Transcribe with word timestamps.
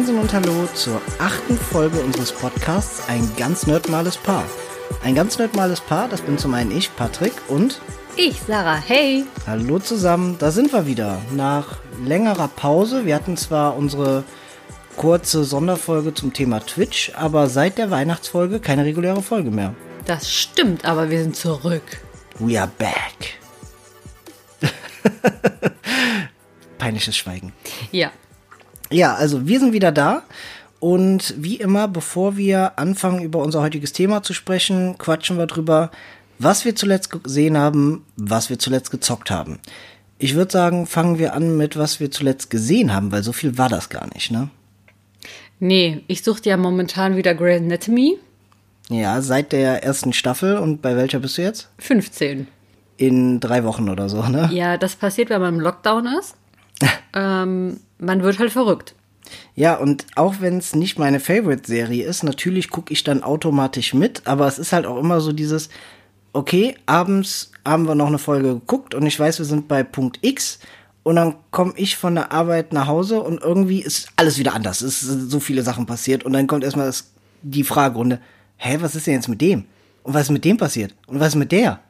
Moinsen 0.00 0.18
und 0.18 0.32
Hallo 0.32 0.66
zur 0.72 0.98
achten 1.18 1.58
Folge 1.58 2.00
unseres 2.00 2.32
Podcasts 2.32 3.06
Ein 3.06 3.30
ganz 3.36 3.66
nerdmales 3.66 4.16
Paar. 4.16 4.44
Ein 5.04 5.14
ganz 5.14 5.36
nerdmales 5.36 5.82
Paar, 5.82 6.08
das 6.08 6.22
bin 6.22 6.38
zum 6.38 6.54
einen 6.54 6.70
ich, 6.70 6.96
Patrick, 6.96 7.34
und 7.48 7.82
ich, 8.16 8.40
Sarah. 8.40 8.76
Hey. 8.78 9.26
Hallo 9.46 9.78
zusammen, 9.78 10.36
da 10.38 10.52
sind 10.52 10.72
wir 10.72 10.86
wieder. 10.86 11.20
Nach 11.32 11.80
längerer 12.02 12.48
Pause, 12.48 13.04
wir 13.04 13.14
hatten 13.14 13.36
zwar 13.36 13.76
unsere 13.76 14.24
kurze 14.96 15.44
Sonderfolge 15.44 16.14
zum 16.14 16.32
Thema 16.32 16.60
Twitch, 16.60 17.12
aber 17.14 17.50
seit 17.50 17.76
der 17.76 17.90
Weihnachtsfolge 17.90 18.58
keine 18.58 18.86
reguläre 18.86 19.20
Folge 19.20 19.50
mehr. 19.50 19.74
Das 20.06 20.32
stimmt, 20.32 20.86
aber 20.86 21.10
wir 21.10 21.22
sind 21.22 21.36
zurück. 21.36 22.00
We 22.38 22.58
are 22.58 22.70
back. 22.78 23.38
Peinliches 26.78 27.18
Schweigen. 27.18 27.52
Ja. 27.92 28.10
Ja, 28.90 29.14
also 29.14 29.46
wir 29.46 29.60
sind 29.60 29.72
wieder 29.72 29.92
da. 29.92 30.22
Und 30.80 31.34
wie 31.36 31.56
immer, 31.56 31.88
bevor 31.88 32.36
wir 32.36 32.78
anfangen, 32.78 33.22
über 33.22 33.40
unser 33.40 33.60
heutiges 33.60 33.92
Thema 33.92 34.22
zu 34.22 34.32
sprechen, 34.32 34.96
quatschen 34.96 35.36
wir 35.36 35.46
drüber, 35.46 35.90
was 36.38 36.64
wir 36.64 36.74
zuletzt 36.74 37.10
gesehen 37.22 37.58
haben, 37.58 38.04
was 38.16 38.48
wir 38.48 38.58
zuletzt 38.58 38.90
gezockt 38.90 39.30
haben. 39.30 39.58
Ich 40.18 40.34
würde 40.34 40.52
sagen, 40.52 40.86
fangen 40.86 41.18
wir 41.18 41.34
an 41.34 41.56
mit, 41.56 41.76
was 41.76 42.00
wir 42.00 42.10
zuletzt 42.10 42.50
gesehen 42.50 42.94
haben, 42.94 43.12
weil 43.12 43.22
so 43.22 43.32
viel 43.32 43.58
war 43.58 43.68
das 43.68 43.90
gar 43.90 44.08
nicht, 44.14 44.30
ne? 44.30 44.48
Nee, 45.58 46.02
ich 46.06 46.22
suchte 46.22 46.48
ja 46.48 46.56
momentan 46.56 47.16
wieder 47.16 47.34
Grey's 47.34 47.60
Anatomy. 47.60 48.16
Ja, 48.88 49.20
seit 49.20 49.52
der 49.52 49.84
ersten 49.84 50.14
Staffel. 50.14 50.56
Und 50.56 50.80
bei 50.80 50.96
welcher 50.96 51.20
bist 51.20 51.36
du 51.36 51.42
jetzt? 51.42 51.68
15. 51.78 52.48
In 52.96 53.40
drei 53.40 53.64
Wochen 53.64 53.88
oder 53.90 54.08
so, 54.08 54.22
ne? 54.22 54.48
Ja, 54.52 54.78
das 54.78 54.96
passiert, 54.96 55.28
wenn 55.28 55.40
man 55.40 55.54
im 55.54 55.60
Lockdown 55.60 56.06
ist. 56.18 56.34
Ähm, 57.14 57.80
man 57.98 58.22
wird 58.22 58.38
halt 58.38 58.52
verrückt. 58.52 58.94
Ja, 59.54 59.76
und 59.76 60.06
auch 60.16 60.36
wenn 60.40 60.58
es 60.58 60.74
nicht 60.74 60.98
meine 60.98 61.20
Favorite-Serie 61.20 62.04
ist, 62.04 62.22
natürlich 62.22 62.70
gucke 62.70 62.92
ich 62.92 63.04
dann 63.04 63.22
automatisch 63.22 63.94
mit, 63.94 64.26
aber 64.26 64.46
es 64.46 64.58
ist 64.58 64.72
halt 64.72 64.86
auch 64.86 64.98
immer 64.98 65.20
so 65.20 65.32
dieses, 65.32 65.68
okay, 66.32 66.74
abends 66.86 67.52
haben 67.64 67.86
wir 67.86 67.94
noch 67.94 68.08
eine 68.08 68.18
Folge 68.18 68.54
geguckt 68.54 68.94
und 68.94 69.06
ich 69.06 69.18
weiß, 69.18 69.38
wir 69.38 69.46
sind 69.46 69.68
bei 69.68 69.82
Punkt 69.82 70.18
X 70.22 70.58
und 71.02 71.16
dann 71.16 71.34
komme 71.50 71.72
ich 71.76 71.96
von 71.96 72.14
der 72.14 72.32
Arbeit 72.32 72.72
nach 72.72 72.86
Hause 72.86 73.20
und 73.20 73.40
irgendwie 73.40 73.80
ist 73.80 74.08
alles 74.16 74.38
wieder 74.38 74.54
anders. 74.54 74.80
Es 74.80 75.00
sind 75.00 75.30
so 75.30 75.40
viele 75.40 75.62
Sachen 75.62 75.86
passiert 75.86 76.24
und 76.24 76.32
dann 76.32 76.46
kommt 76.46 76.64
erstmal 76.64 76.92
die 77.42 77.64
Fragerunde, 77.64 78.20
hä, 78.56 78.78
was 78.80 78.94
ist 78.94 79.06
denn 79.06 79.14
jetzt 79.14 79.28
mit 79.28 79.40
dem? 79.40 79.64
Und 80.02 80.14
was 80.14 80.22
ist 80.22 80.30
mit 80.30 80.44
dem 80.44 80.56
passiert? 80.56 80.94
Und 81.06 81.20
was 81.20 81.28
ist 81.28 81.36
mit 81.36 81.52
der? 81.52 81.80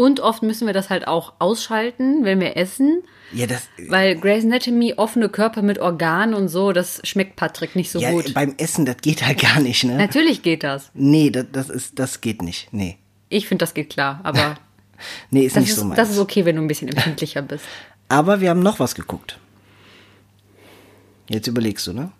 Und 0.00 0.20
oft 0.20 0.44
müssen 0.44 0.68
wir 0.68 0.72
das 0.72 0.90
halt 0.90 1.08
auch 1.08 1.32
ausschalten, 1.40 2.24
wenn 2.24 2.38
wir 2.38 2.56
essen. 2.56 3.02
Ja, 3.32 3.48
das. 3.48 3.68
Weil 3.88 4.14
Grey's 4.14 4.44
Anatomy, 4.44 4.94
offene 4.96 5.28
Körper 5.28 5.60
mit 5.60 5.80
Organen 5.80 6.34
und 6.34 6.46
so, 6.46 6.70
das 6.70 7.00
schmeckt 7.02 7.34
Patrick 7.34 7.74
nicht 7.74 7.90
so 7.90 7.98
ja, 7.98 8.12
gut. 8.12 8.32
Beim 8.32 8.54
Essen, 8.58 8.86
das 8.86 8.98
geht 8.98 9.26
halt 9.26 9.40
gar 9.40 9.58
nicht, 9.58 9.82
ne? 9.82 9.96
Natürlich 9.96 10.42
geht 10.42 10.62
das. 10.62 10.92
Nee, 10.94 11.30
das, 11.30 11.46
das 11.50 11.68
ist, 11.68 11.98
das 11.98 12.20
geht 12.20 12.42
nicht. 12.42 12.68
Nee. 12.70 12.96
Ich 13.28 13.48
finde, 13.48 13.64
das 13.64 13.74
geht 13.74 13.90
klar, 13.90 14.20
aber. 14.22 14.54
nee, 15.32 15.46
ist 15.46 15.56
nicht 15.56 15.70
ist, 15.70 15.76
so 15.76 15.84
meins. 15.84 15.96
Das 15.96 16.10
ist 16.10 16.20
okay, 16.20 16.44
wenn 16.44 16.54
du 16.54 16.62
ein 16.62 16.68
bisschen 16.68 16.86
empfindlicher 16.86 17.42
bist. 17.42 17.64
Aber 18.10 18.40
wir 18.40 18.48
haben 18.48 18.60
noch 18.60 18.80
was 18.80 18.94
geguckt. 18.94 19.38
Jetzt 21.28 21.46
überlegst 21.46 21.86
du, 21.88 21.92
ne? 21.92 22.10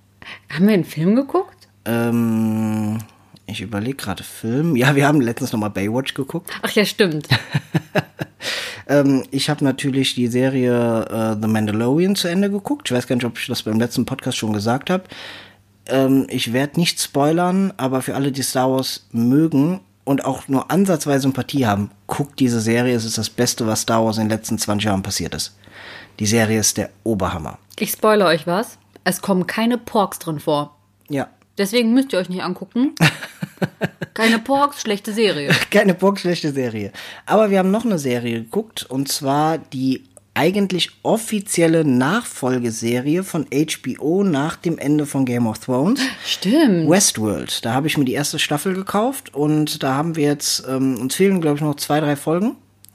Haben 0.50 0.66
wir 0.66 0.74
einen 0.74 0.84
Film 0.84 1.16
geguckt? 1.16 1.68
Ähm, 1.86 2.98
ich 3.48 3.62
überlege 3.62 3.96
gerade 3.96 4.22
Film. 4.22 4.76
Ja, 4.76 4.94
wir 4.94 5.06
haben 5.06 5.20
letztens 5.20 5.52
noch 5.52 5.58
mal 5.58 5.70
Baywatch 5.70 6.14
geguckt. 6.14 6.50
Ach 6.62 6.70
ja, 6.70 6.84
stimmt. 6.84 7.28
ähm, 8.88 9.24
ich 9.30 9.48
habe 9.48 9.64
natürlich 9.64 10.14
die 10.14 10.26
Serie 10.26 11.04
äh, 11.04 11.40
The 11.40 11.48
Mandalorian 11.48 12.14
zu 12.14 12.28
Ende 12.28 12.50
geguckt. 12.50 12.90
Ich 12.90 12.96
weiß 12.96 13.06
gar 13.06 13.16
nicht, 13.16 13.24
ob 13.24 13.38
ich 13.38 13.46
das 13.46 13.62
beim 13.62 13.78
letzten 13.78 14.04
Podcast 14.04 14.36
schon 14.36 14.52
gesagt 14.52 14.90
habe. 14.90 15.04
Ähm, 15.86 16.26
ich 16.28 16.52
werde 16.52 16.78
nicht 16.78 17.00
spoilern, 17.00 17.72
aber 17.78 18.02
für 18.02 18.14
alle, 18.14 18.32
die 18.32 18.42
Star 18.42 18.70
Wars 18.70 19.06
mögen 19.12 19.80
und 20.04 20.24
auch 20.24 20.46
nur 20.48 20.70
ansatzweise 20.70 21.22
Sympathie 21.22 21.66
haben, 21.66 21.90
guckt 22.06 22.38
diese 22.40 22.60
Serie. 22.60 22.94
Es 22.94 23.06
ist 23.06 23.16
das 23.16 23.30
Beste, 23.30 23.66
was 23.66 23.82
Star 23.82 24.04
Wars 24.04 24.18
in 24.18 24.24
den 24.24 24.30
letzten 24.30 24.58
20 24.58 24.86
Jahren 24.86 25.02
passiert 25.02 25.34
ist. 25.34 25.56
Die 26.18 26.26
Serie 26.26 26.60
ist 26.60 26.76
der 26.76 26.90
Oberhammer. 27.04 27.58
Ich 27.78 27.92
spoilere 27.92 28.28
euch 28.28 28.46
was. 28.46 28.78
Es 29.04 29.22
kommen 29.22 29.46
keine 29.46 29.78
Porks 29.78 30.18
drin 30.18 30.38
vor. 30.38 30.76
Ja. 31.08 31.28
Deswegen 31.58 31.92
müsst 31.92 32.12
ihr 32.12 32.18
euch 32.18 32.28
nicht 32.28 32.42
angucken. 32.42 32.94
Keine 34.14 34.38
Porks, 34.38 34.82
schlechte 34.82 35.12
Serie. 35.12 35.50
Keine 35.70 35.94
Porks, 35.94 36.22
schlechte 36.22 36.52
Serie. 36.52 36.92
Aber 37.26 37.50
wir 37.50 37.58
haben 37.58 37.70
noch 37.70 37.84
eine 37.84 37.98
Serie 37.98 38.40
geguckt 38.40 38.86
und 38.88 39.08
zwar 39.08 39.58
die 39.58 40.04
eigentlich 40.34 40.90
offizielle 41.02 41.84
Nachfolgeserie 41.84 43.24
von 43.24 43.46
HBO 43.50 44.22
nach 44.22 44.54
dem 44.54 44.78
Ende 44.78 45.04
von 45.04 45.24
Game 45.24 45.48
of 45.48 45.58
Thrones. 45.58 46.00
Stimmt. 46.24 46.88
Westworld. 46.88 47.64
Da 47.64 47.74
habe 47.74 47.88
ich 47.88 47.98
mir 47.98 48.04
die 48.04 48.12
erste 48.12 48.38
Staffel 48.38 48.74
gekauft 48.74 49.34
und 49.34 49.82
da 49.82 49.94
haben 49.94 50.14
wir 50.14 50.26
jetzt, 50.26 50.64
ähm, 50.68 50.96
uns 51.00 51.16
fehlen 51.16 51.40
glaube 51.40 51.56
ich 51.56 51.62
noch 51.62 51.74
zwei, 51.74 51.98
drei 51.98 52.14
Folgen. 52.14 52.54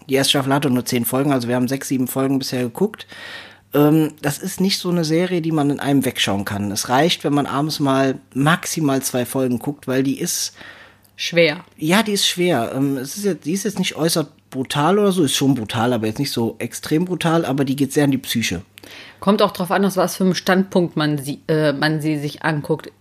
Die 0.10 0.16
erste 0.16 0.32
Staffel 0.32 0.54
hatte 0.54 0.70
nur 0.70 0.86
zehn 0.86 1.04
Folgen, 1.04 1.34
also 1.34 1.50
wir 1.50 1.56
haben 1.56 1.68
sechs, 1.68 1.90
sieben 1.90 2.08
Folgen 2.08 2.40
bisher 2.40 2.64
geguckt. 2.64 3.08
Ähm, 3.74 4.14
das 4.22 4.38
ist 4.40 4.62
nicht 4.62 4.78
so 4.78 4.90
eine 4.90 5.04
Serie, 5.04 5.42
die 5.42 5.52
man 5.52 5.70
in 5.70 5.80
einem 5.80 6.06
wegschauen 6.06 6.46
kann. 6.46 6.72
Es 6.72 6.90
reicht, 6.90 7.24
wenn 7.24 7.34
man 7.34 7.46
abends 7.46 7.80
mal 7.80 8.20
maximal 8.34 9.02
zwei 9.02 9.26
Folgen 9.26 9.60
guckt, 9.60 9.88
weil 9.88 10.04
die 10.04 10.20
ist 10.20 10.56
schwer. 11.16 11.64
Ja, 11.78 12.04
die 12.04 12.14
ist 12.14 12.28
schwer. 12.28 12.72
Ähm, 12.76 12.98
es 12.98 13.18
ist 13.18 13.26
jetzt, 13.26 13.46
die 13.46 13.54
ist 13.54 13.64
jetzt 13.64 13.80
nicht 13.80 13.96
äußerst 13.96 14.30
brutal 14.50 15.00
oder 15.00 15.12
so, 15.12 15.24
ist 15.24 15.36
schon 15.36 15.56
brutal, 15.56 15.94
aber 15.94 16.08
jetzt 16.08 16.20
nicht 16.20 16.32
so 16.32 16.56
extrem 16.60 17.06
brutal, 17.06 17.44
aber 17.44 17.66
die 17.66 17.76
geht 17.76 17.92
sehr 17.92 18.04
an 18.04 18.12
die 18.12 18.20
Psyche. 18.20 18.62
Kommt 19.20 19.42
auch 19.42 19.52
drauf 19.52 19.72
an, 19.72 19.84
aus 19.84 19.98
was 19.98 20.16
für 20.16 20.24
einem 20.24 20.36
Standpunkt 20.36 20.96
man 20.96 21.18
sie, 21.18 21.40
äh, 21.48 21.74
man 21.74 22.02
sie 22.02 22.18
sich 22.18 22.44
anguckt. 22.44 22.92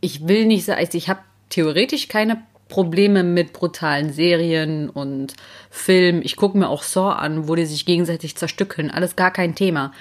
Ich 0.00 0.26
will 0.26 0.46
nicht 0.46 0.64
sagen, 0.64 0.80
also 0.80 0.98
ich 0.98 1.08
habe 1.08 1.20
theoretisch 1.48 2.08
keine 2.08 2.42
Probleme 2.74 3.22
mit 3.22 3.52
brutalen 3.52 4.12
Serien 4.12 4.90
und 4.90 5.34
Filmen. 5.70 6.22
Ich 6.24 6.34
gucke 6.34 6.58
mir 6.58 6.68
auch 6.68 6.82
Saw 6.82 7.14
an, 7.14 7.46
wo 7.46 7.54
die 7.54 7.66
sich 7.66 7.86
gegenseitig 7.86 8.34
zerstückeln. 8.34 8.90
Alles 8.90 9.14
gar 9.14 9.30
kein 9.30 9.54
Thema. 9.54 9.92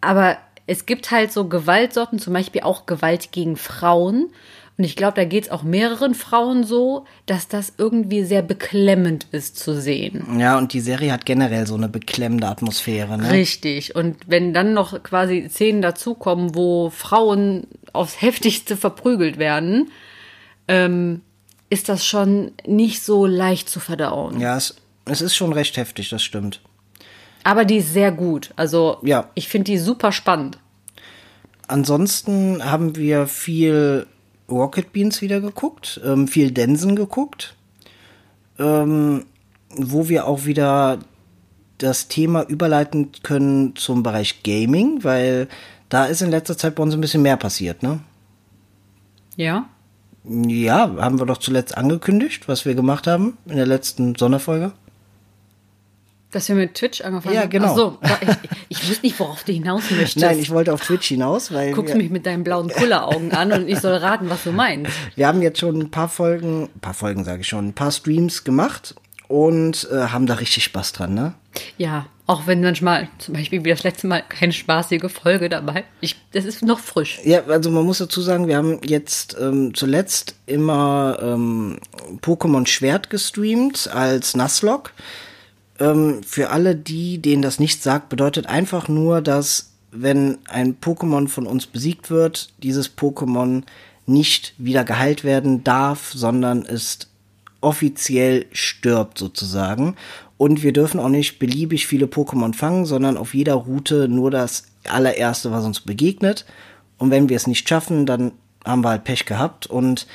Aber 0.00 0.36
es 0.68 0.86
gibt 0.86 1.10
halt 1.10 1.32
so 1.32 1.48
Gewaltsorten, 1.48 2.20
zum 2.20 2.34
Beispiel 2.34 2.60
auch 2.60 2.86
Gewalt 2.86 3.32
gegen 3.32 3.56
Frauen. 3.56 4.30
Und 4.76 4.84
ich 4.84 4.94
glaube, 4.94 5.16
da 5.16 5.24
geht 5.24 5.46
es 5.46 5.50
auch 5.50 5.64
mehreren 5.64 6.14
Frauen 6.14 6.62
so, 6.62 7.04
dass 7.26 7.48
das 7.48 7.72
irgendwie 7.78 8.22
sehr 8.22 8.42
beklemmend 8.42 9.26
ist 9.32 9.58
zu 9.58 9.74
sehen. 9.74 10.38
Ja, 10.38 10.56
und 10.56 10.72
die 10.74 10.80
Serie 10.80 11.10
hat 11.10 11.26
generell 11.26 11.66
so 11.66 11.74
eine 11.74 11.88
beklemmende 11.88 12.46
Atmosphäre. 12.46 13.18
Ne? 13.18 13.32
Richtig. 13.32 13.96
Und 13.96 14.18
wenn 14.28 14.54
dann 14.54 14.72
noch 14.72 15.02
quasi 15.02 15.48
Szenen 15.48 15.82
dazukommen, 15.82 16.54
wo 16.54 16.90
Frauen 16.90 17.66
aufs 17.92 18.22
heftigste 18.22 18.76
verprügelt 18.76 19.40
werden, 19.40 19.90
ähm, 20.68 21.22
ist 21.70 21.88
das 21.88 22.06
schon 22.06 22.52
nicht 22.66 23.02
so 23.02 23.26
leicht 23.26 23.68
zu 23.68 23.80
verdauen. 23.80 24.40
Ja, 24.40 24.56
es, 24.56 24.76
es 25.04 25.20
ist 25.20 25.36
schon 25.36 25.52
recht 25.52 25.76
heftig, 25.76 26.08
das 26.10 26.22
stimmt. 26.22 26.60
Aber 27.44 27.64
die 27.64 27.78
ist 27.78 27.92
sehr 27.92 28.12
gut. 28.12 28.52
Also 28.56 28.98
ja. 29.02 29.30
ich 29.34 29.48
finde 29.48 29.70
die 29.70 29.78
super 29.78 30.12
spannend. 30.12 30.58
Ansonsten 31.66 32.64
haben 32.64 32.96
wir 32.96 33.26
viel 33.26 34.06
Rocket 34.50 34.92
Beans 34.92 35.20
wieder 35.20 35.40
geguckt, 35.40 36.00
ähm, 36.04 36.26
viel 36.26 36.50
Densen 36.50 36.96
geguckt, 36.96 37.54
ähm, 38.58 39.26
wo 39.76 40.08
wir 40.08 40.26
auch 40.26 40.46
wieder 40.46 40.98
das 41.76 42.08
Thema 42.08 42.42
überleiten 42.42 43.12
können 43.22 43.76
zum 43.76 44.02
Bereich 44.02 44.42
Gaming, 44.42 45.04
weil 45.04 45.48
da 45.88 46.06
ist 46.06 46.22
in 46.22 46.30
letzter 46.30 46.56
Zeit 46.56 46.74
bei 46.74 46.82
uns 46.82 46.94
ein 46.94 47.00
bisschen 47.00 47.22
mehr 47.22 47.36
passiert, 47.36 47.82
ne? 47.82 48.00
Ja. 49.36 49.68
Ja, 50.28 50.94
haben 50.98 51.18
wir 51.18 51.26
doch 51.26 51.38
zuletzt 51.38 51.76
angekündigt, 51.76 52.48
was 52.48 52.64
wir 52.64 52.74
gemacht 52.74 53.06
haben 53.06 53.38
in 53.46 53.56
der 53.56 53.66
letzten 53.66 54.14
Sonderfolge. 54.14 54.72
Dass 56.30 56.46
wir 56.48 56.56
mit 56.56 56.74
Twitch 56.74 57.00
angefangen 57.00 57.34
ja, 57.34 57.42
haben? 57.42 57.50
genau. 57.50 57.72
Ach 57.72 57.76
so, 57.76 57.98
ich, 58.68 58.78
ich 58.80 58.88
wusste 58.88 59.06
nicht, 59.06 59.18
worauf 59.18 59.44
du 59.44 59.52
hinaus 59.52 59.90
möchtest. 59.90 60.18
Nein, 60.18 60.38
ich 60.38 60.50
wollte 60.50 60.74
auf 60.74 60.82
Twitch 60.82 61.08
hinaus, 61.08 61.50
weil. 61.52 61.72
Guckst 61.72 61.94
mich 61.94 62.10
mit 62.10 62.26
deinen 62.26 62.44
blauen 62.44 62.68
Kulleraugen 62.68 63.32
an 63.32 63.50
und 63.52 63.68
ich 63.68 63.78
soll 63.78 63.94
raten, 63.94 64.28
was 64.28 64.44
du 64.44 64.52
meinst. 64.52 64.92
Wir 65.14 65.26
haben 65.26 65.40
jetzt 65.40 65.58
schon 65.58 65.80
ein 65.80 65.90
paar 65.90 66.08
Folgen, 66.08 66.64
ein 66.64 66.80
paar 66.80 66.92
Folgen 66.92 67.24
sage 67.24 67.40
ich 67.40 67.48
schon, 67.48 67.68
ein 67.68 67.72
paar 67.72 67.90
Streams 67.90 68.44
gemacht 68.44 68.94
und 69.28 69.88
äh, 69.92 70.06
haben 70.08 70.26
da 70.26 70.34
richtig 70.34 70.64
Spaß 70.64 70.92
dran, 70.92 71.14
ne? 71.14 71.34
Ja, 71.76 72.06
auch 72.26 72.46
wenn 72.46 72.60
manchmal, 72.60 73.08
zum 73.18 73.34
Beispiel 73.34 73.64
wie 73.64 73.70
das 73.70 73.84
letzte 73.84 74.06
Mal, 74.06 74.22
keine 74.26 74.52
spaßige 74.52 75.10
Folge 75.10 75.48
dabei. 75.48 75.84
Ich, 76.00 76.16
das 76.32 76.44
ist 76.44 76.62
noch 76.62 76.78
frisch. 76.78 77.20
Ja, 77.24 77.44
also 77.46 77.70
man 77.70 77.84
muss 77.84 77.98
dazu 77.98 78.20
sagen, 78.20 78.48
wir 78.48 78.56
haben 78.56 78.80
jetzt 78.84 79.36
ähm, 79.40 79.74
zuletzt 79.74 80.34
immer 80.46 81.18
ähm, 81.22 81.78
Pokémon 82.20 82.66
Schwert 82.66 83.10
gestreamt 83.10 83.88
als 83.92 84.34
Nuzlocke. 84.34 84.92
Ähm, 85.78 86.22
für 86.22 86.50
alle 86.50 86.74
die, 86.74 87.18
denen 87.18 87.42
das 87.42 87.60
nicht 87.60 87.82
sagt, 87.82 88.08
bedeutet 88.08 88.46
einfach 88.46 88.88
nur, 88.88 89.20
dass 89.22 89.72
wenn 89.90 90.38
ein 90.48 90.76
Pokémon 90.80 91.28
von 91.28 91.46
uns 91.46 91.66
besiegt 91.66 92.10
wird, 92.10 92.50
dieses 92.62 92.94
Pokémon 92.94 93.62
nicht 94.06 94.54
wieder 94.58 94.84
geheilt 94.84 95.24
werden 95.24 95.64
darf, 95.64 96.12
sondern 96.14 96.62
ist 96.62 97.08
offiziell 97.60 98.46
stirbt 98.52 99.18
sozusagen. 99.18 99.96
Und 100.36 100.62
wir 100.62 100.72
dürfen 100.72 101.00
auch 101.00 101.08
nicht 101.08 101.38
beliebig 101.38 101.86
viele 101.86 102.06
Pokémon 102.06 102.54
fangen, 102.54 102.86
sondern 102.86 103.16
auf 103.16 103.34
jeder 103.34 103.54
Route 103.54 104.08
nur 104.08 104.30
das 104.30 104.64
allererste, 104.88 105.50
was 105.50 105.64
uns 105.64 105.80
begegnet. 105.80 106.46
Und 106.96 107.10
wenn 107.10 107.28
wir 107.28 107.36
es 107.36 107.46
nicht 107.46 107.68
schaffen, 107.68 108.06
dann 108.06 108.32
haben 108.64 108.84
wir 108.84 108.90
halt 108.90 109.04
Pech 109.04 109.26
gehabt. 109.26 109.66
Und 109.66 110.06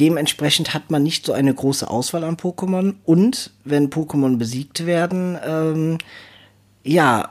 dementsprechend 0.00 0.74
hat 0.74 0.90
man 0.90 1.04
nicht 1.04 1.26
so 1.26 1.32
eine 1.32 1.54
große 1.54 1.88
Auswahl 1.88 2.24
an 2.24 2.36
Pokémon. 2.36 2.94
Und 3.04 3.52
wenn 3.64 3.90
Pokémon 3.90 4.38
besiegt 4.38 4.86
werden, 4.86 5.38
ähm, 5.46 5.98
ja, 6.82 7.30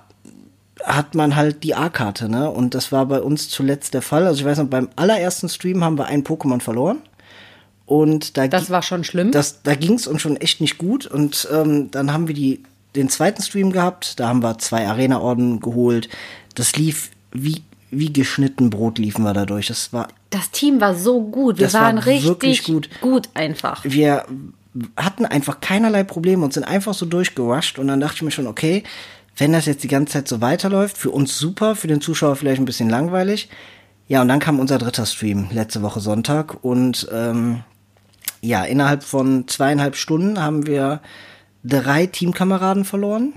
hat 0.84 1.16
man 1.16 1.36
halt 1.36 1.63
die 1.63 1.75
A-Karte, 1.75 2.30
ne? 2.30 2.50
Und 2.50 2.74
das 2.74 2.92
war 2.92 3.06
bei 3.06 3.22
uns 3.22 3.50
zuletzt 3.50 3.94
der 3.94 4.01
Fall. 4.01 4.25
Also 4.25 4.42
ich 4.42 4.45
weiß 4.45 4.57
noch, 4.57 4.68
beim 4.68 4.90
allerersten 4.95 5.48
Stream 5.48 5.84
haben 5.84 5.98
wir 5.98 6.06
ein 6.06 6.24
Pokémon 6.24 6.62
verloren. 6.62 7.01
Und 7.85 8.38
da 8.38 8.47
das 8.47 8.69
war 8.69 8.81
schon 8.81 9.03
schlimm. 9.03 9.31
Das, 9.31 9.62
da 9.63 9.75
ging 9.75 9.94
es 9.94 10.07
uns 10.07 10.21
schon 10.21 10.38
echt 10.38 10.62
nicht 10.62 10.77
gut. 10.77 11.06
Und 11.06 11.47
ähm, 11.51 11.91
dann 11.91 12.13
haben 12.13 12.27
wir 12.27 12.35
die, 12.35 12.63
den 12.95 13.09
zweiten 13.09 13.41
Stream 13.41 13.71
gehabt. 13.71 14.19
Da 14.19 14.27
haben 14.27 14.41
wir 14.41 14.57
zwei 14.59 14.88
Arena-Orden 14.88 15.59
geholt. 15.59 16.09
Das 16.56 16.75
lief 16.75 17.12
wie, 17.31 17.62
wie 17.91 18.13
geschnitten 18.13 18.69
Brot 18.69 19.00
liefen 19.00 19.24
wir 19.24 19.33
dadurch. 19.33 19.68
Das 19.68 19.91
war. 19.91 20.07
Das 20.30 20.51
Team 20.51 20.80
war 20.80 20.95
so 20.95 21.21
gut. 21.21 21.59
Wir 21.59 21.74
waren 21.74 21.97
war 21.97 22.06
richtig 22.06 22.63
gut. 22.63 22.89
gut 23.01 23.30
einfach. 23.33 23.83
Wir 23.83 24.25
hatten 24.97 25.25
einfach 25.25 25.59
keinerlei 25.62 26.03
Probleme 26.03 26.44
und 26.44 26.53
sind 26.53 26.63
einfach 26.63 26.94
so 26.94 27.06
durchgerusht. 27.06 27.80
Und 27.80 27.88
dann 27.88 28.00
dachte 28.00 28.15
ich 28.15 28.21
mir 28.24 28.31
schon, 28.31 28.47
okay, 28.47 28.83
wenn 29.38 29.51
das 29.51 29.65
jetzt 29.65 29.83
die 29.83 29.88
ganze 29.88 30.13
Zeit 30.13 30.27
so 30.27 30.41
weiterläuft, 30.41 30.97
für 30.97 31.12
uns 31.12 31.38
super, 31.38 31.75
für 31.75 31.88
den 31.88 32.01
Zuschauer 32.01 32.35
vielleicht 32.35 32.62
ein 32.62 32.65
bisschen 32.65 32.89
langweilig. 32.89 33.50
Ja, 34.07 34.21
und 34.21 34.27
dann 34.27 34.39
kam 34.39 34.59
unser 34.59 34.77
dritter 34.77 35.06
Stream 35.06 35.47
letzte 35.51 35.81
Woche 35.81 36.00
Sonntag 36.00 36.63
und 36.63 37.07
ähm, 37.12 37.63
ja, 38.44 38.63
innerhalb 38.66 39.04
von 39.04 39.48
zweieinhalb 39.48 39.95
Stunden 39.95 40.42
haben 40.42 40.68
wir 40.68 41.01
drei 41.63 42.06
Teamkameraden 42.06 42.84
verloren. 42.84 43.34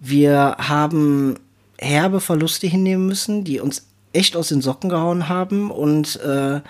Wir 0.00 0.56
haben 0.58 1.36
herbe 1.78 2.20
Verluste 2.20 2.66
hinnehmen 2.66 3.06
müssen, 3.06 3.44
die 3.44 3.60
uns 3.60 3.86
echt 4.14 4.36
aus 4.36 4.48
den 4.48 4.62
Socken 4.62 4.88
gehauen 4.88 5.28
haben 5.28 5.70
und 5.70 6.20
äh, 6.20 6.60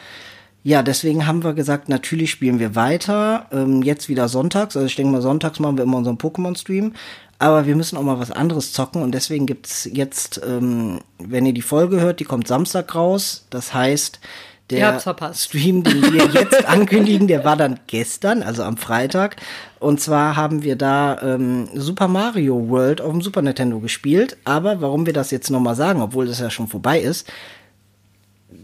ja, 0.66 0.82
deswegen 0.82 1.26
haben 1.26 1.44
wir 1.44 1.52
gesagt, 1.52 1.90
natürlich 1.90 2.30
spielen 2.30 2.58
wir 2.58 2.74
weiter. 2.74 3.46
Ähm, 3.52 3.82
jetzt 3.82 4.08
wieder 4.08 4.28
sonntags. 4.28 4.74
Also 4.74 4.86
ich 4.86 4.96
denke 4.96 5.12
mal, 5.12 5.20
sonntags 5.20 5.60
machen 5.60 5.76
wir 5.76 5.84
immer 5.84 5.98
unseren 5.98 6.16
Pokémon-Stream. 6.16 6.94
Aber 7.38 7.66
wir 7.66 7.76
müssen 7.76 7.98
auch 7.98 8.02
mal 8.02 8.18
was 8.18 8.30
anderes 8.30 8.72
zocken 8.72 9.02
und 9.02 9.12
deswegen 9.12 9.44
gibt's 9.44 9.86
jetzt, 9.92 10.40
ähm, 10.42 11.00
wenn 11.18 11.44
ihr 11.44 11.52
die 11.52 11.60
Folge 11.60 12.00
hört, 12.00 12.18
die 12.18 12.24
kommt 12.24 12.48
Samstag 12.48 12.94
raus. 12.94 13.44
Das 13.50 13.74
heißt, 13.74 14.20
der 14.70 14.98
Stream, 15.34 15.82
den 15.82 16.02
wir 16.12 16.26
jetzt 16.26 16.64
ankündigen, 16.68 17.28
der 17.28 17.44
war 17.44 17.56
dann 17.56 17.80
gestern, 17.86 18.42
also 18.42 18.62
am 18.62 18.76
Freitag. 18.76 19.36
Und 19.78 20.00
zwar 20.00 20.36
haben 20.36 20.62
wir 20.62 20.76
da 20.76 21.20
ähm, 21.22 21.68
Super 21.74 22.08
Mario 22.08 22.68
World 22.68 23.00
auf 23.00 23.12
dem 23.12 23.20
Super 23.20 23.42
Nintendo 23.42 23.80
gespielt. 23.80 24.38
Aber 24.44 24.80
warum 24.80 25.04
wir 25.04 25.12
das 25.12 25.30
jetzt 25.30 25.50
nochmal 25.50 25.76
sagen, 25.76 26.00
obwohl 26.00 26.26
das 26.26 26.40
ja 26.40 26.50
schon 26.50 26.68
vorbei 26.68 26.98
ist, 26.98 27.30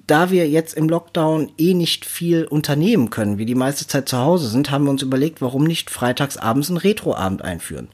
da 0.07 0.31
wir 0.31 0.49
jetzt 0.49 0.75
im 0.75 0.89
Lockdown 0.89 1.53
eh 1.59 1.75
nicht 1.75 2.05
viel 2.05 2.45
unternehmen 2.45 3.11
können, 3.11 3.39
wie 3.39 3.47
die 3.47 3.55
meiste 3.55 3.87
Zeit 3.87 4.09
zu 4.09 4.19
Hause 4.19 4.49
sind, 4.49 4.71
haben 4.71 4.85
wir 4.85 4.91
uns 4.91 5.03
überlegt, 5.03 5.41
warum 5.43 5.65
nicht 5.65 5.91
freitags 5.91 6.37
abends 6.37 6.69
einen 6.69 6.79
Retroabend 6.79 7.43
einführen 7.43 7.89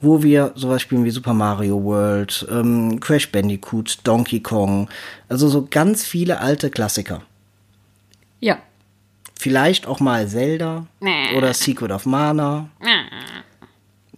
wo 0.00 0.22
wir 0.22 0.52
sowas 0.54 0.80
spielen 0.82 1.04
wie 1.04 1.10
Super 1.10 1.34
Mario 1.34 1.84
World, 1.84 2.46
ähm, 2.50 3.00
Crash 3.00 3.30
Bandicoot, 3.30 3.98
Donkey 4.04 4.40
Kong, 4.40 4.88
also 5.28 5.48
so 5.48 5.66
ganz 5.68 6.04
viele 6.04 6.40
alte 6.40 6.70
Klassiker. 6.70 7.22
Ja. 8.40 8.58
Vielleicht 9.38 9.86
auch 9.86 10.00
mal 10.00 10.28
Zelda 10.28 10.86
nee. 11.00 11.36
oder 11.36 11.54
Secret 11.54 11.92
of 11.92 12.04
Mana. 12.06 12.68
Nee. 12.80 12.90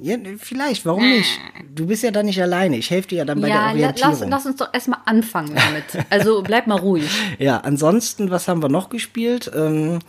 Ja, 0.02 0.16
vielleicht, 0.36 0.84
warum 0.84 1.08
nicht? 1.08 1.38
Du 1.72 1.86
bist 1.86 2.02
ja 2.02 2.10
dann 2.10 2.26
nicht 2.26 2.42
alleine. 2.42 2.76
Ich 2.76 2.90
helfe 2.90 3.10
dir 3.10 3.18
ja 3.18 3.24
dann 3.24 3.40
bei 3.40 3.48
ja, 3.48 3.54
der 3.54 3.86
Orientierung. 3.86 4.10
Lass, 4.18 4.28
lass 4.28 4.46
uns 4.46 4.56
doch 4.56 4.74
erstmal 4.74 4.98
anfangen 5.04 5.54
damit. 5.54 6.06
Also 6.10 6.42
bleib 6.46 6.66
mal 6.66 6.78
ruhig. 6.78 7.08
ja, 7.38 7.58
ansonsten, 7.58 8.30
was 8.30 8.48
haben 8.48 8.62
wir 8.62 8.68
noch 8.68 8.88
gespielt? 8.88 9.48
Ähm, 9.54 10.00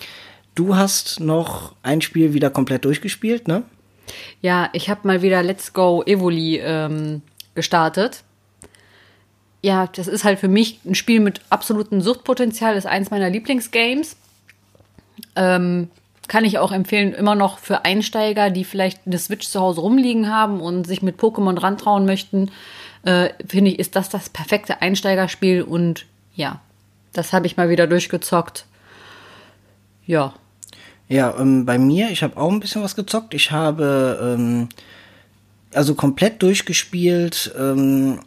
du 0.55 0.75
hast 0.75 1.19
noch 1.19 1.75
ein 1.83 2.01
Spiel 2.01 2.33
wieder 2.33 2.49
komplett 2.49 2.85
durchgespielt, 2.85 3.47
ne? 3.47 3.63
Ja, 4.41 4.69
ich 4.73 4.89
habe 4.89 5.07
mal 5.07 5.21
wieder 5.21 5.43
Let's 5.43 5.73
Go 5.73 6.01
Evoli 6.03 6.57
ähm, 6.57 7.21
gestartet. 7.53 8.23
Ja, 9.63 9.87
das 9.87 10.07
ist 10.07 10.23
halt 10.23 10.39
für 10.39 10.47
mich 10.47 10.79
ein 10.85 10.93
Spiel 10.93 11.19
mit 11.19 11.41
absolutem 11.49 12.01
Suchtpotenzial, 12.01 12.75
ist 12.75 12.85
eins 12.85 13.09
meiner 13.09 13.29
Lieblingsgames. 13.29 14.15
Ähm, 15.35 15.89
kann 16.27 16.45
ich 16.45 16.59
auch 16.59 16.71
empfehlen, 16.71 17.13
immer 17.13 17.33
noch 17.33 17.57
für 17.57 17.83
Einsteiger, 17.83 18.49
die 18.49 18.65
vielleicht 18.65 19.01
eine 19.05 19.17
Switch 19.17 19.47
zu 19.47 19.59
Hause 19.59 19.81
rumliegen 19.81 20.29
haben 20.29 20.61
und 20.61 20.85
sich 20.85 21.01
mit 21.01 21.19
Pokémon 21.19 21.59
rantrauen 21.59 22.05
möchten, 22.05 22.51
äh, 23.03 23.29
finde 23.47 23.71
ich, 23.71 23.79
ist 23.79 23.95
das 23.95 24.09
das 24.09 24.29
perfekte 24.29 24.81
Einsteigerspiel 24.81 25.63
und 25.63 26.05
ja, 26.35 26.61
das 27.13 27.33
habe 27.33 27.47
ich 27.47 27.57
mal 27.57 27.69
wieder 27.69 27.87
durchgezockt. 27.87 28.65
Ja, 30.05 30.33
ja, 31.09 31.35
ähm, 31.37 31.65
bei 31.65 31.77
mir, 31.77 32.09
ich 32.09 32.23
habe 32.23 32.37
auch 32.37 32.51
ein 32.51 32.59
bisschen 32.59 32.81
was 32.81 32.95
gezockt. 32.95 33.33
Ich 33.33 33.51
habe 33.51 34.35
ähm, 34.35 34.69
also 35.73 35.95
komplett 35.95 36.41
durchgespielt. 36.41 37.53
Ähm, 37.57 38.19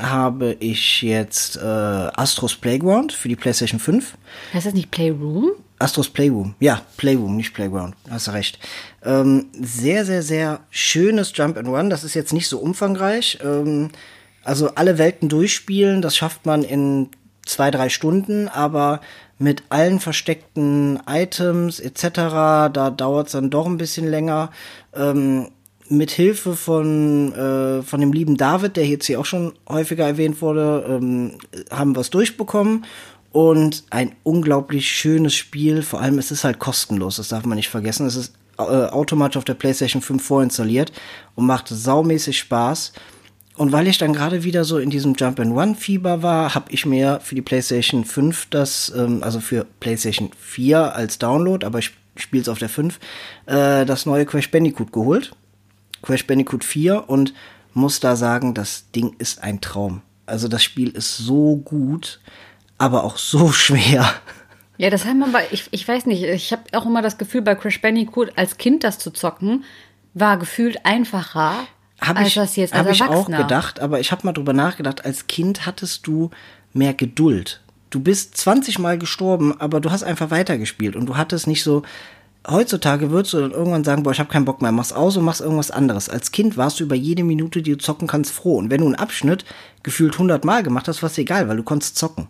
habe 0.00 0.56
ich 0.60 1.02
jetzt 1.02 1.56
äh, 1.56 1.60
Astros 1.60 2.56
Playground 2.56 3.12
für 3.12 3.28
die 3.28 3.36
PlayStation 3.36 3.80
5. 3.80 4.16
Heißt 4.52 4.66
das 4.66 4.74
nicht 4.74 4.90
Playroom? 4.90 5.52
Astros 5.78 6.08
Playroom, 6.08 6.54
ja, 6.58 6.80
Playroom, 6.96 7.36
nicht 7.36 7.52
Playground, 7.52 7.94
hast 8.08 8.28
du 8.28 8.30
recht. 8.30 8.58
Ähm, 9.04 9.46
sehr, 9.60 10.06
sehr, 10.06 10.22
sehr 10.22 10.60
schönes 10.70 11.32
Jump 11.34 11.58
and 11.58 11.68
Run, 11.68 11.90
das 11.90 12.02
ist 12.02 12.14
jetzt 12.14 12.32
nicht 12.32 12.48
so 12.48 12.58
umfangreich. 12.58 13.38
Ähm, 13.44 13.90
also 14.42 14.70
alle 14.74 14.96
Welten 14.96 15.28
durchspielen, 15.28 16.00
das 16.00 16.16
schafft 16.16 16.46
man 16.46 16.62
in 16.62 17.10
zwei, 17.44 17.70
drei 17.70 17.88
Stunden, 17.88 18.48
aber 18.48 19.00
mit 19.38 19.64
allen 19.68 20.00
versteckten 20.00 21.00
Items 21.06 21.78
etc. 21.78 22.02
Da 22.72 22.90
dauert 22.90 23.26
es 23.26 23.32
dann 23.32 23.50
doch 23.50 23.66
ein 23.66 23.76
bisschen 23.76 24.08
länger. 24.08 24.50
Ähm, 24.94 25.48
mit 25.88 26.10
Hilfe 26.10 26.56
von, 26.56 27.32
äh, 27.32 27.82
von 27.82 28.00
dem 28.00 28.12
lieben 28.12 28.36
David, 28.36 28.76
der 28.76 28.86
jetzt 28.86 29.06
hier 29.06 29.20
auch 29.20 29.24
schon 29.24 29.52
häufiger 29.68 30.06
erwähnt 30.06 30.40
wurde, 30.42 30.84
ähm, 30.88 31.38
haben 31.70 31.94
wir 31.94 32.00
es 32.00 32.10
durchbekommen. 32.10 32.84
Und 33.32 33.84
ein 33.90 34.12
unglaublich 34.22 34.90
schönes 34.90 35.34
Spiel. 35.34 35.82
Vor 35.82 36.00
allem, 36.00 36.18
es 36.18 36.30
ist 36.30 36.44
halt 36.44 36.58
kostenlos, 36.58 37.16
das 37.16 37.28
darf 37.28 37.44
man 37.44 37.56
nicht 37.56 37.68
vergessen. 37.68 38.06
Es 38.06 38.16
ist 38.16 38.32
äh, 38.58 38.62
automatisch 38.62 39.36
auf 39.36 39.44
der 39.44 39.54
PlayStation 39.54 40.00
5 40.00 40.24
vorinstalliert 40.24 40.92
und 41.34 41.46
macht 41.46 41.68
saumäßig 41.68 42.38
Spaß. 42.38 42.92
Und 43.56 43.72
weil 43.72 43.88
ich 43.88 43.98
dann 43.98 44.12
gerade 44.12 44.44
wieder 44.44 44.64
so 44.64 44.78
in 44.78 44.90
diesem 44.90 45.14
Jump 45.14 45.40
and 45.40 45.56
Run 45.56 45.74
Fieber 45.74 46.22
war, 46.22 46.54
habe 46.54 46.70
ich 46.70 46.84
mir 46.84 47.20
für 47.22 47.34
die 47.34 47.42
PlayStation 47.42 48.04
5 48.04 48.46
das, 48.50 48.92
ähm, 48.96 49.22
also 49.22 49.40
für 49.40 49.66
PlayStation 49.80 50.30
4 50.38 50.94
als 50.94 51.18
Download, 51.18 51.64
aber 51.64 51.78
ich 51.78 51.92
spiele 52.16 52.42
es 52.42 52.48
auf 52.48 52.58
der 52.58 52.68
5, 52.68 52.98
äh, 53.46 53.84
das 53.86 54.06
neue 54.06 54.26
Crash 54.26 54.50
Bandicoot 54.50 54.92
geholt. 54.92 55.32
Crash 56.06 56.26
Bandicoot 56.26 56.64
4 56.64 57.08
und 57.08 57.34
muss 57.74 58.00
da 58.00 58.16
sagen, 58.16 58.54
das 58.54 58.90
Ding 58.92 59.14
ist 59.18 59.42
ein 59.42 59.60
Traum. 59.60 60.02
Also 60.24 60.48
das 60.48 60.62
Spiel 60.62 60.90
ist 60.90 61.18
so 61.18 61.56
gut, 61.56 62.20
aber 62.78 63.04
auch 63.04 63.18
so 63.18 63.52
schwer. 63.52 64.14
Ja, 64.78 64.90
das 64.90 65.04
haben 65.04 65.18
wir, 65.18 65.52
ich, 65.52 65.68
ich 65.70 65.86
weiß 65.86 66.06
nicht, 66.06 66.22
ich 66.22 66.52
habe 66.52 66.62
auch 66.72 66.86
immer 66.86 67.02
das 67.02 67.18
Gefühl, 67.18 67.42
bei 67.42 67.54
Crash 67.54 67.80
Bandicoot 67.80 68.32
als 68.36 68.56
Kind 68.56 68.84
das 68.84 68.98
zu 68.98 69.10
zocken, 69.10 69.64
war 70.14 70.38
gefühlt 70.38 70.84
einfacher 70.84 71.66
habe 72.00 72.22
ich, 72.24 72.36
hab 72.36 72.90
ich 72.90 73.02
auch 73.02 73.26
gedacht, 73.26 73.80
aber 73.80 74.00
ich 74.00 74.12
habe 74.12 74.26
mal 74.26 74.32
drüber 74.32 74.52
nachgedacht, 74.52 75.04
als 75.04 75.26
Kind 75.28 75.64
hattest 75.64 76.06
du 76.06 76.30
mehr 76.72 76.92
Geduld. 76.92 77.62
Du 77.90 78.00
bist 78.00 78.36
20 78.36 78.78
Mal 78.78 78.98
gestorben, 78.98 79.58
aber 79.60 79.80
du 79.80 79.90
hast 79.90 80.02
einfach 80.02 80.30
weitergespielt 80.30 80.94
und 80.94 81.06
du 81.06 81.16
hattest 81.16 81.46
nicht 81.46 81.62
so. 81.62 81.82
Heutzutage 82.48 83.10
würdest 83.10 83.34
du 83.34 83.40
dann 83.40 83.50
irgendwann 83.50 83.82
sagen, 83.82 84.02
boah, 84.02 84.12
ich 84.12 84.20
habe 84.20 84.30
keinen 84.30 84.44
Bock 84.44 84.62
mehr, 84.62 84.70
mach's 84.70 84.92
aus 84.92 85.16
und 85.16 85.24
machst 85.24 85.40
irgendwas 85.40 85.70
anderes. 85.70 86.08
Als 86.08 86.30
Kind 86.30 86.56
warst 86.56 86.78
du 86.78 86.84
über 86.84 86.94
jede 86.94 87.24
Minute, 87.24 87.60
die 87.62 87.72
du 87.72 87.78
zocken 87.78 88.06
kannst, 88.06 88.32
froh. 88.32 88.56
Und 88.56 88.70
wenn 88.70 88.80
du 88.80 88.86
einen 88.86 88.94
Abschnitt 88.94 89.44
gefühlt 89.82 90.14
100 90.14 90.44
Mal 90.44 90.62
gemacht 90.62 90.86
hast, 90.86 91.02
war 91.02 91.10
es 91.10 91.18
egal, 91.18 91.48
weil 91.48 91.56
du 91.56 91.64
konntest 91.64 91.96
zocken. 91.96 92.28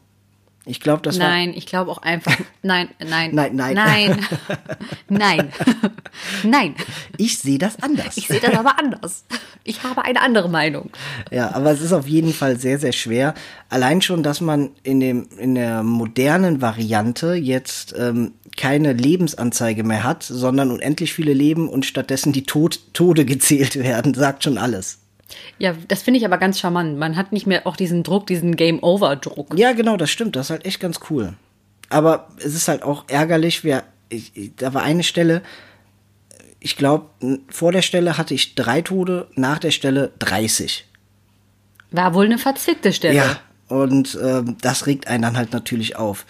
Ich 0.69 0.81
glaube, 0.81 1.01
das 1.03 1.21
war. 1.21 1.29
Nein, 1.29 1.53
ich 1.55 1.67
glaube 1.67 1.93
auch 1.93 2.03
einfach. 2.03 2.37
Nein, 2.63 2.89
nein. 2.99 3.31
nein, 3.33 3.55
nein. 3.55 3.75
Nein. 3.75 4.27
nein. 5.09 5.53
nein. 6.43 6.75
Ich 7.17 7.39
sehe 7.39 7.59
das 7.59 7.81
anders. 7.81 8.17
Ich 8.17 8.27
sehe 8.27 8.41
das 8.41 8.55
aber 8.55 8.77
anders. 8.77 9.25
Ich 9.63 9.85
habe 9.85 10.03
eine 10.05 10.21
andere 10.21 10.49
Meinung. 10.49 10.91
Ja, 11.31 11.55
aber 11.55 11.71
es 11.71 11.81
ist 11.81 11.93
auf 11.93 12.09
jeden 12.09 12.33
Fall 12.33 12.59
sehr, 12.59 12.81
sehr 12.81 12.91
schwer. 12.91 13.35
Allein 13.69 14.03
schon, 14.03 14.25
dass 14.25 14.41
man 14.41 14.71
in, 14.83 14.99
dem, 14.99 15.29
in 15.39 15.55
der 15.55 15.85
modernen 15.85 16.61
Variante 16.61 17.35
jetzt 17.35 17.95
ähm, 17.97 18.33
keine 18.57 18.93
Lebensanzeige 18.93 19.85
mehr 19.85 20.05
hat, 20.05 20.23
sondern 20.23 20.71
unendlich 20.71 21.13
viele 21.13 21.33
Leben 21.33 21.69
und 21.69 21.87
stattdessen 21.87 22.33
die 22.33 22.45
Tod 22.45 22.81
Tode 22.93 23.25
gezählt 23.25 23.77
werden, 23.77 24.15
sagt 24.15 24.45
schon 24.45 24.59
alles. 24.59 24.99
Ja, 25.59 25.75
das 25.89 26.03
finde 26.03 26.19
ich 26.19 26.25
aber 26.25 26.39
ganz 26.39 26.61
charmant. 26.61 26.99
Man 26.99 27.17
hat 27.17 27.33
nicht 27.33 27.47
mehr 27.47 27.67
auch 27.67 27.77
diesen 27.77 28.03
Druck, 28.03 28.27
diesen 28.27 28.57
Game-Over-Druck. 28.57 29.59
Ja, 29.59 29.73
genau, 29.73 29.97
das 29.97 30.11
stimmt. 30.11 30.37
Das 30.37 30.47
ist 30.47 30.51
halt 30.51 30.65
echt 30.65 30.81
ganz 30.81 31.01
cool. 31.11 31.35
Aber 31.89 32.29
es 32.39 32.55
ist 32.55 32.69
halt 32.69 32.83
auch 32.83 33.05
ärgerlich. 33.09 33.65
Wir, 33.65 33.83
ich, 34.09 34.53
da 34.57 34.73
war 34.75 34.83
eine 34.83 35.03
Stelle, 35.03 35.43
ich 36.61 36.77
glaube, 36.77 37.07
vor 37.49 37.73
der 37.73 37.83
Stelle 37.83 38.19
hatte 38.19 38.35
ich 38.35 38.55
drei 38.55 38.83
Tode, 38.83 39.29
nach 39.35 39.59
der 39.59 39.71
Stelle 39.71 40.13
30. 40.21 40.87
War 41.91 42.15
wohl 42.15 42.27
eine 42.27 42.39
verzwickte 42.39 42.93
Stelle. 42.93 43.17
Ja, 43.17 43.41
Und 43.69 44.19
ähm, 44.23 44.57
das 44.61 44.87
regt 44.87 45.07
einen 45.09 45.23
dann 45.23 45.37
halt 45.37 45.53
natürlich 45.53 45.97
auf. 45.97 46.25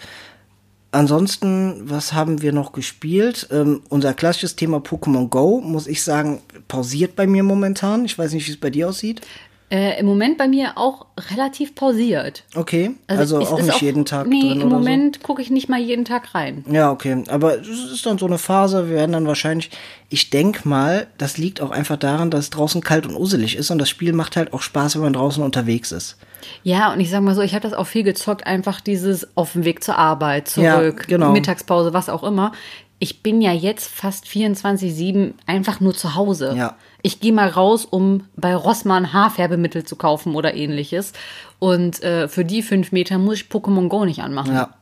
Ansonsten, 0.97 1.81
was 1.83 2.13
haben 2.13 2.41
wir 2.41 2.51
noch 2.51 2.71
gespielt? 2.71 3.49
Ähm, 3.51 3.83
unser 3.87 4.15
klassisches 4.15 4.55
Thema 4.55 4.77
Pokémon 4.77 5.29
Go, 5.29 5.61
muss 5.61 5.85
ich 5.85 6.01
sagen, 6.01 6.41
pausiert 6.67 7.15
bei 7.15 7.27
mir 7.27 7.43
momentan. 7.43 8.03
Ich 8.03 8.17
weiß 8.17 8.33
nicht, 8.33 8.47
wie 8.47 8.51
es 8.53 8.59
bei 8.59 8.71
dir 8.71 8.89
aussieht. 8.89 9.21
Äh, 9.69 9.99
Im 9.99 10.07
Moment 10.07 10.39
bei 10.39 10.47
mir 10.47 10.75
auch 10.75 11.05
relativ 11.29 11.75
pausiert. 11.75 12.45
Okay, 12.55 12.95
also, 13.05 13.39
es 13.39 13.49
auch 13.49 13.61
nicht 13.61 13.79
jeden 13.79 14.05
Tag 14.05 14.25
Nee, 14.25 14.53
im 14.53 14.69
Moment 14.69 15.21
gucke 15.21 15.39
ich 15.39 15.51
nicht 15.51 15.69
mal 15.69 15.79
jeden 15.79 16.03
Tag 16.03 16.33
rein. 16.33 16.63
so. 16.65 16.73
Ja, 16.73 16.89
okay, 16.89 17.23
aber 17.27 17.59
es 17.59 17.67
ist 17.67 18.05
dann 18.07 18.17
so 18.17 18.25
eine 18.25 18.39
Phase, 18.39 18.89
wir 18.89 18.95
werden 18.95 19.11
dann 19.11 19.27
wahrscheinlich, 19.27 19.69
ich 20.09 20.31
denk 20.31 20.65
mal, 20.65 21.05
das 21.19 21.37
liegt 21.37 21.61
auch 21.61 21.69
einfach 21.69 21.97
daran, 21.97 22.31
dass 22.31 22.45
es 22.45 22.49
draußen 22.49 22.81
kalt 22.81 23.05
und 23.05 23.15
uselig 23.15 23.55
ist 23.55 23.69
und 23.69 23.77
das 23.77 23.89
Spiel 23.89 24.13
macht 24.13 24.35
halt 24.35 24.51
auch 24.51 24.63
Spaß, 24.63 24.95
wenn 24.95 25.03
man 25.03 25.13
draußen 25.13 25.43
unterwegs 25.43 25.91
ist. 25.91 26.17
Ja, 26.63 26.91
und 26.93 26.99
ich 26.99 27.09
sag 27.09 27.21
mal 27.21 27.35
so, 27.35 27.41
ich 27.41 27.53
habe 27.53 27.61
das 27.61 27.73
auch 27.73 27.87
viel 27.87 28.03
gezockt, 28.03 28.45
einfach 28.45 28.81
dieses 28.81 29.35
auf 29.35 29.53
dem 29.53 29.65
Weg 29.65 29.83
zur 29.83 29.97
Arbeit, 29.97 30.55
Ja, 30.55 30.77
zurück, 30.79 31.05
genau. 31.07 31.31
Mittagspause, 31.31 31.93
was 31.93 32.09
auch 32.09 32.23
immer. 32.23 32.51
Ich 32.99 33.21
bin 33.21 33.41
ja 33.41 33.51
jetzt 33.53 33.87
fast 33.89 34.25
24-7 34.25 35.33
einfach 35.45 35.79
nur 35.79 35.93
zu 35.93 36.15
Hause. 36.15 36.55
Ja. 36.57 36.75
Ich 37.03 37.19
gehe 37.19 37.31
mal 37.31 37.47
raus, 37.47 37.85
um 37.85 38.23
bei 38.35 38.55
Rossmann 38.55 39.13
Haarfärbemittel 39.13 39.83
zu 39.83 39.95
kaufen 39.95 40.33
oder 40.33 40.55
ähnliches. 40.55 41.13
Und 41.59 42.01
äh, 42.03 42.27
für 42.27 42.43
die 42.43 42.63
fünf 42.63 42.91
Meter 42.91 43.19
muss 43.19 43.35
ich 43.35 43.43
Pokémon 43.49 43.87
Go 43.87 44.03
nicht 44.03 44.21
anmachen. 44.21 44.53
Ja, 44.53 44.73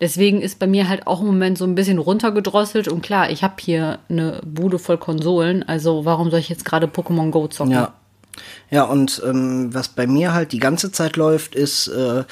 Deswegen 0.00 0.40
ist 0.40 0.60
bei 0.60 0.68
mir 0.68 0.88
halt 0.88 1.06
auch 1.08 1.20
im 1.20 1.26
Moment 1.26 1.58
so 1.58 1.64
ein 1.64 1.74
bisschen 1.74 1.98
runtergedrosselt. 1.98 2.86
Und 2.88 3.02
klar, 3.02 3.30
ich 3.30 3.42
habe 3.42 3.54
hier 3.58 3.98
eine 4.08 4.40
Bude 4.44 4.78
voll 4.78 4.98
Konsolen. 4.98 5.64
Also 5.68 6.04
warum 6.04 6.30
soll 6.30 6.38
ich 6.38 6.48
jetzt 6.48 6.64
gerade 6.64 6.86
Pokémon 6.86 7.30
Go 7.30 7.48
zocken? 7.48 7.72
ja. 7.72 7.92
Ja, 8.70 8.84
und 8.84 9.22
ähm, 9.24 9.72
was 9.72 9.88
bei 9.88 10.06
mir 10.06 10.32
halt 10.32 10.52
die 10.52 10.60
ganze 10.60 10.92
Zeit 10.92 11.16
läuft, 11.16 11.54
ist 11.54 11.88
äh, 11.88 12.24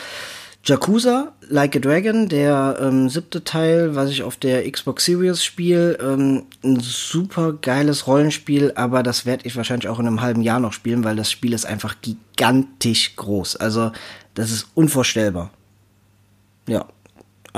Yakuza, 0.66 1.32
Like 1.48 1.76
a 1.76 1.78
Dragon, 1.78 2.28
der 2.28 2.78
ähm, 2.80 3.08
siebte 3.08 3.44
Teil, 3.44 3.94
was 3.94 4.10
ich 4.10 4.24
auf 4.24 4.36
der 4.36 4.68
Xbox 4.68 5.04
Series 5.04 5.44
spiele. 5.44 5.96
Ähm, 6.00 6.46
ein 6.64 6.80
super 6.80 7.52
geiles 7.52 8.08
Rollenspiel, 8.08 8.72
aber 8.74 9.04
das 9.04 9.26
werde 9.26 9.46
ich 9.46 9.56
wahrscheinlich 9.56 9.88
auch 9.88 10.00
in 10.00 10.08
einem 10.08 10.22
halben 10.22 10.42
Jahr 10.42 10.58
noch 10.58 10.72
spielen, 10.72 11.04
weil 11.04 11.14
das 11.14 11.30
Spiel 11.30 11.52
ist 11.52 11.66
einfach 11.66 11.96
gigantisch 12.02 13.14
groß. 13.14 13.56
Also, 13.56 13.92
das 14.34 14.50
ist 14.50 14.66
unvorstellbar. 14.74 15.52
Ja. 16.66 16.86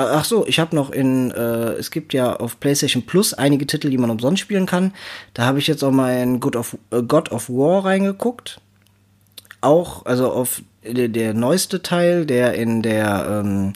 Ach 0.01 0.25
so, 0.25 0.47
ich 0.47 0.61
habe 0.61 0.77
noch 0.77 0.91
in, 0.91 1.33
äh, 1.33 1.73
es 1.73 1.91
gibt 1.91 2.15
ja 2.15 2.37
auf 2.37 2.61
PlayStation 2.61 3.03
Plus 3.05 3.35
einige 3.35 3.67
Titel, 3.67 3.91
die 3.91 3.99
man 3.99 4.11
umsonst 4.11 4.41
spielen 4.41 4.65
kann. 4.65 4.93
Da 5.35 5.45
habe 5.45 5.59
ich 5.59 5.67
jetzt 5.67 5.83
auch 5.83 5.91
mal 5.91 6.23
in 6.23 6.39
God 6.39 6.55
of, 6.55 6.79
äh, 6.93 7.03
God 7.03 7.33
of 7.33 7.51
War 7.51 7.85
reingeguckt. 7.85 8.61
Auch, 9.61 10.07
also 10.07 10.31
auf 10.31 10.63
der, 10.85 11.09
der 11.09 11.35
neueste 11.35 11.83
Teil, 11.83 12.27
der 12.27 12.55
in 12.55 12.83
der, 12.83 13.43
ähm, 13.45 13.73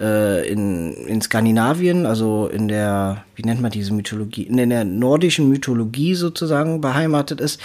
äh, 0.00 0.48
in, 0.50 0.94
in 0.94 1.22
Skandinavien, 1.22 2.06
also 2.06 2.48
in 2.48 2.66
der, 2.66 3.22
wie 3.36 3.42
nennt 3.42 3.62
man 3.62 3.70
diese 3.70 3.94
Mythologie, 3.94 4.42
in 4.42 4.68
der 4.68 4.84
nordischen 4.84 5.48
Mythologie 5.48 6.16
sozusagen 6.16 6.80
beheimatet 6.80 7.40
ist. 7.40 7.60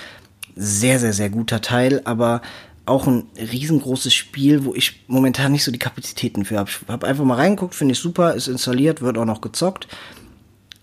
Sehr, 0.55 0.99
sehr, 0.99 1.13
sehr 1.13 1.31
guter 1.31 1.61
Teil, 1.61 2.01
aber 2.03 2.43
auch 2.87 3.07
ein 3.07 3.25
riesengroßes 3.37 4.13
Spiel, 4.13 4.65
wo 4.65 4.73
ich 4.73 5.03
momentan 5.07 5.51
nicht 5.51 5.63
so 5.63 5.71
die 5.71 5.79
Kapazitäten 5.79 6.45
für 6.45 6.57
habe. 6.57 6.69
Ich 6.69 6.87
habe 6.87 7.07
einfach 7.07 7.23
mal 7.25 7.35
reingeguckt, 7.35 7.75
finde 7.75 7.93
ich 7.93 7.99
super, 7.99 8.33
ist 8.33 8.47
installiert, 8.47 9.01
wird 9.01 9.17
auch 9.17 9.25
noch 9.25 9.41
gezockt. 9.41 9.87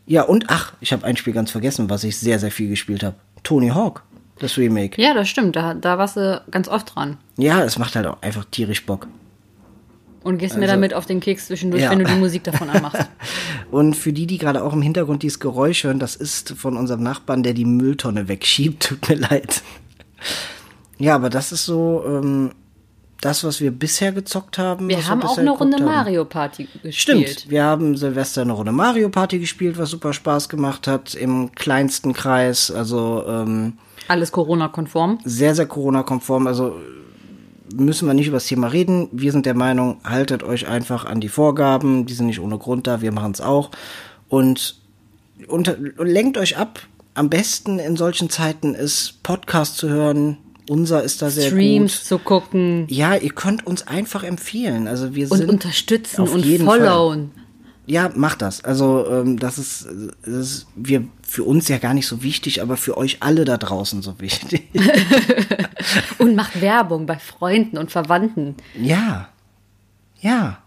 Ja, 0.06 0.22
und 0.22 0.46
ach, 0.48 0.72
ich 0.80 0.92
habe 0.92 1.04
ein 1.04 1.16
Spiel 1.16 1.32
ganz 1.32 1.50
vergessen, 1.50 1.88
was 1.88 2.04
ich 2.04 2.18
sehr, 2.18 2.38
sehr 2.38 2.50
viel 2.50 2.68
gespielt 2.68 3.02
habe. 3.02 3.16
Tony 3.42 3.68
Hawk, 3.68 4.02
das 4.38 4.56
Remake. 4.58 5.00
Ja, 5.00 5.14
das 5.14 5.28
stimmt. 5.28 5.56
Da, 5.56 5.74
da 5.74 5.96
warst 5.98 6.16
du 6.16 6.42
ganz 6.50 6.68
oft 6.68 6.94
dran. 6.94 7.16
Ja, 7.36 7.62
es 7.64 7.78
macht 7.78 7.96
halt 7.96 8.06
auch 8.06 8.20
einfach 8.22 8.44
tierisch 8.50 8.84
Bock. 8.84 9.06
Und 10.22 10.38
gehst 10.38 10.56
mir 10.56 10.66
damit 10.66 10.94
auf 10.94 11.04
den 11.04 11.20
Keks 11.20 11.48
zwischendurch, 11.48 11.82
Also 11.82 11.92
Ja. 11.92 11.98
wenn 11.98 12.06
du 12.06 12.10
die 12.14 12.18
Musik 12.18 12.44
davon 12.44 12.70
anmachst. 12.70 13.06
Und 13.70 13.94
für 13.94 14.12
die, 14.12 14.26
die 14.26 14.38
gerade 14.38 14.62
auch 14.64 14.72
im 14.72 14.80
Hintergrund 14.80 15.22
dieses 15.22 15.38
Geräusch 15.38 15.84
hören, 15.84 15.98
das 15.98 16.16
ist 16.16 16.54
von 16.56 16.78
unserem 16.78 17.02
Nachbarn, 17.02 17.42
der 17.42 17.52
die 17.52 17.66
Mülltonne 17.66 18.26
wegschiebt. 18.26 18.84
Tut 18.88 19.08
mir 19.08 19.16
leid. 19.16 19.62
Ja, 20.98 21.14
aber 21.14 21.30
das 21.30 21.52
ist 21.52 21.64
so 21.64 22.04
ähm, 22.06 22.52
das, 23.20 23.42
was 23.42 23.60
wir 23.60 23.70
bisher 23.70 24.12
gezockt 24.12 24.58
haben. 24.58 24.88
Wir 24.88 25.06
haben 25.08 25.22
auch 25.22 25.30
bisher 25.30 25.42
eine 25.42 25.50
Runde 25.52 25.76
haben. 25.78 25.84
Mario 25.86 26.24
Party 26.24 26.64
gespielt. 26.82 26.94
Stimmt, 26.94 27.50
wir 27.50 27.64
haben 27.64 27.96
Silvester 27.96 28.42
eine 28.42 28.52
Runde 28.52 28.72
Mario 28.72 29.08
Party 29.08 29.38
gespielt, 29.38 29.78
was 29.78 29.90
super 29.90 30.12
Spaß 30.12 30.48
gemacht 30.48 30.86
hat, 30.86 31.14
im 31.14 31.52
kleinsten 31.52 32.12
Kreis, 32.12 32.70
also 32.70 33.24
ähm, 33.26 33.78
Alles 34.08 34.30
Corona-konform. 34.30 35.20
sehr, 35.24 35.54
sehr 35.54 35.66
Corona-konform, 35.66 36.46
also 36.46 36.76
müssen 37.74 38.06
wir 38.06 38.14
nicht 38.14 38.28
über 38.28 38.36
das 38.36 38.46
Thema 38.46 38.68
reden. 38.68 39.08
Wir 39.10 39.32
sind 39.32 39.46
der 39.46 39.54
Meinung, 39.54 39.96
haltet 40.04 40.42
euch 40.42 40.68
einfach 40.68 41.06
an 41.06 41.20
die 41.20 41.28
Vorgaben, 41.28 42.06
die 42.06 42.12
sind 42.12 42.26
nicht 42.26 42.40
ohne 42.40 42.58
Grund 42.58 42.86
da, 42.86 43.00
wir 43.00 43.10
machen 43.10 43.32
es 43.32 43.40
auch. 43.40 43.70
Und, 44.28 44.76
und 45.48 45.74
lenkt 45.98 46.36
euch 46.36 46.56
ab. 46.56 46.80
Am 47.14 47.30
besten 47.30 47.78
in 47.78 47.96
solchen 47.96 48.28
Zeiten 48.28 48.74
ist 48.74 49.22
Podcast 49.22 49.76
zu 49.76 49.88
hören. 49.88 50.36
Unser 50.68 51.02
ist 51.02 51.20
da 51.20 51.30
sehr 51.30 51.50
Streams 51.50 51.98
gut. 51.98 52.06
zu 52.06 52.18
gucken 52.18 52.86
Ja, 52.88 53.14
ihr 53.16 53.32
könnt 53.32 53.66
uns 53.66 53.86
einfach 53.86 54.24
empfehlen. 54.24 54.88
Also 54.88 55.14
wir 55.14 55.30
und 55.30 55.38
sind 55.38 55.50
unterstützen 55.50 56.22
auf 56.22 56.34
und 56.34 56.44
jeden 56.44 56.66
Fall. 56.66 56.78
followen. 56.78 57.32
Ja, 57.86 58.10
macht 58.14 58.40
das. 58.40 58.64
Also 58.64 59.06
ähm, 59.10 59.38
das, 59.38 59.58
ist, 59.58 59.86
das 60.22 60.34
ist 60.34 60.66
wir 60.74 61.04
für 61.22 61.44
uns 61.44 61.68
ja 61.68 61.76
gar 61.76 61.92
nicht 61.92 62.06
so 62.06 62.22
wichtig, 62.22 62.62
aber 62.62 62.78
für 62.78 62.96
euch 62.96 63.18
alle 63.20 63.44
da 63.44 63.58
draußen 63.58 64.00
so 64.00 64.18
wichtig. 64.20 64.68
Und 66.18 66.34
macht 66.34 66.62
Werbung 66.62 67.04
bei 67.04 67.18
Freunden 67.18 67.76
und 67.76 67.90
Verwandten. 67.90 68.56
ja, 68.80 69.28
ja. 70.20 70.58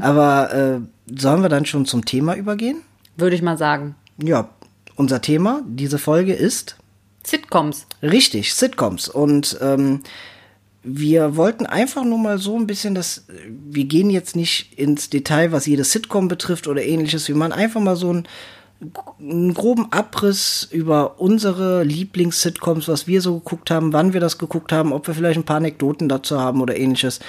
aber 0.00 0.52
äh, 0.52 0.80
sollen 1.16 1.42
wir 1.42 1.48
dann 1.48 1.64
schon 1.66 1.86
zum 1.86 2.04
Thema 2.04 2.34
übergehen? 2.34 2.78
Würde 3.16 3.36
ich 3.36 3.42
mal 3.42 3.56
sagen. 3.56 3.94
Ja, 4.20 4.48
unser 4.96 5.20
Thema, 5.20 5.62
diese 5.66 5.98
Folge 5.98 6.32
ist 6.34 6.76
Sitcoms. 7.24 7.86
Richtig, 8.04 8.52
Sitcoms. 8.52 9.08
Und 9.08 9.58
ähm, 9.62 10.00
wir 10.82 11.36
wollten 11.36 11.64
einfach 11.64 12.04
nur 12.04 12.18
mal 12.18 12.38
so 12.38 12.56
ein 12.56 12.66
bisschen 12.66 12.94
das, 12.94 13.24
wir 13.48 13.84
gehen 13.84 14.10
jetzt 14.10 14.36
nicht 14.36 14.78
ins 14.78 15.08
Detail, 15.08 15.52
was 15.52 15.64
jede 15.64 15.84
Sitcom 15.84 16.28
betrifft 16.28 16.68
oder 16.68 16.82
ähnliches. 16.84 17.26
Wir 17.28 17.34
machen 17.34 17.52
einfach 17.52 17.80
mal 17.80 17.96
so 17.96 18.10
einen, 18.10 18.28
einen 19.18 19.54
groben 19.54 19.90
Abriss 19.90 20.68
über 20.70 21.18
unsere 21.18 21.82
Lieblings-Sitcoms, 21.84 22.88
was 22.88 23.06
wir 23.06 23.22
so 23.22 23.38
geguckt 23.38 23.70
haben, 23.70 23.94
wann 23.94 24.12
wir 24.12 24.20
das 24.20 24.36
geguckt 24.36 24.70
haben, 24.70 24.92
ob 24.92 25.06
wir 25.06 25.14
vielleicht 25.14 25.38
ein 25.38 25.44
paar 25.44 25.56
Anekdoten 25.56 26.08
dazu 26.08 26.38
haben 26.38 26.60
oder 26.60 26.76
ähnliches. 26.76 27.20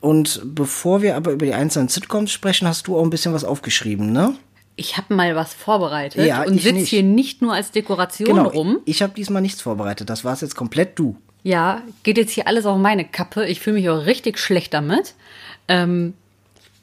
Und 0.00 0.42
bevor 0.44 1.00
wir 1.00 1.14
aber 1.14 1.30
über 1.30 1.46
die 1.46 1.54
einzelnen 1.54 1.88
Sitcoms 1.88 2.32
sprechen, 2.32 2.66
hast 2.66 2.88
du 2.88 2.98
auch 2.98 3.04
ein 3.04 3.10
bisschen 3.10 3.32
was 3.32 3.44
aufgeschrieben, 3.44 4.12
ne? 4.12 4.34
Ich 4.76 4.96
habe 4.96 5.14
mal 5.14 5.36
was 5.36 5.54
vorbereitet 5.54 6.26
Ja, 6.26 6.42
und 6.42 6.56
ich 6.56 6.62
sitze 6.64 6.80
hier 6.80 7.02
nicht 7.02 7.42
nur 7.42 7.52
als 7.54 7.70
Dekoration 7.70 8.28
Genau. 8.28 8.48
rum. 8.48 8.78
Ich 8.86 9.02
habe 9.02 9.12
diesmal 9.14 9.40
nichts 9.42 9.60
vorbereitet. 9.62 10.10
Das 10.10 10.24
war's 10.24 10.40
jetzt 10.40 10.56
komplett 10.56 10.98
du. 10.98 11.16
Ja, 11.44 11.82
geht 12.02 12.16
jetzt 12.18 12.32
hier 12.32 12.48
alles 12.48 12.66
auf 12.66 12.78
meine 12.78 13.04
Kappe. 13.04 13.46
Ich 13.46 13.60
fühle 13.60 13.76
mich 13.76 13.88
auch 13.90 14.06
richtig 14.06 14.38
schlecht 14.38 14.74
damit. 14.74 15.14
Ähm, 15.68 16.14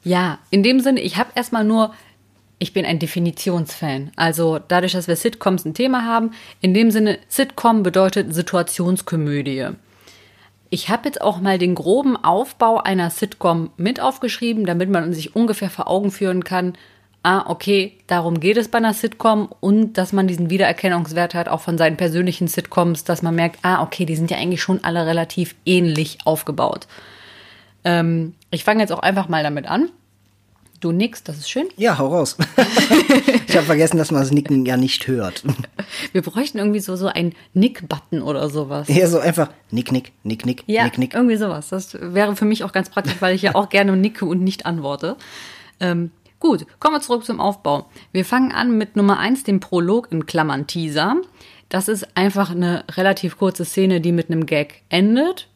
ja, 0.04 0.38
in 0.50 0.62
dem 0.62 0.80
Sinne, 0.80 1.00
ich 1.00 1.16
habe 1.16 1.30
erstmal 1.34 1.64
nur, 1.64 1.92
ich 2.58 2.72
bin 2.72 2.86
ein 2.86 2.98
Definitionsfan. 2.98 4.12
Also 4.16 4.58
dadurch, 4.68 4.92
dass 4.92 5.08
wir 5.08 5.16
Sitcoms 5.16 5.64
ein 5.64 5.74
Thema 5.74 6.04
haben, 6.06 6.30
in 6.60 6.74
dem 6.74 6.90
Sinne, 6.90 7.18
Sitcom 7.28 7.82
bedeutet 7.82 8.32
Situationskomödie. 8.32 9.66
Ich 10.70 10.88
habe 10.88 11.06
jetzt 11.06 11.20
auch 11.20 11.40
mal 11.40 11.58
den 11.58 11.74
groben 11.74 12.16
Aufbau 12.16 12.78
einer 12.78 13.10
Sitcom 13.10 13.70
mit 13.76 14.00
aufgeschrieben, 14.00 14.64
damit 14.64 14.88
man 14.88 15.12
sich 15.12 15.36
ungefähr 15.36 15.68
vor 15.68 15.88
Augen 15.88 16.10
führen 16.10 16.44
kann, 16.44 16.74
ah, 17.22 17.48
okay, 17.48 17.92
darum 18.06 18.40
geht 18.40 18.56
es 18.56 18.68
bei 18.68 18.78
einer 18.78 18.94
Sitcom 18.94 19.48
und 19.60 19.94
dass 19.94 20.12
man 20.12 20.26
diesen 20.26 20.50
Wiedererkennungswert 20.50 21.34
hat, 21.34 21.48
auch 21.48 21.60
von 21.60 21.78
seinen 21.78 21.96
persönlichen 21.96 22.48
Sitcoms, 22.48 23.04
dass 23.04 23.22
man 23.22 23.34
merkt, 23.34 23.60
ah, 23.62 23.82
okay, 23.82 24.04
die 24.04 24.16
sind 24.16 24.30
ja 24.30 24.38
eigentlich 24.38 24.62
schon 24.62 24.82
alle 24.82 25.06
relativ 25.06 25.54
ähnlich 25.64 26.18
aufgebaut. 26.24 26.86
Ähm, 27.84 28.34
ich 28.50 28.64
fange 28.64 28.80
jetzt 28.80 28.92
auch 28.92 29.00
einfach 29.00 29.28
mal 29.28 29.42
damit 29.42 29.66
an. 29.66 29.90
Du 30.80 30.90
nix, 30.90 31.22
das 31.22 31.38
ist 31.38 31.48
schön. 31.48 31.68
Ja, 31.76 31.96
hau 31.98 32.08
raus. 32.08 32.36
ich 33.46 33.56
habe 33.56 33.66
vergessen, 33.66 33.98
dass 33.98 34.10
man 34.10 34.20
das 34.20 34.32
Nicken 34.32 34.66
ja 34.66 34.76
nicht 34.76 35.06
hört. 35.06 35.44
Wir 36.10 36.22
bräuchten 36.22 36.58
irgendwie 36.58 36.80
so, 36.80 36.96
so 36.96 37.06
einen 37.06 37.36
Nick-Button 37.54 38.20
oder 38.20 38.48
sowas. 38.50 38.88
Ja, 38.88 39.06
so 39.06 39.20
einfach 39.20 39.48
Nick, 39.70 39.92
Nick, 39.92 40.10
Nick, 40.24 40.44
Nick, 40.44 40.64
Ja, 40.66 40.82
Nick, 40.82 40.98
Nick. 40.98 41.14
irgendwie 41.14 41.36
sowas. 41.36 41.68
Das 41.68 41.96
wäre 42.00 42.34
für 42.34 42.46
mich 42.46 42.64
auch 42.64 42.72
ganz 42.72 42.90
praktisch, 42.90 43.14
weil 43.20 43.32
ich 43.36 43.42
ja 43.42 43.54
auch 43.54 43.68
gerne 43.68 43.96
nicke 43.96 44.24
und 44.24 44.42
nicht 44.42 44.66
antworte. 44.66 45.16
Ähm, 45.78 46.10
gut, 46.42 46.66
kommen 46.80 46.96
wir 46.96 47.00
zurück 47.00 47.24
zum 47.24 47.40
Aufbau. 47.40 47.86
Wir 48.10 48.24
fangen 48.24 48.52
an 48.52 48.76
mit 48.76 48.96
Nummer 48.96 49.18
eins, 49.18 49.44
dem 49.44 49.60
Prolog 49.60 50.08
in 50.10 50.26
Klammern 50.26 50.66
Teaser. 50.66 51.16
Das 51.68 51.88
ist 51.88 52.16
einfach 52.16 52.50
eine 52.50 52.84
relativ 52.90 53.38
kurze 53.38 53.64
Szene, 53.64 54.00
die 54.00 54.12
mit 54.12 54.28
einem 54.28 54.44
Gag 54.44 54.82
endet. 54.88 55.48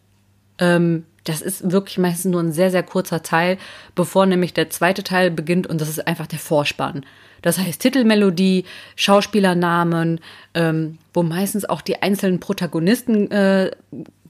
Ähm, 0.58 1.04
das 1.24 1.42
ist 1.42 1.72
wirklich 1.72 1.98
meistens 1.98 2.30
nur 2.30 2.40
ein 2.40 2.52
sehr, 2.52 2.70
sehr 2.70 2.84
kurzer 2.84 3.24
Teil, 3.24 3.58
bevor 3.96 4.26
nämlich 4.26 4.54
der 4.54 4.70
zweite 4.70 5.02
Teil 5.02 5.32
beginnt 5.32 5.66
und 5.66 5.80
das 5.80 5.88
ist 5.88 6.06
einfach 6.06 6.28
der 6.28 6.38
Vorspann. 6.38 7.04
Das 7.42 7.58
heißt 7.58 7.82
Titelmelodie, 7.82 8.64
Schauspielernamen, 8.94 10.20
ähm, 10.54 10.98
wo 11.12 11.24
meistens 11.24 11.64
auch 11.64 11.80
die 11.80 12.00
einzelnen 12.00 12.38
Protagonisten 12.38 13.28
äh, 13.32 13.72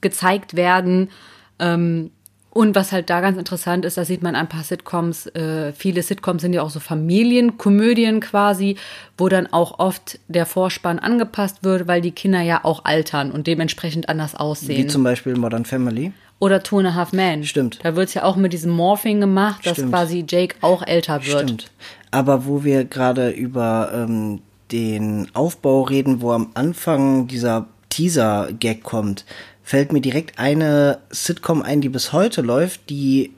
gezeigt 0.01 0.55
werden. 0.55 1.09
Ähm, 1.59 2.11
Und 2.57 2.73
was 2.73 2.91
halt 2.91 3.11
da 3.11 3.21
ganz 3.21 3.37
interessant 3.37 3.85
ist, 3.85 3.97
da 3.97 4.03
sieht 4.03 4.23
man 4.23 4.35
ein 4.35 4.49
paar 4.49 4.63
Sitcoms, 4.63 5.27
äh, 5.27 5.73
viele 5.73 6.01
Sitcoms 6.01 6.41
sind 6.41 6.53
ja 6.53 6.63
auch 6.63 6.71
so 6.71 6.79
Familienkomödien 6.79 8.19
quasi, 8.19 8.77
wo 9.15 9.29
dann 9.29 9.45
auch 9.45 9.77
oft 9.77 10.17
der 10.27 10.47
Vorspann 10.47 10.97
angepasst 10.97 11.63
wird, 11.63 11.87
weil 11.87 12.01
die 12.01 12.09
Kinder 12.09 12.41
ja 12.41 12.61
auch 12.63 12.83
altern 12.83 13.29
und 13.29 13.45
dementsprechend 13.45 14.09
anders 14.09 14.33
aussehen. 14.33 14.85
Wie 14.85 14.87
zum 14.87 15.03
Beispiel 15.03 15.35
Modern 15.35 15.65
Family. 15.65 16.13
Oder 16.39 16.63
Two 16.63 16.79
and 16.79 16.87
a 16.87 16.95
Half 16.95 17.13
Men. 17.13 17.43
Stimmt. 17.43 17.77
Da 17.83 17.95
wird's 17.95 18.15
ja 18.15 18.23
auch 18.23 18.37
mit 18.37 18.53
diesem 18.53 18.71
Morphing 18.71 19.19
gemacht, 19.19 19.63
dass 19.63 19.73
Stimmt. 19.73 19.91
quasi 19.91 20.25
Jake 20.27 20.55
auch 20.61 20.81
älter 20.81 21.23
wird. 21.27 21.43
Stimmt. 21.43 21.71
Aber 22.09 22.47
wo 22.47 22.63
wir 22.63 22.85
gerade 22.85 23.29
über 23.29 23.91
ähm, 23.93 24.41
den 24.71 25.27
Aufbau 25.35 25.83
reden, 25.83 26.21
wo 26.21 26.31
am 26.31 26.49
Anfang 26.55 27.27
dieser 27.27 27.67
Teaser-Gag 27.89 28.81
kommt, 28.81 29.25
fällt 29.67 29.91
mir 29.91 29.99
direkt 29.99 30.39
eine 30.39 30.99
Sitcom 31.09 31.61
ein, 31.61 31.81
die 31.81 31.89
bis 31.89 32.13
heute 32.13 32.41
läuft, 32.41 32.89
die 32.89 33.33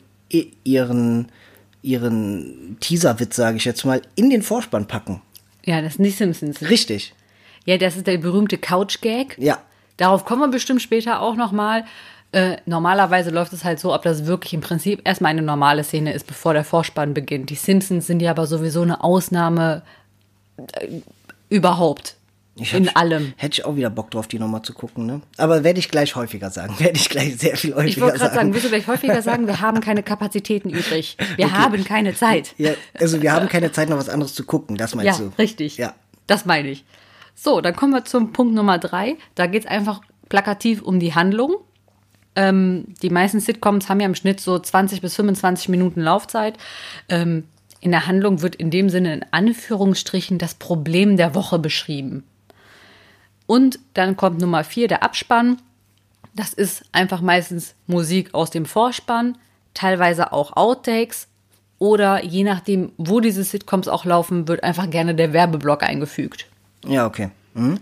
ihren, 0.63 1.31
ihren 1.81 2.77
Teaser-Witz, 2.79 3.36
sage 3.36 3.57
ich 3.57 3.65
jetzt 3.65 3.83
mal, 3.83 4.03
in 4.13 4.29
den 4.29 4.43
Vorspann 4.43 4.86
packen. 4.86 5.24
Ja, 5.65 5.81
das 5.81 5.95
sind 5.95 6.03
die 6.03 6.12
Simpsons. 6.12 6.62
Richtig. 6.62 7.15
Ja, 7.65 7.77
das 7.79 7.98
ist 7.98 8.05
der 8.05 8.19
berühmte 8.19 8.59
Couch-Gag. 8.59 9.39
Ja. 9.39 9.57
Darauf 9.98 10.24
kommen 10.24 10.43
wir 10.43 10.50
bestimmt 10.50 10.83
später 10.83 11.19
auch 11.19 11.36
nochmal. 11.36 11.86
Äh, 12.31 12.57
normalerweise 12.67 13.31
läuft 13.31 13.53
es 13.53 13.63
halt 13.63 13.79
so, 13.79 13.91
ob 13.91 14.03
das 14.03 14.27
wirklich 14.27 14.53
im 14.53 14.62
Prinzip 14.62 15.01
erstmal 15.05 15.31
eine 15.31 15.41
normale 15.41 15.83
Szene 15.83 16.13
ist, 16.13 16.27
bevor 16.27 16.53
der 16.53 16.63
Vorspann 16.63 17.15
beginnt. 17.15 17.50
Die 17.50 17.55
Simpsons 17.55 18.05
sind 18.05 18.21
ja 18.21 18.29
aber 18.29 18.45
sowieso 18.45 18.83
eine 18.83 19.03
Ausnahme 19.03 19.81
äh, 20.57 20.89
überhaupt. 21.50 22.17
Ich 22.61 22.73
in 22.73 22.87
hab- 22.87 22.97
allem. 22.97 23.33
Hätte 23.37 23.53
ich 23.61 23.65
auch 23.65 23.75
wieder 23.75 23.89
Bock 23.89 24.11
drauf, 24.11 24.27
die 24.27 24.39
nochmal 24.39 24.61
zu 24.61 24.73
gucken, 24.73 25.05
ne? 25.05 25.21
Aber 25.37 25.63
werde 25.63 25.79
ich 25.79 25.89
gleich 25.89 26.15
häufiger 26.15 26.49
sagen. 26.49 26.75
Werde 26.79 26.97
ich 26.97 27.09
gleich 27.09 27.37
sehr 27.37 27.57
viel 27.57 27.73
häufiger 27.75 27.87
Ich 27.89 27.99
wollte 28.01 28.17
gerade 28.17 28.33
sagen, 28.33 28.35
sagen. 28.35 28.53
willst 28.53 28.65
du 28.65 28.69
gleich 28.69 28.87
häufiger 28.87 29.21
sagen, 29.21 29.47
wir 29.47 29.61
haben 29.61 29.81
keine 29.81 30.03
Kapazitäten 30.03 30.69
übrig. 30.69 31.17
Wir 31.35 31.51
haben 31.51 31.83
keine 31.83 32.13
Zeit. 32.15 32.53
ja, 32.57 32.71
also 32.99 33.21
wir 33.21 33.31
haben 33.33 33.47
keine 33.49 33.71
Zeit, 33.71 33.89
noch 33.89 33.97
was 33.97 34.09
anderes 34.09 34.33
zu 34.33 34.43
gucken, 34.43 34.77
das 34.77 34.91
Ja, 34.91 34.97
meinst 34.97 35.19
du? 35.19 35.31
richtig. 35.37 35.77
Ja. 35.77 35.93
Das 36.27 36.45
meine 36.45 36.69
ich. 36.69 36.85
So, 37.35 37.61
dann 37.61 37.75
kommen 37.75 37.93
wir 37.93 38.05
zum 38.05 38.33
Punkt 38.33 38.53
Nummer 38.53 38.77
drei. 38.77 39.15
Da 39.35 39.47
geht 39.47 39.63
es 39.63 39.69
einfach 39.69 40.01
plakativ 40.27 40.81
um 40.81 40.99
die 40.99 41.15
Handlung. 41.15 41.55
Ähm, 42.35 42.85
die 43.01 43.09
meisten 43.09 43.39
Sitcoms 43.39 43.89
haben 43.89 43.99
ja 43.99 44.05
im 44.05 44.15
Schnitt 44.15 44.39
so 44.39 44.59
20 44.59 45.01
bis 45.01 45.15
25 45.15 45.69
Minuten 45.69 46.01
Laufzeit. 46.01 46.57
Ähm, 47.09 47.45
in 47.81 47.91
der 47.91 48.07
Handlung 48.07 48.41
wird 48.41 48.55
in 48.55 48.71
dem 48.71 48.89
Sinne 48.89 49.13
in 49.13 49.25
Anführungsstrichen 49.31 50.37
das 50.37 50.53
Problem 50.53 51.17
der 51.17 51.33
Woche 51.33 51.59
beschrieben. 51.59 52.23
Und 53.49 53.79
dann 53.95 54.15
kommt 54.15 54.39
Nummer 54.39 54.63
vier, 54.63 54.87
der 54.87 55.01
Abspann. 55.01 55.57
Das 56.35 56.53
ist 56.53 56.83
einfach 56.91 57.19
meistens 57.19 57.73
Musik 57.87 58.35
aus 58.35 58.51
dem 58.51 58.67
Vorspann, 58.67 59.39
teilweise 59.73 60.33
auch 60.33 60.55
Outtakes 60.55 61.27
oder 61.79 62.23
je 62.23 62.43
nachdem, 62.43 62.91
wo 62.97 63.21
diese 63.21 63.43
Sitcoms 63.43 63.87
auch 63.87 64.05
laufen, 64.05 64.47
wird 64.47 64.63
einfach 64.63 64.87
gerne 64.91 65.15
der 65.15 65.33
Werbeblock 65.33 65.81
eingefügt. 65.81 66.45
Ja, 66.85 67.07
okay. 67.07 67.31
Mhm. 67.55 67.79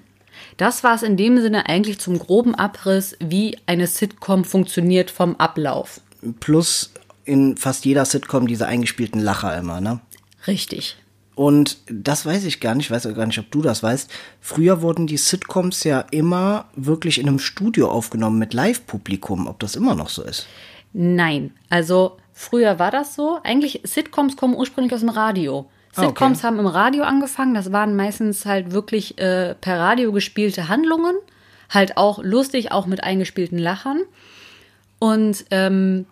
Das 0.55 0.85
war 0.85 0.95
es 0.95 1.03
in 1.03 1.17
dem 1.17 1.37
Sinne 1.41 1.67
eigentlich 1.67 1.99
zum 1.99 2.17
groben 2.17 2.55
Abriss, 2.55 3.17
wie 3.19 3.57
eine 3.65 3.87
Sitcom 3.87 4.45
funktioniert 4.45 5.11
vom 5.11 5.35
Ablauf. 5.35 5.99
Plus 6.39 6.93
in 7.25 7.57
fast 7.57 7.83
jeder 7.83 8.05
Sitcom 8.05 8.47
diese 8.47 8.67
eingespielten 8.67 9.19
Lacher 9.19 9.57
immer, 9.57 9.81
ne? 9.81 9.99
Richtig. 10.47 10.95
Und 11.37 11.77
das 11.85 12.25
weiß 12.25 12.45
ich 12.45 12.59
gar 12.59 12.73
nicht, 12.73 12.87
ich 12.87 12.91
weiß 12.91 13.05
auch 13.05 13.13
gar 13.13 13.27
nicht, 13.27 13.37
ob 13.37 13.51
du 13.51 13.61
das 13.61 13.83
weißt. 13.83 14.09
Früher 14.41 14.81
wurden 14.81 15.05
die 15.05 15.17
Sitcoms 15.17 15.83
ja 15.83 15.99
immer 16.09 16.65
wirklich 16.75 17.19
in 17.19 17.27
einem 17.27 17.37
Studio 17.37 17.91
aufgenommen 17.91 18.39
mit 18.39 18.55
Live-Publikum, 18.55 19.45
ob 19.45 19.59
das 19.59 19.75
immer 19.75 19.93
noch 19.93 20.09
so 20.09 20.23
ist. 20.23 20.47
Nein, 20.93 21.51
also 21.69 22.17
früher 22.33 22.79
war 22.79 22.89
das 22.89 23.13
so. 23.13 23.37
Eigentlich, 23.43 23.81
Sitcoms 23.83 24.35
kommen 24.35 24.55
ursprünglich 24.55 24.95
aus 24.95 25.01
dem 25.01 25.09
Radio. 25.09 25.69
Ah, 25.93 25.99
okay. 25.99 26.07
Sitcoms 26.07 26.43
haben 26.43 26.57
im 26.57 26.65
Radio 26.65 27.03
angefangen. 27.03 27.53
Das 27.53 27.71
waren 27.71 27.95
meistens 27.95 28.47
halt 28.47 28.71
wirklich 28.71 29.19
äh, 29.19 29.53
per 29.53 29.79
Radio 29.79 30.11
gespielte 30.11 30.69
Handlungen. 30.69 31.13
Halt 31.69 31.97
auch 31.97 32.17
lustig, 32.23 32.71
auch 32.71 32.87
mit 32.87 33.03
eingespielten 33.03 33.59
Lachern. 33.59 34.01
Und 34.97 35.45
ähm, 35.51 36.07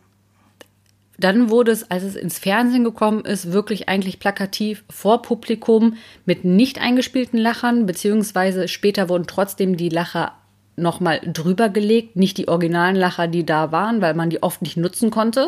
dann 1.18 1.50
wurde 1.50 1.72
es, 1.72 1.90
als 1.90 2.04
es 2.04 2.16
ins 2.16 2.40
Fernsehen 2.40 2.84
gekommen 2.84 3.26
ist, 3.26 3.52
wirklich 3.52 3.88
eigentlich 3.90 4.20
plakativ 4.20 4.84
vor 4.90 5.22
Publikum 5.22 5.98
mit 6.26 6.46
nicht 6.46 6.80
eingespielten 6.82 7.40
Lachern, 7.40 7.86
beziehungsweise 7.86 8.68
später 8.68 9.10
wurden 9.10 9.28
trotzdem 9.28 9.78
die 9.78 9.90
Lacher 9.90 10.34
nochmal 10.76 11.22
drüber 11.26 11.70
gelegt, 11.70 12.16
nicht 12.16 12.38
die 12.38 12.48
originalen 12.48 12.96
Lacher, 12.96 13.28
die 13.28 13.46
da 13.46 13.72
waren, 13.72 14.02
weil 14.02 14.14
man 14.14 14.30
die 14.30 14.44
oft 14.44 14.62
nicht 14.62 14.78
nutzen 14.78 15.10
konnte. 15.10 15.48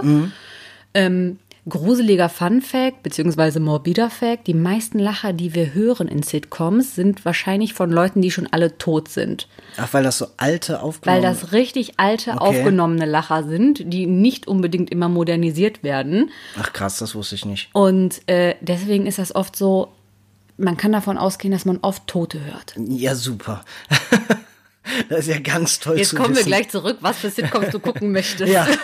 Ähm, 0.94 1.40
gruseliger 1.68 2.30
Fun 2.30 2.62
Fact, 2.62 3.04
beziehungsweise 3.04 3.60
morbider 3.60 4.10
Fact, 4.10 4.48
die 4.48 4.54
meisten 4.54 5.00
Lacher, 5.00 5.34
die 5.34 5.54
wir 5.54 5.74
hören 5.74 6.08
in 6.08 6.24
Sitcoms, 6.24 6.96
sind 6.96 7.26
wahrscheinlich 7.26 7.74
von 7.74 7.92
Leuten, 7.92 8.22
die 8.22 8.32
schon 8.32 8.48
alle 8.48 8.78
tot 8.78 9.10
sind. 9.10 9.48
Ach, 9.78 9.92
weil 9.94 10.04
das 10.04 10.18
so 10.18 10.28
alte 10.38 10.74
Weil 10.74 10.82
aufgenommen 10.82 11.22
das 11.24 11.52
richtig 11.52 12.00
alte, 12.00 12.40
aufgenommene 12.40 13.06
Lacher 13.06 13.44
sind, 13.44 13.82
die 13.94 14.06
nicht 14.06 14.48
unbedingt 14.48 14.90
immer 14.90 15.10
modernisiert 15.10 15.84
werden. 15.84 16.32
Ach 16.60 16.72
krass, 16.74 17.00
das 17.00 17.16
wusste 17.16 17.36
ich 17.36 17.46
nicht. 17.46 17.70
Und 17.74 18.28
äh, 18.28 18.56
deswegen 18.62 19.06
ist 19.06 19.20
das 19.20 19.36
oft 19.36 19.56
so, 19.56 19.90
man 20.58 20.78
kann 20.78 20.92
davon 20.92 21.18
ausgehen, 21.18 21.52
dass 21.52 21.66
man 21.66 21.80
oft 21.82 22.08
Tote 22.08 22.44
hört. 22.46 22.76
Ja, 22.78 23.14
super. 23.14 23.64
das 25.10 25.20
ist 25.20 25.28
ja 25.28 25.40
ganz 25.40 25.80
toll 25.80 25.98
Jetzt 25.98 26.16
kommen 26.16 26.30
wir 26.30 26.38
wissen. 26.38 26.48
gleich 26.48 26.70
zurück, 26.70 26.98
was 27.02 27.18
für 27.18 27.30
Sitcoms 27.30 27.70
du 27.70 27.80
gucken 27.80 28.12
möchtest. 28.14 28.52
Ja. 28.52 28.68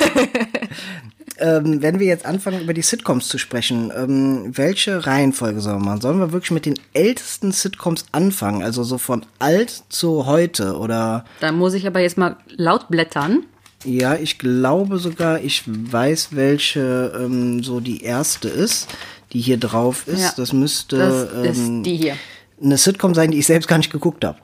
ähm, 1.40 1.82
wenn 1.82 2.00
wir 2.00 2.08
jetzt 2.08 2.26
anfangen, 2.26 2.62
über 2.62 2.74
die 2.74 2.82
Sitcoms 2.82 3.28
zu 3.28 3.38
sprechen, 3.38 3.92
ähm, 3.96 4.52
welche 4.58 5.06
Reihenfolge 5.06 5.62
sollen 5.62 5.80
wir 5.80 5.86
machen? 5.86 6.02
Sollen 6.02 6.20
wir 6.20 6.32
wirklich 6.32 6.52
mit 6.52 6.66
den 6.66 6.76
ältesten 6.94 7.52
Sitcoms 7.52 8.06
anfangen? 8.12 8.64
Also 8.64 8.84
so 8.84 8.98
von 8.98 9.26
alt 9.40 9.84
zu 9.90 10.26
heute? 10.26 10.78
Oder 10.78 11.26
Da 11.40 11.52
muss 11.52 11.74
ich 11.74 11.88
aber 11.88 12.00
jetzt 12.00 12.18
mal 12.18 12.38
laut 12.56 12.90
blättern. 12.90 13.44
ja, 13.84 14.16
ich 14.16 14.38
glaube 14.40 14.98
sogar, 14.98 15.42
ich 15.42 15.64
weiß, 15.66 16.30
welche 16.32 17.12
ähm, 17.20 17.64
so 17.64 17.80
die 17.80 18.02
erste 18.04 18.48
ist, 18.50 18.88
die 19.34 19.42
hier 19.42 19.58
drauf 19.58 20.08
ist. 20.08 20.22
Ja, 20.22 20.34
das 20.38 20.54
müsste 20.54 20.98
Das 20.98 21.28
ähm, 21.34 21.44
ist 21.80 21.86
die 21.86 21.98
hier. 21.98 22.16
eine 22.62 22.78
Sitcom 22.78 23.14
sein, 23.14 23.32
die 23.32 23.40
ich 23.40 23.46
selbst 23.48 23.68
gar 23.68 23.78
nicht 23.78 23.92
geguckt 23.92 24.24
habe. 24.24 24.38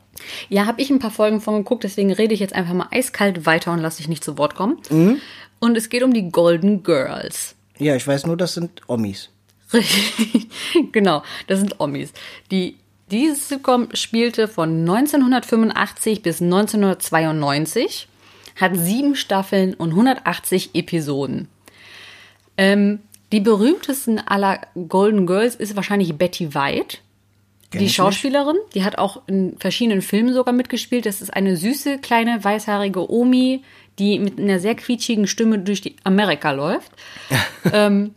Ja, 0.50 0.66
habe 0.66 0.82
ich 0.82 0.90
ein 0.90 1.00
paar 1.00 1.12
Folgen 1.12 1.40
von 1.40 1.56
geguckt, 1.56 1.86
deswegen 1.86 2.12
rede 2.12 2.34
ich 2.34 2.42
jetzt 2.42 2.54
einfach 2.54 2.74
mal 2.74 2.88
eiskalt 2.92 3.46
weiter 3.46 3.72
und 3.72 3.80
lasse 3.80 3.98
dich 3.98 4.10
nicht 4.10 4.24
zu 4.24 4.38
Wort 4.38 4.54
kommen. 4.56 4.78
Und 5.60 5.78
es 5.78 5.90
geht 5.90 6.04
um 6.04 6.14
die 6.14 6.30
Golden 6.30 6.84
Girls. 6.84 7.56
Ja, 7.78 7.96
ich 7.96 8.08
weiß 8.08 8.26
nur, 8.26 8.38
das 8.38 8.54
sind 8.54 8.82
Omis. 8.88 9.30
Richtig, 9.74 10.48
genau, 10.92 11.24
das 11.48 11.60
sind 11.60 11.80
Omis. 11.80 12.12
Die, 12.52 12.78
dieses 13.12 13.50
Sitcom 13.50 13.90
spielte 13.94 14.48
von 14.48 14.82
1985 14.82 16.22
bis 16.22 16.42
1992, 16.42 18.08
hat 18.60 18.76
sieben 18.76 19.16
Staffeln 19.16 19.74
und 19.74 19.92
180 19.92 20.72
Episoden. 20.74 21.48
Ähm, 22.58 23.00
die 23.32 23.40
berühmtesten 23.40 24.20
aller 24.20 24.60
Golden 24.88 25.28
Girls 25.28 25.56
ist 25.56 25.76
wahrscheinlich 25.76 26.18
Betty 26.18 26.54
White. 26.56 26.98
Kenn 27.72 27.82
die 27.82 27.90
Schauspielerin, 27.90 28.58
die 28.74 28.84
hat 28.84 28.98
auch 28.98 29.22
in 29.28 29.56
verschiedenen 29.60 30.02
Filmen 30.02 30.34
sogar 30.34 30.54
mitgespielt. 30.54 31.06
Das 31.06 31.22
ist 31.22 31.32
eine 31.32 31.56
süße, 31.56 32.00
kleine, 32.00 32.44
weißhaarige 32.44 33.12
Omi, 33.12 33.64
die 34.00 34.18
mit 34.20 34.40
einer 34.40 34.60
sehr 34.60 34.76
quietschigen 34.76 35.28
Stimme 35.28 35.60
durch 35.60 35.82
die 35.82 35.96
Amerika 36.04 36.52
läuft. 36.52 36.92
ähm, 37.74 38.16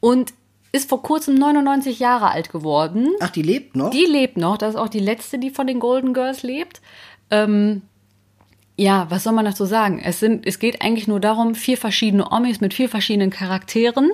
und 0.00 0.32
ist 0.72 0.88
vor 0.88 1.02
kurzem 1.02 1.34
99 1.34 1.98
Jahre 1.98 2.30
alt 2.30 2.50
geworden. 2.52 3.08
Ach, 3.20 3.30
die 3.30 3.42
lebt 3.42 3.74
noch? 3.74 3.90
Die 3.90 4.04
lebt 4.04 4.36
noch. 4.36 4.56
Das 4.56 4.74
ist 4.74 4.80
auch 4.80 4.88
die 4.88 5.00
letzte, 5.00 5.38
die 5.38 5.50
von 5.50 5.66
den 5.66 5.80
Golden 5.80 6.14
Girls 6.14 6.42
lebt. 6.42 6.80
Ähm, 7.30 7.82
ja, 8.76 9.06
was 9.10 9.24
soll 9.24 9.32
man 9.32 9.44
dazu 9.44 9.64
sagen? 9.64 10.00
Es, 10.02 10.20
sind, 10.20 10.46
es 10.46 10.58
geht 10.58 10.80
eigentlich 10.80 11.08
nur 11.08 11.20
darum, 11.20 11.54
vier 11.54 11.76
verschiedene 11.76 12.30
Omis 12.30 12.60
mit 12.60 12.72
vier 12.72 12.88
verschiedenen 12.88 13.30
Charakteren. 13.30 14.10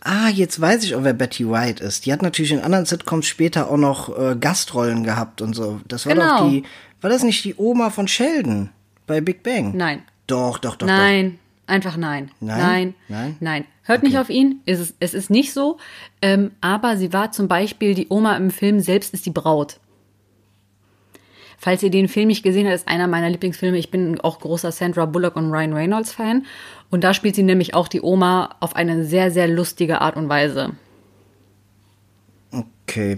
Ah, 0.00 0.28
jetzt 0.28 0.60
weiß 0.60 0.84
ich 0.84 0.94
auch, 0.94 1.04
wer 1.04 1.14
Betty 1.14 1.48
White 1.48 1.82
ist. 1.82 2.04
Die 2.04 2.12
hat 2.12 2.22
natürlich 2.22 2.52
in 2.52 2.60
anderen 2.60 2.84
Sitcoms 2.84 3.26
später 3.26 3.70
auch 3.70 3.76
noch 3.76 4.16
äh, 4.16 4.36
Gastrollen 4.38 5.02
gehabt 5.02 5.40
und 5.40 5.54
so. 5.54 5.80
Das 5.88 6.06
war 6.06 6.14
Genau. 6.14 6.38
doch 6.38 6.50
die, 6.50 6.64
war 7.00 7.10
das 7.10 7.22
nicht 7.22 7.44
die 7.44 7.54
Oma 7.56 7.90
von 7.90 8.06
Sheldon 8.06 8.70
bei 9.06 9.20
Big 9.20 9.42
Bang? 9.42 9.76
Nein. 9.76 10.02
Doch, 10.26 10.58
doch, 10.58 10.76
doch, 10.76 10.86
Nein, 10.86 11.38
einfach 11.66 11.96
nein. 11.96 12.30
Nein? 12.40 12.58
Nein. 12.58 12.94
Nein? 13.08 13.36
Nein. 13.40 13.64
Hört 13.84 14.02
nicht 14.02 14.18
auf 14.18 14.28
ihn. 14.28 14.60
Es 14.66 14.80
ist, 14.80 14.96
es 14.98 15.14
ist 15.14 15.30
nicht 15.30 15.52
so. 15.52 15.78
Ähm, 16.20 16.50
aber 16.60 16.96
sie 16.96 17.12
war 17.12 17.30
zum 17.30 17.46
Beispiel 17.46 17.94
die 17.94 18.08
Oma 18.08 18.36
im 18.36 18.50
Film 18.50 18.80
Selbst 18.80 19.14
ist 19.14 19.26
die 19.26 19.30
Braut. 19.30 19.78
Falls 21.58 21.82
ihr 21.82 21.90
den 21.90 22.08
Film 22.08 22.28
nicht 22.28 22.42
gesehen 22.42 22.66
habt, 22.66 22.74
ist 22.74 22.88
einer 22.88 23.06
meiner 23.06 23.30
Lieblingsfilme. 23.30 23.78
Ich 23.78 23.90
bin 23.90 24.20
auch 24.20 24.40
großer 24.40 24.72
Sandra 24.72 25.06
Bullock 25.06 25.36
und 25.36 25.50
Ryan 25.50 25.72
Reynolds 25.72 26.12
Fan. 26.12 26.44
Und 26.90 27.02
da 27.02 27.14
spielt 27.14 27.34
sie 27.34 27.42
nämlich 27.42 27.74
auch 27.74 27.88
die 27.88 28.02
Oma 28.02 28.56
auf 28.60 28.76
eine 28.76 29.04
sehr, 29.04 29.30
sehr 29.30 29.48
lustige 29.48 30.00
Art 30.00 30.16
und 30.16 30.28
Weise. 30.28 30.72
doch. 32.52 32.64
Okay. 32.88 33.16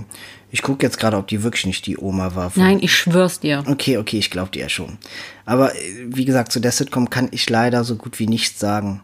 Ich 0.50 0.62
gucke 0.62 0.84
jetzt 0.84 0.98
gerade, 0.98 1.16
ob 1.16 1.28
die 1.28 1.42
wirklich 1.42 1.66
nicht 1.66 1.86
die 1.86 1.98
Oma 1.98 2.34
war. 2.34 2.50
Nein, 2.54 2.78
ich 2.80 2.94
schwör's 2.94 3.40
dir. 3.40 3.64
Okay, 3.66 3.98
okay, 3.98 4.18
ich 4.18 4.30
glaube 4.30 4.50
dir 4.50 4.62
ja 4.62 4.68
schon. 4.68 4.98
Aber 5.44 5.74
äh, 5.74 6.06
wie 6.06 6.24
gesagt, 6.24 6.52
zu 6.52 6.60
der 6.60 6.72
Sitcom 6.72 7.10
kann 7.10 7.28
ich 7.32 7.48
leider 7.50 7.84
so 7.84 7.96
gut 7.96 8.18
wie 8.18 8.26
nichts 8.26 8.58
sagen. 8.58 9.02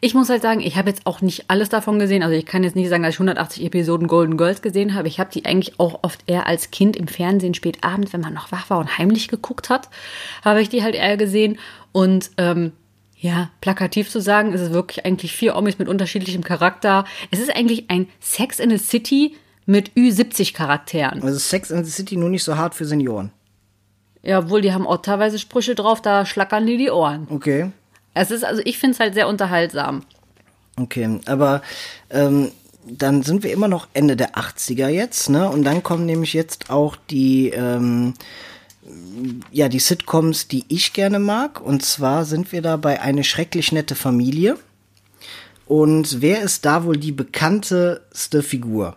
Ich 0.00 0.12
muss 0.14 0.28
halt 0.28 0.42
sagen, 0.42 0.60
ich 0.60 0.76
habe 0.76 0.90
jetzt 0.90 1.06
auch 1.06 1.22
nicht 1.22 1.44
alles 1.48 1.70
davon 1.70 1.98
gesehen. 1.98 2.22
Also 2.22 2.36
ich 2.36 2.44
kann 2.44 2.64
jetzt 2.64 2.76
nicht 2.76 2.88
sagen, 2.88 3.02
dass 3.02 3.14
ich 3.14 3.20
180 3.20 3.64
Episoden 3.64 4.08
Golden 4.08 4.36
Girls 4.36 4.60
gesehen 4.60 4.94
habe. 4.94 5.08
Ich 5.08 5.18
habe 5.18 5.30
die 5.32 5.46
eigentlich 5.46 5.80
auch 5.80 6.00
oft 6.02 6.20
eher 6.26 6.46
als 6.46 6.70
Kind 6.70 6.96
im 6.96 7.08
Fernsehen 7.08 7.54
spät 7.54 7.78
abends, 7.82 8.12
wenn 8.12 8.20
man 8.20 8.34
noch 8.34 8.52
wach 8.52 8.68
war 8.68 8.78
und 8.78 8.98
heimlich 8.98 9.28
geguckt 9.28 9.70
hat, 9.70 9.88
habe 10.44 10.60
ich 10.60 10.68
die 10.68 10.82
halt 10.82 10.94
eher 10.94 11.16
gesehen. 11.16 11.58
Und 11.92 12.30
ähm, 12.36 12.72
ja, 13.18 13.50
plakativ 13.62 14.10
zu 14.10 14.20
sagen, 14.20 14.52
ist 14.52 14.60
es 14.60 14.72
wirklich 14.72 15.06
eigentlich 15.06 15.32
vier 15.32 15.56
Omis 15.56 15.78
mit 15.78 15.88
unterschiedlichem 15.88 16.44
Charakter. 16.44 17.06
Es 17.30 17.38
ist 17.38 17.54
eigentlich 17.54 17.88
ein 17.88 18.08
Sex 18.20 18.58
in 18.58 18.68
the 18.68 18.76
City 18.76 19.34
mit 19.66 19.92
Ü70 19.92 20.54
Charakteren. 20.54 21.22
Also 21.22 21.38
Sex 21.38 21.70
in 21.70 21.84
the 21.84 21.90
City 21.90 22.16
nur 22.16 22.28
nicht 22.28 22.44
so 22.44 22.56
hart 22.56 22.74
für 22.74 22.84
Senioren. 22.84 23.30
Ja, 24.22 24.38
obwohl 24.38 24.62
die 24.62 24.72
haben 24.72 24.86
auch 24.86 25.02
teilweise 25.02 25.38
Sprüche 25.38 25.74
drauf, 25.74 26.00
da 26.00 26.24
schlackern 26.24 26.66
die 26.66 26.78
die 26.78 26.90
Ohren. 26.90 27.26
Okay. 27.30 27.70
Es 28.14 28.30
ist 28.30 28.44
also, 28.44 28.62
ich 28.64 28.78
finde 28.78 28.94
es 28.94 29.00
halt 29.00 29.14
sehr 29.14 29.28
unterhaltsam. 29.28 30.02
Okay, 30.76 31.20
aber 31.26 31.62
ähm, 32.10 32.50
dann 32.86 33.22
sind 33.22 33.42
wir 33.42 33.52
immer 33.52 33.68
noch 33.68 33.88
Ende 33.92 34.16
der 34.16 34.34
80er 34.34 34.88
jetzt, 34.88 35.30
ne? 35.30 35.48
Und 35.48 35.64
dann 35.64 35.82
kommen 35.82 36.06
nämlich 36.06 36.32
jetzt 36.32 36.70
auch 36.70 36.96
die, 37.10 37.50
ähm, 37.50 38.14
ja, 39.50 39.68
die 39.68 39.78
Sitcoms, 39.78 40.48
die 40.48 40.64
ich 40.68 40.92
gerne 40.92 41.18
mag. 41.18 41.60
Und 41.60 41.84
zwar 41.84 42.24
sind 42.24 42.52
wir 42.52 42.62
da 42.62 42.76
bei 42.76 43.00
Eine 43.00 43.24
schrecklich 43.24 43.72
nette 43.72 43.94
Familie. 43.94 44.58
Und 45.66 46.20
wer 46.20 46.42
ist 46.42 46.64
da 46.64 46.84
wohl 46.84 46.96
die 46.96 47.12
bekannteste 47.12 48.42
Figur? 48.42 48.96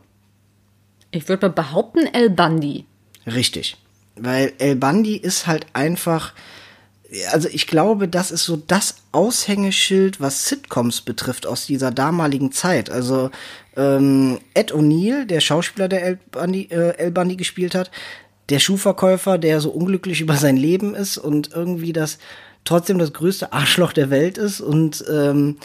Ich 1.12 1.28
würde 1.30 1.48
mal 1.48 1.54
behaupten, 1.54 2.06
El 2.08 2.30
Bundy. 2.30 2.86
Richtig. 3.26 3.78
Weil 4.16 4.54
El 4.58 4.76
Bundy 4.76 5.16
ist 5.16 5.48
halt 5.48 5.68
einfach, 5.74 6.34
also 7.32 7.48
ich 7.50 7.68
glaube, 7.68 8.08
das 8.08 8.32
ist 8.32 8.46
so 8.46 8.58
das 8.58 8.96
Aushängeschild, 9.12 10.20
was 10.20 10.48
Sitcoms 10.48 11.02
betrifft 11.02 11.46
aus 11.46 11.66
dieser 11.66 11.92
damaligen 11.92 12.52
Zeit. 12.52 12.90
Also 12.90 13.30
ähm, 13.76 14.40
Ed 14.54 14.74
O'Neill, 14.74 15.26
der 15.26 15.40
Schauspieler, 15.40 15.88
der 15.88 16.04
El 16.04 16.20
Bundy, 16.32 16.68
äh, 16.72 16.98
El 16.98 17.12
Bundy 17.12 17.36
gespielt 17.36 17.76
hat, 17.76 17.92
der 18.50 18.60
Schuhverkäufer, 18.60 19.38
der 19.38 19.60
so 19.60 19.70
unglücklich 19.70 20.22
über 20.22 20.36
sein 20.36 20.58
Leben 20.58 20.96
ist 20.96 21.18
und 21.18 21.52
irgendwie 21.54 21.94
das 21.94 22.18
trotzdem 22.64 23.00
das 23.00 23.14
größte 23.14 23.54
Arschloch 23.54 23.94
der 23.94 24.10
Welt 24.10 24.38
ist 24.38 24.60
und 24.60 25.04
ähm, 25.10 25.58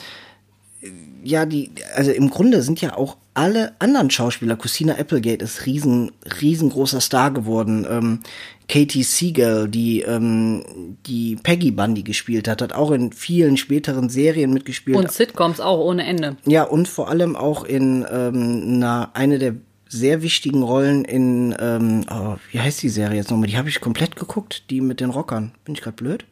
ja, 1.22 1.46
die, 1.46 1.70
also 1.94 2.10
im 2.10 2.30
Grunde 2.30 2.62
sind 2.62 2.80
ja 2.80 2.96
auch 2.96 3.16
alle 3.34 3.72
anderen 3.78 4.10
Schauspieler, 4.10 4.56
Christina 4.56 4.94
Applegate 4.94 5.44
ist 5.44 5.66
riesen, 5.66 6.12
riesengroßer 6.40 7.00
Star 7.00 7.30
geworden. 7.30 7.86
Ähm, 7.88 8.20
Katie 8.68 9.02
Siegel, 9.02 9.68
die 9.68 10.02
ähm, 10.02 10.96
die 11.06 11.36
Peggy 11.36 11.70
Bundy 11.70 12.02
gespielt 12.02 12.48
hat, 12.48 12.62
hat 12.62 12.72
auch 12.72 12.90
in 12.90 13.12
vielen 13.12 13.56
späteren 13.56 14.08
Serien 14.08 14.52
mitgespielt. 14.52 14.96
Und 14.96 15.10
Sitcoms 15.10 15.60
auch 15.60 15.78
ohne 15.78 16.04
Ende. 16.04 16.36
Ja, 16.46 16.64
und 16.64 16.88
vor 16.88 17.08
allem 17.08 17.36
auch 17.36 17.64
in 17.64 18.06
ähm, 18.10 18.62
einer, 18.76 19.10
eine 19.14 19.38
der 19.38 19.54
sehr 19.88 20.22
wichtigen 20.22 20.62
Rollen 20.62 21.04
in, 21.04 21.54
ähm, 21.58 22.06
oh, 22.10 22.36
wie 22.50 22.60
heißt 22.60 22.82
die 22.82 22.88
Serie 22.88 23.16
jetzt 23.16 23.30
nochmal? 23.30 23.48
Die 23.48 23.58
habe 23.58 23.68
ich 23.68 23.80
komplett 23.80 24.16
geguckt, 24.16 24.70
die 24.70 24.80
mit 24.80 25.00
den 25.00 25.10
Rockern. 25.10 25.52
Bin 25.64 25.74
ich 25.74 25.82
gerade 25.82 25.96
blöd? 25.96 26.24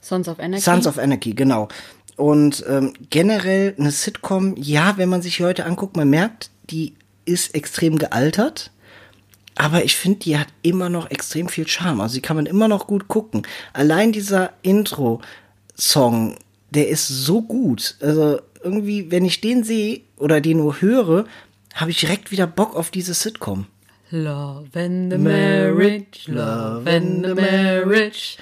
Sons 0.00 0.28
of 0.28 0.38
Anarchy. 0.38 0.62
Sons 0.62 0.86
of 0.86 0.98
Anarchy, 0.98 1.32
genau. 1.32 1.66
Und 2.16 2.64
ähm, 2.68 2.94
generell 3.10 3.74
eine 3.78 3.90
Sitcom, 3.90 4.54
ja, 4.56 4.94
wenn 4.96 5.08
man 5.08 5.22
sich 5.22 5.40
heute 5.40 5.66
anguckt, 5.66 5.96
man 5.96 6.08
merkt, 6.08 6.50
die 6.70 6.94
ist 7.26 7.54
extrem 7.54 7.98
gealtert. 7.98 8.70
Aber 9.54 9.84
ich 9.84 9.96
finde, 9.96 10.20
die 10.20 10.38
hat 10.38 10.48
immer 10.62 10.88
noch 10.88 11.10
extrem 11.10 11.48
viel 11.48 11.66
Charme. 11.66 12.00
Also 12.00 12.14
die 12.16 12.22
kann 12.22 12.36
man 12.36 12.46
immer 12.46 12.68
noch 12.68 12.86
gut 12.86 13.08
gucken. 13.08 13.46
Allein 13.72 14.12
dieser 14.12 14.52
Intro-Song, 14.62 16.36
der 16.70 16.88
ist 16.88 17.06
so 17.08 17.42
gut. 17.42 17.96
Also 18.00 18.40
irgendwie, 18.62 19.10
wenn 19.10 19.24
ich 19.24 19.40
den 19.40 19.64
sehe 19.64 20.00
oder 20.18 20.40
den 20.40 20.58
nur 20.58 20.80
höre, 20.80 21.26
habe 21.74 21.90
ich 21.90 22.00
direkt 22.00 22.30
wieder 22.30 22.46
Bock 22.46 22.74
auf 22.76 22.90
diese 22.90 23.14
Sitcom. 23.14 23.66
Love 24.10 24.68
and 24.74 25.12
the 25.12 25.18
marriage, 25.18 26.28
love 26.28 26.88
and 26.88 27.26
the 27.26 27.34
marriage. 27.34 28.36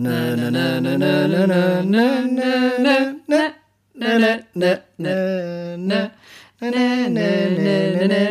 Na, 0.00 0.34
na, 0.34 0.50
na, 0.50 0.80
na, 0.80 0.96
na, 0.96 1.26
na, 1.28 1.46
na, 1.46 1.82
na, 1.84 2.24
na, 2.78 3.12
na, 3.28 3.52
na, 3.94 4.22
na, 4.56 4.78
na, 4.96 5.10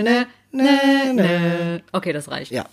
na, 0.02 0.26
na, 0.52 1.14
na, 1.14 1.80
Okay, 1.92 2.12
das 2.12 2.32
reicht. 2.32 2.52
Ja. 2.52 2.66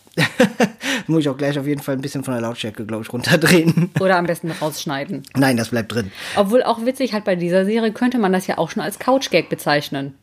Muss 1.09 1.21
ich 1.21 1.29
auch 1.29 1.37
gleich 1.37 1.59
auf 1.59 1.67
jeden 1.67 1.83
Fall 1.83 1.97
ein 1.97 2.01
bisschen 2.01 2.25
von 2.25 2.33
der 2.33 2.41
Lautstärke, 2.41 2.87
glaube 2.87 3.03
ich, 3.03 3.13
runterdrehen. 3.13 3.91
Oder 4.01 4.17
am 4.17 4.25
besten 4.25 4.51
rausschneiden. 4.51 5.25
Nein, 5.35 5.59
das 5.59 5.69
bleibt 5.69 5.93
drin. 5.93 6.11
Obwohl 6.37 6.63
auch 6.63 6.87
witzig, 6.87 7.13
halt 7.13 7.25
bei 7.25 7.37
dieser 7.37 7.67
Serie 7.67 7.93
könnte 7.93 8.17
man 8.17 8.33
das 8.33 8.47
ja 8.47 8.57
auch 8.57 8.71
schon 8.71 8.83
als 8.83 8.99
Couch-Gag 8.99 9.51
bezeichnen. 9.51 10.15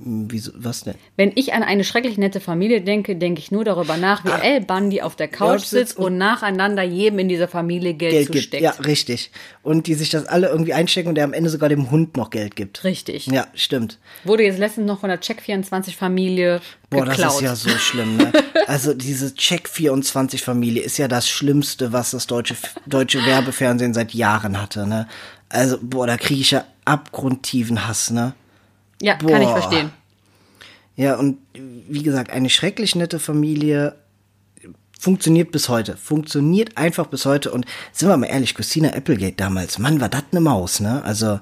Wieso, 0.00 0.52
was 0.54 0.84
denn? 0.84 0.94
Wenn 1.16 1.32
ich 1.34 1.54
an 1.54 1.64
eine 1.64 1.82
schrecklich 1.82 2.18
nette 2.18 2.38
Familie 2.38 2.80
denke, 2.82 3.16
denke 3.16 3.40
ich 3.40 3.50
nur 3.50 3.64
darüber 3.64 3.96
nach, 3.96 4.24
wie 4.24 4.30
El 4.30 4.60
Bundy 4.60 5.02
auf 5.02 5.16
der 5.16 5.26
Couch 5.26 5.64
sitzt 5.64 5.96
und, 5.96 6.16
nacheinander 6.16 6.84
jedem 6.84 7.18
in 7.18 7.28
dieser 7.28 7.48
Familie 7.48 7.94
Geld, 7.94 8.12
Geld 8.12 8.26
zusteckt. 8.26 8.50
Gibt. 8.50 8.62
Ja, 8.62 8.70
richtig. 8.84 9.32
Und 9.64 9.88
die 9.88 9.94
sich 9.94 10.10
das 10.10 10.26
alle 10.26 10.50
irgendwie 10.50 10.72
einstecken 10.72 11.08
und 11.08 11.16
der 11.16 11.24
am 11.24 11.32
Ende 11.32 11.50
sogar 11.50 11.68
dem 11.68 11.90
Hund 11.90 12.16
noch 12.16 12.30
Geld 12.30 12.54
gibt. 12.54 12.84
Richtig. 12.84 13.26
Ja, 13.26 13.48
stimmt. 13.54 13.98
Wurde 14.22 14.44
jetzt 14.44 14.60
letztens 14.60 14.86
noch 14.86 15.00
von 15.00 15.08
der 15.08 15.20
Check24-Familie 15.20 16.60
Boah, 16.90 17.04
das 17.04 17.18
ist 17.18 17.40
ja 17.42 17.54
so 17.54 17.68
schlimm, 17.70 18.16
ne? 18.16 18.32
Also 18.66 18.94
diese 18.94 19.28
Check24-Familie 19.28 20.82
ist 20.82 20.98
ja 20.98 21.08
das 21.08 21.28
Schlimmste, 21.28 21.92
was 21.92 22.12
das 22.12 22.26
deutsche, 22.26 22.54
deutsche 22.86 23.24
Werbefernsehen 23.24 23.94
seit 23.94 24.14
Jahren 24.14 24.60
hatte, 24.60 24.86
ne? 24.86 25.08
Also, 25.48 25.78
boah, 25.80 26.06
da 26.06 26.16
kriege 26.18 26.40
ich 26.40 26.50
ja 26.50 26.64
abgrundtiefen 26.84 27.88
Hass, 27.88 28.10
ne? 28.10 28.34
Ja, 29.00 29.14
Boah. 29.16 29.30
kann 29.30 29.42
ich 29.42 29.48
verstehen. 29.48 29.90
Ja, 30.96 31.16
und 31.16 31.38
wie 31.54 32.02
gesagt, 32.02 32.30
eine 32.30 32.50
schrecklich 32.50 32.96
nette 32.96 33.20
Familie 33.20 33.94
funktioniert 34.98 35.52
bis 35.52 35.68
heute. 35.68 35.96
Funktioniert 35.96 36.76
einfach 36.76 37.06
bis 37.06 37.24
heute. 37.24 37.52
Und 37.52 37.66
sind 37.92 38.08
wir 38.08 38.16
mal 38.16 38.26
ehrlich, 38.26 38.54
Christina 38.54 38.90
Applegate 38.90 39.36
damals, 39.36 39.78
Mann, 39.78 40.00
war 40.00 40.08
das 40.08 40.24
eine 40.32 40.40
Maus, 40.40 40.80
ne? 40.80 41.02
Also. 41.04 41.40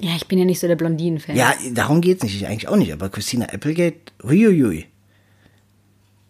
Ja, 0.00 0.14
ich 0.16 0.26
bin 0.26 0.38
ja 0.38 0.44
nicht 0.44 0.60
so 0.60 0.66
der 0.66 0.76
Blondinen-Fan. 0.76 1.36
Ja, 1.36 1.54
darum 1.72 2.00
geht's 2.00 2.22
nicht. 2.22 2.34
Ich 2.34 2.46
eigentlich 2.46 2.68
auch 2.68 2.76
nicht. 2.76 2.92
Aber 2.92 3.08
Christina 3.08 3.46
Applegate, 3.46 3.98
huiuiui. 4.22 4.86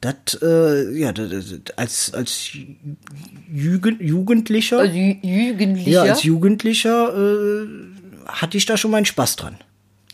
Das, 0.01 0.39
äh, 0.43 0.97
ja, 0.97 1.13
das, 1.13 1.61
als, 1.77 2.15
als 2.15 2.51
Jugend, 3.53 4.01
Jugendlicher. 4.01 4.79
Als 4.79 4.95
Jugendlicher? 4.95 5.91
Ja, 5.91 6.03
als 6.03 6.23
Jugendlicher 6.23 7.15
äh, 7.15 7.67
hatte 8.27 8.57
ich 8.57 8.65
da 8.65 8.77
schon 8.77 8.91
meinen 8.91 9.07
Spaß 9.07 9.37
dran. 9.37 9.57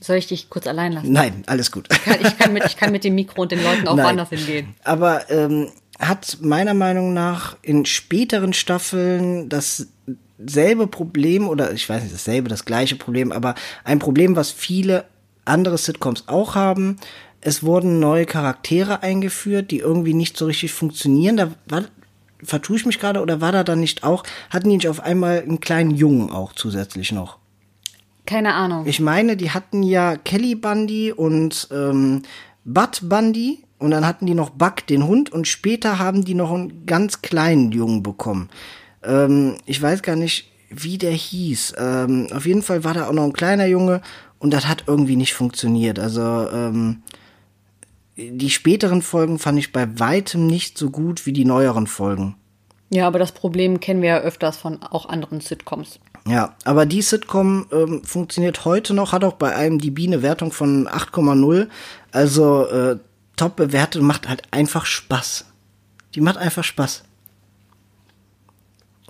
Soll 0.04 0.16
ich 0.16 0.26
dich 0.26 0.50
kurz 0.50 0.66
allein 0.66 0.92
lassen? 0.92 1.10
Nein, 1.10 1.44
alles 1.46 1.72
gut. 1.72 1.88
Ich 1.90 2.04
kann, 2.04 2.18
ich 2.20 2.36
kann, 2.36 2.52
mit, 2.52 2.66
ich 2.66 2.76
kann 2.76 2.92
mit 2.92 3.04
dem 3.04 3.14
Mikro 3.14 3.40
und 3.40 3.52
den 3.52 3.64
Leuten 3.64 3.88
auch 3.88 3.96
Nein. 3.96 4.04
woanders 4.04 4.28
hingehen. 4.28 4.74
Aber 4.84 5.30
ähm, 5.30 5.70
hat 5.98 6.36
meiner 6.42 6.74
Meinung 6.74 7.14
nach 7.14 7.56
in 7.62 7.86
späteren 7.86 8.52
Staffeln 8.52 9.48
dasselbe 9.48 10.88
Problem 10.88 11.48
oder 11.48 11.72
ich 11.72 11.88
weiß 11.88 12.02
nicht 12.02 12.14
dasselbe, 12.14 12.50
das 12.50 12.66
gleiche 12.66 12.96
Problem, 12.96 13.32
aber 13.32 13.54
ein 13.82 13.98
Problem, 13.98 14.36
was 14.36 14.50
viele 14.50 15.06
andere 15.46 15.78
Sitcoms 15.78 16.24
auch 16.26 16.54
haben. 16.54 16.98
Es 17.40 17.62
wurden 17.62 17.98
neue 17.98 18.26
Charaktere 18.26 19.02
eingeführt, 19.02 19.70
die 19.70 19.78
irgendwie 19.78 20.12
nicht 20.12 20.36
so 20.36 20.44
richtig 20.44 20.74
funktionieren. 20.74 21.38
Da 21.38 21.54
war, 21.64 21.84
vertue 22.42 22.76
ich 22.76 22.84
mich 22.84 23.00
gerade 23.00 23.22
oder 23.22 23.40
war 23.40 23.52
da 23.52 23.64
dann 23.64 23.80
nicht 23.80 24.04
auch, 24.04 24.22
hatten 24.50 24.68
die 24.68 24.76
nicht 24.76 24.88
auf 24.88 25.00
einmal 25.00 25.40
einen 25.40 25.60
kleinen 25.60 25.92
Jungen 25.92 26.28
auch 26.28 26.52
zusätzlich 26.52 27.10
noch? 27.10 27.38
Keine 28.26 28.54
Ahnung. 28.54 28.86
Ich 28.86 29.00
meine, 29.00 29.36
die 29.36 29.50
hatten 29.50 29.82
ja 29.82 30.16
Kelly 30.16 30.54
Bundy 30.54 31.12
und 31.12 31.68
ähm, 31.70 32.22
Bud 32.64 33.00
Bundy 33.02 33.64
und 33.78 33.90
dann 33.90 34.06
hatten 34.06 34.26
die 34.26 34.34
noch 34.34 34.50
Buck, 34.50 34.86
den 34.86 35.06
Hund, 35.06 35.30
und 35.30 35.46
später 35.46 35.98
haben 35.98 36.24
die 36.24 36.34
noch 36.34 36.52
einen 36.52 36.86
ganz 36.86 37.20
kleinen 37.20 37.72
Jungen 37.72 38.02
bekommen. 38.02 38.48
Ähm, 39.02 39.56
ich 39.66 39.80
weiß 39.80 40.02
gar 40.02 40.16
nicht, 40.16 40.50
wie 40.70 40.98
der 40.98 41.12
hieß. 41.12 41.74
Ähm, 41.78 42.28
auf 42.34 42.46
jeden 42.46 42.62
Fall 42.62 42.84
war 42.84 42.94
da 42.94 43.08
auch 43.08 43.12
noch 43.12 43.24
ein 43.24 43.32
kleiner 43.32 43.66
Junge 43.66 44.00
und 44.38 44.52
das 44.52 44.66
hat 44.66 44.84
irgendwie 44.86 45.16
nicht 45.16 45.34
funktioniert. 45.34 45.98
Also 45.98 46.22
ähm, 46.22 47.02
die 48.16 48.50
späteren 48.50 49.02
Folgen 49.02 49.38
fand 49.38 49.58
ich 49.58 49.72
bei 49.72 49.98
weitem 49.98 50.46
nicht 50.46 50.78
so 50.78 50.90
gut 50.90 51.26
wie 51.26 51.32
die 51.32 51.44
neueren 51.44 51.86
Folgen. 51.86 52.36
Ja, 52.90 53.06
aber 53.06 53.18
das 53.18 53.32
Problem 53.32 53.80
kennen 53.80 54.02
wir 54.02 54.08
ja 54.08 54.18
öfters 54.18 54.56
von 54.56 54.82
auch 54.82 55.06
anderen 55.08 55.40
Sitcoms. 55.40 55.98
Ja, 56.26 56.56
aber 56.64 56.86
die 56.86 57.02
Sitcom 57.02 57.66
ähm, 57.70 58.02
funktioniert 58.02 58.64
heute 58.64 58.94
noch, 58.94 59.12
hat 59.12 59.24
auch 59.24 59.34
bei 59.34 59.54
einem 59.54 59.78
die 59.78 59.90
Biene 59.90 60.22
Wertung 60.22 60.52
von 60.52 60.88
8,0. 60.88 61.68
Also 62.12 62.66
äh, 62.66 62.96
top 63.36 63.56
bewertet 63.56 64.02
macht 64.02 64.28
halt 64.28 64.42
einfach 64.50 64.86
Spaß. 64.86 65.44
Die 66.14 66.22
macht 66.22 66.38
einfach 66.38 66.64
Spaß. 66.64 67.04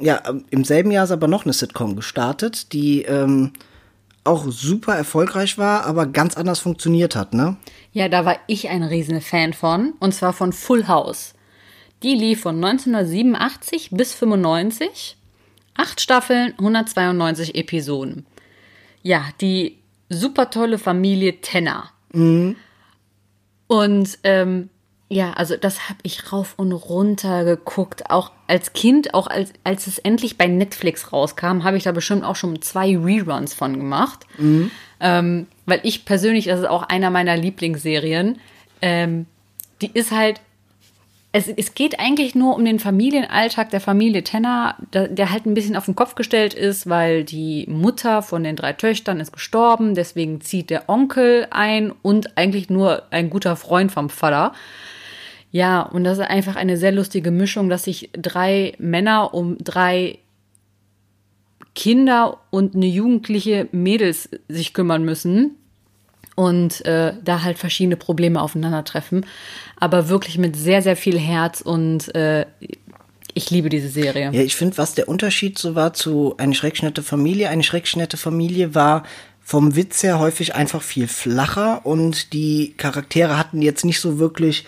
Ja, 0.00 0.22
ähm, 0.28 0.44
im 0.50 0.64
selben 0.64 0.90
Jahr 0.90 1.04
ist 1.04 1.12
aber 1.12 1.28
noch 1.28 1.44
eine 1.44 1.52
Sitcom 1.52 1.94
gestartet, 1.94 2.72
die 2.72 3.02
ähm, 3.02 3.52
auch 4.24 4.46
super 4.48 4.96
erfolgreich 4.96 5.56
war, 5.56 5.84
aber 5.84 6.06
ganz 6.06 6.36
anders 6.36 6.58
funktioniert 6.58 7.14
hat, 7.14 7.32
ne? 7.32 7.56
Ja, 7.92 8.08
da 8.08 8.24
war 8.24 8.38
ich 8.48 8.70
ein 8.70 8.82
riesen 8.82 9.20
Fan 9.20 9.52
von, 9.52 9.92
und 10.00 10.14
zwar 10.14 10.32
von 10.32 10.52
Full 10.52 10.88
House. 10.88 11.34
Die 12.02 12.14
lief 12.14 12.40
von 12.40 12.56
1987 12.56 13.90
bis 13.92 14.14
95 14.14 15.16
Acht 15.76 16.00
Staffeln, 16.00 16.54
192 16.58 17.54
Episoden. 17.54 18.26
ja, 19.02 19.24
die 19.40 19.78
super 20.08 20.50
tolle 20.50 20.78
Familie 20.78 21.40
Tenner. 21.40 21.90
Mhm. 22.12 22.56
Und 23.66 24.18
ähm, 24.22 24.70
ja, 25.08 25.32
also 25.34 25.56
das 25.56 25.88
habe 25.88 25.98
ich 26.02 26.32
rauf 26.32 26.54
und 26.56 26.72
runter 26.72 27.44
geguckt. 27.44 28.10
Auch 28.10 28.32
als 28.46 28.72
Kind, 28.72 29.14
auch 29.14 29.26
als, 29.26 29.52
als 29.62 29.86
es 29.86 29.98
endlich 29.98 30.38
bei 30.38 30.46
Netflix 30.46 31.12
rauskam, 31.12 31.64
habe 31.64 31.76
ich 31.76 31.84
da 31.84 31.92
bestimmt 31.92 32.24
auch 32.24 32.36
schon 32.36 32.62
zwei 32.62 32.96
Reruns 32.96 33.54
von 33.54 33.76
gemacht. 33.76 34.26
Ähm, 35.00 35.46
weil 35.66 35.80
ich 35.82 36.04
persönlich, 36.04 36.46
das 36.46 36.60
ist 36.60 36.66
auch 36.68 36.82
einer 36.82 37.10
meiner 37.10 37.36
Lieblingsserien, 37.36 38.38
ähm, 38.80 39.26
die 39.82 39.90
ist 39.92 40.12
halt 40.12 40.40
es, 41.36 41.48
es 41.48 41.74
geht 41.74 41.98
eigentlich 41.98 42.36
nur 42.36 42.54
um 42.54 42.64
den 42.64 42.78
Familienalltag 42.78 43.70
der 43.70 43.80
Familie 43.80 44.22
Tenner, 44.22 44.76
der, 44.92 45.32
halt 45.32 45.46
ein 45.46 45.54
bisschen 45.54 45.74
auf 45.74 45.86
den 45.86 45.96
Kopf 45.96 46.14
gestellt 46.14 46.54
ist, 46.54 46.88
weil 46.88 47.24
die 47.24 47.66
Mutter 47.68 48.22
von 48.22 48.44
den 48.44 48.54
drei 48.54 48.72
Töchtern 48.72 49.18
ist 49.18 49.32
gestorben, 49.32 49.96
deswegen 49.96 50.40
zieht 50.40 50.70
der 50.70 50.88
Onkel 50.88 51.48
ein 51.50 51.92
und 52.02 52.38
eigentlich 52.38 52.70
nur 52.70 53.02
ein 53.10 53.30
guter 53.30 53.56
Freund 53.56 53.90
vom 53.90 54.10
Vater. 54.10 54.52
Ja, 55.50 55.82
und 55.82 56.04
das 56.04 56.18
ist 56.18 56.24
einfach 56.24 56.54
eine 56.54 56.76
sehr 56.76 56.92
lustige 56.92 57.32
Mischung, 57.32 57.68
dass 57.68 57.82
sich 57.82 58.10
drei 58.12 58.74
Männer 58.78 59.34
um 59.34 59.58
drei 59.58 60.20
Kinder 61.74 62.38
und 62.50 62.76
eine 62.76 62.86
jugendliche 62.86 63.66
Mädels 63.72 64.28
sich 64.46 64.72
kümmern 64.72 65.04
müssen 65.04 65.56
und 66.34 66.84
äh, 66.84 67.12
da 67.22 67.42
halt 67.42 67.58
verschiedene 67.58 67.96
Probleme 67.96 68.40
aufeinandertreffen, 68.40 69.26
aber 69.78 70.08
wirklich 70.08 70.38
mit 70.38 70.56
sehr, 70.56 70.82
sehr 70.82 70.96
viel 70.96 71.18
Herz 71.18 71.60
und 71.60 72.14
äh, 72.14 72.46
ich 73.34 73.50
liebe 73.50 73.68
diese 73.68 73.88
Serie. 73.88 74.30
Ja, 74.32 74.42
ich 74.42 74.54
finde, 74.54 74.78
was 74.78 74.94
der 74.94 75.08
Unterschied 75.08 75.58
so 75.58 75.74
war 75.74 75.92
zu 75.92 76.34
eine 76.38 76.54
schreckschnette 76.54 77.02
Familie. 77.02 77.48
Eine 77.48 77.64
schreckschnette 77.64 78.16
Familie 78.16 78.74
war 78.76 79.02
vom 79.42 79.76
Witz 79.76 80.02
her 80.02 80.20
häufig 80.20 80.54
einfach 80.54 80.82
viel 80.82 81.08
flacher 81.08 81.84
und 81.84 82.32
die 82.32 82.74
Charaktere 82.76 83.36
hatten 83.36 83.60
jetzt 83.60 83.84
nicht 83.84 84.00
so 84.00 84.18
wirklich 84.18 84.64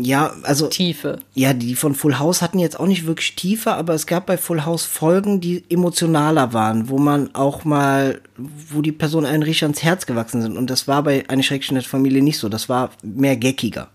ja, 0.00 0.34
also 0.42 0.68
Tiefe. 0.68 1.18
Ja, 1.34 1.52
die 1.52 1.74
von 1.74 1.94
Full 1.94 2.18
House 2.18 2.42
hatten 2.42 2.60
jetzt 2.60 2.78
auch 2.78 2.86
nicht 2.86 3.06
wirklich 3.06 3.34
Tiefe, 3.34 3.72
aber 3.72 3.94
es 3.94 4.06
gab 4.06 4.26
bei 4.26 4.36
Full 4.36 4.64
House 4.64 4.84
Folgen, 4.84 5.40
die 5.40 5.64
emotionaler 5.68 6.52
waren, 6.52 6.88
wo 6.88 6.98
man 6.98 7.34
auch 7.34 7.64
mal, 7.64 8.20
wo 8.36 8.82
die 8.82 8.92
Personen 8.92 9.26
einen 9.26 9.42
richtig 9.42 9.64
ans 9.64 9.82
Herz 9.82 10.06
gewachsen 10.06 10.42
sind. 10.42 10.56
Und 10.56 10.70
das 10.70 10.86
war 10.86 11.02
bei 11.02 11.24
eine 11.28 11.42
schreckliche 11.42 11.88
Familie 11.88 12.22
nicht 12.22 12.38
so. 12.38 12.48
Das 12.48 12.68
war 12.68 12.90
mehr 13.02 13.36
geckiger. 13.36 13.88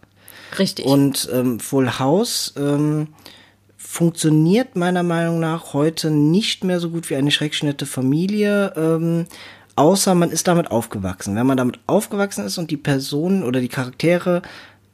Richtig. 0.59 0.85
Und 0.85 1.29
ähm, 1.31 1.59
Full 1.61 1.97
House 1.99 2.53
ähm, 2.57 3.07
funktioniert 3.77 4.75
meiner 4.75 5.03
Meinung 5.03 5.39
nach 5.39 5.73
heute 5.73 6.11
nicht 6.11 6.65
mehr 6.65 6.81
so 6.81 6.89
gut 6.89 7.09
wie 7.09 7.15
eine 7.15 7.31
schreckschnette 7.31 7.85
Familie. 7.85 8.73
Ähm, 8.75 9.27
außer 9.77 10.13
man 10.13 10.31
ist 10.31 10.47
damit 10.47 10.71
aufgewachsen. 10.71 11.35
Wenn 11.35 11.47
man 11.47 11.57
damit 11.57 11.79
aufgewachsen 11.87 12.45
ist 12.45 12.57
und 12.57 12.69
die 12.69 12.77
Personen 12.77 13.43
oder 13.43 13.61
die 13.61 13.69
Charaktere 13.69 14.41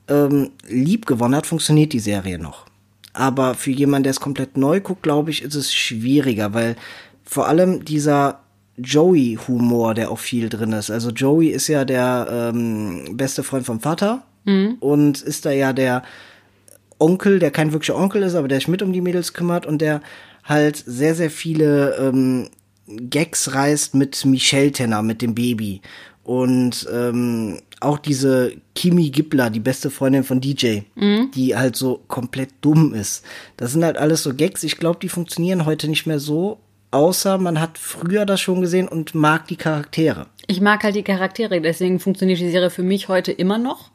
ähm, 0.08 0.52
lieb 0.68 1.06
gewonnen 1.06 1.36
hat, 1.36 1.48
funktioniert 1.48 1.94
die 1.94 2.00
Serie 2.00 2.39
noch. 2.39 2.66
Aber 3.13 3.54
für 3.54 3.72
jemanden, 3.72 4.04
der 4.04 4.12
es 4.12 4.20
komplett 4.20 4.58
neu 4.58 4.82
guckt, 4.82 5.04
glaube 5.04 5.30
ich, 5.32 5.44
ist 5.44 5.56
es 5.56 5.74
schwieriger, 5.74 6.54
weil 6.54 6.76
vor 7.24 7.48
allem 7.48 7.86
dieser 7.86 8.39
Joey-Humor, 8.78 9.94
der 9.94 10.12
auch 10.12 10.20
viel 10.20 10.50
drin 10.50 10.72
ist. 10.74 10.89
Also 10.89 11.12
Joey 11.12 11.50
ist 11.50 11.68
ja 11.68 11.86
der 11.86 12.52
ähm, 12.54 13.16
beste 13.16 13.44
Freund 13.44 13.66
vom 13.66 13.80
Vater 13.80 14.24
mhm. 14.46 14.78
und 14.80 15.22
ist 15.22 15.46
da 15.46 15.52
ja 15.52 15.74
der 15.74 16.04
Onkel, 17.00 17.39
der 17.39 17.52
kein 17.52 17.72
wirklicher 17.72 17.96
Onkel 17.96 18.24
ist, 18.24 18.36
aber 18.36 18.48
der 18.48 18.60
sich 18.60 18.68
mit 18.68 18.82
um 18.82 18.94
die 18.94 19.02
Mädels 19.02 19.34
kümmert 19.34 19.66
und 19.66 19.80
der 19.80 20.02
halt 20.44 20.78
sehr, 20.78 21.16
sehr 21.16 21.30
viele 21.30 21.96
ähm, 21.98 22.50
Gags 22.88 23.54
reißt 23.54 23.96
mit 23.96 24.26
Michelle 24.26 24.72
Tenner, 24.72 25.02
mit 25.04 25.22
dem 25.22 25.36
Baby. 25.36 25.82
Und 26.23 26.88
ähm, 26.91 27.59
auch 27.81 27.97
diese 27.97 28.53
Kimi 28.75 29.09
Gibbler, 29.09 29.49
die 29.49 29.59
beste 29.59 29.89
Freundin 29.89 30.23
von 30.23 30.39
DJ, 30.39 30.81
mhm. 30.95 31.31
die 31.36 31.55
halt 31.55 31.75
so 31.75 32.01
komplett 32.07 32.49
dumm 32.62 32.93
ist. 32.93 33.25
Das 33.57 33.73
sind 33.73 33.83
halt 33.83 33.97
alles 33.97 34.23
so 34.23 34.33
Gags. 34.33 34.63
Ich 34.63 34.77
glaube, 34.77 34.99
die 35.01 35.09
funktionieren 35.09 35.65
heute 35.65 35.89
nicht 35.89 36.05
mehr 36.05 36.19
so, 36.19 36.59
außer 36.91 37.38
man 37.38 37.59
hat 37.59 37.77
früher 37.77 38.25
das 38.25 38.39
schon 38.39 38.62
gesehen 38.62 38.88
und 38.88 39.13
mag 39.15 39.47
die 39.47 39.57
Charaktere. 39.57 40.27
Ich 40.47 40.62
mag 40.62 40.83
halt 40.83 40.95
die 40.95 41.03
Charaktere, 41.03 41.59
deswegen 41.62 41.99
funktioniert 41.99 42.39
die 42.39 42.51
Serie 42.51 42.69
für 42.69 42.83
mich 42.83 43.09
heute 43.09 43.31
immer 43.31 43.57
noch. 43.57 43.91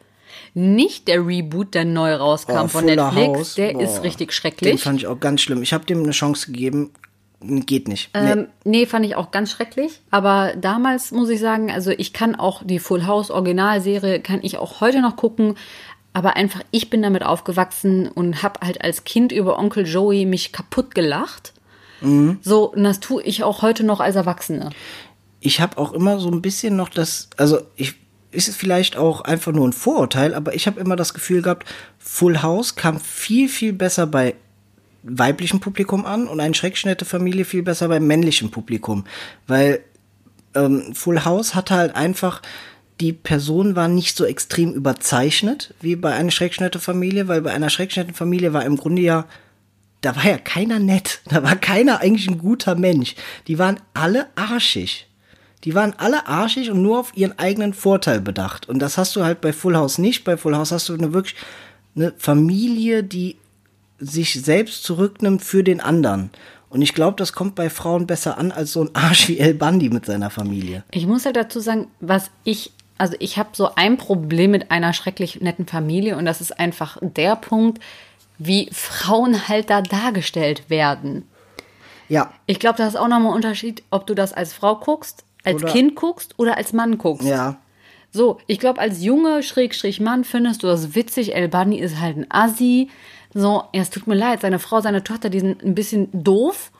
Nicht 0.54 1.08
der 1.08 1.26
Reboot, 1.26 1.74
der 1.74 1.84
neu 1.84 2.14
rauskam 2.14 2.64
oh, 2.64 2.68
von 2.68 2.84
Netflix, 2.84 3.38
House. 3.38 3.54
der 3.54 3.72
Boah, 3.72 3.82
ist 3.82 4.02
richtig 4.02 4.32
schrecklich. 4.32 4.70
Den 4.70 4.78
fand 4.78 4.98
ich 4.98 5.06
auch 5.06 5.20
ganz 5.20 5.40
schlimm. 5.40 5.62
Ich 5.62 5.72
habe 5.72 5.84
dem 5.84 6.02
eine 6.02 6.12
Chance 6.12 6.46
gegeben, 6.46 6.90
geht 7.40 7.88
nicht. 7.88 8.10
Nee. 8.14 8.32
Ähm, 8.32 8.48
nee, 8.64 8.86
fand 8.86 9.06
ich 9.06 9.16
auch 9.16 9.30
ganz 9.30 9.50
schrecklich. 9.50 10.00
Aber 10.10 10.54
damals 10.56 11.12
muss 11.12 11.28
ich 11.28 11.40
sagen, 11.40 11.70
also 11.70 11.90
ich 11.90 12.12
kann 12.12 12.34
auch 12.34 12.62
die 12.64 12.78
Full 12.78 13.06
House 13.06 13.30
Originalserie, 13.30 14.20
kann 14.20 14.40
ich 14.42 14.58
auch 14.58 14.80
heute 14.80 15.00
noch 15.00 15.16
gucken. 15.16 15.54
Aber 16.12 16.36
einfach, 16.36 16.62
ich 16.70 16.90
bin 16.90 17.02
damit 17.02 17.22
aufgewachsen 17.22 18.08
und 18.08 18.42
habe 18.42 18.60
halt 18.66 18.82
als 18.82 19.04
Kind 19.04 19.30
über 19.30 19.58
Onkel 19.58 19.86
Joey 19.86 20.26
mich 20.26 20.52
kaputt 20.52 20.94
gelacht. 20.94 21.52
Mhm. 22.00 22.38
So, 22.42 22.72
und 22.72 22.82
das 22.82 23.00
tue 23.00 23.22
ich 23.22 23.44
auch 23.44 23.62
heute 23.62 23.84
noch 23.84 24.00
als 24.00 24.16
Erwachsene. 24.16 24.70
Ich 25.40 25.60
habe 25.60 25.78
auch 25.78 25.92
immer 25.92 26.18
so 26.18 26.30
ein 26.30 26.42
bisschen 26.42 26.74
noch 26.74 26.88
das, 26.88 27.28
also 27.36 27.60
ich 27.76 27.94
ist 28.30 28.48
es 28.48 28.56
vielleicht 28.56 28.96
auch 28.96 29.22
einfach 29.22 29.52
nur 29.52 29.66
ein 29.66 29.72
Vorurteil, 29.72 30.34
aber 30.34 30.54
ich 30.54 30.66
habe 30.66 30.80
immer 30.80 30.96
das 30.96 31.14
Gefühl 31.14 31.40
gehabt, 31.40 31.66
Full 31.98 32.42
House 32.42 32.74
kam 32.74 33.00
viel, 33.00 33.48
viel 33.48 33.72
besser 33.72 34.06
bei 34.06 34.34
weiblichen 35.02 35.60
Publikum 35.60 36.04
an 36.04 36.26
und 36.26 36.40
eine 36.40 36.54
schreckschnette 36.54 37.04
Familie 37.04 37.44
viel 37.44 37.62
besser 37.62 37.88
beim 37.88 38.06
männlichen 38.06 38.50
Publikum. 38.50 39.04
Weil 39.46 39.80
ähm, 40.54 40.94
Full 40.94 41.24
House 41.24 41.54
hatte 41.54 41.74
halt 41.74 41.94
einfach, 41.94 42.42
die 43.00 43.12
Person 43.12 43.76
war 43.76 43.88
nicht 43.88 44.16
so 44.16 44.24
extrem 44.24 44.72
überzeichnet 44.72 45.74
wie 45.80 45.96
bei 45.96 46.14
einer 46.14 46.30
schreckschnette 46.30 46.80
Familie, 46.80 47.28
weil 47.28 47.42
bei 47.42 47.52
einer 47.52 47.70
schreckschnetten 47.70 48.14
Familie 48.14 48.52
war 48.52 48.64
im 48.64 48.76
Grunde 48.76 49.02
ja, 49.02 49.26
da 50.00 50.16
war 50.16 50.26
ja 50.26 50.38
keiner 50.38 50.78
nett, 50.78 51.20
da 51.26 51.42
war 51.42 51.56
keiner 51.56 52.00
eigentlich 52.00 52.28
ein 52.28 52.38
guter 52.38 52.74
Mensch. 52.74 53.14
Die 53.46 53.58
waren 53.58 53.80
alle 53.94 54.26
arschig. 54.36 55.06
Die 55.64 55.74
waren 55.74 55.94
alle 55.98 56.28
arschig 56.28 56.70
und 56.70 56.82
nur 56.82 57.00
auf 57.00 57.16
ihren 57.16 57.36
eigenen 57.38 57.74
Vorteil 57.74 58.20
bedacht. 58.20 58.68
Und 58.68 58.78
das 58.78 58.96
hast 58.96 59.16
du 59.16 59.24
halt 59.24 59.40
bei 59.40 59.52
Full 59.52 59.76
House 59.76 59.98
nicht. 59.98 60.22
Bei 60.22 60.36
Full 60.36 60.54
House 60.56 60.70
hast 60.70 60.88
du 60.88 60.94
eine 60.94 61.12
wirklich 61.12 61.34
eine 61.96 62.12
Familie, 62.16 63.02
die 63.02 63.36
sich 63.98 64.42
selbst 64.42 64.84
zurücknimmt 64.84 65.42
für 65.42 65.64
den 65.64 65.80
anderen. 65.80 66.30
Und 66.70 66.82
ich 66.82 66.94
glaube, 66.94 67.16
das 67.16 67.32
kommt 67.32 67.54
bei 67.54 67.70
Frauen 67.70 68.06
besser 68.06 68.38
an 68.38 68.52
als 68.52 68.72
so 68.72 68.82
ein 68.82 68.90
Arsch 68.94 69.28
wie 69.28 69.38
El 69.38 69.54
Bandi 69.54 69.88
mit 69.88 70.06
seiner 70.06 70.30
Familie. 70.30 70.84
Ich 70.90 71.06
muss 71.06 71.24
halt 71.24 71.36
dazu 71.36 71.60
sagen, 71.60 71.88
was 72.00 72.30
ich, 72.44 72.72
also 72.98 73.14
ich 73.18 73.38
habe 73.38 73.50
so 73.52 73.74
ein 73.74 73.96
Problem 73.96 74.50
mit 74.50 74.70
einer 74.70 74.92
schrecklich 74.92 75.40
netten 75.40 75.66
Familie 75.66 76.16
und 76.16 76.24
das 76.24 76.40
ist 76.40 76.58
einfach 76.58 76.98
der 77.00 77.36
Punkt, 77.36 77.82
wie 78.38 78.68
Frauen 78.72 79.48
halt 79.48 79.70
da 79.70 79.82
dargestellt 79.82 80.70
werden. 80.70 81.24
Ja. 82.08 82.32
Ich 82.46 82.58
glaube, 82.60 82.78
das 82.78 82.90
ist 82.90 82.96
auch 82.96 83.08
nochmal 83.08 83.32
ein 83.32 83.36
Unterschied, 83.36 83.82
ob 83.90 84.06
du 84.06 84.14
das 84.14 84.32
als 84.32 84.52
Frau 84.52 84.76
guckst, 84.76 85.24
als 85.44 85.62
oder 85.62 85.72
Kind 85.72 85.94
guckst 85.96 86.34
oder 86.38 86.56
als 86.56 86.72
Mann 86.72 86.98
guckst. 86.98 87.26
Ja. 87.26 87.56
So, 88.10 88.38
ich 88.46 88.58
glaube, 88.58 88.80
als 88.80 89.02
Junge, 89.02 89.42
Schrägstrich 89.42 90.00
Mann, 90.00 90.24
findest 90.24 90.62
du 90.62 90.66
das 90.66 90.94
witzig. 90.94 91.34
El 91.34 91.48
Bandi 91.48 91.78
ist 91.78 92.00
halt 92.00 92.16
ein 92.16 92.26
Assi 92.30 92.88
so, 93.38 93.64
ja, 93.72 93.82
es 93.82 93.90
tut 93.90 94.06
mir 94.06 94.14
leid, 94.14 94.40
seine 94.40 94.58
Frau, 94.58 94.80
seine 94.80 95.04
Tochter, 95.04 95.30
die 95.30 95.40
sind 95.40 95.62
ein 95.62 95.74
bisschen 95.74 96.08
doof, 96.12 96.70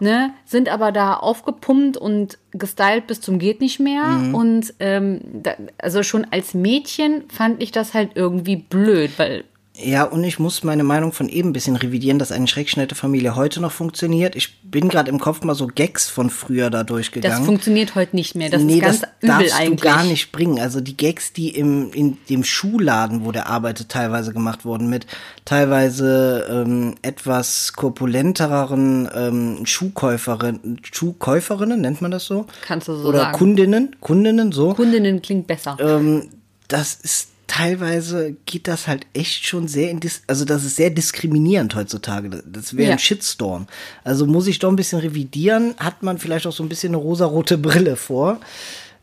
ne, 0.00 0.32
sind 0.44 0.68
aber 0.68 0.92
da 0.92 1.14
aufgepumpt 1.14 1.96
und 1.96 2.38
gestylt 2.52 3.06
bis 3.06 3.20
zum 3.20 3.38
geht 3.38 3.60
nicht 3.60 3.80
mehr. 3.80 4.04
Mhm. 4.04 4.34
Und 4.34 4.74
ähm, 4.80 5.20
da, 5.42 5.54
also 5.78 6.02
schon 6.02 6.26
als 6.30 6.54
Mädchen 6.54 7.28
fand 7.28 7.62
ich 7.62 7.70
das 7.70 7.94
halt 7.94 8.12
irgendwie 8.14 8.56
blöd, 8.56 9.12
weil 9.18 9.44
ja, 9.78 10.04
und 10.04 10.24
ich 10.24 10.38
muss 10.38 10.64
meine 10.64 10.84
Meinung 10.84 11.12
von 11.12 11.28
eben 11.28 11.50
ein 11.50 11.52
bisschen 11.52 11.76
revidieren, 11.76 12.18
dass 12.18 12.32
eine 12.32 12.46
schreckschnette 12.46 12.94
Familie 12.94 13.36
heute 13.36 13.60
noch 13.60 13.72
funktioniert. 13.72 14.34
Ich 14.34 14.62
bin 14.62 14.88
gerade 14.88 15.10
im 15.10 15.20
Kopf 15.20 15.42
mal 15.42 15.54
so 15.54 15.66
Gags 15.66 16.08
von 16.08 16.30
früher 16.30 16.70
da 16.70 16.82
durchgegangen. 16.82 17.38
Das 17.38 17.46
funktioniert 17.46 17.94
heute 17.94 18.16
nicht 18.16 18.34
mehr. 18.34 18.48
Das 18.48 18.62
nee, 18.62 18.76
ist 18.76 18.80
ganz 18.80 19.00
das 19.00 19.10
übel 19.20 19.28
darfst 19.28 19.60
eigentlich. 19.60 19.80
du 19.80 19.86
gar 19.86 20.04
nicht 20.04 20.32
bringen. 20.32 20.58
Also 20.60 20.80
die 20.80 20.96
Gags, 20.96 21.34
die 21.34 21.50
im, 21.50 21.92
in 21.92 22.16
dem 22.30 22.42
Schuhladen, 22.42 23.26
wo 23.26 23.32
der 23.32 23.48
arbeitet, 23.48 23.90
teilweise 23.90 24.32
gemacht 24.32 24.64
wurden, 24.64 24.88
mit 24.88 25.06
teilweise 25.44 26.46
ähm, 26.50 26.94
etwas 27.02 27.74
korpulentereren 27.74 29.10
ähm, 29.14 29.66
Schuhkäuferinnen, 29.66 30.80
Schuhkäuferinnen, 30.90 31.82
nennt 31.82 32.00
man 32.00 32.10
das 32.10 32.24
so? 32.24 32.46
Kannst 32.62 32.88
du 32.88 32.94
so 32.94 33.08
Oder 33.08 33.18
sagen. 33.18 33.38
Kundinnen, 33.38 33.96
Kundinnen, 34.00 34.52
so. 34.52 34.72
Kundinnen 34.72 35.20
klingt 35.20 35.46
besser. 35.46 35.76
Ähm, 35.80 36.30
das 36.68 36.94
ist 36.94 37.28
teilweise 37.46 38.36
geht 38.46 38.68
das 38.68 38.86
halt 38.86 39.06
echt 39.14 39.46
schon 39.46 39.68
sehr 39.68 39.90
in 39.90 40.00
dis 40.00 40.22
also 40.26 40.44
das 40.44 40.64
ist 40.64 40.76
sehr 40.76 40.90
diskriminierend 40.90 41.74
heutzutage. 41.74 42.42
Das 42.44 42.76
wäre 42.76 42.88
ja. 42.88 42.92
ein 42.94 42.98
Shitstorm. 42.98 43.66
Also 44.04 44.26
muss 44.26 44.46
ich 44.46 44.58
doch 44.58 44.70
ein 44.70 44.76
bisschen 44.76 45.00
revidieren, 45.00 45.74
hat 45.78 46.02
man 46.02 46.18
vielleicht 46.18 46.46
auch 46.46 46.52
so 46.52 46.62
ein 46.62 46.68
bisschen 46.68 46.90
eine 46.90 47.02
rosarote 47.02 47.58
Brille 47.66 47.96
vor. 47.96 48.40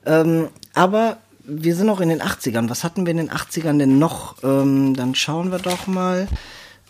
Ähm, 0.05 0.49
aber 0.73 1.17
wir 1.45 1.75
sind 1.75 1.87
noch 1.87 2.01
in 2.01 2.09
den 2.09 2.21
80ern. 2.21 2.69
Was 2.69 2.83
hatten 2.83 3.05
wir 3.05 3.11
in 3.11 3.17
den 3.17 3.29
80ern 3.29 3.77
denn 3.77 3.99
noch? 3.99 4.41
Ähm, 4.43 4.95
dann 4.95 5.15
schauen 5.15 5.51
wir 5.51 5.59
doch 5.59 5.87
mal. 5.87 6.27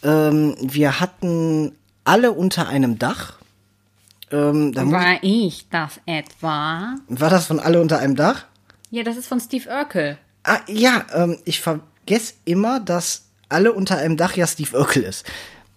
Ähm, 0.04 0.56
wir 0.62 1.00
hatten 1.00 1.74
alle 2.04 2.32
unter 2.32 2.68
einem 2.68 3.00
Dach. 3.00 3.34
Ähm, 4.32 4.76
War 4.76 5.18
ich 5.22 5.68
das 5.70 6.00
etwa? 6.06 6.96
war 7.08 7.30
das 7.30 7.48
von 7.48 7.60
Alle 7.60 7.80
unter 7.80 8.00
einem 8.00 8.16
Dach? 8.16 8.46
Ja, 8.90 9.04
das 9.04 9.18
ist 9.18 9.28
von 9.28 9.40
Steve 9.40 9.70
Urkel. 9.70 10.18
Ah, 10.44 10.60
ja, 10.68 11.06
ähm, 11.14 11.38
ich 11.46 11.62
vergesse 11.62 12.34
immer, 12.46 12.80
dass 12.80 13.24
Alle 13.50 13.74
unter 13.74 13.98
einem 13.98 14.18
Dach 14.18 14.36
ja 14.36 14.48
Steve 14.48 14.78
Urkel 14.78 15.04
ist. 15.04 15.26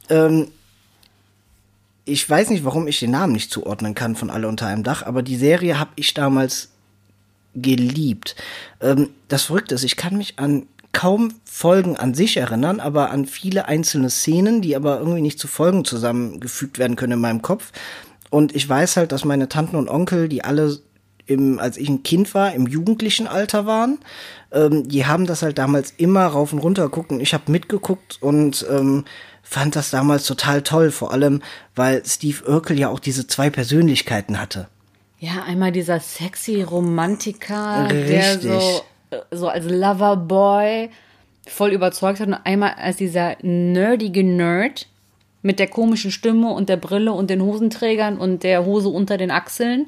Ähm, 0.08 0.48
ich 2.04 2.28
weiß 2.28 2.50
nicht, 2.50 2.64
warum 2.64 2.86
ich 2.86 3.00
den 3.00 3.10
Namen 3.10 3.32
nicht 3.32 3.50
zuordnen 3.50 3.94
kann 3.94 4.16
von 4.16 4.30
Alle 4.30 4.48
unter 4.48 4.66
einem 4.66 4.84
Dach, 4.84 5.02
aber 5.02 5.22
die 5.22 5.36
Serie 5.36 5.78
habe 5.78 5.90
ich 5.96 6.14
damals 6.14 6.68
geliebt. 7.54 8.36
Ähm, 8.80 9.10
das 9.28 9.44
Verrückte 9.44 9.74
ist, 9.74 9.84
ich 9.84 9.96
kann 9.96 10.16
mich 10.16 10.38
an 10.38 10.66
kaum 10.92 11.34
Folgen 11.44 11.96
an 11.96 12.14
sich 12.14 12.36
erinnern, 12.38 12.80
aber 12.80 13.10
an 13.10 13.26
viele 13.26 13.68
einzelne 13.68 14.08
Szenen, 14.08 14.62
die 14.62 14.76
aber 14.76 14.98
irgendwie 14.98 15.20
nicht 15.20 15.38
zu 15.38 15.46
Folgen 15.46 15.84
zusammengefügt 15.84 16.78
werden 16.78 16.96
können 16.96 17.14
in 17.14 17.20
meinem 17.20 17.42
Kopf. 17.42 17.72
Und 18.30 18.54
ich 18.54 18.66
weiß 18.66 18.96
halt, 18.96 19.12
dass 19.12 19.24
meine 19.24 19.48
Tanten 19.48 19.76
und 19.76 19.88
Onkel, 19.88 20.28
die 20.28 20.42
alle 20.42 20.78
im, 21.26 21.58
als 21.58 21.76
ich 21.76 21.88
ein 21.88 22.02
Kind 22.02 22.34
war, 22.34 22.54
im 22.54 22.66
jugendlichen 22.66 23.26
Alter 23.26 23.66
waren, 23.66 23.98
ähm, 24.52 24.88
die 24.88 25.06
haben 25.06 25.26
das 25.26 25.42
halt 25.42 25.58
damals 25.58 25.92
immer 25.96 26.26
rauf 26.26 26.52
und 26.52 26.58
runter 26.60 26.84
geguckt 26.84 27.10
und 27.10 27.20
ich 27.20 27.34
habe 27.34 27.50
mitgeguckt 27.50 28.18
und 28.20 28.66
ähm, 28.70 29.04
fand 29.42 29.76
das 29.76 29.90
damals 29.90 30.26
total 30.26 30.62
toll, 30.62 30.90
vor 30.90 31.12
allem, 31.12 31.42
weil 31.74 32.04
Steve 32.04 32.44
Urkel 32.48 32.78
ja 32.78 32.88
auch 32.88 33.00
diese 33.00 33.26
zwei 33.26 33.50
Persönlichkeiten 33.50 34.40
hatte. 34.40 34.68
Ja, 35.18 35.44
einmal 35.46 35.72
dieser 35.72 36.00
sexy 36.00 36.62
Romantiker, 36.62 37.88
der 37.88 38.34
Richtig. 38.34 38.50
so, 38.50 38.82
äh, 39.10 39.20
so 39.30 39.48
als 39.48 39.64
Loverboy 39.64 40.90
voll 41.46 41.70
überzeugt 41.70 42.20
hat 42.20 42.26
und 42.26 42.34
einmal 42.34 42.74
als 42.76 42.96
dieser 42.96 43.36
nerdige 43.42 44.24
Nerd 44.24 44.88
mit 45.42 45.58
der 45.58 45.68
komischen 45.68 46.10
Stimme 46.10 46.50
und 46.50 46.68
der 46.68 46.76
Brille 46.76 47.12
und 47.12 47.30
den 47.30 47.40
Hosenträgern 47.40 48.18
und 48.18 48.42
der 48.42 48.64
Hose 48.64 48.88
unter 48.88 49.16
den 49.16 49.30
Achseln. 49.30 49.86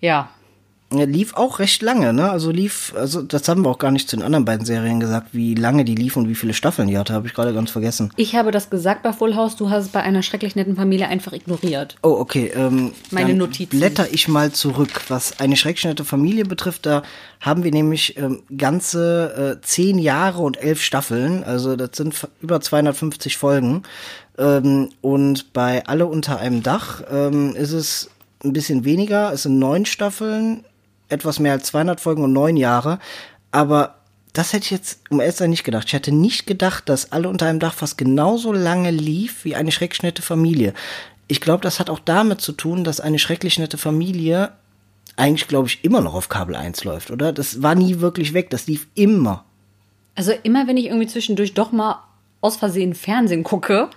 Ja, 0.00 0.28
lief 0.98 1.34
auch 1.34 1.58
recht 1.58 1.82
lange, 1.82 2.12
ne? 2.12 2.30
Also 2.30 2.50
lief, 2.50 2.94
also 2.96 3.22
das 3.22 3.48
haben 3.48 3.62
wir 3.62 3.70
auch 3.70 3.78
gar 3.78 3.90
nicht 3.90 4.08
zu 4.08 4.16
den 4.16 4.24
anderen 4.24 4.44
beiden 4.44 4.64
Serien 4.64 5.00
gesagt, 5.00 5.28
wie 5.32 5.54
lange 5.54 5.84
die 5.84 5.94
lief 5.94 6.16
und 6.16 6.28
wie 6.28 6.34
viele 6.34 6.54
Staffeln 6.54 6.88
die 6.88 6.96
hatte, 6.96 7.12
habe 7.12 7.26
ich 7.26 7.34
gerade 7.34 7.52
ganz 7.52 7.70
vergessen. 7.70 8.10
ich 8.16 8.34
habe 8.34 8.50
das 8.50 8.70
gesagt 8.70 9.02
bei 9.02 9.12
Full 9.12 9.34
House, 9.34 9.56
du 9.56 9.70
hast 9.70 9.84
es 9.84 9.88
bei 9.90 10.02
einer 10.02 10.22
schrecklich 10.22 10.56
netten 10.56 10.76
Familie 10.76 11.08
einfach 11.08 11.32
ignoriert. 11.32 11.96
Oh, 12.02 12.16
okay. 12.18 12.52
Ähm, 12.54 12.92
Meine 13.10 13.34
Notizen. 13.34 13.76
Blätter 13.76 14.06
ich 14.12 14.28
mal 14.28 14.52
zurück. 14.52 15.02
Was 15.08 15.40
eine 15.40 15.56
schreckschnette 15.56 16.04
Familie 16.04 16.44
betrifft, 16.44 16.86
da 16.86 17.02
haben 17.40 17.64
wir 17.64 17.72
nämlich 17.72 18.16
ähm, 18.16 18.42
ganze 18.56 19.58
äh, 19.60 19.64
zehn 19.64 19.98
Jahre 19.98 20.40
und 20.42 20.56
elf 20.56 20.82
Staffeln. 20.82 21.44
Also 21.44 21.76
das 21.76 21.90
sind 21.94 22.28
über 22.40 22.60
250 22.60 23.36
Folgen. 23.36 23.82
Ähm, 24.38 24.90
und 25.00 25.52
bei 25.52 25.86
Alle 25.86 26.06
unter 26.06 26.38
einem 26.38 26.62
Dach 26.62 27.02
ähm, 27.10 27.54
ist 27.54 27.72
es 27.72 28.10
ein 28.44 28.52
bisschen 28.52 28.84
weniger. 28.84 29.32
Es 29.32 29.44
sind 29.44 29.58
neun 29.58 29.86
Staffeln, 29.86 30.64
etwas 31.08 31.38
mehr 31.38 31.52
als 31.52 31.66
200 31.66 32.00
Folgen 32.00 32.24
und 32.24 32.32
neun 32.32 32.56
Jahre. 32.56 32.98
Aber 33.50 33.96
das 34.32 34.52
hätte 34.52 34.64
ich 34.64 34.70
jetzt 34.70 35.00
um 35.10 35.20
ehrlich 35.20 35.36
sein 35.36 35.50
nicht 35.50 35.64
gedacht. 35.64 35.86
Ich 35.86 35.92
hätte 35.92 36.12
nicht 36.12 36.46
gedacht, 36.46 36.88
dass 36.88 37.12
alle 37.12 37.28
unter 37.28 37.46
einem 37.46 37.60
Dach 37.60 37.74
fast 37.74 37.98
genauso 37.98 38.52
lange 38.52 38.90
lief 38.90 39.44
wie 39.44 39.54
eine 39.54 39.72
schrecklich 39.72 40.02
nette 40.02 40.22
Familie. 40.22 40.74
Ich 41.28 41.40
glaube, 41.40 41.62
das 41.62 41.80
hat 41.80 41.88
auch 41.88 42.00
damit 42.00 42.40
zu 42.40 42.52
tun, 42.52 42.84
dass 42.84 43.00
eine 43.00 43.18
schrecklich 43.18 43.58
nette 43.58 43.78
Familie 43.78 44.52
eigentlich, 45.16 45.46
glaube 45.46 45.68
ich, 45.68 45.84
immer 45.84 46.00
noch 46.00 46.14
auf 46.14 46.28
Kabel 46.28 46.56
1 46.56 46.82
läuft, 46.84 47.10
oder? 47.10 47.32
Das 47.32 47.62
war 47.62 47.74
nie 47.74 48.00
wirklich 48.00 48.34
weg. 48.34 48.50
Das 48.50 48.66
lief 48.66 48.88
immer. 48.94 49.44
Also 50.16 50.32
immer 50.42 50.66
wenn 50.66 50.76
ich 50.76 50.86
irgendwie 50.86 51.06
zwischendurch 51.06 51.54
doch 51.54 51.70
mal 51.72 52.02
aus 52.40 52.56
Versehen 52.56 52.94
Fernsehen 52.94 53.44
gucke, 53.44 53.90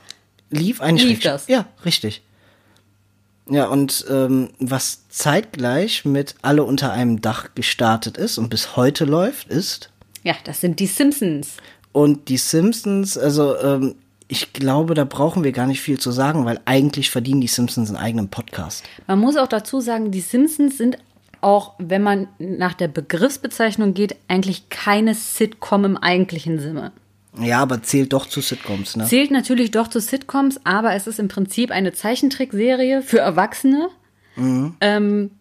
Lief 0.49 0.81
eine 0.81 1.01
Lief 1.01 1.19
das? 1.19 1.47
Ja, 1.47 1.65
richtig. 1.83 2.21
Ja, 3.49 3.67
und 3.67 4.05
ähm, 4.09 4.49
was 4.59 5.07
zeitgleich 5.09 6.05
mit 6.05 6.35
Alle 6.41 6.63
unter 6.63 6.91
einem 6.91 7.21
Dach 7.21 7.49
gestartet 7.55 8.17
ist 8.17 8.37
und 8.37 8.49
bis 8.49 8.75
heute 8.75 9.05
läuft, 9.05 9.47
ist 9.47 9.89
ja, 10.27 10.35
das 10.43 10.59
sind 10.59 10.81
die 10.81 10.87
Simpsons. 10.87 11.55
Und 11.93 12.27
die 12.27 12.37
Simpsons, 12.37 13.17
also 13.17 13.57
ähm, 13.59 13.95
ich 14.27 14.51
glaube, 14.51 14.93
da 14.93 15.05
brauchen 15.05 15.45
wir 15.45 15.53
gar 15.53 15.67
nicht 15.67 15.79
viel 15.79 15.99
zu 15.99 16.11
sagen, 16.11 16.43
weil 16.43 16.59
eigentlich 16.65 17.09
verdienen 17.09 17.39
die 17.39 17.47
Simpsons 17.47 17.87
einen 17.87 17.97
eigenen 17.97 18.27
Podcast. 18.27 18.83
Man 19.07 19.19
muss 19.19 19.37
auch 19.37 19.47
dazu 19.47 19.79
sagen, 19.79 20.11
die 20.11 20.19
Simpsons 20.19 20.77
sind 20.77 20.97
auch, 21.39 21.75
wenn 21.77 22.03
man 22.03 22.27
nach 22.39 22.73
der 22.73 22.89
Begriffsbezeichnung 22.89 23.93
geht, 23.93 24.17
eigentlich 24.27 24.67
keine 24.69 25.15
Sitcom 25.15 25.85
im 25.85 25.97
eigentlichen 25.97 26.59
Sinne. 26.59 26.91
Ja, 27.39 27.59
aber 27.59 27.83
zählt 27.83 28.13
doch 28.13 28.27
zu 28.27 28.41
Sitcoms, 28.41 28.95
ne? 28.95 29.05
Zählt 29.05 29.31
natürlich 29.31 29.71
doch 29.71 29.87
zu 29.87 29.99
Sitcoms, 29.99 30.59
aber 30.63 30.93
es 30.93 31.07
ist 31.07 31.19
im 31.19 31.27
Prinzip 31.27 31.71
eine 31.71 31.93
Zeichentrickserie 31.93 33.01
für 33.01 33.19
Erwachsene. 33.19 33.89
Ähm, 34.37 35.31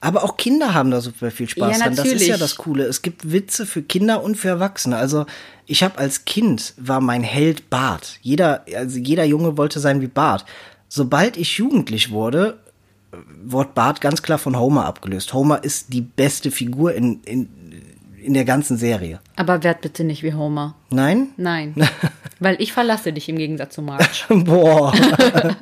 Aber 0.00 0.24
auch 0.24 0.36
Kinder 0.36 0.74
haben 0.74 0.90
da 0.90 1.00
super 1.00 1.30
viel 1.30 1.48
Spaß 1.48 1.78
Ja, 1.78 1.84
dran. 1.84 1.96
Das 1.96 2.06
ist 2.06 2.26
ja 2.26 2.36
das 2.36 2.56
Coole. 2.56 2.84
Es 2.84 3.02
gibt 3.02 3.30
Witze 3.32 3.66
für 3.66 3.82
Kinder 3.82 4.22
und 4.22 4.36
für 4.36 4.48
Erwachsene. 4.48 4.96
Also 4.96 5.26
ich 5.66 5.82
habe 5.82 5.98
als 5.98 6.24
Kind 6.24 6.74
war 6.76 7.00
mein 7.00 7.22
Held 7.22 7.70
Bart. 7.70 8.18
Jeder, 8.22 8.64
also 8.74 8.98
jeder 8.98 9.24
Junge 9.24 9.56
wollte 9.56 9.80
sein 9.80 10.00
wie 10.00 10.06
Bart. 10.06 10.44
Sobald 10.88 11.36
ich 11.36 11.58
jugendlich 11.58 12.10
wurde, 12.10 12.58
wurde 13.44 13.70
Bart 13.74 14.00
ganz 14.00 14.22
klar 14.22 14.38
von 14.38 14.58
Homer 14.58 14.86
abgelöst. 14.86 15.32
Homer 15.34 15.62
ist 15.64 15.92
die 15.92 16.00
beste 16.00 16.50
Figur 16.50 16.94
in, 16.94 17.22
in, 17.24 17.48
in 18.22 18.34
der 18.34 18.44
ganzen 18.44 18.76
Serie. 18.76 19.20
aber 19.36 19.62
werd 19.64 19.80
bitte 19.80 20.04
nicht 20.04 20.22
wie 20.22 20.32
Homer. 20.34 20.74
Nein? 20.90 21.28
Nein. 21.36 21.74
Weil 22.40 22.56
ich 22.60 22.72
verlasse 22.72 23.12
dich 23.12 23.28
im 23.28 23.36
Gegensatz 23.36 23.74
zu 23.74 23.82
Marge. 23.82 24.04
Boah. 24.30 24.92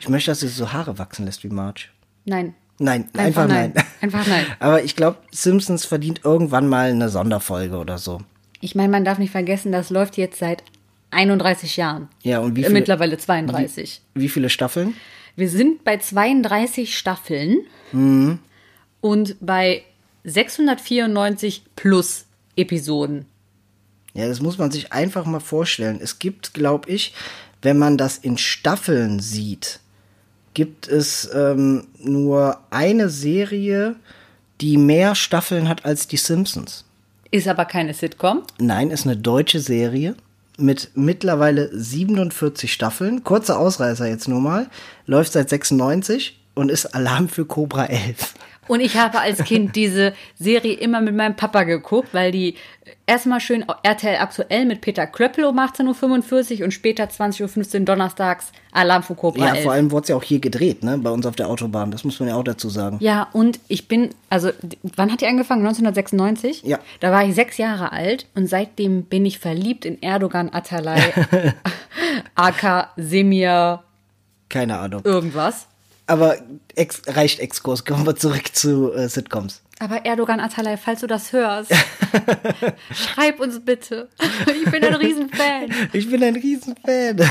ich 0.00 0.08
möchte, 0.08 0.30
dass 0.30 0.40
du 0.40 0.48
so 0.48 0.72
Haare 0.72 0.98
wachsen 0.98 1.24
lässt 1.26 1.44
wie 1.44 1.48
Marge. 1.48 1.86
Nein. 2.24 2.54
Nein, 2.78 3.04
einfach, 3.16 3.42
Einfach 3.44 3.48
nein. 3.48 3.72
nein. 3.74 3.84
Einfach 4.02 4.26
nein. 4.26 4.44
Aber 4.58 4.82
ich 4.84 4.96
glaube, 4.96 5.18
Simpsons 5.30 5.86
verdient 5.86 6.20
irgendwann 6.24 6.68
mal 6.68 6.90
eine 6.90 7.08
Sonderfolge 7.08 7.76
oder 7.78 7.96
so. 7.96 8.20
Ich 8.60 8.74
meine, 8.74 8.90
man 8.90 9.04
darf 9.04 9.18
nicht 9.18 9.30
vergessen, 9.30 9.72
das 9.72 9.88
läuft 9.90 10.16
jetzt 10.18 10.38
seit 10.38 10.62
31 11.10 11.76
Jahren. 11.78 12.08
Ja, 12.22 12.40
und 12.40 12.54
wie 12.56 12.60
Äh, 12.60 12.64
viele, 12.66 12.78
Mittlerweile 12.80 13.16
32. 13.16 14.02
wie 14.14 14.28
viele 14.28 14.50
Staffeln? 14.50 14.94
Wir 15.36 15.48
sind 15.48 15.84
bei 15.84 15.96
32 15.98 16.96
Staffeln 16.96 17.58
Mhm. 17.92 18.40
und 19.00 19.36
bei 19.40 19.82
694 20.26 21.62
plus 21.76 22.26
Episoden. 22.56 23.26
Ja, 24.12 24.26
das 24.28 24.40
muss 24.40 24.58
man 24.58 24.70
sich 24.70 24.92
einfach 24.92 25.24
mal 25.24 25.40
vorstellen. 25.40 26.00
Es 26.02 26.18
gibt, 26.18 26.52
glaube 26.52 26.90
ich, 26.90 27.14
wenn 27.62 27.78
man 27.78 27.96
das 27.96 28.18
in 28.18 28.36
Staffeln 28.36 29.20
sieht, 29.20 29.80
gibt 30.54 30.88
es 30.88 31.30
ähm, 31.34 31.86
nur 31.98 32.60
eine 32.70 33.08
Serie, 33.08 33.96
die 34.60 34.78
mehr 34.78 35.14
Staffeln 35.14 35.68
hat 35.68 35.84
als 35.84 36.08
die 36.08 36.16
Simpsons. 36.16 36.84
Ist 37.30 37.46
aber 37.46 37.64
keine 37.64 37.94
Sitcom. 37.94 38.42
Nein, 38.58 38.90
ist 38.90 39.04
eine 39.06 39.16
deutsche 39.16 39.60
Serie 39.60 40.16
mit 40.58 40.90
mittlerweile 40.94 41.68
47 41.72 42.72
Staffeln. 42.72 43.22
Kurzer 43.22 43.58
Ausreißer 43.58 44.06
jetzt 44.08 44.28
nur 44.28 44.40
mal. 44.40 44.68
Läuft 45.04 45.32
seit 45.32 45.50
96 45.50 46.40
und 46.54 46.70
ist 46.70 46.94
Alarm 46.94 47.28
für 47.28 47.44
Cobra 47.44 47.84
11. 47.84 48.34
Und 48.68 48.80
ich 48.80 48.96
habe 48.96 49.20
als 49.20 49.44
Kind 49.44 49.76
diese 49.76 50.12
Serie 50.38 50.74
immer 50.74 51.00
mit 51.00 51.14
meinem 51.14 51.36
Papa 51.36 51.62
geguckt, 51.64 52.08
weil 52.12 52.32
die 52.32 52.54
erstmal 53.06 53.40
schön 53.40 53.64
RTL 53.82 54.16
aktuell 54.16 54.64
mit 54.64 54.80
Peter 54.80 55.06
Klöppel 55.06 55.44
um 55.44 55.58
18.45 55.58 56.58
Uhr 56.58 56.64
und 56.64 56.72
später 56.72 57.04
20.15 57.04 57.74
Uhr 57.80 57.84
donnerstags 57.84 58.52
Alarm 58.72 59.02
für 59.02 59.14
Cobra 59.14 59.46
Ja, 59.46 59.54
11. 59.54 59.62
vor 59.64 59.72
allem 59.72 59.90
wurde 59.90 60.02
es 60.02 60.08
ja 60.08 60.16
auch 60.16 60.22
hier 60.22 60.38
gedreht, 60.40 60.82
ne? 60.84 60.98
Bei 60.98 61.10
uns 61.10 61.24
auf 61.26 61.36
der 61.36 61.48
Autobahn. 61.48 61.90
Das 61.90 62.04
muss 62.04 62.18
man 62.20 62.28
ja 62.28 62.34
auch 62.36 62.44
dazu 62.44 62.68
sagen. 62.68 62.98
Ja, 63.00 63.28
und 63.32 63.58
ich 63.68 63.88
bin, 63.88 64.10
also, 64.28 64.50
wann 64.96 65.10
hat 65.12 65.20
die 65.20 65.26
angefangen? 65.26 65.60
1996? 65.66 66.62
Ja. 66.64 66.78
Da 67.00 67.10
war 67.12 67.24
ich 67.24 67.34
sechs 67.34 67.56
Jahre 67.58 67.92
alt 67.92 68.26
und 68.34 68.48
seitdem 68.48 69.04
bin 69.04 69.24
ich 69.24 69.38
verliebt 69.38 69.84
in 69.84 70.02
Erdogan 70.02 70.50
Atalay, 70.52 71.00
Aka 72.34 72.90
Semir, 72.96 73.82
Keine 74.48 74.78
Ahnung. 74.78 75.00
irgendwas. 75.04 75.66
Aber 76.06 76.36
ex 76.74 77.02
reicht 77.06 77.40
Exkurs. 77.40 77.84
Kommen 77.84 78.06
wir 78.06 78.16
zurück 78.16 78.54
zu 78.54 78.92
äh, 78.92 79.08
Sitcoms. 79.08 79.62
Aber 79.78 80.04
Erdogan 80.06 80.40
Atalay, 80.40 80.76
falls 80.76 81.00
du 81.00 81.06
das 81.06 81.32
hörst, 81.32 81.70
schreib 82.92 83.40
uns 83.40 83.62
bitte. 83.62 84.08
Ich 84.46 84.70
bin 84.70 84.82
ein 84.84 84.94
Riesenfan. 84.94 85.70
Ich 85.92 86.10
bin 86.10 86.22
ein 86.22 86.36
Riesenfan. 86.36 87.28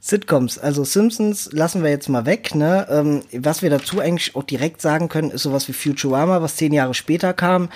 Sitcoms, 0.00 0.58
also 0.58 0.82
Simpsons 0.84 1.50
lassen 1.52 1.82
wir 1.82 1.90
jetzt 1.90 2.08
mal 2.08 2.24
weg, 2.24 2.54
ne? 2.54 2.86
Ähm, 2.90 3.22
was 3.32 3.60
wir 3.60 3.68
dazu 3.68 4.00
eigentlich 4.00 4.34
auch 4.34 4.44
direkt 4.44 4.80
sagen 4.80 5.08
können, 5.08 5.30
ist 5.30 5.42
sowas 5.42 5.68
wie 5.68 5.74
Futurama, 5.74 6.40
was 6.40 6.56
zehn 6.56 6.72
Jahre 6.72 6.94
später 6.94 7.34
kam. 7.34 7.68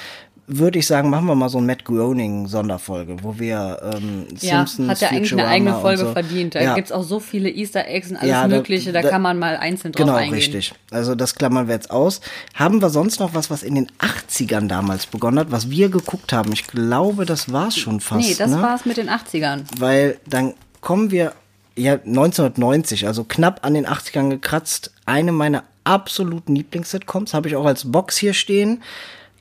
Würde 0.49 0.79
ich 0.79 0.87
sagen, 0.87 1.11
machen 1.11 1.27
wir 1.27 1.35
mal 1.35 1.49
so 1.49 1.59
ein 1.59 1.67
Matt 1.67 1.85
Groening 1.85 2.47
Sonderfolge, 2.47 3.17
wo 3.23 3.39
wir 3.39 3.81
ähm, 3.95 4.27
Ja, 4.41 4.65
Simpsons, 4.65 4.89
hat 4.89 5.01
ja 5.01 5.09
eigentlich 5.09 5.33
eine 5.33 5.47
eigene 5.49 5.75
Folge 5.81 6.03
so. 6.05 6.13
verdient. 6.13 6.55
Da 6.55 6.63
ja. 6.63 6.75
gibt's 6.75 6.93
auch 6.93 7.03
so 7.03 7.19
viele 7.19 7.51
Easter 7.51 7.87
Eggs 7.89 8.11
und 8.11 8.17
alles 8.19 8.31
Ja, 8.31 8.47
Mögliche, 8.47 8.93
da, 8.93 9.03
da- 9.03 9.09
kann 9.09 9.23
man 9.23 9.41
mal 9.41 9.57
einzeln 9.57 9.91
drauf 9.91 10.07
Genau, 10.07 10.17
eingehen. 10.17 10.35
richtig. 10.35 10.73
Also 10.93 11.17
das 11.17 11.35
klammern 11.35 11.67
wir 11.67 11.75
jetzt 11.75 11.91
aus. 11.91 12.21
Haben 12.55 12.81
wir 12.81 12.91
sonst 12.91 13.19
noch 13.19 13.35
was, 13.35 13.51
was 13.51 13.65
in 13.65 13.75
den 13.75 13.89
80ern 13.99 14.69
damals 14.69 15.07
begonnen 15.07 15.41
hat, 15.41 15.51
was 15.51 15.69
wir 15.69 15.89
geguckt 15.89 16.33
haben? 16.33 16.53
Ich 16.53 16.69
glaube, 16.69 17.27
das 17.27 17.53
war's 17.53 17.77
schon 17.77 17.99
fast. 17.99 18.29
Nee, 18.29 18.37
das 18.39 18.53
ne? 18.53 18.63
war's 18.63 18.87
mit 18.87 18.99
den 18.99 19.09
80ern. 19.11 19.63
Weil 19.79 20.19
dann 20.29 20.55
kommen 20.81 21.11
wir 21.11 21.33
ja, 21.77 21.95
1990, 21.95 23.07
also 23.07 23.25
knapp 23.25 23.65
an 23.65 23.75
den 23.75 23.87
80ern 23.87 24.31
gekratzt, 24.31 24.93
eine 25.05 25.33
meiner 25.33 25.65
absoluten 25.85 26.55
Lieblings-Sitcoms, 26.57 27.35
habe 27.35 27.49
ich 27.49 27.57
auch 27.57 27.67
als 27.67 27.91
Box 27.91 28.17
hier 28.17 28.33
stehen. 28.33 28.83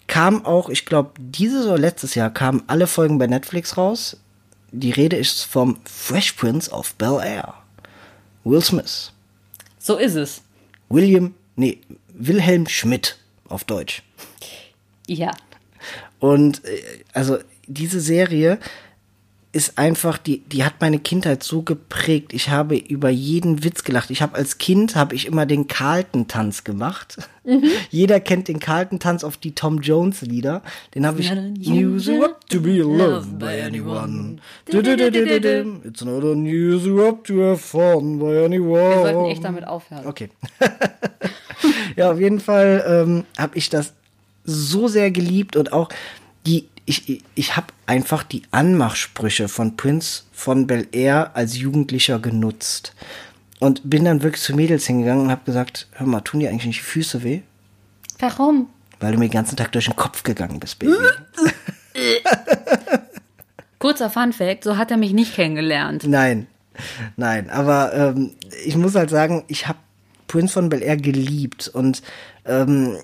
Kam 0.07 0.45
auch, 0.45 0.69
ich 0.69 0.85
glaube, 0.85 1.11
dieses 1.17 1.65
oder 1.65 1.77
letztes 1.77 2.15
Jahr 2.15 2.29
kamen 2.29 2.63
alle 2.67 2.87
Folgen 2.87 3.17
bei 3.17 3.27
Netflix 3.27 3.77
raus. 3.77 4.17
Die 4.71 4.91
Rede 4.91 5.15
ist 5.15 5.43
vom 5.43 5.79
Fresh 5.85 6.33
Prince 6.33 6.71
of 6.71 6.93
Bel 6.95 7.19
Air. 7.23 7.53
Will 8.43 8.61
Smith. 8.61 9.11
So 9.79 9.97
ist 9.97 10.15
es. 10.15 10.41
William, 10.89 11.33
nee, 11.55 11.79
Wilhelm 12.13 12.67
Schmidt 12.67 13.17
auf 13.49 13.63
Deutsch. 13.63 14.03
Ja. 15.07 15.31
Und 16.19 16.63
äh, 16.65 17.03
also 17.13 17.39
diese 17.67 17.99
Serie 17.99 18.59
ist 19.55 19.77
einfach, 19.77 20.17
die, 20.17 20.39
die 20.39 20.65
hat 20.65 20.81
meine 20.81 20.99
Kindheit 20.99 21.41
so 21.41 21.61
geprägt. 21.61 22.33
Ich 22.33 22.49
habe 22.49 22.75
über 22.75 23.09
jeden 23.09 23.63
Witz 23.63 23.85
gelacht. 23.85 24.11
Ich 24.11 24.21
habe 24.21 24.35
als 24.35 24.57
Kind, 24.57 24.97
habe 24.97 25.15
ich 25.15 25.27
immer 25.27 25.45
den 25.45 25.67
Carlton-Tanz 25.67 26.65
gemacht. 26.65 27.19
Mhm. 27.45 27.63
Jeder 27.89 28.19
kennt 28.19 28.49
den 28.49 28.59
Carlton-Tanz 28.59 29.23
auf 29.23 29.37
die 29.37 29.55
Tom 29.55 29.79
Jones-Lieder. 29.79 30.61
Den 30.93 31.05
habe 31.07 31.21
ich, 31.21 31.31
up 31.31 32.49
to 32.49 32.59
be 32.59 32.79
loved 32.79 33.39
by 33.39 33.61
anyone. 33.65 34.39
It's 34.67 36.03
not 36.03 36.25
unusual 36.25 37.07
up 37.07 37.23
to 37.23 37.41
have 37.41 37.59
fun 37.59 38.19
by 38.19 38.43
anyone. 38.43 38.89
Wir 38.89 39.13
sollten 39.13 39.31
echt 39.31 39.43
damit 39.45 39.65
aufhören. 39.65 40.05
Okay. 40.05 40.31
ja, 41.95 42.11
auf 42.11 42.19
jeden 42.19 42.41
Fall 42.41 42.83
ähm, 42.85 43.23
habe 43.37 43.57
ich 43.57 43.69
das 43.69 43.93
so 44.43 44.89
sehr 44.89 45.11
geliebt 45.11 45.55
und 45.55 45.71
auch 45.71 45.87
die, 46.45 46.67
ich, 46.85 47.23
ich 47.33 47.57
habe 47.57 47.67
einfach 47.85 48.23
die 48.23 48.43
Anmachsprüche 48.51 49.47
von 49.47 49.75
Prince 49.75 50.23
von 50.31 50.67
Bel 50.67 50.87
Air 50.91 51.35
als 51.35 51.57
Jugendlicher 51.57 52.19
genutzt. 52.19 52.93
Und 53.59 53.89
bin 53.89 54.05
dann 54.05 54.21
wirklich 54.21 54.41
zu 54.41 54.53
Mädels 54.53 54.85
hingegangen 54.85 55.25
und 55.25 55.31
habe 55.31 55.45
gesagt, 55.45 55.87
hör 55.93 56.05
mal, 56.05 56.21
tun 56.21 56.41
dir 56.41 56.49
eigentlich 56.49 56.67
nicht 56.67 56.79
die 56.79 56.83
Füße 56.83 57.23
weh? 57.23 57.41
Warum? 58.19 58.69
Weil 58.99 59.13
du 59.13 59.17
mir 59.17 59.27
den 59.27 59.33
ganzen 59.33 59.55
Tag 59.55 59.71
durch 59.71 59.85
den 59.85 59.95
Kopf 59.95 60.23
gegangen 60.23 60.59
bist, 60.59 60.77
Baby. 60.79 60.93
Kurzer 63.79 64.09
Fun 64.09 64.33
Fact, 64.33 64.63
so 64.63 64.77
hat 64.77 64.91
er 64.91 64.97
mich 64.97 65.13
nicht 65.13 65.35
kennengelernt. 65.35 66.05
Nein, 66.07 66.47
nein, 67.17 67.49
aber 67.49 67.93
ähm, 67.93 68.31
ich 68.65 68.75
muss 68.75 68.95
halt 68.95 69.09
sagen, 69.09 69.43
ich 69.47 69.67
habe 69.67 69.79
Prince 70.27 70.53
von 70.53 70.69
Bel 70.69 70.81
Air 70.81 70.97
geliebt 70.97 71.67
und 71.67 72.01
ähm, 72.45 72.97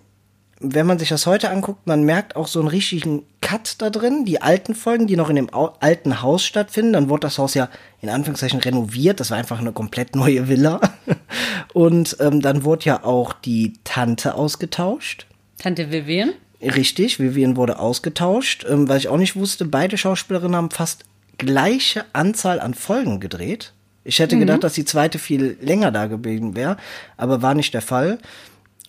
wenn 0.62 0.86
man 0.86 1.00
sich 1.00 1.10
das 1.10 1.26
heute 1.26 1.50
anguckt, 1.50 1.88
man 1.88 2.04
merkt 2.04 2.36
auch 2.36 2.48
so 2.48 2.60
einen 2.60 2.68
richtigen 2.68 3.24
Cut 3.42 3.82
da 3.82 3.90
drin. 3.90 4.26
Die 4.26 4.42
alten 4.42 4.76
Folgen, 4.76 5.08
die 5.08 5.16
noch 5.16 5.30
in 5.30 5.36
dem 5.36 5.50
alten 5.54 6.22
Haus 6.22 6.44
stattfinden, 6.44 6.94
dann 6.94 7.10
wurde 7.10 7.22
das 7.22 7.38
Haus 7.38 7.54
ja 7.54 7.70
in 8.02 8.10
Anführungszeichen 8.10 8.60
renoviert. 8.60 9.20
Das 9.20 9.32
war 9.32 9.38
einfach 9.38 9.60
eine 9.60 9.72
komplett 9.72 10.16
neue 10.16 10.48
Villa. 10.48 10.80
Und 11.74 12.18
ähm, 12.20 12.42
dann 12.42 12.64
wurde 12.64 12.86
ja 12.86 13.04
auch 13.04 13.34
die 13.34 13.74
Tante 13.84 14.36
ausgetauscht. 14.36 15.26
Tante 15.58 15.92
Vivian? 15.92 16.34
Richtig, 16.62 17.20
Vivian 17.20 17.56
wurde 17.56 17.80
ausgetauscht. 17.80 18.66
Ähm, 18.70 18.88
weil 18.88 19.00
ich 19.00 19.08
auch 19.08 19.18
nicht 19.18 19.36
wusste, 19.36 19.66
beide 19.66 19.98
Schauspielerinnen 19.98 20.56
haben 20.56 20.72
fast 20.72 21.06
gleiche 21.38 22.06
Anzahl 22.14 22.60
an 22.60 22.76
Folgen 22.76 23.20
gedreht. 23.20 23.74
Ich 24.04 24.20
hätte 24.20 24.36
mhm. 24.36 24.42
gedacht, 24.42 24.64
dass 24.64 24.74
die 24.74 24.86
zweite 24.86 25.20
viel 25.20 25.58
länger 25.62 25.92
da 25.92 26.08
geblieben 26.08 26.56
wäre, 26.56 26.78
aber 27.18 27.42
war 27.42 27.54
nicht 27.56 27.74
der 27.74 27.82
Fall. 27.82 28.20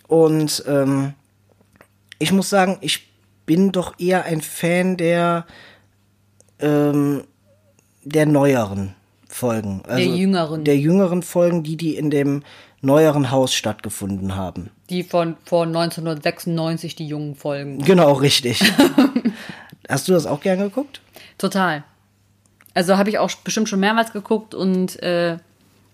Und 0.07 0.64
ähm, 0.66 1.14
ich 2.23 2.33
muss 2.33 2.49
sagen, 2.49 2.79
ich 2.81 3.09
bin 3.47 3.73
doch 3.73 3.99
eher 3.99 4.25
ein 4.25 4.41
Fan 4.41 4.97
der, 4.97 5.45
ähm, 6.61 7.25
der 8.05 8.27
neueren 8.27 8.95
Folgen. 9.29 9.83
Also 9.87 10.09
der 10.09 10.16
jüngeren. 10.16 10.64
Der 10.64 10.79
jüngeren 10.79 11.23
Folgen, 11.23 11.64
die, 11.64 11.77
die 11.77 11.97
in 11.97 12.11
dem 12.11 12.43
neueren 12.81 13.31
Haus 13.31 13.55
stattgefunden 13.55 14.37
haben. 14.37 14.70
Die 14.89 15.03
von 15.03 15.37
vor 15.45 15.66
1996, 15.66 16.95
die 16.95 17.07
jungen 17.07 17.35
Folgen. 17.35 17.83
Genau, 17.85 18.12
richtig. 18.12 18.62
Hast 19.89 20.07
du 20.07 20.12
das 20.12 20.27
auch 20.27 20.41
gern 20.41 20.61
geguckt? 20.61 21.01
Total. 21.39 21.83
Also 22.75 22.97
habe 22.97 23.11
ich 23.11 23.18
auch 23.18 23.31
bestimmt 23.45 23.68
schon 23.68 23.81
mehrmals 23.81 24.12
geguckt 24.12 24.55
und 24.55 25.03
äh, 25.03 25.39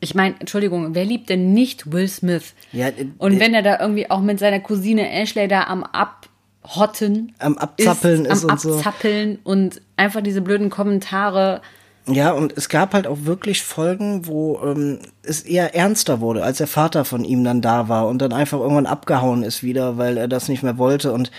ich 0.01 0.15
meine, 0.15 0.37
Entschuldigung, 0.39 0.95
wer 0.95 1.05
liebt 1.05 1.29
denn 1.29 1.53
nicht 1.53 1.93
Will 1.93 2.09
Smith? 2.09 2.55
Ja, 2.73 2.89
äh, 2.89 3.09
und 3.19 3.41
wenn 3.41 3.55
er 3.55 3.63
da 3.63 3.81
irgendwie 3.81 4.11
auch 4.11 4.21
mit 4.21 4.39
seiner 4.39 4.61
Cousine 4.61 5.11
Ashley 5.11 5.49
da 5.49 5.65
am 5.65 5.85
Abhotten, 5.85 7.33
am 7.39 7.59
Abzappeln 7.59 8.25
ist, 8.25 8.45
ist 8.45 8.45
am 8.45 8.51
und 8.51 8.67
Abzappeln 8.77 9.39
so. 9.45 9.51
und 9.51 9.83
einfach 9.97 10.23
diese 10.23 10.41
blöden 10.41 10.71
Kommentare. 10.71 11.63
Ja, 12.07 12.33
und 12.33 12.57
es 12.57 12.69
gab 12.69 12.95
halt 12.95 13.07
auch 13.07 13.19
wirklich 13.23 13.63
Folgen, 13.63 14.27
wo 14.27 14.61
ähm, 14.65 15.01
es 15.23 15.43
eher 15.43 15.75
ernster 15.75 16.21
wurde, 16.21 16.43
als 16.43 16.59
der 16.59 16.67
Vater 16.67 17.05
von 17.05 17.25
ihm 17.25 17.45
dann 17.45 17.61
da 17.61 17.89
war 17.89 18.09
und 18.09 18.23
dann 18.23 18.33
einfach 18.33 18.61
irgendwann 18.61 18.87
abgehauen 18.87 19.43
ist 19.43 19.63
wieder, 19.63 19.99
weil 19.99 20.17
er 20.17 20.29
das 20.29 20.49
nicht 20.49 20.63
mehr 20.63 20.79
wollte 20.79 21.13
und 21.13 21.31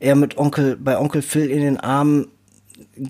er 0.00 0.16
mit 0.16 0.36
Onkel, 0.36 0.76
bei 0.76 0.98
Onkel 0.98 1.22
Phil 1.22 1.48
in 1.48 1.60
den 1.60 1.78
Armen 1.78 2.28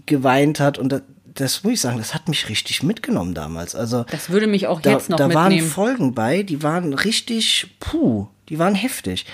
geweint 0.05 0.61
hat 0.61 0.79
und 0.79 1.03
das 1.41 1.63
muss 1.65 1.75
ich 1.75 1.81
sagen, 1.81 1.99
das 1.99 2.15
hat 2.15 2.29
mich 2.29 2.49
richtig 2.49 2.83
mitgenommen 2.83 3.35
damals. 3.35 3.75
Also 3.75 4.05
das 4.11 4.31
würde 4.31 4.47
mich 4.47 4.67
auch 4.67 4.81
da, 4.81 4.93
jetzt 4.93 5.09
noch 5.11 5.17
da 5.19 5.29
mitnehmen. 5.29 5.51
Da 5.51 5.57
waren 5.59 5.71
Folgen 5.71 6.15
bei, 6.15 6.43
die 6.43 6.63
waren 6.63 6.93
richtig, 6.95 7.77
puh, 7.81 8.27
die 8.49 8.59
waren 8.59 8.75
heftig. 8.75 9.27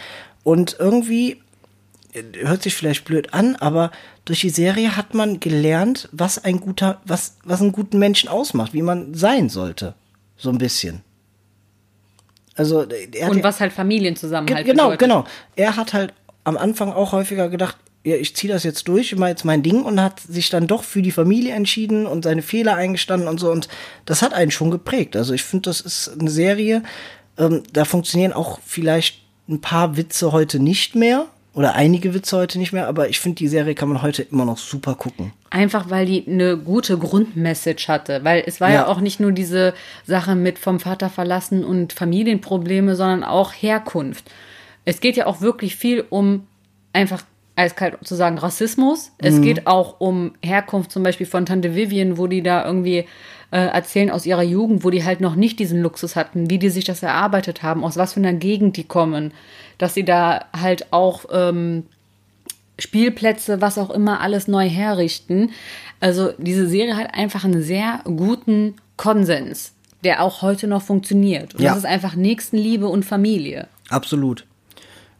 Und 0.44 0.76
irgendwie 0.78 1.40
hört 2.34 2.62
sich 2.62 2.74
vielleicht 2.74 3.04
blöd 3.04 3.32
an, 3.32 3.56
aber 3.56 3.90
durch 4.24 4.40
die 4.40 4.50
Serie 4.50 4.96
hat 4.96 5.14
man 5.14 5.40
gelernt, 5.40 6.08
was 6.12 6.42
ein 6.44 6.60
guter, 6.60 7.00
was 7.04 7.36
was 7.44 7.60
einen 7.60 7.72
guten 7.72 7.98
Menschen 7.98 8.28
ausmacht, 8.28 8.74
wie 8.74 8.82
man 8.82 9.14
sein 9.14 9.48
sollte, 9.48 9.94
so 10.36 10.50
ein 10.50 10.58
bisschen. 10.58 11.02
Also 12.54 12.82
er 13.12 13.30
und 13.30 13.42
was 13.42 13.60
halt 13.60 13.72
Familienzusammenhalt 13.72 14.66
Genau, 14.66 14.90
bedeutet. 14.90 14.98
genau. 15.00 15.24
Er 15.56 15.76
hat 15.76 15.94
halt 15.94 16.12
am 16.44 16.56
Anfang 16.58 16.92
auch 16.92 17.12
häufiger 17.12 17.48
gedacht, 17.48 17.76
ja, 18.04 18.16
ich 18.16 18.34
ziehe 18.34 18.52
das 18.52 18.64
jetzt 18.64 18.88
durch, 18.88 19.14
mache 19.16 19.30
jetzt 19.30 19.44
mein 19.44 19.62
Ding 19.62 19.82
und 19.82 20.00
hat 20.00 20.20
sich 20.20 20.50
dann 20.50 20.66
doch 20.66 20.82
für 20.82 21.02
die 21.02 21.12
Familie 21.12 21.54
entschieden 21.54 22.06
und 22.06 22.24
seine 22.24 22.42
Fehler 22.42 22.74
eingestanden 22.74 23.28
und 23.28 23.38
so. 23.38 23.50
Und 23.50 23.68
das 24.06 24.22
hat 24.22 24.34
einen 24.34 24.50
schon 24.50 24.70
geprägt. 24.70 25.14
Also 25.14 25.34
ich 25.34 25.44
finde, 25.44 25.70
das 25.70 25.80
ist 25.80 26.16
eine 26.18 26.30
Serie, 26.30 26.82
ähm, 27.38 27.62
da 27.72 27.84
funktionieren 27.84 28.32
auch 28.32 28.58
vielleicht 28.64 29.22
ein 29.48 29.60
paar 29.60 29.96
Witze 29.96 30.32
heute 30.32 30.58
nicht 30.58 30.94
mehr 30.94 31.26
oder 31.54 31.74
einige 31.74 32.14
Witze 32.14 32.38
heute 32.38 32.58
nicht 32.58 32.72
mehr, 32.72 32.88
aber 32.88 33.08
ich 33.08 33.20
finde, 33.20 33.36
die 33.36 33.48
Serie 33.48 33.74
kann 33.74 33.88
man 33.88 34.00
heute 34.00 34.22
immer 34.22 34.46
noch 34.46 34.56
super 34.56 34.94
gucken. 34.94 35.32
Einfach 35.50 35.90
weil 35.90 36.06
die 36.06 36.26
eine 36.26 36.56
gute 36.56 36.96
Grundmessage 36.96 37.88
hatte, 37.88 38.24
weil 38.24 38.42
es 38.46 38.60
war 38.60 38.70
ja. 38.70 38.74
ja 38.74 38.86
auch 38.86 39.00
nicht 39.00 39.20
nur 39.20 39.32
diese 39.32 39.74
Sache 40.06 40.34
mit 40.34 40.58
vom 40.58 40.80
Vater 40.80 41.10
verlassen 41.10 41.62
und 41.62 41.92
Familienprobleme, 41.92 42.96
sondern 42.96 43.22
auch 43.22 43.52
Herkunft. 43.52 44.30
Es 44.84 45.00
geht 45.00 45.16
ja 45.16 45.26
auch 45.26 45.42
wirklich 45.42 45.76
viel 45.76 46.04
um 46.08 46.46
einfach 46.94 47.22
eiskalt 47.56 47.98
zu 48.02 48.14
sagen 48.14 48.38
Rassismus. 48.38 49.12
Mhm. 49.20 49.26
Es 49.26 49.40
geht 49.40 49.66
auch 49.66 50.00
um 50.00 50.32
Herkunft 50.42 50.90
zum 50.90 51.02
Beispiel 51.02 51.26
von 51.26 51.46
Tante 51.46 51.74
Vivian, 51.74 52.18
wo 52.18 52.26
die 52.26 52.42
da 52.42 52.64
irgendwie 52.64 53.06
äh, 53.50 53.66
erzählen 53.66 54.10
aus 54.10 54.26
ihrer 54.26 54.42
Jugend, 54.42 54.84
wo 54.84 54.90
die 54.90 55.04
halt 55.04 55.20
noch 55.20 55.34
nicht 55.34 55.58
diesen 55.58 55.82
Luxus 55.82 56.16
hatten, 56.16 56.48
wie 56.48 56.58
die 56.58 56.70
sich 56.70 56.84
das 56.84 57.02
erarbeitet 57.02 57.62
haben, 57.62 57.84
aus 57.84 57.96
was 57.96 58.14
für 58.14 58.20
einer 58.20 58.32
Gegend 58.32 58.76
die 58.76 58.84
kommen, 58.84 59.32
dass 59.78 59.94
sie 59.94 60.04
da 60.04 60.46
halt 60.58 60.92
auch 60.92 61.26
ähm, 61.30 61.84
Spielplätze, 62.78 63.60
was 63.60 63.78
auch 63.78 63.90
immer, 63.90 64.20
alles 64.20 64.48
neu 64.48 64.68
herrichten. 64.68 65.50
Also 66.00 66.32
diese 66.38 66.66
Serie 66.66 66.96
hat 66.96 67.14
einfach 67.14 67.44
einen 67.44 67.62
sehr 67.62 68.00
guten 68.04 68.74
Konsens, 68.96 69.72
der 70.02 70.22
auch 70.22 70.42
heute 70.42 70.66
noch 70.66 70.82
funktioniert. 70.82 71.54
Und 71.54 71.60
ja. 71.60 71.70
das 71.70 71.78
ist 71.78 71.86
einfach 71.86 72.16
Nächstenliebe 72.16 72.88
und 72.88 73.04
Familie. 73.04 73.68
Absolut. 73.90 74.46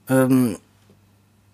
Ähm, 0.08 0.56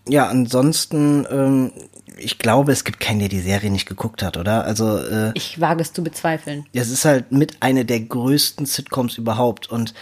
ja, 0.08 0.26
ansonsten, 0.26 1.26
ähm, 1.30 1.72
ich 2.16 2.38
glaube, 2.38 2.72
es 2.72 2.84
gibt 2.84 3.00
keinen, 3.00 3.20
der 3.20 3.28
die 3.28 3.40
Serie 3.40 3.70
nicht 3.70 3.86
geguckt 3.86 4.22
hat, 4.22 4.36
oder? 4.36 4.64
Also 4.64 4.98
äh, 4.98 5.32
ich 5.34 5.60
wage 5.60 5.82
es 5.82 5.92
zu 5.92 6.02
bezweifeln. 6.02 6.66
Es 6.72 6.90
ist 6.90 7.04
halt 7.04 7.30
mit 7.32 7.62
einer 7.62 7.84
der 7.84 8.00
größten 8.00 8.66
Sitcoms 8.66 9.18
überhaupt. 9.18 9.70
Und 9.70 9.94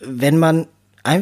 wenn 0.00 0.38
man 0.38 0.66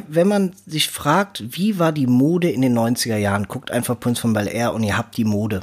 wenn 0.09 0.27
man 0.27 0.53
sich 0.67 0.89
fragt, 0.89 1.45
wie 1.57 1.79
war 1.79 1.93
die 1.93 2.09
Mode 2.09 2.51
in 2.51 2.63
den 2.63 2.77
90er 2.77 3.19
Jahren, 3.19 3.47
guckt 3.47 3.71
einfach 3.71 4.01
Prince 4.01 4.21
von 4.21 4.33
Bel 4.33 4.49
Air 4.49 4.75
und 4.75 4.83
ihr 4.83 4.99
habt 4.99 5.17
die 5.17 5.25
Mode. 5.25 5.61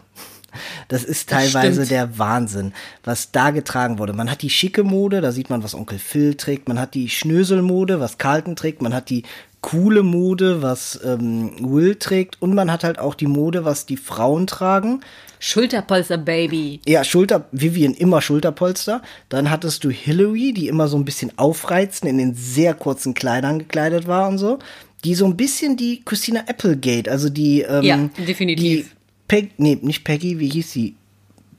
Das 0.88 1.04
ist 1.04 1.30
teilweise 1.30 1.82
das 1.82 1.90
der 1.90 2.20
Wahnsinn, 2.20 2.74
was 3.04 3.32
da 3.32 3.50
getragen 3.50 3.98
wurde. 3.98 4.14
Man 4.14 4.30
hat 4.30 4.44
die 4.44 4.52
schicke 4.52 4.84
Mode, 4.84 5.20
da 5.20 5.32
sieht 5.32 5.50
man, 5.50 5.64
was 5.64 5.74
Onkel 5.76 5.98
Phil 5.98 6.36
trägt. 6.36 6.68
Man 6.68 6.80
hat 6.80 6.94
die 6.94 7.10
Schnöselmode, 7.10 8.00
was 8.00 8.18
Carlton 8.18 8.56
trägt. 8.56 8.82
Man 8.82 8.94
hat 8.94 9.10
die 9.10 9.24
coole 9.64 10.04
Mode, 10.04 10.62
was 10.62 11.00
ähm, 11.04 11.54
Will 11.60 11.96
trägt. 11.96 12.40
Und 12.40 12.54
man 12.54 12.72
hat 12.72 12.84
halt 12.84 13.00
auch 13.00 13.16
die 13.16 13.26
Mode, 13.26 13.66
was 13.66 13.88
die 13.88 13.98
Frauen 13.98 14.46
tragen. 14.46 15.00
Schulterpolster, 15.40 16.20
Baby. 16.20 16.80
Ja, 16.86 17.04
Schulter, 17.04 17.48
Vivian 17.52 17.96
immer 17.96 18.22
Schulterpolster. 18.22 19.02
Dann 19.30 19.50
hattest 19.50 19.84
du 19.84 19.90
Hillary, 19.90 20.54
die 20.54 20.68
immer 20.68 20.88
so 20.88 20.98
ein 20.98 21.06
bisschen 21.06 21.32
aufreizend 21.38 22.12
in 22.12 22.20
den 22.20 22.36
sehr 22.36 22.76
kurzen 22.76 23.16
Kleidern 23.16 23.60
gekleidet 23.60 24.06
war 24.06 24.30
und 24.30 24.38
so. 24.38 24.60
Die 25.04 25.16
so 25.16 25.26
ein 25.26 25.36
bisschen 25.36 25.76
die 25.76 26.02
Christina 26.06 26.42
Applegate, 26.42 27.10
also 27.12 27.30
die, 27.30 27.62
ähm, 27.62 27.84
ja, 27.84 27.98
definitiv. 28.26 28.86
Die 28.86 28.92
Peg, 29.28 29.52
nee, 29.58 29.78
nicht 29.82 30.04
Peggy, 30.04 30.40
wie 30.40 30.50
hieß 30.50 30.72
sie? 30.72 30.96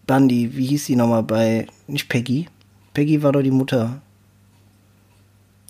Bundy, 0.07 0.51
wie 0.55 0.67
hieß 0.67 0.87
sie 0.87 0.97
nochmal 0.97 1.23
bei, 1.23 1.67
nicht 1.87 2.09
Peggy? 2.09 2.47
Peggy 2.95 3.23
war 3.23 3.33
doch 3.33 3.43
die 3.43 3.51
Mutter. 3.51 4.01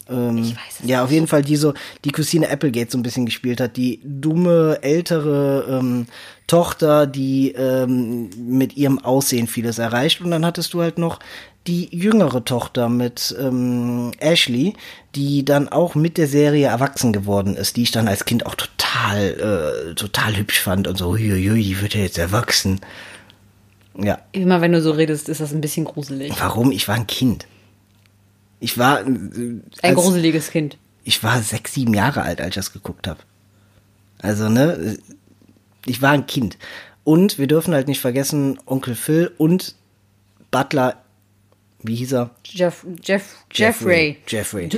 Ähm, 0.08 0.38
Ich 0.38 0.50
weiß 0.50 0.80
es 0.82 0.88
ja, 0.88 1.04
auf 1.04 1.10
jeden 1.10 1.26
Fall 1.26 1.42
die 1.42 1.56
so, 1.56 1.74
die 2.04 2.10
Christine 2.12 2.48
Applegate 2.50 2.90
so 2.90 2.98
ein 2.98 3.02
bisschen 3.02 3.26
gespielt 3.26 3.60
hat, 3.60 3.76
die 3.76 4.00
dumme, 4.04 4.78
ältere 4.82 5.78
ähm, 5.80 6.06
Tochter, 6.46 7.06
die 7.06 7.52
ähm, 7.52 8.30
mit 8.36 8.76
ihrem 8.76 8.98
Aussehen 8.98 9.46
vieles 9.46 9.78
erreicht. 9.78 10.20
Und 10.20 10.30
dann 10.30 10.44
hattest 10.44 10.74
du 10.74 10.82
halt 10.82 10.98
noch 10.98 11.18
die 11.66 11.88
jüngere 11.96 12.44
Tochter 12.44 12.88
mit 12.88 13.34
ähm, 13.40 14.12
Ashley, 14.18 14.74
die 15.14 15.44
dann 15.44 15.68
auch 15.68 15.94
mit 15.94 16.18
der 16.18 16.28
Serie 16.28 16.66
erwachsen 16.66 17.12
geworden 17.12 17.56
ist, 17.56 17.76
die 17.76 17.84
ich 17.84 17.90
dann 17.90 18.06
als 18.08 18.26
Kind 18.26 18.44
auch 18.44 18.54
total, 18.54 19.90
äh, 19.90 19.94
total 19.94 20.36
hübsch 20.36 20.60
fand 20.60 20.86
und 20.86 20.98
so, 20.98 21.12
huiuiui, 21.12 21.62
die 21.62 21.80
wird 21.80 21.94
ja 21.94 22.02
jetzt 22.02 22.18
erwachsen. 22.18 22.80
Ja. 23.96 24.18
Immer 24.32 24.60
wenn 24.60 24.72
du 24.72 24.82
so 24.82 24.90
redest, 24.90 25.28
ist 25.28 25.40
das 25.40 25.52
ein 25.52 25.60
bisschen 25.60 25.84
gruselig. 25.84 26.32
Warum? 26.38 26.70
Ich 26.70 26.88
war 26.88 26.96
ein 26.96 27.06
Kind. 27.06 27.46
Ich 28.60 28.78
war 28.78 29.00
äh, 29.00 29.04
Ein 29.82 29.94
gruseliges 29.94 30.50
Kind. 30.50 30.78
ich 31.04 31.22
war 31.22 31.40
sechs, 31.42 31.74
sieben 31.74 31.94
Jahre 31.94 32.22
alt, 32.22 32.40
als 32.40 32.48
ich 32.50 32.54
das 32.54 32.72
geguckt 32.72 33.06
habe. 33.06 33.20
Also, 34.18 34.48
ne, 34.48 34.98
ich 35.86 36.00
war 36.00 36.12
ein 36.12 36.26
Kind. 36.26 36.56
Und 37.04 37.38
wir 37.38 37.46
dürfen 37.46 37.74
halt 37.74 37.88
nicht 37.88 38.00
vergessen, 38.00 38.58
Onkel 38.64 38.94
Phil 38.94 39.32
und 39.36 39.74
Butler, 40.50 41.02
wie 41.82 41.96
hieß 41.96 42.12
er? 42.12 42.30
Jeff, 42.44 42.86
Jeff, 43.02 43.44
Jeffrey. 43.52 44.16
Jeffrey. 44.26 44.70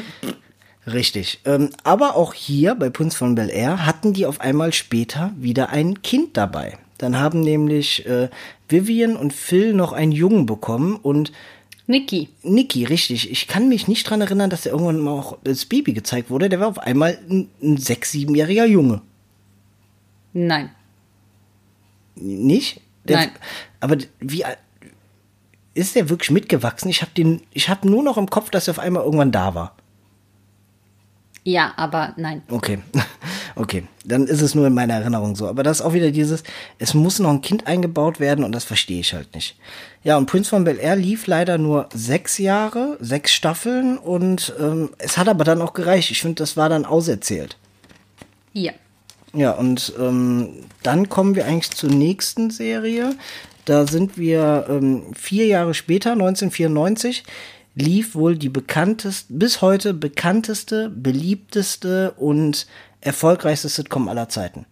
Richtig. 0.87 1.41
Ähm, 1.45 1.71
aber 1.85 2.17
auch 2.17 2.35
hier 2.35 2.75
bei 2.75 2.91
Prince 2.91 3.17
von 3.17 3.35
Bel 3.35 3.51
Air 3.51 3.87
hatten 3.87 4.13
die 4.13 4.27
auf 4.27 4.41
einmal 4.41 4.73
später 4.73 5.33
wieder 5.37 5.71
ein 5.71 6.03
Kind 6.03 6.37
dabei. 6.37 6.79
Dann 6.99 7.19
haben 7.19 7.41
nämlich 7.41 8.07
äh, 8.07 8.31
Vivian 8.69 9.17
und 9.17 9.33
Phil 9.33 9.75
noch 9.75 9.93
einen 9.93 10.13
Jungen 10.13 10.47
bekommen 10.47 10.97
und 10.97 11.31
Nikki. 11.87 12.31
Niki, 12.43 12.85
richtig. 12.85 13.31
Ich 13.31 13.47
kann 13.47 13.69
mich 13.69 13.87
nicht 13.87 14.09
dran 14.09 14.21
erinnern, 14.21 14.51
dass 14.51 14.67
er 14.67 14.73
irgendwann 14.73 14.99
mal 14.99 15.13
auch 15.13 15.39
als 15.47 15.67
Baby 15.67 15.93
gezeigt 15.93 16.31
wurde. 16.31 16.49
Der 16.49 16.59
war 16.59 16.69
auf 16.69 16.79
einmal 16.79 17.19
ein, 17.31 17.49
sechs-, 17.77 18.13
siebenjähriger 18.13 18.67
Junge. 18.67 19.03
Nein. 20.33 20.71
Nicht? 22.17 22.81
Der, 23.05 23.19
Nein. 23.19 23.31
Aber 23.81 23.99
wie 24.19 24.45
ist 25.75 25.95
der 25.95 26.09
wirklich 26.09 26.31
mitgewachsen? 26.31 26.91
Ich 26.91 27.03
habe 27.03 27.13
den, 27.17 27.43
ich 27.53 27.69
habe 27.69 27.89
nur 27.89 28.03
noch 28.03 28.17
im 28.17 28.29
Kopf, 28.29 28.51
dass 28.51 28.67
er 28.67 28.73
auf 28.73 28.79
einmal 28.79 29.05
irgendwann 29.05 29.31
da 29.31 29.55
war. 29.55 29.77
Ja, 31.45 31.75
aber 31.77 32.13
nein. 32.17 32.43
Okay, 32.49 32.81
okay, 33.55 33.85
dann 34.05 34.27
ist 34.27 34.41
es 34.41 34.57
nur 34.57 34.67
in 34.67 34.75
meiner 34.75 34.95
Erinnerung 34.95 35.37
so. 35.37 35.47
Aber 35.47 35.63
das 35.63 35.79
ist 35.79 35.87
auch 35.87 35.93
wieder 35.93 36.11
dieses, 36.11 36.43
es 36.79 36.93
muss 36.93 37.21
noch 37.21 37.31
ein 37.31 37.41
Kind 37.41 37.69
eingebaut 37.69 38.19
werden 38.19 38.45
und 38.45 38.51
das 38.51 38.65
verstehe 38.65 38.99
ich 38.99 39.15
halt 39.15 39.33
nicht. 39.33 39.57
Ja, 40.07 40.17
und 40.19 40.27
Prince 40.27 40.51
von 40.51 40.63
Bel 40.63 40.79
Air 40.79 40.95
lief 40.95 41.27
leider 41.27 41.59
nur 41.59 41.89
sechs 41.93 42.39
Jahre, 42.39 42.97
sechs 43.01 43.33
Staffeln 43.33 43.99
und 43.99 44.55
ähm, 44.61 44.91
es 44.99 45.19
hat 45.19 45.27
aber 45.27 45.43
dann 45.43 45.61
auch 45.61 45.73
gereicht. 45.73 46.13
Ich 46.13 46.21
finde, 46.21 46.37
das 46.37 46.57
war 46.57 46.69
dann 46.69 46.85
auserzählt. 46.85 47.57
Ja. 48.53 48.71
Ja, 49.35 49.51
und 49.51 49.93
ähm, 49.99 50.65
dann 50.85 51.09
kommen 51.09 51.35
wir 51.35 51.45
eigentlich 51.45 51.73
zur 51.73 51.91
nächsten 51.91 52.51
Serie. 52.51 53.17
Da 53.65 53.89
sind 53.89 54.17
wir 54.17 54.67
ähm, 54.69 55.13
vier 55.17 55.49
Jahre 55.49 55.75
später, 55.75 56.13
1994, 56.13 57.25
lief 57.75 58.15
wohl 58.15 58.37
die 58.37 58.49
bekannteste, 58.49 59.33
bis 59.33 59.61
heute 59.61 59.93
bekannteste, 59.93 60.89
beliebteste 60.89 62.13
und 62.13 62.69
erfolgreichste 63.01 63.69
Sitcom 63.69 64.09
aller 64.09 64.29
Zeiten. 64.29 64.67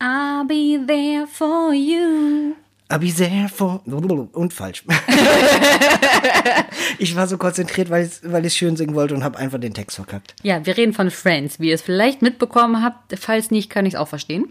I'll 0.00 0.44
be 0.44 0.84
there 0.88 1.28
for 1.28 1.72
you. 1.72 2.56
Aber 2.90 3.06
sehr 3.06 3.48
vor 3.48 3.82
und 3.86 4.52
falsch. 4.52 4.82
ich 6.98 7.14
war 7.14 7.28
so 7.28 7.38
konzentriert, 7.38 7.88
weil 7.88 8.06
ich 8.06 8.12
weil 8.24 8.44
ich 8.44 8.54
schön 8.54 8.76
singen 8.76 8.96
wollte 8.96 9.14
und 9.14 9.22
habe 9.22 9.38
einfach 9.38 9.60
den 9.60 9.72
Text 9.72 9.94
verkackt. 9.94 10.34
Ja, 10.42 10.66
wir 10.66 10.76
reden 10.76 10.92
von 10.92 11.12
Friends. 11.12 11.60
Wie 11.60 11.68
ihr 11.68 11.76
es 11.76 11.82
vielleicht 11.82 12.20
mitbekommen 12.20 12.82
habt, 12.82 13.16
falls 13.16 13.52
nicht, 13.52 13.70
kann 13.70 13.86
ich 13.86 13.94
es 13.94 14.00
auch 14.00 14.08
verstehen. 14.08 14.48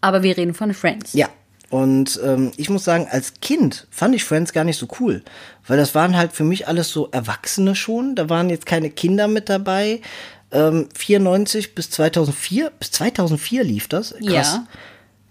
Aber 0.00 0.22
wir 0.22 0.38
reden 0.38 0.54
von 0.54 0.72
Friends. 0.72 1.12
Ja. 1.12 1.28
Und 1.68 2.18
ähm, 2.24 2.52
ich 2.56 2.70
muss 2.70 2.84
sagen, 2.84 3.08
als 3.10 3.34
Kind 3.40 3.88
fand 3.90 4.14
ich 4.14 4.24
Friends 4.24 4.54
gar 4.54 4.64
nicht 4.64 4.78
so 4.78 4.88
cool, 5.00 5.22
weil 5.66 5.76
das 5.76 5.94
waren 5.94 6.16
halt 6.16 6.32
für 6.32 6.44
mich 6.44 6.66
alles 6.66 6.88
so 6.88 7.10
Erwachsene 7.10 7.74
schon. 7.74 8.14
Da 8.14 8.30
waren 8.30 8.48
jetzt 8.48 8.64
keine 8.64 8.88
Kinder 8.88 9.28
mit 9.28 9.50
dabei. 9.50 10.00
Ähm, 10.50 10.88
94 10.94 11.74
bis 11.74 11.90
2004, 11.90 12.72
bis 12.78 12.90
2004 12.92 13.64
lief 13.64 13.88
das. 13.88 14.12
Krass. 14.12 14.22
Ja. 14.22 14.66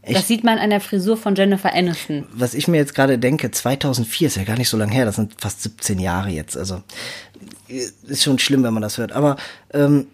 Das 0.05 0.27
sieht 0.27 0.43
man 0.43 0.57
an 0.57 0.69
der 0.69 0.81
Frisur 0.81 1.15
von 1.15 1.35
Jennifer 1.35 1.73
Aniston. 1.73 2.27
Was 2.33 2.53
ich 2.53 2.67
mir 2.67 2.77
jetzt 2.77 2.93
gerade 2.93 3.17
denke, 3.17 3.51
2004 3.51 4.27
ist 4.27 4.35
ja 4.35 4.43
gar 4.43 4.57
nicht 4.57 4.69
so 4.69 4.77
lange 4.77 4.91
her, 4.93 5.05
das 5.05 5.15
sind 5.15 5.39
fast 5.39 5.63
17 5.63 5.99
Jahre 5.99 6.29
jetzt. 6.29 6.57
Also 6.57 6.83
ist 7.67 8.23
schon 8.23 8.39
schlimm, 8.39 8.63
wenn 8.63 8.73
man 8.73 8.83
das 8.83 8.97
hört. 8.97 9.13
Aber 9.13 9.37
ähm, 9.71 10.07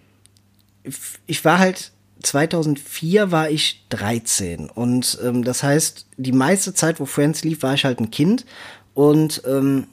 ich 1.26 1.44
war 1.44 1.60
halt 1.60 1.92
2004 2.24 3.32
war 3.32 3.50
ich 3.50 3.86
13 3.90 4.70
und 4.70 5.18
ähm, 5.24 5.44
das 5.44 5.64
heißt, 5.64 6.06
die 6.18 6.34
meiste 6.34 6.74
Zeit, 6.74 7.00
wo 7.00 7.06
Friends 7.06 7.44
lief, 7.44 7.64
war 7.64 7.74
ich 7.74 7.86
halt 7.86 8.00
ein 8.00 8.12
Kind 8.12 8.46
und 8.94 9.42
ähm, 9.48 9.88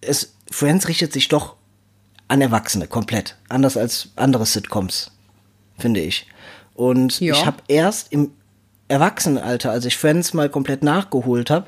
es 0.00 0.34
Friends 0.50 0.88
richtet 0.88 1.12
sich 1.12 1.28
doch 1.28 1.56
an 2.28 2.40
Erwachsene 2.42 2.86
komplett, 2.86 3.36
anders 3.48 3.76
als 3.76 4.10
andere 4.16 4.46
Sitcoms, 4.46 5.10
finde 5.78 6.00
ich. 6.00 6.26
Und 6.74 7.18
Ja. 7.20 7.34
ich 7.34 7.46
habe 7.46 7.62
erst 7.68 8.12
im 8.12 8.32
Erwachsenenalter, 8.88 9.70
als 9.70 9.84
ich 9.84 9.96
Friends 9.96 10.32
mal 10.34 10.48
komplett 10.48 10.82
nachgeholt 10.82 11.50
habe, 11.50 11.66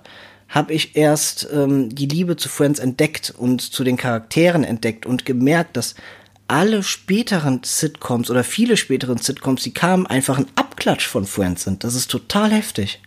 habe 0.48 0.72
ich 0.72 0.96
erst 0.96 1.48
ähm, 1.52 1.94
die 1.94 2.06
Liebe 2.06 2.36
zu 2.36 2.48
Friends 2.48 2.78
entdeckt 2.78 3.34
und 3.36 3.60
zu 3.60 3.84
den 3.84 3.96
Charakteren 3.96 4.64
entdeckt 4.64 5.04
und 5.04 5.26
gemerkt, 5.26 5.76
dass 5.76 5.94
alle 6.46 6.82
späteren 6.82 7.60
Sitcoms 7.64 8.30
oder 8.30 8.42
viele 8.44 8.78
späteren 8.78 9.18
Sitcoms, 9.18 9.62
die 9.62 9.74
kamen, 9.74 10.06
einfach 10.06 10.38
ein 10.38 10.46
Abklatsch 10.54 11.06
von 11.06 11.26
Friends 11.26 11.64
sind. 11.64 11.84
Das 11.84 11.94
ist 11.94 12.10
total 12.10 12.50
heftig. 12.50 13.00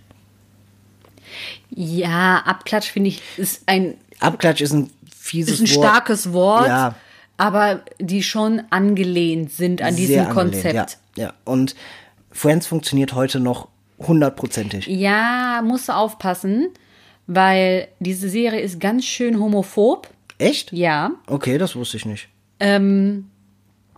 Ja, 1.72 2.38
Abklatsch 2.46 2.92
finde 2.92 3.10
ich 3.10 3.22
ist 3.38 3.64
ein, 3.66 3.96
Abklatsch 4.20 4.62
ist 4.62 4.74
ein 4.74 4.92
fieses 5.18 5.60
ist 5.60 5.62
ein 5.62 5.76
Wort. 5.78 5.86
starkes 5.88 6.34
Wort, 6.34 6.68
Ja. 6.68 6.96
aber 7.38 7.82
die 8.00 8.22
schon 8.22 8.62
angelehnt 8.70 9.52
sind 9.52 9.82
an 9.82 9.96
Sehr 9.96 10.06
diesem 10.08 10.20
angelehnt, 10.28 10.54
Konzept. 10.64 10.98
Ja, 11.16 11.24
ja. 11.24 11.34
Und 11.46 11.76
Friends 12.32 12.68
funktioniert 12.68 13.14
heute 13.14 13.40
noch 13.40 13.70
hundertprozentig. 14.08 14.88
Ja, 14.88 15.62
musst 15.64 15.90
du 15.90 15.94
aufpassen, 15.94 16.70
weil 17.28 17.88
diese 18.00 18.30
Serie 18.30 18.62
ist 18.62 18.80
ganz 18.80 19.06
schön 19.06 19.40
homophob. 19.40 20.10
Echt? 20.38 20.74
Ja. 20.74 21.12
Okay, 21.28 21.58
das 21.58 21.76
wusste 21.76 21.98
ich 21.98 22.06
nicht. 22.06 22.28
Ähm, 22.60 23.30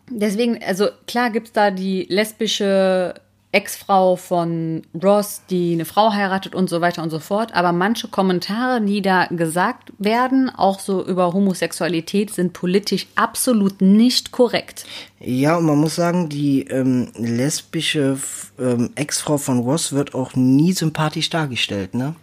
deswegen, 0.10 0.62
also 0.64 0.88
klar 1.08 1.30
gibt's 1.30 1.52
da 1.52 1.72
die 1.72 2.06
lesbische 2.10 3.14
Ex-Frau 3.54 4.16
von 4.16 4.82
Ross, 5.02 5.44
die 5.50 5.74
eine 5.74 5.86
Frau 5.86 6.12
heiratet 6.12 6.56
und 6.56 6.70
so 6.70 6.82
weiter 6.82 7.04
und 7.04 7.12
so 7.12 7.20
fort. 7.20 7.54
Aber 7.54 7.72
manche 7.72 8.08
Kommentare, 8.08 8.82
die 8.82 9.02
da 9.02 9.28
gesagt 9.28 9.94
werden, 10.00 10.50
auch 10.50 10.80
so 10.80 11.06
über 11.06 11.34
Homosexualität, 11.34 12.34
sind 12.34 12.54
politisch 12.54 13.08
absolut 13.16 13.82
nicht 13.82 14.32
korrekt. 14.32 14.86
Ja, 15.20 15.58
und 15.58 15.66
man 15.66 15.78
muss 15.78 15.96
sagen, 15.96 16.30
die 16.30 16.64
ähm, 16.64 17.12
lesbische 17.16 18.18
ähm, 18.60 18.90
Ex-Frau 18.96 19.38
von 19.38 19.60
Ross 19.60 19.94
wird 19.94 20.16
auch 20.16 20.36
nie 20.36 20.74
sympathisch 20.74 21.30
dargestellt, 21.30 21.94
ne? 21.94 22.16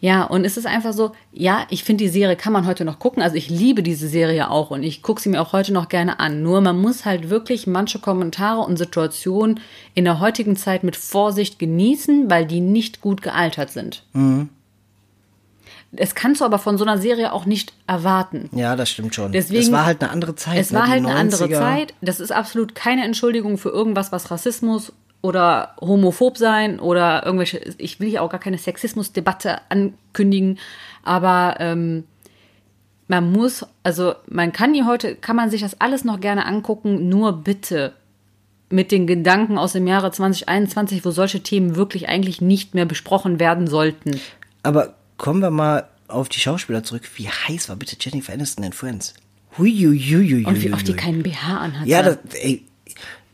Ja, 0.00 0.24
und 0.24 0.44
es 0.44 0.58
ist 0.58 0.66
einfach 0.66 0.92
so, 0.92 1.12
ja, 1.32 1.66
ich 1.70 1.82
finde 1.82 2.04
die 2.04 2.10
Serie 2.10 2.36
kann 2.36 2.52
man 2.52 2.66
heute 2.66 2.84
noch 2.84 2.98
gucken. 2.98 3.22
Also 3.22 3.36
ich 3.36 3.48
liebe 3.48 3.82
diese 3.82 4.08
Serie 4.08 4.50
auch 4.50 4.70
und 4.70 4.82
ich 4.82 5.02
gucke 5.02 5.22
sie 5.22 5.30
mir 5.30 5.40
auch 5.40 5.52
heute 5.52 5.72
noch 5.72 5.88
gerne 5.88 6.20
an. 6.20 6.42
Nur 6.42 6.60
man 6.60 6.78
muss 6.78 7.06
halt 7.06 7.30
wirklich 7.30 7.66
manche 7.66 7.98
Kommentare 7.98 8.60
und 8.60 8.76
Situationen 8.76 9.60
in 9.94 10.04
der 10.04 10.20
heutigen 10.20 10.56
Zeit 10.56 10.84
mit 10.84 10.96
Vorsicht 10.96 11.58
genießen, 11.58 12.28
weil 12.28 12.44
die 12.46 12.60
nicht 12.60 13.00
gut 13.00 13.22
gealtert 13.22 13.70
sind. 13.70 14.02
Das 15.92 16.14
kannst 16.14 16.42
du 16.42 16.44
aber 16.44 16.58
von 16.58 16.76
so 16.76 16.84
einer 16.84 16.98
Serie 16.98 17.32
auch 17.32 17.46
nicht 17.46 17.72
erwarten. 17.86 18.50
Ja, 18.52 18.76
das 18.76 18.90
stimmt 18.90 19.14
schon. 19.14 19.32
Deswegen- 19.32 19.62
es 19.62 19.72
war 19.72 19.86
halt 19.86 20.02
eine 20.02 20.10
andere 20.12 20.34
Zeit. 20.34 20.58
Es 20.58 20.72
ne? 20.72 20.78
war 20.80 20.88
halt 20.88 21.06
eine 21.06 21.14
andere 21.14 21.44
90er. 21.44 21.58
Zeit. 21.58 21.94
Das 22.02 22.20
ist 22.20 22.32
absolut 22.32 22.74
keine 22.74 23.04
Entschuldigung 23.04 23.56
für 23.56 23.70
irgendwas, 23.70 24.12
was 24.12 24.30
Rassismus 24.30 24.92
oder 25.22 25.74
homophob 25.80 26.38
sein 26.38 26.78
oder 26.78 27.24
irgendwelche. 27.24 27.58
Ich 27.78 28.00
will 28.00 28.08
hier 28.08 28.22
auch 28.22 28.30
gar 28.30 28.40
keine 28.40 28.58
Sexismusdebatte 28.58 29.60
ankündigen, 29.68 30.58
aber 31.02 31.56
ähm, 31.58 32.04
man 33.08 33.30
muss, 33.30 33.64
also 33.82 34.14
man 34.28 34.52
kann 34.52 34.74
hier 34.74 34.86
heute, 34.86 35.14
kann 35.14 35.36
man 35.36 35.50
sich 35.50 35.60
das 35.60 35.80
alles 35.80 36.04
noch 36.04 36.20
gerne 36.20 36.46
angucken, 36.46 37.08
nur 37.08 37.32
bitte 37.32 37.92
mit 38.68 38.90
den 38.90 39.06
Gedanken 39.06 39.58
aus 39.58 39.72
dem 39.72 39.86
Jahre 39.86 40.10
2021, 40.10 41.04
wo 41.04 41.10
solche 41.10 41.40
Themen 41.40 41.76
wirklich 41.76 42.08
eigentlich 42.08 42.40
nicht 42.40 42.74
mehr 42.74 42.84
besprochen 42.84 43.38
werden 43.38 43.68
sollten. 43.68 44.20
Aber 44.64 44.94
kommen 45.18 45.40
wir 45.40 45.50
mal 45.50 45.88
auf 46.08 46.28
die 46.28 46.40
Schauspieler 46.40 46.82
zurück. 46.82 47.02
Wie 47.14 47.28
heiß 47.28 47.68
war 47.68 47.76
bitte 47.76 47.96
Jennifer 48.00 48.32
Aniston 48.32 48.64
in 48.64 48.72
Friends? 48.72 49.14
Huiuiuiui. 49.56 50.44
Und 50.44 50.62
wie 50.62 50.72
oft 50.72 50.86
die 50.86 50.94
keinen 50.94 51.22
BH 51.22 51.58
anhat. 51.58 51.86
Ja, 51.86 52.02
das, 52.02 52.18
ey, 52.34 52.64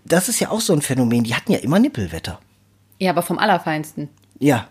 das 0.05 0.29
ist 0.29 0.41
ja 0.41 0.51
auch 0.51 0.61
so 0.61 0.73
ein 0.73 0.83
Phänomen. 0.83 1.25
Die 1.25 1.35
hatten 1.35 1.53
ja 1.53 1.59
immer 1.59 1.79
Nippelwetter. 1.79 2.41
ja, 2.99 3.11
aber 3.11 3.23
vom 3.23 3.39
Allerfeinsten. 3.39 4.09
Ja. 4.39 4.69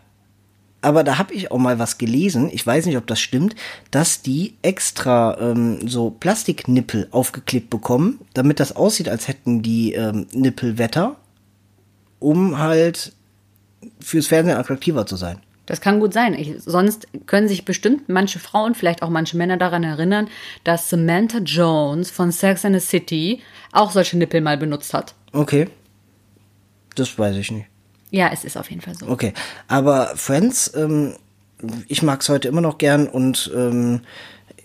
Aber 0.83 1.03
da 1.03 1.19
habe 1.19 1.33
ich 1.35 1.51
auch 1.51 1.59
mal 1.59 1.77
was 1.77 1.99
gelesen, 1.99 2.49
ich 2.51 2.65
weiß 2.65 2.87
nicht, 2.87 2.97
ob 2.97 3.05
das 3.05 3.19
stimmt, 3.19 3.55
dass 3.91 4.23
die 4.23 4.55
extra 4.63 5.37
ähm, 5.39 5.87
so 5.87 6.09
Plastiknippel 6.09 7.07
aufgeklebt 7.11 7.69
bekommen, 7.69 8.19
damit 8.33 8.59
das 8.59 8.75
aussieht, 8.75 9.07
als 9.07 9.27
hätten 9.27 9.61
die 9.61 9.93
ähm, 9.93 10.25
Nippel 10.33 10.79
Wetter, 10.79 11.17
um 12.17 12.57
halt 12.57 13.13
fürs 13.99 14.25
Fernsehen 14.25 14.57
attraktiver 14.57 15.05
zu 15.05 15.17
sein. 15.17 15.37
Das 15.71 15.79
kann 15.79 16.01
gut 16.01 16.11
sein. 16.11 16.33
Ich, 16.33 16.55
sonst 16.57 17.07
können 17.27 17.47
sich 17.47 17.63
bestimmt 17.63 18.09
manche 18.09 18.39
Frauen, 18.39 18.75
vielleicht 18.75 19.03
auch 19.03 19.09
manche 19.09 19.37
Männer 19.37 19.55
daran 19.55 19.85
erinnern, 19.85 20.27
dass 20.65 20.89
Samantha 20.89 21.37
Jones 21.37 22.11
von 22.11 22.33
Sex 22.33 22.65
and 22.65 22.75
the 22.75 22.85
City 22.85 23.41
auch 23.71 23.91
solche 23.91 24.17
Nippel 24.17 24.41
mal 24.41 24.57
benutzt 24.57 24.93
hat. 24.93 25.15
Okay. 25.31 25.69
Das 26.95 27.17
weiß 27.17 27.37
ich 27.37 27.51
nicht. 27.51 27.67
Ja, 28.09 28.31
es 28.33 28.43
ist 28.43 28.57
auf 28.57 28.69
jeden 28.69 28.81
Fall 28.81 28.95
so. 28.95 29.07
Okay. 29.07 29.31
Aber 29.69 30.11
Friends, 30.17 30.73
ähm, 30.75 31.15
ich 31.87 32.03
mag 32.03 32.19
es 32.19 32.27
heute 32.27 32.49
immer 32.49 32.59
noch 32.59 32.77
gern 32.77 33.07
und 33.07 33.49
ähm, 33.55 34.01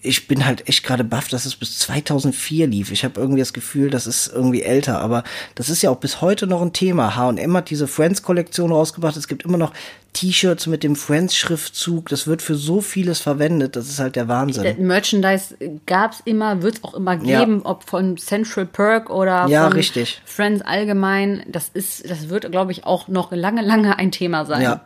ich 0.06 0.28
bin 0.28 0.46
halt 0.46 0.68
echt 0.68 0.84
gerade 0.84 1.04
baff, 1.04 1.28
dass 1.28 1.44
es 1.46 1.56
bis 1.56 1.78
2004 1.80 2.66
lief. 2.66 2.92
Ich 2.92 3.04
habe 3.04 3.20
irgendwie 3.20 3.40
das 3.40 3.52
Gefühl, 3.52 3.90
das 3.90 4.06
ist 4.06 4.28
irgendwie 4.32 4.62
älter, 4.62 5.00
aber 5.00 5.24
das 5.54 5.68
ist 5.68 5.82
ja 5.82 5.90
auch 5.90 5.96
bis 5.98 6.20
heute 6.20 6.46
noch 6.46 6.62
ein 6.62 6.72
Thema. 6.72 7.16
H&M 7.16 7.56
hat 7.56 7.70
diese 7.70 7.86
Friends-Kollektion 7.88 8.72
rausgebracht. 8.72 9.16
Es 9.16 9.28
gibt 9.28 9.44
immer 9.44 9.58
noch 9.58 9.72
T-Shirts 10.12 10.66
mit 10.66 10.82
dem 10.82 10.96
Friends-Schriftzug. 10.96 12.08
Das 12.08 12.26
wird 12.26 12.40
für 12.40 12.54
so 12.54 12.80
vieles 12.80 13.20
verwendet. 13.20 13.76
Das 13.76 13.88
ist 13.88 13.98
halt 13.98 14.16
der 14.16 14.28
Wahnsinn. 14.28 14.86
Merchandise 14.86 15.56
gab's 15.86 16.22
immer, 16.24 16.62
wird's 16.62 16.82
auch 16.82 16.94
immer 16.94 17.16
geben, 17.16 17.60
Ja. 17.64 17.70
ob 17.70 17.84
von 17.88 18.16
Central 18.16 18.66
Perk 18.66 19.10
oder 19.10 19.46
Ja, 19.48 19.64
von 19.64 19.72
richtig. 19.74 20.22
Friends 20.24 20.62
allgemein. 20.62 21.42
Das 21.48 21.68
ist, 21.74 22.08
das 22.08 22.28
wird, 22.28 22.50
glaube 22.50 22.72
ich, 22.72 22.84
auch 22.84 23.08
noch 23.08 23.32
lange, 23.32 23.62
lange 23.62 23.98
ein 23.98 24.10
Thema 24.10 24.46
sein. 24.46 24.62
Ja. 24.62 24.80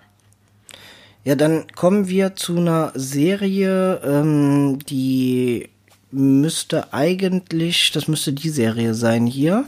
Ja, 1.25 1.35
dann 1.35 1.67
kommen 1.75 2.09
wir 2.09 2.35
zu 2.35 2.57
einer 2.57 2.93
Serie, 2.95 4.01
ähm, 4.05 4.79
die 4.87 5.69
müsste 6.13 6.93
eigentlich, 6.93 7.93
das 7.93 8.09
müsste 8.09 8.33
die 8.33 8.49
Serie 8.49 8.95
sein 8.95 9.27
hier. 9.27 9.67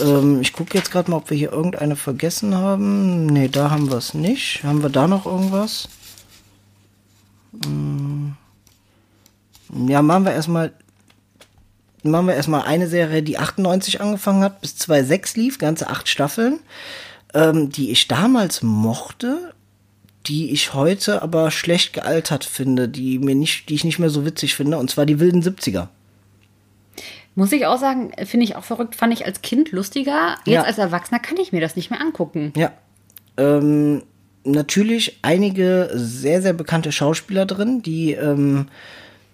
Ähm, 0.00 0.40
ich 0.40 0.52
gucke 0.52 0.78
jetzt 0.78 0.90
gerade 0.90 1.10
mal, 1.10 1.18
ob 1.18 1.30
wir 1.30 1.36
hier 1.36 1.52
irgendeine 1.52 1.96
vergessen 1.96 2.54
haben. 2.54 3.26
Nee, 3.26 3.48
da 3.48 3.70
haben 3.70 3.90
wir 3.90 3.98
es 3.98 4.14
nicht. 4.14 4.62
Haben 4.62 4.82
wir 4.82 4.90
da 4.90 5.08
noch 5.08 5.26
irgendwas? 5.26 5.88
Hm. 7.64 8.34
Ja, 9.88 10.02
machen 10.02 10.24
wir 10.24 10.32
erstmal 10.32 10.72
machen 12.04 12.26
wir 12.26 12.34
erstmal 12.34 12.62
eine 12.62 12.88
Serie, 12.88 13.22
die 13.22 13.38
98 13.38 14.00
angefangen 14.00 14.42
hat, 14.42 14.60
bis 14.60 14.76
2006 14.76 15.36
lief, 15.36 15.58
ganze 15.58 15.88
acht 15.88 16.08
Staffeln, 16.08 16.60
ähm, 17.34 17.70
die 17.70 17.90
ich 17.90 18.08
damals 18.08 18.62
mochte, 18.62 19.51
die 20.26 20.52
ich 20.52 20.74
heute 20.74 21.22
aber 21.22 21.50
schlecht 21.50 21.92
gealtert 21.92 22.44
finde, 22.44 22.88
die 22.88 23.18
mir 23.18 23.34
nicht, 23.34 23.68
die 23.68 23.74
ich 23.74 23.84
nicht 23.84 23.98
mehr 23.98 24.10
so 24.10 24.24
witzig 24.24 24.54
finde, 24.54 24.78
und 24.78 24.90
zwar 24.90 25.06
die 25.06 25.18
wilden 25.20 25.42
70er. 25.42 25.88
Muss 27.34 27.50
ich 27.52 27.64
auch 27.66 27.78
sagen, 27.78 28.12
finde 28.26 28.44
ich 28.44 28.56
auch 28.56 28.64
verrückt, 28.64 28.94
fand 28.94 29.12
ich 29.14 29.24
als 29.24 29.40
Kind 29.40 29.72
lustiger. 29.72 30.36
Jetzt 30.44 30.54
Ja. 30.54 30.62
als 30.64 30.78
Erwachsener 30.78 31.18
kann 31.18 31.38
ich 31.38 31.50
mir 31.52 31.60
das 31.62 31.76
nicht 31.76 31.90
mehr 31.90 32.00
angucken. 32.00 32.52
Ja. 32.56 32.72
Ähm, 33.38 34.02
natürlich 34.44 35.18
einige 35.22 35.90
sehr, 35.94 36.42
sehr 36.42 36.52
bekannte 36.52 36.92
Schauspieler 36.92 37.46
drin, 37.46 37.80
die 37.80 38.12
ähm, 38.12 38.66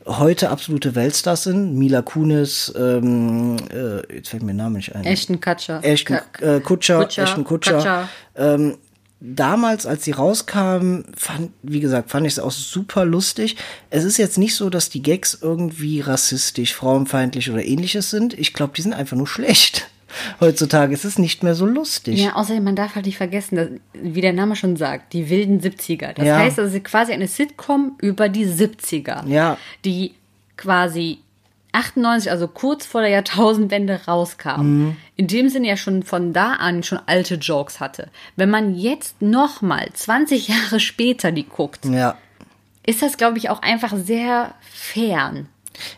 heute 0.06 0.50
absolute 0.50 0.94
Weltstars 0.94 1.42
sind. 1.42 1.74
Mila 1.74 2.02
Kunis, 2.02 2.72
ähm, 2.78 3.56
äh, 3.74 4.14
jetzt 4.14 4.28
fällt 4.28 4.42
mir 4.44 4.52
der 4.54 4.62
Name 4.64 4.76
nicht 4.76 4.94
ein. 4.94 5.04
Ashton 5.04 5.40
Kutcher. 5.40 5.80
Ashton 5.82 6.18
Ka- 6.32 6.56
äh, 6.56 6.60
Kutscher, 6.60 7.00
Kutscher, 7.00 7.22
Ashton 7.24 7.42
Kutscher. 7.44 7.72
Kutscher. 7.74 8.08
Ähm, 8.36 8.76
damals, 9.20 9.86
als 9.86 10.04
sie 10.04 10.12
rauskamen, 10.12 11.04
fand, 11.16 11.50
wie 11.62 11.80
gesagt, 11.80 12.10
fand 12.10 12.26
ich 12.26 12.34
es 12.34 12.38
auch 12.38 12.50
super 12.52 13.04
lustig. 13.04 13.56
Es 13.90 14.04
ist 14.04 14.16
jetzt 14.16 14.38
nicht 14.38 14.54
so, 14.54 14.70
dass 14.70 14.90
die 14.90 15.02
Gags 15.02 15.38
irgendwie 15.40 16.00
rassistisch, 16.00 16.74
frauenfeindlich 16.74 17.50
oder 17.50 17.64
ähnliches 17.64 18.10
sind. 18.10 18.38
Ich 18.38 18.52
glaube, 18.54 18.72
die 18.76 18.82
sind 18.82 18.92
einfach 18.94 19.16
nur 19.16 19.26
schlecht. 19.26 19.88
Heutzutage 20.40 20.94
ist 20.94 21.04
es 21.04 21.18
nicht 21.18 21.42
mehr 21.42 21.54
so 21.54 21.66
lustig. 21.66 22.18
Ja, 22.18 22.34
außerdem, 22.36 22.64
man 22.64 22.76
darf 22.76 22.94
halt 22.94 23.06
nicht 23.06 23.18
vergessen, 23.18 23.56
dass, 23.56 23.68
wie 23.92 24.20
der 24.22 24.32
Name 24.32 24.56
schon 24.56 24.76
sagt, 24.76 25.12
die 25.12 25.28
wilden 25.28 25.60
70er. 25.60 26.14
Das 26.14 26.24
Ja. 26.26 26.38
heißt, 26.38 26.56
das 26.58 26.72
ist 26.72 26.84
quasi 26.84 27.12
eine 27.12 27.28
Sitcom 27.28 27.96
über 28.00 28.28
die 28.28 28.46
70er. 28.46 29.26
Ja. 29.28 29.58
Die 29.84 30.14
quasi 30.56 31.18
98, 31.72 32.30
also 32.30 32.48
kurz 32.48 32.86
vor 32.86 33.00
der 33.02 33.10
Jahrtausendwende 33.10 34.00
rauskam. 34.06 34.60
Mhm. 34.62 34.96
In 35.16 35.26
dem 35.26 35.48
Sinne 35.48 35.68
ja 35.68 35.76
schon 35.76 36.02
von 36.02 36.32
da 36.32 36.54
an 36.54 36.82
schon 36.82 37.00
alte 37.06 37.34
Jokes 37.36 37.80
hatte. 37.80 38.08
Wenn 38.36 38.50
man 38.50 38.74
jetzt 38.74 39.20
nochmal 39.22 39.88
20 39.92 40.48
Jahre 40.48 40.80
später 40.80 41.30
die 41.32 41.46
guckt, 41.46 41.84
Ja. 41.84 42.16
ist 42.86 43.02
das, 43.02 43.16
glaube 43.16 43.38
ich, 43.38 43.50
auch 43.50 43.62
einfach 43.62 43.94
sehr 43.96 44.54
fern. 44.72 45.48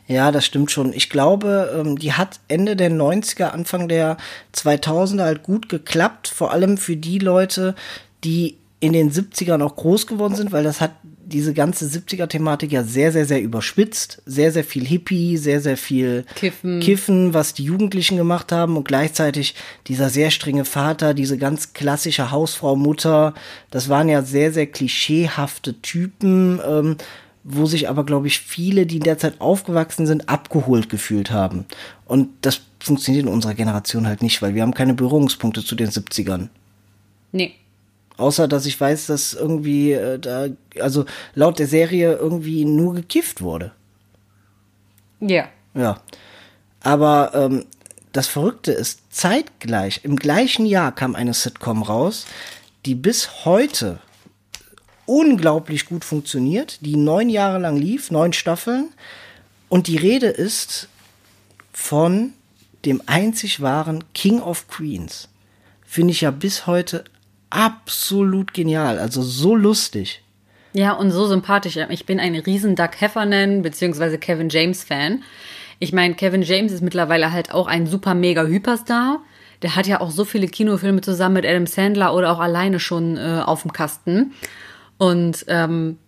Ja, 0.06 0.30
das 0.30 0.44
stimmt 0.44 0.70
schon. 0.70 0.92
Ich 0.92 1.08
glaube, 1.08 1.74
ähm, 1.78 1.98
die 1.98 2.12
hat 2.12 2.40
Ende 2.48 2.76
der 2.76 2.90
90er, 2.90 3.52
Anfang 3.52 3.88
der 3.88 4.18
2000er 4.54 5.22
halt 5.24 5.42
gut 5.42 5.68
geklappt. 5.68 6.28
Vor 6.28 6.52
allem 6.52 6.76
für 6.76 6.96
die 6.96 7.18
Leute, 7.18 7.74
die 8.24 8.58
in 8.80 8.92
den 8.92 9.10
70ern 9.10 9.62
auch 9.62 9.76
groß 9.76 10.06
geworden 10.06 10.34
sind, 10.34 10.52
weil 10.52 10.64
das 10.64 10.80
hat 10.80 10.92
diese 11.32 11.54
ganze 11.54 11.86
70er-Thematik 11.86 12.72
ja 12.72 12.84
sehr, 12.84 13.12
sehr, 13.12 13.24
sehr 13.24 13.40
überspitzt. 13.42 14.22
Sehr, 14.26 14.52
sehr 14.52 14.64
viel 14.64 14.84
Hippie, 14.84 15.36
sehr, 15.36 15.60
sehr 15.60 15.76
viel 15.76 16.24
Kiffen. 16.34 16.80
Kiffen, 16.80 17.34
was 17.34 17.54
die 17.54 17.64
Jugendlichen 17.64 18.16
gemacht 18.16 18.52
haben 18.52 18.76
und 18.76 18.86
gleichzeitig 18.86 19.54
dieser 19.86 20.10
sehr 20.10 20.30
strenge 20.30 20.64
Vater, 20.64 21.14
diese 21.14 21.38
ganz 21.38 21.72
klassische 21.72 22.30
Hausfrau, 22.30 22.76
Mutter. 22.76 23.34
Das 23.70 23.88
waren 23.88 24.08
ja 24.08 24.22
sehr, 24.22 24.52
sehr 24.52 24.66
klischeehafte 24.66 25.80
Typen, 25.80 26.60
ähm, 26.66 26.96
wo 27.44 27.66
sich 27.66 27.88
aber, 27.88 28.04
glaube 28.04 28.26
ich, 28.26 28.40
viele, 28.40 28.84
die 28.86 28.96
in 28.96 29.02
der 29.02 29.18
Zeit 29.18 29.40
aufgewachsen 29.40 30.06
sind, 30.06 30.28
abgeholt 30.28 30.90
gefühlt 30.90 31.30
haben. 31.30 31.64
Und 32.04 32.28
das 32.42 32.60
funktioniert 32.80 33.26
in 33.26 33.32
unserer 33.32 33.54
Generation 33.54 34.06
halt 34.06 34.22
nicht, 34.22 34.42
weil 34.42 34.54
wir 34.54 34.62
haben 34.62 34.74
keine 34.74 34.94
Berührungspunkte 34.94 35.64
zu 35.64 35.74
den 35.74 35.88
70ern. 35.88 36.48
Nee. 37.32 37.54
Außer, 38.20 38.48
dass 38.48 38.66
ich 38.66 38.78
weiß, 38.78 39.06
dass 39.06 39.32
irgendwie 39.32 39.92
äh, 39.92 40.18
da, 40.18 40.48
also 40.78 41.06
laut 41.34 41.58
der 41.58 41.66
Serie 41.66 42.16
irgendwie 42.16 42.66
nur 42.66 42.94
gekifft 42.94 43.40
wurde. 43.40 43.72
Ja. 45.20 45.48
Ja. 45.74 46.00
Aber 46.82 47.32
ähm, 47.34 47.64
das 48.12 48.26
Verrückte 48.26 48.72
ist, 48.72 49.00
zeitgleich, 49.10 50.00
im 50.04 50.16
gleichen 50.16 50.66
Jahr 50.66 50.94
kam 50.94 51.14
eine 51.14 51.32
Sitcom 51.32 51.82
raus, 51.82 52.26
die 52.84 52.94
bis 52.94 53.44
heute 53.46 54.00
unglaublich 55.06 55.86
gut 55.86 56.04
funktioniert, 56.04 56.78
die 56.84 56.96
neun 56.96 57.30
Jahre 57.30 57.58
lang 57.58 57.76
lief, 57.76 58.10
neun 58.10 58.32
Staffeln. 58.32 58.90
Und 59.68 59.86
die 59.86 59.96
Rede 59.96 60.26
ist 60.26 60.88
von 61.72 62.34
dem 62.84 63.02
einzig 63.06 63.62
wahren 63.62 64.04
King 64.12 64.40
of 64.40 64.68
Queens. 64.68 65.28
Finde 65.86 66.12
ich 66.12 66.20
ja 66.20 66.30
bis 66.30 66.66
heute 66.66 67.04
absolut 67.50 68.54
genial, 68.54 68.98
also 68.98 69.22
so 69.22 69.54
lustig. 69.54 70.22
Ja, 70.72 70.92
und 70.92 71.10
so 71.10 71.26
sympathisch. 71.26 71.76
Ich 71.88 72.06
bin 72.06 72.20
ein 72.20 72.36
riesen 72.36 72.76
Doug 72.76 72.90
Heffernan 72.98 73.62
bzw. 73.62 74.18
Kevin 74.18 74.48
James 74.48 74.84
Fan. 74.84 75.22
Ich 75.80 75.92
meine, 75.92 76.14
Kevin 76.14 76.42
James 76.42 76.72
ist 76.72 76.82
mittlerweile 76.82 77.32
halt 77.32 77.52
auch 77.52 77.66
ein 77.66 77.86
super 77.86 78.14
mega 78.14 78.44
Hyperstar. 78.44 79.20
Der 79.62 79.76
hat 79.76 79.86
ja 79.86 80.00
auch 80.00 80.10
so 80.10 80.24
viele 80.24 80.46
Kinofilme 80.46 81.00
zusammen 81.00 81.34
mit 81.34 81.46
Adam 81.46 81.66
Sandler 81.66 82.14
oder 82.14 82.32
auch 82.32 82.38
alleine 82.38 82.78
schon 82.78 83.16
äh, 83.16 83.42
auf 83.44 83.62
dem 83.62 83.72
Kasten. 83.72 84.32
Und 84.96 85.44
ähm, 85.48 85.98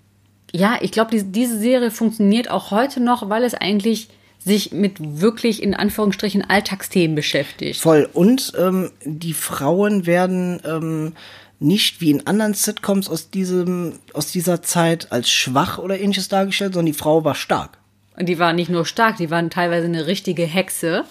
ja, 0.53 0.77
ich 0.81 0.93
glaube, 0.93 1.11
die, 1.11 1.25
diese 1.25 1.59
Serie 1.59 1.91
funktioniert 1.91 2.51
auch 2.51 2.71
heute 2.71 3.01
noch, 3.01 3.29
weil 3.29 3.43
es 3.43 3.55
eigentlich 3.55 4.09
sich 4.45 4.73
mit 4.73 4.97
wirklich 5.21 5.63
in 5.63 5.75
Anführungsstrichen 5.75 6.49
Alltagsthemen 6.49 7.15
beschäftigt. 7.15 7.81
Voll. 7.81 8.09
Und 8.13 8.53
ähm, 8.59 8.91
die 9.05 9.35
Frauen 9.35 10.07
werden 10.07 10.61
ähm, 10.65 11.13
nicht 11.61 12.01
wie 12.01 12.11
in 12.11 12.27
anderen 12.27 12.55
Sitcoms 12.55 13.09
aus 13.09 13.31
diesem 13.31 14.01
aus 14.13 14.33
dieser 14.33 14.63
Zeit 14.63 15.13
als 15.13 15.31
schwach 15.31 15.79
oder 15.79 15.99
ähnliches 15.99 16.29
dargestellt, 16.29 16.75
sondern 16.75 16.93
die 16.93 16.99
Frau 16.99 17.25
war 17.25 17.35
stark. 17.35 17.79
Und 18.17 18.29
die 18.29 18.39
waren 18.39 18.57
nicht 18.57 18.69
nur 18.69 18.85
stark, 18.85 19.17
die 19.17 19.31
waren 19.31 19.49
teilweise 19.49 19.87
eine 19.87 20.07
richtige 20.07 20.45
Hexe. 20.45 21.05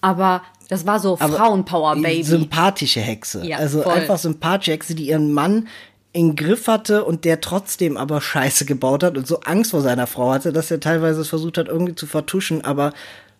Aber 0.00 0.42
das 0.68 0.86
war 0.86 1.00
so 1.00 1.16
Frauenpower-Baby. 1.16 2.22
Sympathische 2.22 3.00
Hexe. 3.00 3.44
Ja, 3.44 3.56
also 3.56 3.82
voll. 3.82 3.92
einfach 3.92 4.18
sympathische 4.18 4.72
Hexe, 4.72 4.94
die 4.94 5.08
ihren 5.08 5.32
Mann 5.32 5.66
in 6.12 6.36
Griff 6.36 6.66
hatte 6.68 7.04
und 7.04 7.24
der 7.24 7.40
trotzdem 7.40 7.96
aber 7.96 8.20
Scheiße 8.20 8.64
gebaut 8.64 9.02
hat 9.02 9.16
und 9.16 9.26
so 9.26 9.40
Angst 9.40 9.72
vor 9.72 9.82
seiner 9.82 10.06
Frau 10.06 10.32
hatte, 10.32 10.52
dass 10.52 10.70
er 10.70 10.80
teilweise 10.80 11.24
versucht 11.24 11.58
hat, 11.58 11.68
irgendwie 11.68 11.94
zu 11.94 12.06
vertuschen. 12.06 12.64
Aber 12.64 12.92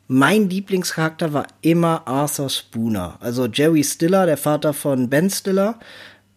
mein 0.07 0.49
Lieblingscharakter 0.49 1.33
war 1.33 1.47
immer 1.63 2.07
Arthur 2.07 2.51
Spooner. 2.51 3.17
Also 3.21 3.47
Jerry 3.47 3.85
Stiller, 3.85 4.27
der 4.27 4.37
Vater 4.37 4.73
von 4.73 5.09
Ben 5.09 5.31
Stiller. 5.31 5.79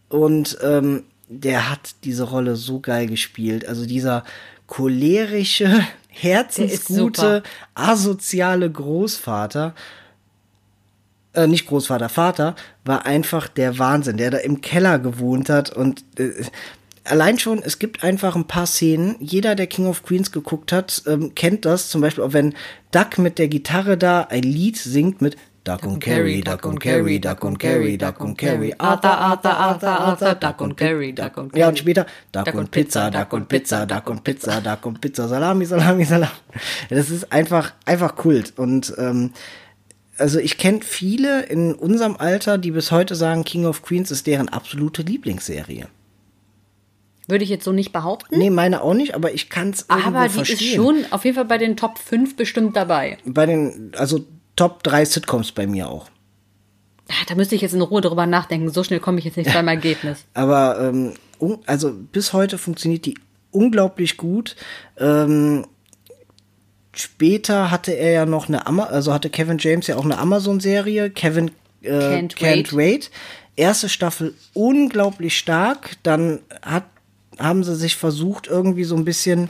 Und 0.09 0.57
ähm, 0.61 1.03
der 1.27 1.69
hat 1.69 1.95
diese 2.03 2.23
Rolle 2.23 2.55
so 2.55 2.79
geil 2.79 3.07
gespielt. 3.07 3.67
Also 3.67 3.85
dieser 3.85 4.23
cholerische, 4.67 5.85
herzensgute, 6.07 7.43
asoziale 7.73 8.69
Großvater 8.69 9.73
äh, 11.33 11.47
nicht 11.47 11.67
Großvater, 11.67 12.09
Vater, 12.09 12.55
war 12.85 13.05
einfach 13.05 13.47
der 13.47 13.79
Wahnsinn, 13.79 14.17
der 14.17 14.31
da 14.31 14.37
im 14.37 14.61
Keller 14.61 14.99
gewohnt 14.99 15.49
hat 15.49 15.69
und 15.75 16.03
äh, 16.17 16.31
allein 17.03 17.39
schon, 17.39 17.61
es 17.63 17.79
gibt 17.79 18.03
einfach 18.03 18.35
ein 18.35 18.45
paar 18.45 18.67
Szenen. 18.67 19.15
Jeder, 19.19 19.55
der 19.55 19.67
King 19.67 19.87
of 19.87 20.03
Queens 20.03 20.31
geguckt 20.31 20.71
hat, 20.71 21.03
ähm, 21.07 21.33
kennt 21.35 21.65
das. 21.65 21.89
Zum 21.89 22.01
Beispiel, 22.01 22.23
auch 22.23 22.33
wenn 22.33 22.53
Duck 22.91 23.17
mit 23.17 23.39
der 23.39 23.47
Gitarre 23.47 23.97
da 23.97 24.21
ein 24.29 24.43
Lied 24.43 24.77
singt 24.77 25.21
mit 25.21 25.37
Duck 25.63 25.85
und 25.85 25.99
Carry, 25.99 26.41
Duck 26.41 26.65
und 26.65 26.79
Carry, 26.79 27.19
Duck 27.19 27.43
und 27.43 27.59
Carry, 27.59 27.95
Duck 27.95 28.19
und 28.19 28.35
Carry, 28.35 28.73
Arthur, 28.79 29.11
Arthur, 29.11 29.51
Arthur, 29.51 29.89
Arthur, 29.89 30.35
Duck 30.35 30.61
und 30.61 30.75
Carry, 30.75 31.13
Duck 31.13 31.37
und 31.37 31.55
Ja, 31.55 31.67
und 31.67 31.77
später 31.77 32.07
Duck 32.31 32.51
und 32.55 32.71
Pizza, 32.71 33.11
Duck 33.11 33.31
und 33.33 33.47
Pizza, 33.47 33.85
Duck 33.85 34.09
und 34.09 34.23
Pizza, 34.23 34.59
Duck 34.59 34.85
und 34.87 34.99
Pizza, 34.99 35.27
Salami, 35.27 35.65
Salami, 35.65 36.03
Salami. 36.03 36.31
Das 36.89 37.11
ist 37.11 37.31
einfach, 37.31 37.73
einfach 37.85 38.15
Kult. 38.15 38.53
Und 38.57 38.91
ähm, 38.97 39.33
also 40.21 40.39
ich 40.39 40.57
kenne 40.57 40.79
viele 40.83 41.43
in 41.43 41.73
unserem 41.73 42.15
Alter, 42.17 42.57
die 42.57 42.71
bis 42.71 42.91
heute 42.91 43.15
sagen, 43.15 43.43
King 43.43 43.65
of 43.65 43.81
Queens 43.81 44.11
ist 44.11 44.27
deren 44.27 44.47
absolute 44.49 45.01
Lieblingsserie. 45.01 45.87
Würde 47.27 47.43
ich 47.43 47.49
jetzt 47.49 47.65
so 47.65 47.71
nicht 47.71 47.91
behaupten. 47.91 48.37
Nee, 48.37 48.49
meine 48.49 48.81
auch 48.81 48.93
nicht, 48.93 49.13
aber 49.15 49.33
ich 49.33 49.49
kann 49.49 49.69
es 49.69 49.89
Aber 49.89 50.23
die 50.27 50.33
verstehen. 50.33 50.57
ist 50.57 50.75
schon 50.75 51.05
auf 51.11 51.23
jeden 51.25 51.35
Fall 51.35 51.45
bei 51.45 51.57
den 51.57 51.77
Top 51.77 51.97
5 51.97 52.35
bestimmt 52.35 52.75
dabei. 52.75 53.17
Bei 53.25 53.45
den, 53.45 53.91
also 53.95 54.25
Top 54.55 54.83
3 54.83 55.05
Sitcoms 55.05 55.51
bei 55.51 55.67
mir 55.67 55.89
auch. 55.89 56.09
Ah, 57.09 57.13
Da 57.27 57.35
müsste 57.35 57.55
ich 57.55 57.61
jetzt 57.61 57.73
in 57.73 57.81
Ruhe 57.81 58.01
drüber 58.01 58.25
nachdenken. 58.25 58.69
So 58.69 58.83
schnell 58.83 58.99
komme 58.99 59.19
ich 59.19 59.25
jetzt 59.25 59.37
nicht 59.37 59.53
beim 59.53 59.67
Ergebnis. 59.69 60.25
Aber 60.33 60.79
ähm, 60.81 61.13
also 61.67 61.93
bis 61.93 62.33
heute 62.33 62.57
funktioniert 62.57 63.05
die 63.05 63.17
unglaublich 63.51 64.17
gut. 64.17 64.55
Ähm, 64.97 65.65
später 66.93 67.71
hatte 67.71 67.91
er 67.91 68.11
ja 68.11 68.25
noch 68.25 68.47
eine 68.47 68.67
Ama 68.67 68.85
also 68.85 69.13
hatte 69.13 69.29
Kevin 69.29 69.57
James 69.57 69.87
ja 69.87 69.95
auch 69.95 70.05
eine 70.05 70.17
Amazon-Serie, 70.17 71.09
Kevin 71.09 71.51
äh, 71.81 71.89
Can't 71.89 72.35
Can't, 72.35 72.75
Wait. 72.75 73.11
Erste 73.55 73.89
Staffel 73.89 74.33
unglaublich 74.53 75.37
stark. 75.37 75.97
Dann 76.03 76.39
hat 76.61 76.85
haben 77.39 77.63
sie 77.63 77.75
sich 77.75 77.95
versucht, 77.95 78.47
irgendwie 78.47 78.83
so 78.83 78.95
ein 78.95 79.05
bisschen 79.05 79.49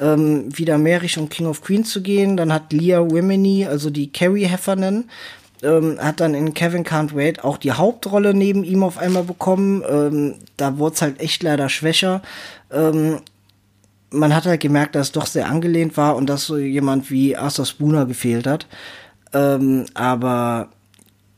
ähm, 0.00 0.56
wieder 0.56 0.78
mehr 0.78 1.02
Richtung 1.02 1.28
King 1.28 1.46
of 1.46 1.62
Queens 1.62 1.90
zu 1.90 2.02
gehen. 2.02 2.36
Dann 2.36 2.52
hat 2.52 2.72
Leah 2.72 3.10
Wimini, 3.10 3.66
also 3.66 3.90
die 3.90 4.12
Carrie 4.12 4.44
Heffernan, 4.44 5.04
ähm, 5.62 5.98
hat 6.00 6.20
dann 6.20 6.34
in 6.34 6.54
Kevin 6.54 6.84
Can't 6.84 7.14
Wait 7.14 7.42
auch 7.42 7.56
die 7.56 7.72
Hauptrolle 7.72 8.34
neben 8.34 8.64
ihm 8.64 8.82
auf 8.82 8.98
einmal 8.98 9.24
bekommen. 9.24 9.82
Ähm, 9.88 10.34
da 10.56 10.78
wurde 10.78 10.94
es 10.94 11.02
halt 11.02 11.20
echt 11.20 11.42
leider 11.42 11.68
schwächer. 11.68 12.22
Ähm, 12.70 13.20
man 14.12 14.34
hat 14.34 14.46
halt 14.46 14.60
gemerkt, 14.60 14.94
dass 14.94 15.08
es 15.08 15.12
doch 15.12 15.26
sehr 15.26 15.48
angelehnt 15.48 15.96
war 15.96 16.16
und 16.16 16.26
dass 16.26 16.46
so 16.46 16.56
jemand 16.56 17.10
wie 17.10 17.36
Arthur 17.36 17.66
Spooner 17.66 18.06
gefehlt 18.06 18.46
hat. 18.46 18.66
Ähm, 19.32 19.86
aber 19.94 20.70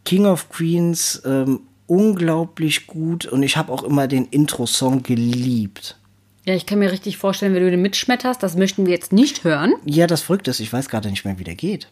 King 0.05 0.27
of 0.27 0.49
Queens 0.51 1.23
ähm, 1.25 1.61
unglaublich 1.87 2.87
gut 2.87 3.27
und 3.27 3.43
ich 3.43 3.57
habe 3.57 3.73
auch 3.73 3.83
immer 3.83 4.09
den 4.09 4.27
Intro-Song 4.27 5.03
geliebt. 5.03 5.97
Ja, 6.45 6.55
ich 6.55 6.67
kann 6.67 6.79
mir 6.79 6.93
richtig 6.93 7.17
vorstellen, 7.17 7.55
wenn 7.55 7.63
du 7.63 7.71
den 7.71 7.81
mitschmetterst, 7.83 8.43
das 8.43 8.57
möchten 8.57 8.85
wir 8.85 8.93
jetzt 8.93 9.13
nicht 9.13 9.45
hören. 9.45 9.75
Ja, 9.87 10.07
das 10.07 10.23
verrückt 10.23 10.49
ist, 10.49 10.61
ich 10.61 10.73
weiß 10.73 10.89
gerade 10.89 11.09
nicht 11.09 11.25
mehr, 11.25 11.39
wie 11.39 11.45
der 11.45 11.55
geht. 11.55 11.89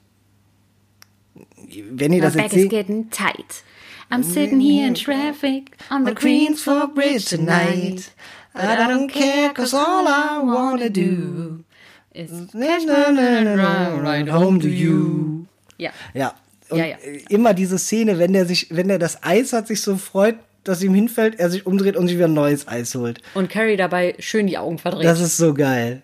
Wenn 1.90 2.12
ihr 2.12 2.18
My 2.18 2.26
das 2.26 2.34
jetzt 2.34 2.52
is 2.52 2.62
seht, 2.62 2.70
getting 2.70 3.10
tight. 3.10 3.62
I'm 4.10 4.22
sitting 4.22 4.60
here 4.60 4.86
in 4.86 4.94
traffic 4.94 5.70
on 5.90 6.04
the 6.04 6.12
Queensboro 6.12 6.88
Bridge 6.88 7.34
tonight. 7.34 8.10
I 8.54 8.76
don't 8.76 9.08
care, 9.08 9.52
cause 9.54 9.74
all 9.74 10.06
I 10.06 10.38
wanna 10.44 10.90
do 10.90 11.64
is 12.12 12.30
is 12.30 12.54
ride 12.54 14.28
home 14.28 14.60
to 14.60 14.68
you. 14.68 15.46
Ja. 15.78 15.90
Ja. 16.14 16.34
Und 16.68 16.78
Ja, 16.78 16.86
ja. 16.86 16.96
immer 17.28 17.54
diese 17.54 17.78
Szene, 17.78 18.18
wenn 18.18 18.32
der 18.32 18.46
sich, 18.46 18.68
wenn 18.70 18.88
der 18.88 18.98
das 18.98 19.22
Eis 19.22 19.52
hat, 19.52 19.66
sich 19.68 19.82
so 19.82 19.96
freut, 19.96 20.36
dass 20.64 20.82
ihm 20.82 20.94
hinfällt, 20.94 21.38
er 21.38 21.50
sich 21.50 21.66
umdreht 21.66 21.96
und 21.96 22.08
sich 22.08 22.16
wieder 22.16 22.28
ein 22.28 22.34
neues 22.34 22.68
Eis 22.68 22.94
holt. 22.94 23.20
Und 23.34 23.50
Carrie 23.50 23.76
dabei 23.76 24.14
schön 24.18 24.46
die 24.46 24.58
Augen 24.58 24.78
verdreht. 24.78 25.04
Das 25.04 25.20
ist 25.20 25.36
so 25.36 25.54
geil. 25.54 26.02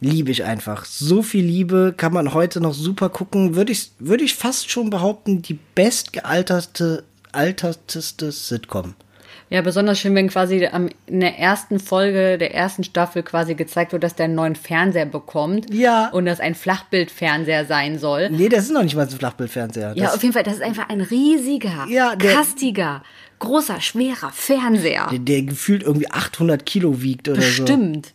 Liebe 0.00 0.30
ich 0.30 0.44
einfach. 0.44 0.84
So 0.84 1.22
viel 1.22 1.44
Liebe 1.44 1.94
kann 1.96 2.12
man 2.12 2.34
heute 2.34 2.60
noch 2.60 2.74
super 2.74 3.08
gucken. 3.08 3.56
Würde 3.56 3.72
ich, 3.72 3.92
würde 3.98 4.24
ich 4.24 4.34
fast 4.34 4.70
schon 4.70 4.90
behaupten, 4.90 5.40
die 5.40 5.58
bestgealterte, 5.74 7.04
alterteste 7.32 8.30
Sitcom. 8.30 8.94
Ja, 9.48 9.62
besonders 9.62 10.00
schön, 10.00 10.14
wenn 10.16 10.28
quasi 10.28 10.66
am- 10.66 10.88
in 11.06 11.20
der 11.20 11.38
ersten 11.38 11.78
Folge 11.78 12.36
der 12.36 12.52
ersten 12.52 12.82
Staffel 12.82 13.22
quasi 13.22 13.54
gezeigt 13.54 13.92
wird, 13.92 14.02
dass 14.02 14.16
der 14.16 14.24
einen 14.24 14.34
neuen 14.34 14.56
Fernseher 14.56 15.06
bekommt. 15.06 15.72
Ja. 15.72 16.08
Und 16.10 16.26
das 16.26 16.40
ein 16.40 16.56
Flachbildfernseher 16.56 17.64
sein 17.64 17.98
soll. 18.00 18.28
Nee, 18.30 18.48
das 18.48 18.64
ist 18.64 18.72
noch 18.72 18.82
nicht 18.82 18.96
mal 18.96 19.08
so 19.08 19.14
ein 19.14 19.18
Flachbildfernseher. 19.20 19.92
Ja, 19.96 20.12
auf 20.12 20.22
jeden 20.22 20.32
Fall, 20.32 20.42
das 20.42 20.54
ist 20.54 20.62
einfach 20.62 20.88
ein 20.88 21.00
riesiger, 21.00 21.86
Ja, 21.88 22.16
der- 22.16 22.32
kastiger, 22.32 23.02
großer, 23.38 23.80
schwerer 23.80 24.30
Fernseher. 24.32 25.06
der, 25.12 25.18
der 25.20 25.42
gefühlt 25.42 25.84
irgendwie 25.84 26.10
800 26.10 26.66
Kilo 26.66 27.00
wiegt 27.02 27.28
oder 27.28 27.40
so. 27.40 27.62
Bestimmt. 27.64 28.14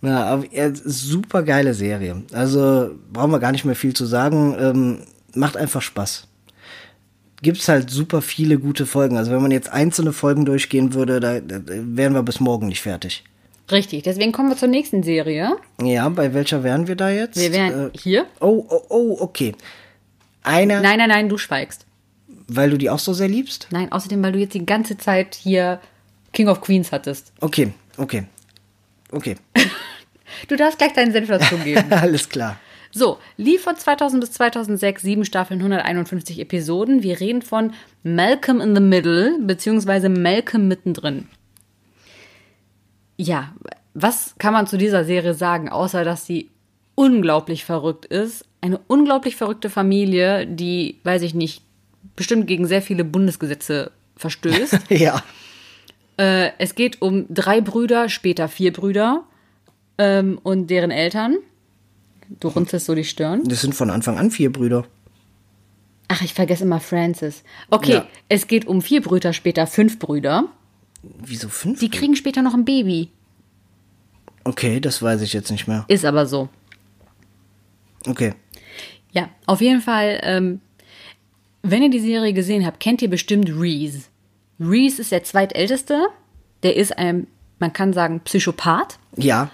Ja, 0.00 0.24
aber 0.24 0.44
ja, 0.50 0.70
super 0.72 1.42
geile 1.42 1.74
Serie. 1.74 2.22
Also 2.32 2.90
brauchen 3.12 3.32
wir 3.32 3.40
gar 3.40 3.52
nicht 3.52 3.64
mehr 3.66 3.74
viel 3.74 3.92
zu 3.94 4.06
sagen. 4.06 4.56
Ähm, 4.58 4.98
macht 5.34 5.56
einfach 5.56 5.82
Spaß. 5.82 6.26
Gibt's 7.42 7.68
halt 7.68 7.88
super 7.90 8.20
viele 8.22 8.58
gute 8.58 8.84
Folgen. 8.86 9.16
Also 9.16 9.30
wenn 9.30 9.42
man 9.42 9.50
jetzt 9.52 9.70
einzelne 9.72 10.12
Folgen 10.12 10.44
durchgehen 10.44 10.92
würde, 10.94 11.20
da, 11.20 11.40
da 11.40 11.60
wären 11.66 12.14
wir 12.14 12.22
bis 12.22 12.40
morgen 12.40 12.66
nicht 12.66 12.82
fertig. 12.82 13.22
Richtig, 13.70 14.02
deswegen 14.02 14.32
kommen 14.32 14.48
wir 14.48 14.56
zur 14.56 14.68
nächsten 14.68 15.02
Serie. 15.02 15.56
Ja, 15.82 16.08
bei 16.08 16.32
welcher 16.34 16.64
wären 16.64 16.88
wir 16.88 16.96
da 16.96 17.10
jetzt? 17.10 17.38
Wir 17.38 17.52
wären 17.52 17.88
Äh, 17.88 17.98
hier. 17.98 18.26
oh, 18.40 18.64
oh, 18.68 18.80
oh, 18.88 19.16
okay. 19.20 19.54
Eine, 20.42 20.80
Nein, 20.80 20.98
nein, 20.98 21.08
nein, 21.10 21.28
du 21.28 21.36
schweigst. 21.38 21.84
weil 22.48 22.70
du 22.70 22.78
die 22.78 22.88
auch 22.88 22.98
so 22.98 23.12
sehr 23.12 23.28
liebst? 23.28 23.68
Nein, 23.70 23.92
außerdem, 23.92 24.22
weil 24.22 24.32
du 24.32 24.38
jetzt 24.38 24.54
die 24.54 24.64
ganze 24.64 24.96
Zeit 24.96 25.34
hier 25.34 25.80
King 26.32 26.48
of 26.48 26.60
Queens 26.62 26.92
hattest. 26.92 27.32
Okay, 27.40 27.72
okay. 27.98 28.24
Okay, 29.10 29.36
Du 30.48 30.56
darfst 30.56 30.78
gleich 30.78 30.92
deinen 30.92 31.12
Senf 31.12 31.28
dazu 31.28 31.56
geben. 31.58 31.84
alles 31.92 32.28
klar. 32.28 32.58
So, 32.90 33.18
lief 33.36 33.62
von 33.62 33.76
2000 33.76 34.20
bis 34.20 34.32
2006, 34.32 35.02
sieben 35.02 35.24
Staffeln, 35.24 35.60
151 35.60 36.38
Episoden. 36.40 37.02
Wir 37.02 37.20
reden 37.20 37.42
von 37.42 37.72
Malcolm 38.02 38.60
in 38.60 38.74
the 38.74 38.80
Middle, 38.80 39.38
beziehungsweise 39.40 40.08
Malcolm 40.08 40.68
mittendrin. 40.68 41.28
Ja, 43.16 43.52
was 43.94 44.34
kann 44.38 44.52
man 44.52 44.66
zu 44.66 44.78
dieser 44.78 45.04
Serie 45.04 45.34
sagen, 45.34 45.68
außer 45.68 46.04
dass 46.04 46.24
sie 46.24 46.50
unglaublich 46.94 47.64
verrückt 47.64 48.04
ist? 48.06 48.44
Eine 48.60 48.80
unglaublich 48.86 49.36
verrückte 49.36 49.70
Familie, 49.70 50.46
die, 50.46 50.98
weiß 51.04 51.22
ich 51.22 51.34
nicht, 51.34 51.62
bestimmt 52.16 52.46
gegen 52.46 52.66
sehr 52.66 52.82
viele 52.82 53.04
Bundesgesetze 53.04 53.92
verstößt. 54.16 54.78
Ja. 54.90 55.22
Äh, 56.16 56.50
es 56.58 56.74
geht 56.74 57.00
um 57.00 57.26
drei 57.28 57.60
Brüder, 57.60 58.08
später 58.08 58.48
vier 58.48 58.72
Brüder 58.72 59.24
ähm, 59.98 60.40
und 60.42 60.68
deren 60.68 60.90
Eltern. 60.90 61.36
Du 62.40 62.48
runzelst 62.48 62.86
so 62.86 62.94
die 62.94 63.04
Stirn. 63.04 63.44
Das 63.44 63.60
sind 63.60 63.74
von 63.74 63.90
Anfang 63.90 64.18
an 64.18 64.30
vier 64.30 64.52
Brüder. 64.52 64.84
Ach, 66.08 66.22
ich 66.22 66.34
vergesse 66.34 66.64
immer 66.64 66.80
Francis. 66.80 67.42
Okay, 67.70 67.92
Ja. 67.94 68.06
es 68.28 68.46
geht 68.46 68.66
um 68.66 68.80
vier 68.82 69.02
Brüder, 69.02 69.32
später 69.32 69.66
fünf 69.66 69.98
Brüder. 69.98 70.44
Wieso 71.02 71.48
fünf? 71.48 71.80
Die 71.80 71.90
kriegen 71.90 72.16
später 72.16 72.42
noch 72.42 72.54
ein 72.54 72.64
Baby. 72.64 73.10
Okay, 74.44 74.80
das 74.80 75.02
weiß 75.02 75.20
ich 75.22 75.32
jetzt 75.32 75.50
nicht 75.50 75.68
mehr. 75.68 75.84
Ist 75.88 76.04
aber 76.04 76.26
so. 76.26 76.48
Okay. 78.06 78.34
Ja, 79.12 79.28
auf 79.46 79.60
jeden 79.60 79.80
Fall, 79.80 80.20
ähm, 80.22 80.60
wenn 81.62 81.82
ihr 81.82 81.90
die 81.90 82.00
Serie 82.00 82.32
gesehen 82.32 82.64
habt, 82.64 82.80
kennt 82.80 83.02
ihr 83.02 83.10
bestimmt 83.10 83.50
Reese. 83.50 84.02
Reese 84.60 85.02
ist 85.02 85.12
der 85.12 85.24
zweitälteste. 85.24 86.06
Der 86.62 86.76
ist 86.76 86.96
ein, 86.96 87.26
man 87.58 87.72
kann 87.72 87.92
sagen, 87.92 88.20
Psychopath. 88.24 88.98
Ja, 89.16 89.50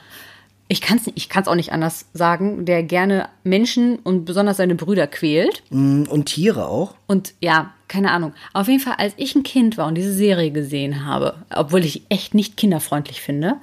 Ich 0.69 0.81
kann 0.81 0.99
es 0.99 1.11
ich 1.15 1.29
kann's 1.29 1.47
auch 1.47 1.55
nicht 1.55 1.73
anders 1.73 2.07
sagen, 2.15 2.65
der 2.65 2.83
gerne 2.83 3.29
Menschen 3.43 3.99
und 3.99 4.25
besonders 4.25 4.57
seine 4.57 4.75
Brüder 4.75 5.07
quält. 5.07 5.63
mm, 5.71 6.05
und 6.05 6.27
Tiere 6.27 6.67
auch. 6.67 6.95
Und 7.07 7.35
ja, 7.41 7.75
keine 7.89 8.11
Ahnung. 8.11 8.33
Auf 8.55 8.69
jeden 8.69 8.81
Fall, 8.81 8.95
als 8.99 9.13
ich 9.19 9.35
ein 9.35 9.43
Kind 9.43 9.77
war 9.77 9.87
und 9.87 9.95
diese 9.95 10.13
Serie 10.13 10.51
gesehen 10.51 11.05
habe, 11.05 11.37
obwohl 11.55 11.85
ich 11.85 12.03
echt 12.09 12.35
nicht 12.35 12.57
kinderfreundlich 12.57 13.21
finde, 13.21 13.57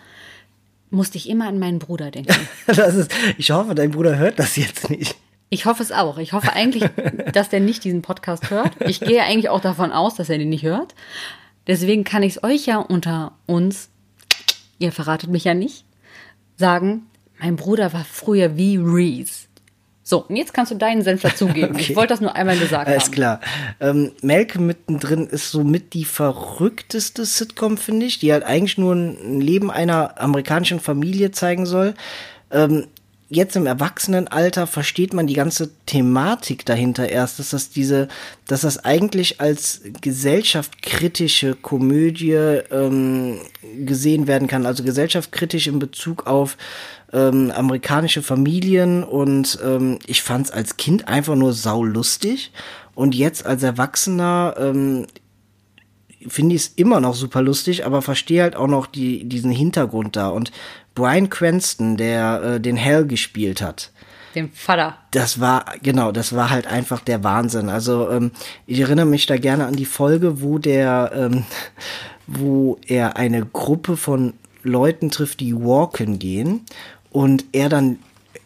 musste 0.92 1.18
ich 1.18 1.28
immer 1.30 1.48
an 1.48 1.58
meinen 1.60 1.80
Bruder 1.80 2.12
denken. 2.12 2.36
Das 2.68 2.96
ist, 2.96 3.12
ich 3.38 3.50
hoffe, 3.52 3.74
dein 3.74 3.92
Bruder 3.92 4.18
hört 4.18 4.38
das 4.38 4.56
jetzt 4.56 4.90
nicht. 4.90 5.16
Ich 5.50 5.66
hoffe 5.66 5.84
es 5.84 5.92
auch. 5.92 6.18
Ich 6.18 6.34
hoffe 6.34 6.54
eigentlich, 6.54 6.84
dass 7.34 7.50
der 7.50 7.60
nicht 7.60 7.84
diesen 7.84 8.02
Podcast 8.02 8.50
hört. 8.52 8.72
Ich 8.88 9.00
gehe 9.00 9.24
eigentlich 9.24 9.50
auch 9.50 9.60
davon 9.60 9.92
aus, 9.92 10.16
dass 10.16 10.30
er 10.30 10.38
den 10.38 10.50
nicht 10.50 10.64
hört. 10.64 10.94
Deswegen 11.68 12.04
kann 12.04 12.24
ich 12.24 12.38
es 12.38 12.44
euch 12.44 12.66
ja 12.68 12.78
unter 12.78 13.34
uns, 13.48 13.90
ihr 14.80 14.92
verratet 14.92 15.30
mich 15.30 15.44
ja 15.44 15.54
nicht, 15.54 15.86
sagen, 16.62 17.08
mein 17.42 17.58
Bruder 17.58 17.92
war 17.92 18.06
früher 18.06 18.56
wie 18.56 18.78
Reese. 18.78 19.48
So, 20.04 20.26
und 20.28 20.36
jetzt 20.36 20.54
kannst 20.54 20.72
du 20.72 20.76
deinen 20.76 21.02
Senf 21.04 21.22
dazugeben. 21.22 21.76
Ich 21.80 21.88
Okay. 21.88 21.96
wollte 21.96 22.14
das 22.14 22.22
nur 22.22 22.36
einmal 22.36 22.58
gesagt 22.58 22.88
Alles 22.88 23.06
haben. 23.06 23.12
klar. 23.12 23.40
Ähm, 23.80 24.12
Malcolm 24.22 24.66
mittendrin 24.68 25.28
ist 25.28 25.52
somit 25.52 25.94
die 25.94 26.06
verrückteste 26.06 27.26
Sitcom, 27.26 27.78
finde 27.78 28.06
ich, 28.08 28.20
die 28.20 28.32
halt 28.34 28.44
eigentlich 28.44 28.78
nur 28.78 28.94
ein 28.96 29.40
Leben 29.42 29.70
einer 29.72 30.20
amerikanischen 30.20 30.80
Familie 30.80 31.32
zeigen 31.32 31.66
soll. 31.66 31.94
Ähm, 32.52 32.88
jetzt 33.32 33.56
im 33.56 33.66
Erwachsenenalter 33.66 34.68
versteht 34.68 35.14
man 35.14 35.26
die 35.26 35.36
ganze 35.36 35.72
Thematik 35.86 36.66
dahinter 36.66 37.08
erst, 37.08 37.40
dass 37.40 37.52
das 37.52 37.70
diese, 37.70 38.10
dass 38.46 38.62
das 38.62 38.84
eigentlich 38.84 39.40
als 39.40 39.82
gesellschaftskritische 40.02 41.56
Komödie 41.56 42.34
ähm, 42.34 43.40
gesehen 43.86 44.28
werden 44.28 44.50
kann, 44.50 44.66
also 44.66 44.84
gesellschaftskritisch 44.84 45.68
in 45.68 45.80
Bezug 45.80 46.28
auf 46.28 46.58
ähm, 47.14 47.52
amerikanische 47.56 48.22
Familien 48.22 49.04
und 49.04 49.58
ähm, 49.64 50.00
ich 50.06 50.22
fand 50.22 50.48
es 50.48 50.52
als 50.52 50.76
Kind 50.76 51.08
einfach 51.08 51.36
nur 51.36 51.54
saulustig 51.54 52.52
und 52.96 53.16
jetzt 53.16 53.46
als 53.46 53.64
Erwachsener 53.64 54.56
ähm, 54.60 55.08
finde 56.28 56.56
ich 56.56 56.62
es 56.62 56.68
immer 56.76 57.00
noch 57.00 57.16
super 57.16 57.42
lustig, 57.42 57.86
aber 57.86 58.02
verstehe 58.02 58.44
halt 58.44 58.56
auch 58.56 58.68
noch 58.68 58.86
die, 58.86 59.24
diesen 59.26 59.52
Hintergrund 59.52 60.16
da. 60.16 60.30
Und 60.30 60.52
Brian 61.02 61.32
Cranston, 61.32 61.98
der 61.98 62.44
äh, 62.44 62.60
den 62.62 62.76
Hell 62.76 63.08
gespielt 63.08 63.60
hat. 63.60 63.92
Den 64.36 64.52
Vater. 64.52 64.98
Das 65.10 65.40
war, 65.40 65.66
genau, 65.82 66.12
das 66.12 66.36
war 66.36 66.52
halt 66.52 66.68
einfach 66.68 67.00
der 67.00 67.24
Wahnsinn. 67.24 67.70
Also 67.70 68.12
ähm, 68.12 68.30
ich 68.68 68.80
erinnere 68.82 69.08
mich 69.08 69.26
da 69.26 69.38
gerne 69.38 69.66
an 69.66 69.76
die 69.76 69.86
Folge, 69.86 70.44
wo 70.44 70.60
der, 70.60 71.12
ähm, 71.16 71.44
wo 72.28 72.78
er 72.86 73.18
eine 73.18 73.44
Gruppe 73.44 73.98
von 73.98 74.34
Leuten 74.62 75.10
trifft, 75.10 75.40
die 75.40 75.56
walken 75.56 76.20
gehen 76.20 76.68
und 77.10 77.46
er 77.52 77.68
dann 77.68 77.98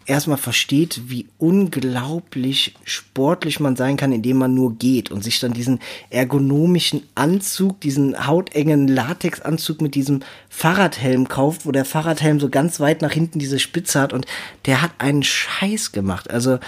erstmal 0.05 0.37
versteht, 0.37 1.01
wie 1.07 1.27
unglaublich 1.37 2.75
sportlich 2.83 3.59
man 3.59 3.75
sein 3.75 3.97
kann, 3.97 4.11
indem 4.11 4.37
man 4.37 4.53
nur 4.53 4.77
geht 4.77 5.11
und 5.11 5.23
sich 5.23 5.39
dann 5.39 5.53
diesen 5.53 5.79
ergonomischen 6.09 7.03
Anzug, 7.15 7.81
diesen 7.81 8.27
hautengen 8.27 8.87
Latexanzug 8.87 9.81
mit 9.81 9.95
diesem 9.95 10.21
Fahrradhelm 10.49 11.27
kauft, 11.27 11.65
wo 11.65 11.71
der 11.71 11.85
Fahrradhelm 11.85 12.39
so 12.39 12.49
ganz 12.49 12.79
weit 12.79 13.01
nach 13.01 13.11
hinten 13.11 13.39
diese 13.39 13.59
Spitze 13.59 13.99
hat 13.99 14.13
und 14.13 14.25
der 14.65 14.81
hat 14.81 14.91
einen 14.99 15.23
Scheiß 15.23 15.91
gemacht. 15.91 16.29
Also 16.29 16.59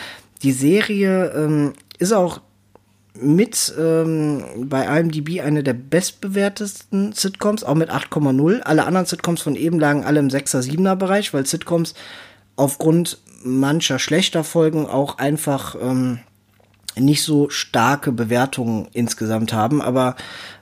die 0.43 0.51
Serie 0.51 1.31
ähm, 1.35 1.73
ist 1.99 2.13
auch 2.13 2.41
mit 3.19 3.73
ähm, 3.79 4.43
bei 4.65 4.99
IMDb 4.99 5.41
eine 5.41 5.63
der 5.63 5.73
bestbewertesten 5.73 7.13
Sitcoms, 7.13 7.63
auch 7.63 7.75
mit 7.75 7.89
8,0. 7.89 8.59
Alle 8.61 8.85
anderen 8.85 9.07
Sitcoms 9.07 9.41
von 9.41 9.55
eben 9.55 9.79
lagen 9.79 10.05
alle 10.05 10.19
im 10.19 10.29
6er, 10.29 10.61
7er 10.61 10.95
Bereich, 10.95 11.33
weil 11.33 11.45
Sitcoms 11.45 11.95
aufgrund 12.55 13.19
mancher 13.43 13.99
schlechter 13.99 14.43
Folgen 14.43 14.85
auch 14.85 15.17
einfach 15.17 15.75
ähm, 15.79 16.19
nicht 16.99 17.23
so 17.23 17.49
starke 17.49 18.11
Bewertungen 18.11 18.87
insgesamt 18.93 19.53
haben, 19.53 19.81
aber 19.81 20.15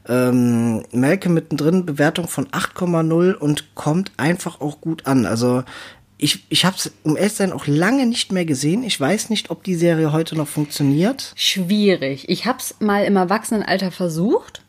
ähm, 0.08 0.84
Melke 0.92 1.30
mittendrin 1.30 1.86
Bewertung 1.86 2.28
von 2.28 2.48
8,0 2.48 3.34
und 3.34 3.76
kommt 3.76 4.12
einfach 4.18 4.62
auch 4.62 4.82
gut 4.82 5.06
an. 5.06 5.26
Also 5.26 5.64
ich, 6.18 6.46
ich 6.50 6.66
habe 6.66 6.76
es, 6.78 6.92
um 7.04 7.18
ehrlich 7.18 7.34
sein, 7.34 7.52
auch 7.52 7.68
lange 7.68 8.06
nicht 8.06 8.32
mehr 8.32 8.46
gesehen. 8.46 8.84
Ich 8.84 9.00
weiß 9.00 9.30
nicht, 9.30 9.50
ob 9.50 9.64
die 9.64 9.76
Serie 9.76 10.12
heute 10.12 10.36
noch 10.36 10.48
funktioniert. 10.48 11.34
Schwierig. 11.36 12.30
Ich 12.30 12.46
habe 12.46 12.60
es 12.60 12.76
mal 12.80 13.04
im 13.04 13.16
Erwachsenenalter 13.16 13.92
versucht. 13.92 14.62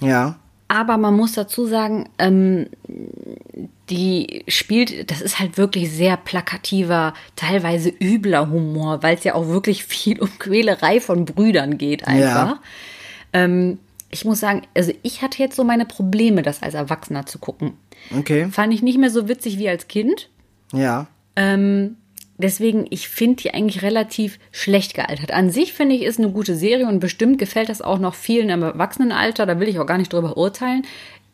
Ja. 0.00 0.36
Aber 0.68 0.96
man 0.96 1.14
muss 1.14 1.32
dazu 1.32 1.66
sagen, 1.66 2.08
ähm, 2.18 2.68
die 3.90 4.44
spielt, 4.48 5.10
das 5.10 5.20
ist 5.20 5.38
halt 5.38 5.58
wirklich 5.58 5.90
sehr 5.90 6.16
plakativer, 6.16 7.12
teilweise 7.36 7.90
übler 7.90 8.50
Humor, 8.50 9.02
weil 9.02 9.16
es 9.16 9.24
ja 9.24 9.34
auch 9.34 9.48
wirklich 9.48 9.84
viel 9.84 10.20
um 10.20 10.38
Quälerei 10.38 11.00
von 11.00 11.26
Brüdern 11.26 11.76
geht 11.76 12.06
einfach. 12.06 12.48
Ja. 12.48 12.60
Ähm, 13.34 13.78
ich 14.10 14.24
muss 14.24 14.40
sagen, 14.40 14.62
also 14.74 14.92
ich 15.02 15.22
hatte 15.22 15.38
jetzt 15.38 15.56
so 15.56 15.64
meine 15.64 15.84
Probleme, 15.84 16.42
das 16.42 16.62
als 16.62 16.74
Erwachsener 16.74 17.26
zu 17.26 17.38
gucken. 17.38 17.72
Okay. 18.16 18.48
Fand 18.50 18.72
ich 18.72 18.82
nicht 18.82 18.98
mehr 18.98 19.10
so 19.10 19.28
witzig 19.28 19.58
wie 19.58 19.68
als 19.68 19.88
Kind. 19.88 20.30
Ja. 20.72 21.08
Ähm, 21.36 21.96
deswegen, 22.38 22.86
ich 22.90 23.08
finde 23.08 23.42
die 23.42 23.54
eigentlich 23.54 23.82
relativ 23.82 24.38
schlecht 24.52 24.94
gealtert. 24.94 25.32
An 25.32 25.50
sich 25.50 25.72
finde 25.72 25.94
ich, 25.94 26.02
ist 26.02 26.18
eine 26.18 26.30
gute 26.30 26.56
Serie 26.56 26.86
und 26.86 27.00
bestimmt 27.00 27.38
gefällt 27.38 27.68
das 27.68 27.82
auch 27.82 27.98
noch 27.98 28.14
vielen 28.14 28.48
im 28.50 28.62
Erwachsenenalter. 28.62 29.46
Da 29.46 29.60
will 29.60 29.68
ich 29.68 29.78
auch 29.78 29.86
gar 29.86 29.98
nicht 29.98 30.12
drüber 30.12 30.36
urteilen. 30.36 30.82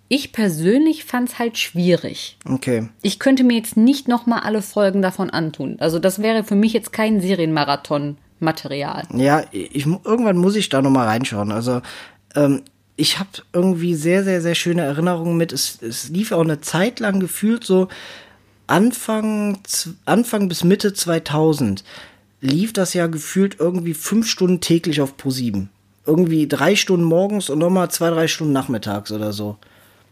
Ich 0.08 0.32
persönlich 0.32 1.04
fand 1.04 1.28
es 1.28 1.38
halt 1.38 1.56
schwierig. 1.56 2.36
Okay. 2.44 2.88
Ich 3.00 3.20
könnte 3.20 3.44
mir 3.44 3.56
jetzt 3.56 3.76
nicht 3.76 4.08
nochmal 4.08 4.40
alle 4.40 4.60
Folgen 4.60 5.02
davon 5.02 5.30
antun. 5.30 5.76
Also 5.78 6.00
das 6.00 6.20
wäre 6.20 6.42
für 6.42 6.56
mich 6.56 6.72
jetzt 6.72 6.92
kein 6.92 7.20
Serienmarathon-Material. 7.20 9.04
Ja, 9.14 9.44
ich, 9.52 9.86
irgendwann 9.86 10.38
muss 10.38 10.56
ich 10.56 10.68
da 10.68 10.82
nochmal 10.82 11.06
reinschauen. 11.06 11.52
Also 11.52 11.80
ähm, 12.34 12.62
ich 12.96 13.18
habe 13.18 13.30
irgendwie 13.52 13.94
sehr, 13.94 14.24
sehr, 14.24 14.42
sehr 14.42 14.56
schöne 14.56 14.82
Erinnerungen 14.82 15.36
mit. 15.36 15.52
Es, 15.52 15.80
es 15.80 16.08
lief 16.08 16.32
auch 16.32 16.42
eine 16.42 16.60
Zeit 16.60 16.98
lang 16.98 17.20
gefühlt 17.20 17.64
so 17.64 17.88
Anfang, 18.70 19.58
Anfang 20.04 20.48
bis 20.48 20.64
Mitte 20.64 20.92
2000 20.94 21.84
lief 22.40 22.72
das 22.72 22.94
ja 22.94 23.06
gefühlt 23.06 23.58
irgendwie 23.58 23.94
fünf 23.94 24.28
Stunden 24.28 24.60
täglich 24.60 25.00
auf 25.00 25.16
Pro 25.16 25.30
7. 25.30 25.68
Irgendwie 26.06 26.48
drei 26.48 26.76
Stunden 26.76 27.04
morgens 27.04 27.50
und 27.50 27.58
nochmal 27.58 27.90
zwei, 27.90 28.10
drei 28.10 28.28
Stunden 28.28 28.52
nachmittags 28.52 29.12
oder 29.12 29.32
so. 29.32 29.56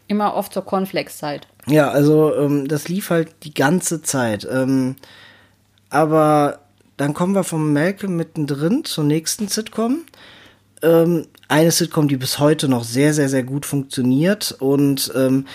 Immer 0.07 0.35
oft 0.35 0.53
zur 0.53 0.65
Cornflakes-Zeit. 0.65 1.47
Ja, 1.67 1.89
also 1.89 2.35
ähm, 2.35 2.67
das 2.67 2.89
lief 2.89 3.09
halt 3.09 3.29
die 3.43 3.53
ganze 3.53 4.01
Zeit. 4.01 4.47
Ähm, 4.49 4.95
aber 5.89 6.59
dann 6.97 7.13
kommen 7.13 7.35
wir 7.35 7.43
vom 7.43 7.71
Malcolm 7.73 8.15
mittendrin 8.15 8.83
zur 8.83 9.05
nächsten 9.05 9.47
Sitcom. 9.47 10.01
Ähm, 10.81 11.27
eine 11.47 11.71
Sitcom, 11.71 12.07
die 12.07 12.17
bis 12.17 12.39
heute 12.39 12.67
noch 12.67 12.83
sehr, 12.83 13.13
sehr, 13.13 13.29
sehr 13.29 13.43
gut 13.43 13.65
funktioniert 13.65 14.55
und 14.59 15.11
ähm, 15.15 15.45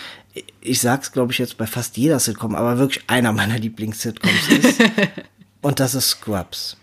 ich 0.61 0.81
sag's, 0.81 1.13
glaube 1.13 1.33
ich, 1.33 1.39
jetzt 1.39 1.57
bei 1.57 1.67
fast 1.67 1.97
jeder 1.97 2.19
Sitcom, 2.19 2.55
aber 2.55 2.79
wirklich 2.79 3.05
einer 3.07 3.33
meiner 3.33 3.59
Lieblings-Sitcoms 3.59 4.49
ist. 4.49 4.83
und 5.63 5.81
das 5.81 5.95
ist 5.95 6.09
Scrubs. 6.09 6.77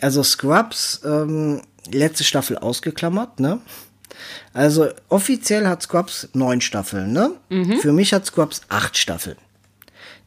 Also 0.00 0.22
Scrubs, 0.22 1.00
ähm, 1.04 1.62
letzte 1.90 2.24
Staffel 2.24 2.58
ausgeklammert, 2.58 3.40
ne? 3.40 3.60
Also 4.52 4.88
offiziell 5.08 5.66
hat 5.66 5.82
Scrubs 5.82 6.28
neun 6.34 6.60
Staffeln, 6.60 7.12
ne? 7.12 7.32
Mhm. 7.48 7.78
Für 7.78 7.92
mich 7.92 8.12
hat 8.12 8.26
Scrubs 8.26 8.62
acht 8.68 8.96
Staffeln. 8.98 9.36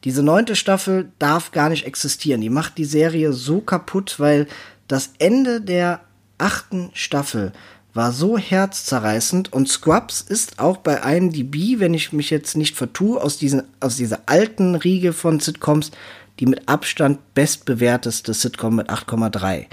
Diese 0.04 0.22
neunte 0.22 0.56
Staffel 0.56 1.12
darf 1.18 1.52
gar 1.52 1.68
nicht 1.68 1.86
existieren. 1.86 2.40
Die 2.40 2.50
macht 2.50 2.76
die 2.78 2.84
Serie 2.84 3.32
so 3.32 3.60
kaputt, 3.60 4.16
weil 4.18 4.46
das 4.88 5.10
Ende 5.18 5.60
der 5.60 6.00
achten 6.38 6.90
Staffel 6.92 7.52
war 7.94 8.12
so 8.12 8.36
herzzerreißend 8.36 9.52
und 9.52 9.68
Scrubs 9.68 10.20
ist 10.20 10.58
auch 10.58 10.78
bei 10.78 10.96
IMDb, 11.16 11.78
wenn 11.78 11.94
ich 11.94 12.12
mich 12.12 12.30
jetzt 12.30 12.56
nicht 12.56 12.76
vertue, 12.76 13.22
aus, 13.22 13.38
diesen, 13.38 13.62
aus 13.80 13.96
dieser 13.96 14.22
alten 14.26 14.74
Riege 14.74 15.12
von 15.12 15.40
Sitcoms 15.40 15.92
die 16.40 16.46
mit 16.46 16.68
Abstand 16.68 17.34
bestbewerteste 17.34 18.34
Sitcom 18.34 18.76
mit 18.76 18.90
8,3. 18.90 19.66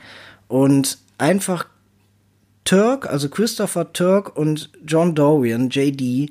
Und 0.47 0.97
einfach 1.17 1.65
Turk, 2.63 3.07
also 3.07 3.29
Christopher 3.29 3.93
Turk 3.93 4.35
und 4.37 4.69
John 4.85 5.15
Dorian, 5.15 5.69
JD, 5.69 6.29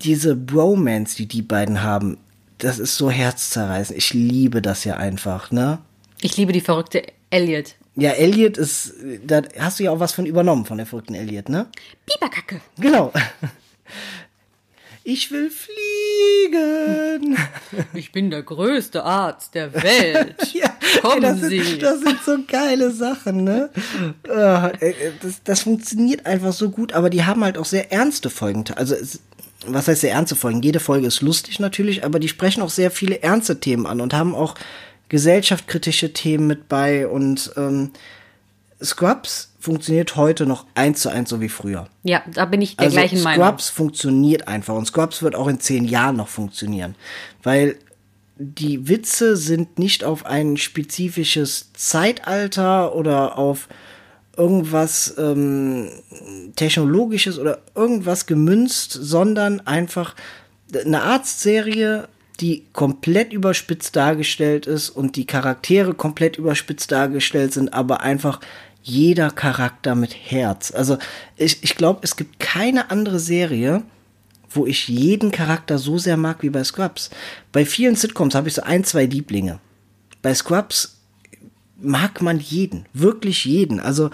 diese 0.00 0.36
Bromance, 0.36 1.16
die 1.16 1.26
die 1.26 1.42
beiden 1.42 1.82
haben, 1.82 2.18
das 2.58 2.78
ist 2.78 2.96
so 2.96 3.10
herzzerreißend. 3.10 3.98
Ich 3.98 4.14
liebe 4.14 4.62
das 4.62 4.84
ja 4.84 4.96
einfach, 4.96 5.50
ne? 5.50 5.78
Ich 6.20 6.36
liebe 6.36 6.52
die 6.52 6.60
verrückte 6.60 7.02
Elliot. 7.30 7.74
Ja, 7.96 8.10
Elliot 8.10 8.58
ist, 8.58 8.94
da 9.24 9.42
hast 9.58 9.78
du 9.78 9.84
ja 9.84 9.92
auch 9.92 10.00
was 10.00 10.12
von 10.12 10.26
übernommen 10.26 10.64
von 10.64 10.78
der 10.78 10.86
verrückten 10.86 11.14
Elliot, 11.14 11.48
ne? 11.48 11.66
Biberkacke. 12.06 12.60
Genau. 12.78 13.12
Ich 15.06 15.30
will 15.30 15.50
fliegen. 15.50 17.36
Ich 17.92 18.10
bin 18.10 18.30
der 18.30 18.42
größte 18.42 19.04
Arzt 19.04 19.54
der 19.54 19.74
Welt. 19.74 20.34
ja, 20.54 20.74
Kommen 21.02 21.22
ey, 21.22 21.30
das 21.30 21.40
Sie. 21.42 21.60
Sind, 21.60 21.82
das 21.82 22.00
sind 22.00 22.22
so 22.24 22.38
geile 22.48 22.90
Sachen, 22.90 23.44
ne? 23.44 23.68
Ah, 24.28 24.72
das, 25.20 25.42
das 25.44 25.60
funktioniert 25.60 26.24
einfach 26.24 26.54
so 26.54 26.70
gut, 26.70 26.94
aber 26.94 27.10
die 27.10 27.24
haben 27.24 27.44
halt 27.44 27.58
auch 27.58 27.66
sehr 27.66 27.92
ernste 27.92 28.30
Folgen. 28.30 28.64
Also, 28.76 28.94
es, 28.94 29.20
was 29.66 29.88
heißt 29.88 30.00
sehr 30.00 30.12
ernste 30.12 30.36
Folgen? 30.36 30.62
Jede 30.62 30.80
Folge 30.80 31.06
ist 31.06 31.20
lustig 31.20 31.60
natürlich, 31.60 32.02
aber 32.02 32.18
die 32.18 32.28
sprechen 32.28 32.62
auch 32.62 32.70
sehr 32.70 32.90
viele 32.90 33.22
ernste 33.22 33.60
Themen 33.60 33.86
an 33.86 34.00
und 34.00 34.14
haben 34.14 34.34
auch 34.34 34.54
gesellschaftskritische 35.08 36.12
Themen 36.12 36.46
mit 36.46 36.68
bei 36.68 37.06
und 37.06 37.52
ähm, 37.56 37.90
Scrubs 38.82 39.52
funktioniert 39.58 40.16
heute 40.16 40.46
noch 40.46 40.66
eins 40.74 41.00
zu 41.00 41.08
eins 41.08 41.30
so 41.30 41.40
wie 41.40 41.48
früher. 41.48 41.88
Ja, 42.02 42.22
da 42.32 42.44
bin 42.44 42.60
ich 42.60 42.76
der 42.76 42.86
also 42.86 42.96
gleichen 42.96 43.22
Meinung. 43.22 43.46
Scrubs 43.46 43.70
funktioniert 43.70 44.48
einfach 44.48 44.74
und 44.74 44.86
Scrubs 44.86 45.22
wird 45.22 45.34
auch 45.34 45.48
in 45.48 45.60
zehn 45.60 45.84
Jahren 45.84 46.16
noch 46.16 46.28
funktionieren, 46.28 46.94
weil 47.42 47.76
die 48.36 48.88
Witze 48.88 49.36
sind 49.36 49.78
nicht 49.78 50.04
auf 50.04 50.26
ein 50.26 50.56
spezifisches 50.56 51.72
Zeitalter 51.72 52.94
oder 52.94 53.38
auf 53.38 53.68
irgendwas 54.36 55.14
ähm, 55.18 55.88
Technologisches 56.56 57.38
oder 57.38 57.60
irgendwas 57.74 58.26
gemünzt, 58.26 58.92
sondern 58.92 59.60
einfach 59.60 60.16
eine 60.74 61.02
Arztserie, 61.02 62.08
die 62.40 62.64
komplett 62.72 63.32
überspitzt 63.32 63.94
dargestellt 63.96 64.66
ist 64.66 64.90
und 64.90 65.16
die 65.16 65.26
Charaktere 65.26 65.94
komplett 65.94 66.36
überspitzt 66.36 66.90
dargestellt 66.90 67.52
sind, 67.52 67.72
aber 67.72 68.00
einfach 68.00 68.40
jeder 68.82 69.30
Charakter 69.30 69.94
mit 69.94 70.14
Herz. 70.14 70.72
Also 70.72 70.98
ich, 71.36 71.62
ich 71.62 71.76
glaube, 71.76 72.00
es 72.02 72.16
gibt 72.16 72.40
keine 72.40 72.90
andere 72.90 73.18
Serie, 73.18 73.82
wo 74.50 74.66
ich 74.66 74.88
jeden 74.88 75.30
Charakter 75.30 75.78
so 75.78 75.98
sehr 75.98 76.16
mag 76.16 76.42
wie 76.42 76.50
bei 76.50 76.62
Scrubs. 76.64 77.10
Bei 77.52 77.64
vielen 77.64 77.96
Sitcoms 77.96 78.34
habe 78.34 78.48
ich 78.48 78.54
so 78.54 78.62
ein, 78.62 78.84
zwei 78.84 79.06
Lieblinge. 79.06 79.58
bei 80.22 80.34
Scrubs 80.34 80.98
mag 81.80 82.22
man 82.22 82.40
jeden, 82.40 82.86
wirklich 82.92 83.44
jeden. 83.44 83.80
Also 83.80 84.10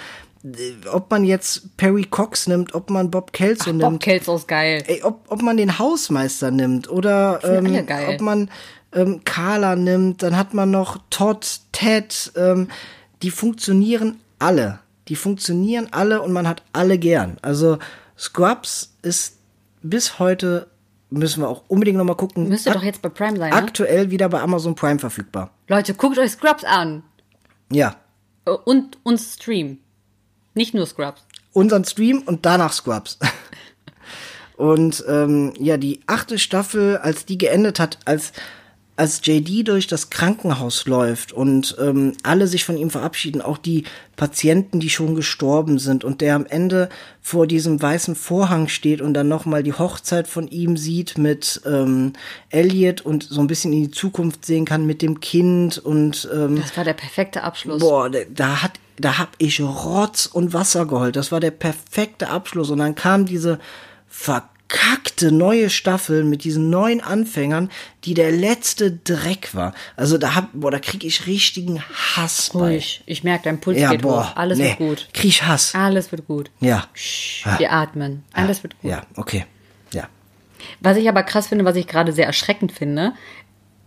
ob 0.91 1.11
man 1.11 1.25
jetzt 1.25 1.77
Perry 1.77 2.05
Cox 2.05 2.47
nimmt, 2.47 2.75
ob 2.75 2.89
man 2.91 3.11
Bob 3.11 3.33
Kelso 3.33 3.71
nimmt. 3.71 3.83
Bob 3.83 4.01
Kelso 4.01 4.37
ist 4.37 4.49
geil. 4.49 4.83
Ey, 4.87 5.03
ob, 5.03 5.25
ob 5.29 5.43
man 5.43 5.57
den 5.57 5.79
Hausmeister 5.79 6.51
nimmt 6.51 6.89
oder 6.91 7.41
ähm, 7.45 7.87
ob 8.09 8.21
man 8.21 8.51
ähm, 8.93 9.21
Carla 9.25 9.77
nimmt, 9.77 10.23
dann 10.23 10.37
hat 10.37 10.55
man 10.55 10.71
noch 10.71 10.99
Todd, 11.11 11.61
Ted, 11.73 12.33
ähm, 12.37 12.69
die 13.23 13.31
funktionieren 13.31 14.19
alle. 14.39 14.81
Die 15.09 15.17
funktionieren 15.17 15.89
alle 15.91 16.23
und 16.23 16.33
man 16.33 16.49
hat 16.49 16.63
alle 16.73 16.99
gern. 16.99 17.37
Also 17.43 17.79
Scrubs 18.19 18.95
ist 19.03 19.37
bis 19.83 20.19
heute, 20.19 20.69
müssen 21.11 21.43
wir 21.43 21.49
auch 21.49 21.65
unbedingt 21.69 21.99
nochmal 21.99 22.17
gucken. 22.17 22.49
Müsste 22.49 22.71
doch 22.71 22.83
jetzt 22.83 23.03
bei 23.03 23.09
Prime 23.09 23.37
sein, 23.37 23.51
ne? 23.51 23.57
Aktuell 23.57 24.11
wieder 24.11 24.29
bei 24.29 24.41
Amazon 24.41 24.75
Prime 24.75 24.99
verfügbar. 24.99 25.51
Leute, 25.69 25.95
guckt 25.95 26.19
euch 26.19 26.33
Scrubs 26.33 26.65
an. 26.65 27.03
Ja. 27.71 27.97
Äh, 28.47 28.53
Und 28.53 28.99
uns 29.03 29.35
Stream. 29.35 29.79
Nicht 30.55 30.75
nur 30.75 30.87
Scrubs. 30.87 31.23
unseren 31.53 31.85
Stream 31.85 32.23
und 32.27 32.47
danach 32.47 32.73
Scrubs. 32.73 33.19
Und 34.57 35.03
ähm, 35.09 35.55
ja, 35.59 35.79
die 35.79 36.01
achte 36.07 36.39
Staffel, 36.39 36.99
als 36.99 37.25
die 37.25 37.39
geendet 37.39 37.81
hat, 37.81 37.99
als 38.05 38.33
als 38.97 39.23
JD 39.25 39.67
durch 39.67 39.87
das 39.87 40.11
Krankenhaus 40.11 40.87
läuft 40.87 41.33
und 41.33 41.75
ähm, 41.81 42.13
alle 42.23 42.47
sich 42.47 42.65
von 42.65 42.77
ihm 42.77 42.91
verabschieden, 42.91 43.41
auch 43.41 43.57
die 43.57 43.85
Patienten, 44.17 44.79
die 44.79 44.91
schon 44.91 45.15
gestorben 45.15 45.79
sind 45.79 46.05
und 46.05 46.21
der 46.21 46.35
am 46.35 46.45
Ende 46.45 46.91
vor 47.23 47.47
diesem 47.47 47.81
weißen 47.81 48.15
Vorhang 48.15 48.69
steht 48.69 49.01
und 49.01 49.15
dann 49.15 49.27
nochmal 49.29 49.63
die 49.63 49.73
Hochzeit 49.73 50.29
von 50.29 50.49
ihm 50.49 50.77
sieht 50.77 51.17
mit 51.17 51.63
ähm, 51.65 52.13
Elliot 52.51 53.01
und 53.01 53.23
so 53.23 53.41
ein 53.41 53.47
bisschen 53.47 53.73
in 53.73 53.85
die 53.85 53.91
Zukunft 53.91 54.45
sehen 54.45 54.67
kann 54.67 54.85
mit 54.85 55.01
dem 55.01 55.21
Kind 55.21 55.79
und 55.79 56.29
ähm, 56.35 56.57
Das 56.61 56.77
war 56.77 56.85
der 56.85 56.93
perfekte 56.95 57.43
Abschluss. 57.43 57.81
Boah, 57.81 58.11
da- 58.11 58.63
hat, 58.63 58.73
da 58.99 59.17
hab 59.19 59.31
ich 59.39 59.63
Rotz 59.63 60.27
und 60.27 60.53
Wasser 60.53 60.85
geheult. 60.85 61.17
Das 61.17 61.33
war 61.33 61.41
der 61.41 61.53
perfekte 61.53 62.29
Abschluss. 62.29 62.69
Und 62.69 62.79
dann 62.81 62.95
kam 62.95 63.25
diese 63.25 63.59
verkackte 64.71 65.33
neue 65.33 65.71
Staffel 65.71 66.25
mit 66.25 66.45
diesen 66.45 66.71
neuen 66.71 67.01
Anfängern, 67.01 67.71
die 68.05 68.15
der 68.15 68.31
letzte 68.31 68.93
Dreck 68.93 69.55
war. 69.55 69.75
Also 69.97 70.19
da 70.19 70.35
hab, 70.35 70.49
boah, 70.53 70.71
da 70.71 70.79
krieg 70.79 71.05
ich 71.05 71.27
richtigen 71.27 71.83
Hass 71.83 72.51
bei. 72.53 72.61
Ruhig. 72.61 73.03
Ich 73.07 73.25
merke, 73.25 73.45
dein 73.45 73.61
Puls 73.61 73.79
Ja, 73.79 73.91
geht 73.91 74.03
boah, 74.03 74.31
hoch. 74.31 74.37
Alles 74.37 74.59
nee, 74.59 74.69
wird 74.69 74.79
gut. 74.79 75.09
Krieg 75.13 75.31
ich 75.31 75.43
Hass. 75.43 75.75
Alles 75.75 76.13
wird 76.13 76.27
gut. 76.27 76.51
Ja. 76.61 76.87
Shh, 76.95 77.45
Ah. 77.47 77.59
wir 77.59 77.73
atmen. 77.73 78.23
Alles 78.33 78.63
wird 78.63 78.79
gut. 78.81 78.91
Ja, 78.91 79.03
okay. 79.17 79.45
Ja. 79.93 80.09
Was 80.81 80.97
ich 80.97 81.09
aber 81.09 81.23
krass 81.23 81.49
finde, 81.49 81.65
was 81.65 81.77
ich 81.77 81.87
gerade 81.87 82.13
sehr 82.13 82.27
erschreckend 82.27 82.73
finde, 82.73 83.13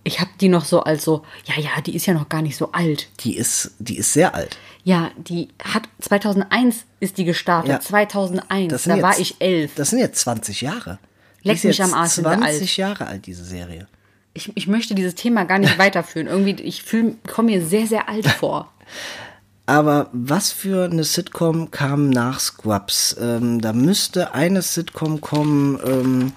ich 0.03 0.19
habe 0.19 0.31
die 0.41 0.49
noch 0.49 0.65
so 0.65 0.83
als 0.83 1.05
so, 1.05 1.23
ja, 1.45 1.61
ja, 1.61 1.81
die 1.81 1.95
ist 1.95 2.05
ja 2.05 2.13
noch 2.13 2.27
gar 2.27 2.41
nicht 2.41 2.57
so 2.57 2.71
alt. 2.73 3.07
Die 3.21 3.37
ist, 3.37 3.71
die 3.79 3.97
ist 3.97 4.11
sehr 4.11 4.35
alt. 4.35 4.57
Ja, 4.83 5.11
die 5.17 5.47
hat 5.63 5.83
2001 6.01 6.83
ist 6.99 7.17
die 7.17 7.23
gestartet. 7.23 7.71
Ja. 7.71 7.79
2001, 7.79 8.71
Das 8.71 8.83
da 8.83 8.93
sind 8.93 9.01
war 9.01 9.11
jetzt- 9.11 9.19
ich 9.21 9.35
elf. 9.39 9.71
Das 9.75 9.89
sind 9.91 9.99
jetzt 9.99 10.19
20 10.19 10.61
Jahre. 10.61 10.99
Leck 11.43 11.55
mich 11.55 11.77
jetzt 11.77 11.81
am 11.81 11.93
Arsch, 11.93 12.11
sind 12.13 12.25
wir 12.25 12.31
alt. 12.31 12.41
20 12.41 12.77
Jahre 12.77 13.07
alt, 13.07 13.25
diese 13.25 13.43
Serie. 13.45 13.87
Ich, 14.33 14.51
ich 14.55 14.67
möchte 14.67 14.95
dieses 14.95 15.15
Thema 15.15 15.45
gar 15.45 15.59
nicht 15.59 15.77
weiterführen. 15.77 16.27
Irgendwie, 16.27 16.61
ich 16.63 16.83
komme 17.27 17.51
mir 17.51 17.65
sehr, 17.65 17.87
sehr 17.87 18.09
alt 18.09 18.27
vor. 18.27 18.71
Aber 19.65 20.09
was 20.11 20.51
für 20.51 20.83
eine 20.85 21.05
Sitcom 21.05 21.71
kam 21.71 22.09
nach 22.09 22.41
Scrubs? 22.41 23.15
Ähm, 23.17 23.61
da 23.61 23.71
müsste 23.71 24.33
eine 24.33 24.61
Sitcom 24.61 25.21
kommen, 25.21 25.79
ähm, 25.85 26.31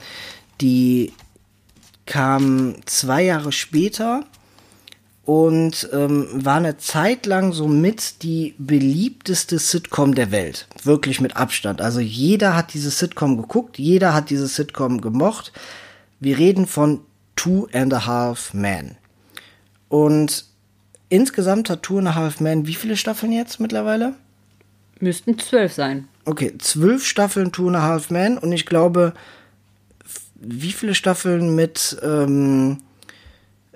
die 0.61 1.13
kam 2.07 2.77
zwei 2.87 3.23
Jahre 3.25 3.51
später 3.51 4.25
und 5.27 5.89
ähm, 5.93 6.29
war 6.33 6.57
eine 6.57 6.79
Zeit 6.79 7.27
lang 7.27 7.53
somit 7.53 8.23
die 8.23 8.55
beliebteste 8.59 9.59
Sitcom 9.59 10.15
der 10.15 10.31
Welt. 10.31 10.69
Wirklich 10.85 11.21
mit 11.21 11.37
Abstand. 11.37 11.83
Also 11.83 11.99
jeder 11.99 12.55
hat 12.55 12.73
diese 12.73 12.91
Sitcom 12.91 13.37
geguckt, 13.37 13.77
jeder 13.77 14.15
hat 14.15 14.31
diese 14.31 14.47
Sitcom 14.47 15.01
gemocht. 15.01 15.53
Wir 16.21 16.39
reden 16.39 16.67
von 16.67 17.01
Two 17.35 17.67
and 17.73 17.93
a 17.93 18.07
Half 18.07 18.55
Men. 18.55 18.95
Und 19.89 20.47
insgesamt 21.09 21.71
hat 21.71 21.83
Two 21.83 21.99
and 21.99 22.09
a 22.09 22.15
Half 22.15 22.39
Men 22.39 22.69
wie 22.69 22.75
viele 22.75 22.97
Staffeln 22.97 23.33
jetzt 23.33 23.59
mittlerweile? 23.59 24.15
Müssten 25.01 25.37
zwölf 25.41 25.73
sein. 25.73 26.07
Okay, 26.25 26.57
zwölf 26.59 27.05
Staffeln 27.05 27.51
Two 27.51 27.67
and 27.67 27.77
a 27.77 27.83
Half 27.83 28.11
Men 28.11 28.39
und 28.39 28.53
ich 28.53 28.65
glaube, 28.65 29.13
wie 30.37 30.71
viele 30.73 30.95
Staffeln 30.95 31.57
mit 31.57 31.97
ähm, 32.05 32.79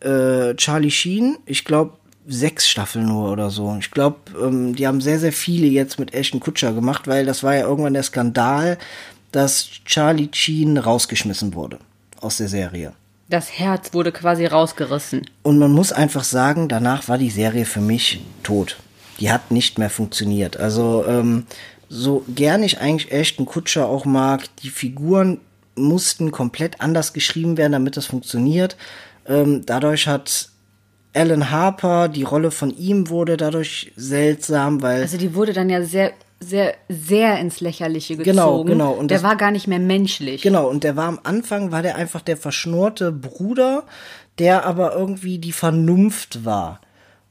äh, 0.01 0.55
Charlie 0.57 0.91
Sheen? 0.91 1.39
Ich 1.47 1.65
glaube, 1.65 1.93
sechs 2.27 2.69
Staffeln 2.69 3.07
nur 3.07 3.31
oder 3.31 3.51
so. 3.51 3.77
Ich 3.79 3.91
glaube, 3.91 4.19
ähm, 4.41 4.75
die 4.75 4.87
haben 4.87 5.01
sehr, 5.01 5.19
sehr 5.19 5.33
viele 5.33 5.67
jetzt 5.67 5.99
mit 5.99 6.15
Ashton 6.15 6.41
Kutscher 6.41 6.73
gemacht, 6.73 7.07
weil 7.07 7.27
das 7.27 7.43
war 7.43 7.55
ja 7.55 7.63
irgendwann 7.67 7.95
der 7.95 8.03
Skandal, 8.03 8.79
dass 9.33 9.69
Charlie 9.85 10.29
Sheen 10.33 10.79
rausgeschmissen 10.79 11.55
wurde 11.55 11.79
aus 12.21 12.37
der 12.39 12.49
Serie. 12.49 12.93
Das 13.29 13.59
Herz 13.59 13.95
wurde 13.95 14.11
quasi 14.11 14.45
rausgerissen. 14.47 15.23
Und 15.43 15.59
man 15.59 15.71
muss 15.71 15.93
einfach 15.93 16.25
sagen, 16.25 16.69
danach 16.69 17.09
war 17.09 17.17
die 17.17 17.31
Serie 17.31 17.65
für 17.65 17.81
mich 17.81 18.21
tot. 18.43 18.77
Die 19.21 19.31
hat 19.31 19.51
nicht 19.51 19.79
mehr 19.79 19.91
funktioniert. 19.91 20.57
Also 20.57 21.05
ähm, 21.07 21.47
so 21.89 22.25
gern 22.29 22.63
ich 22.63 22.81
eigentlich 22.81 23.13
Ashton 23.13 23.47
Kutscher 23.47 23.87
auch 23.87 24.05
mag, 24.05 24.45
die 24.63 24.71
Figuren 24.71 25.39
mussten 25.77 26.33
komplett 26.33 26.81
anders 26.81 27.13
geschrieben 27.13 27.57
werden, 27.57 27.73
damit 27.73 27.97
das 27.97 28.07
funktioniert. 28.07 28.77
Ähm, 29.31 29.62
dadurch 29.64 30.07
hat 30.09 30.51
Alan 31.14 31.51
Harper, 31.51 32.09
die 32.09 32.24
Rolle 32.24 32.51
von 32.51 32.70
ihm 32.76 33.09
wurde 33.09 33.37
dadurch 33.37 33.93
seltsam, 33.97 34.83
weil 34.83 35.03
Also 35.03 35.16
die 35.16 35.35
wurde 35.35 35.53
dann 35.53 35.70
ja 35.70 35.83
sehr, 35.83 36.12
sehr, 36.41 36.74
sehr 36.89 37.39
ins 37.39 37.61
Lächerliche 37.61 38.16
gezogen. 38.16 38.33
Genau, 38.33 38.64
genau. 38.64 38.93
Und 38.93 39.11
der 39.11 39.18
das- 39.18 39.24
war 39.24 39.37
gar 39.37 39.51
nicht 39.51 39.66
mehr 39.66 39.78
menschlich. 39.78 40.43
Genau, 40.43 40.68
und 40.68 40.85
der 40.85 40.97
war 40.97 41.07
am 41.09 41.20
Anfang, 41.22 41.70
war 41.72 41.83
der 41.83 41.97
einfach 41.97 42.20
der 42.22 42.37
verschnurrte 42.37 43.12
Bruder, 43.12 43.85
der 44.39 44.64
aber 44.66 44.95
irgendwie 44.95 45.39
die 45.39 45.53
Vernunft 45.53 46.45
war. 46.45 46.81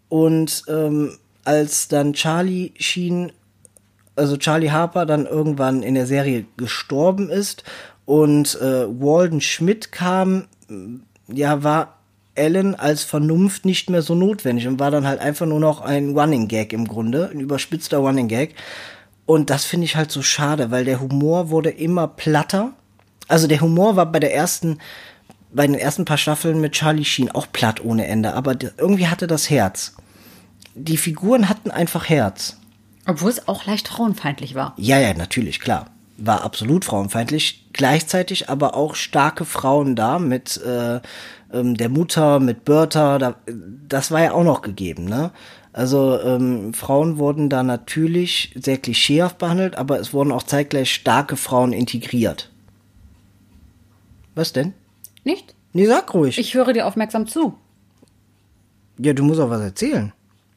Und 0.09 0.63
ähm, 0.67 1.17
als 1.43 1.87
dann 1.87 2.13
Charlie 2.13 2.71
Sheen, 2.77 3.31
also 4.15 4.37
Charlie 4.37 4.71
Harper 4.71 5.05
dann 5.05 5.25
irgendwann 5.25 5.83
in 5.83 5.95
der 5.95 6.05
Serie 6.05 6.45
gestorben 6.57 7.29
ist 7.29 7.63
und 8.05 8.59
äh, 8.61 8.85
Walden 8.87 9.39
Schmidt 9.41 9.91
kam, 9.91 10.45
ja, 11.33 11.63
war 11.63 11.99
Alan 12.37 12.75
als 12.75 13.03
Vernunft 13.03 13.65
nicht 13.65 13.89
mehr 13.89 14.01
so 14.01 14.15
notwendig 14.15 14.67
und 14.67 14.79
war 14.79 14.91
dann 14.91 15.05
halt 15.05 15.19
einfach 15.19 15.45
nur 15.45 15.59
noch 15.59 15.81
ein 15.81 16.17
Running 16.17 16.47
Gag 16.47 16.73
im 16.73 16.87
Grunde, 16.87 17.29
ein 17.31 17.39
überspitzter 17.39 17.97
Running 17.97 18.27
Gag. 18.27 18.55
Und 19.25 19.49
das 19.49 19.65
finde 19.65 19.85
ich 19.85 19.95
halt 19.95 20.11
so 20.11 20.21
schade, 20.21 20.71
weil 20.71 20.85
der 20.85 20.99
Humor 20.99 21.49
wurde 21.49 21.69
immer 21.69 22.07
platter. 22.07 22.71
Also 23.27 23.47
der 23.47 23.61
Humor 23.61 23.95
war 23.95 24.07
bei 24.11 24.19
der 24.19 24.33
ersten, 24.33 24.79
bei 25.53 25.67
den 25.67 25.75
ersten 25.75 26.05
paar 26.05 26.17
Staffeln 26.17 26.61
mit 26.61 26.71
Charlie 26.73 27.05
Sheen 27.05 27.29
auch 27.29 27.47
platt 27.51 27.83
ohne 27.83 28.07
Ende, 28.07 28.33
aber 28.33 28.55
irgendwie 28.77 29.07
hatte 29.07 29.27
das 29.27 29.49
Herz. 29.49 29.95
Die 30.73 30.97
Figuren 30.97 31.49
hatten 31.49 31.71
einfach 31.71 32.09
Herz. 32.09 32.57
Obwohl 33.05 33.29
es 33.29 33.47
auch 33.47 33.65
leicht 33.65 33.87
frauenfeindlich 33.87 34.55
war. 34.55 34.73
Ja, 34.77 34.99
ja, 34.99 35.13
natürlich, 35.13 35.59
klar. 35.59 35.87
War 36.21 36.43
absolut 36.43 36.85
frauenfeindlich. 36.85 37.67
Gleichzeitig 37.73 38.49
aber 38.49 38.75
auch 38.75 38.95
starke 38.95 39.45
Frauen 39.45 39.95
da 39.95 40.19
mit 40.19 40.61
äh, 40.63 40.99
ähm, 41.53 41.75
der 41.75 41.89
Mutter, 41.89 42.39
mit 42.39 42.65
Bertha. 42.65 43.17
Da, 43.17 43.35
das 43.87 44.11
war 44.11 44.21
ja 44.21 44.31
auch 44.33 44.43
noch 44.43 44.61
gegeben, 44.61 45.05
ne? 45.05 45.31
Also 45.71 46.19
ähm, 46.21 46.73
Frauen 46.73 47.19
wurden 47.19 47.49
da 47.49 47.63
natürlich 47.63 48.53
sehr 48.59 48.77
klischeehaft 48.77 49.37
behandelt, 49.37 49.77
aber 49.77 49.99
es 49.99 50.13
wurden 50.13 50.31
auch 50.31 50.43
zeitgleich 50.43 50.91
starke 50.93 51.37
Frauen 51.37 51.73
integriert. 51.73 52.49
Was 54.35 54.51
denn? 54.51 54.73
Nicht? 55.23 55.53
Nee, 55.73 55.85
sag 55.85 56.13
ruhig. 56.13 56.37
Ich 56.39 56.53
höre 56.55 56.73
dir 56.73 56.87
aufmerksam 56.87 57.27
zu. 57.27 57.55
ja, 58.97 59.13
du 59.13 59.23
musst 59.23 59.39
auch 59.39 59.49
was 59.49 59.61
erzählen. 59.61 60.11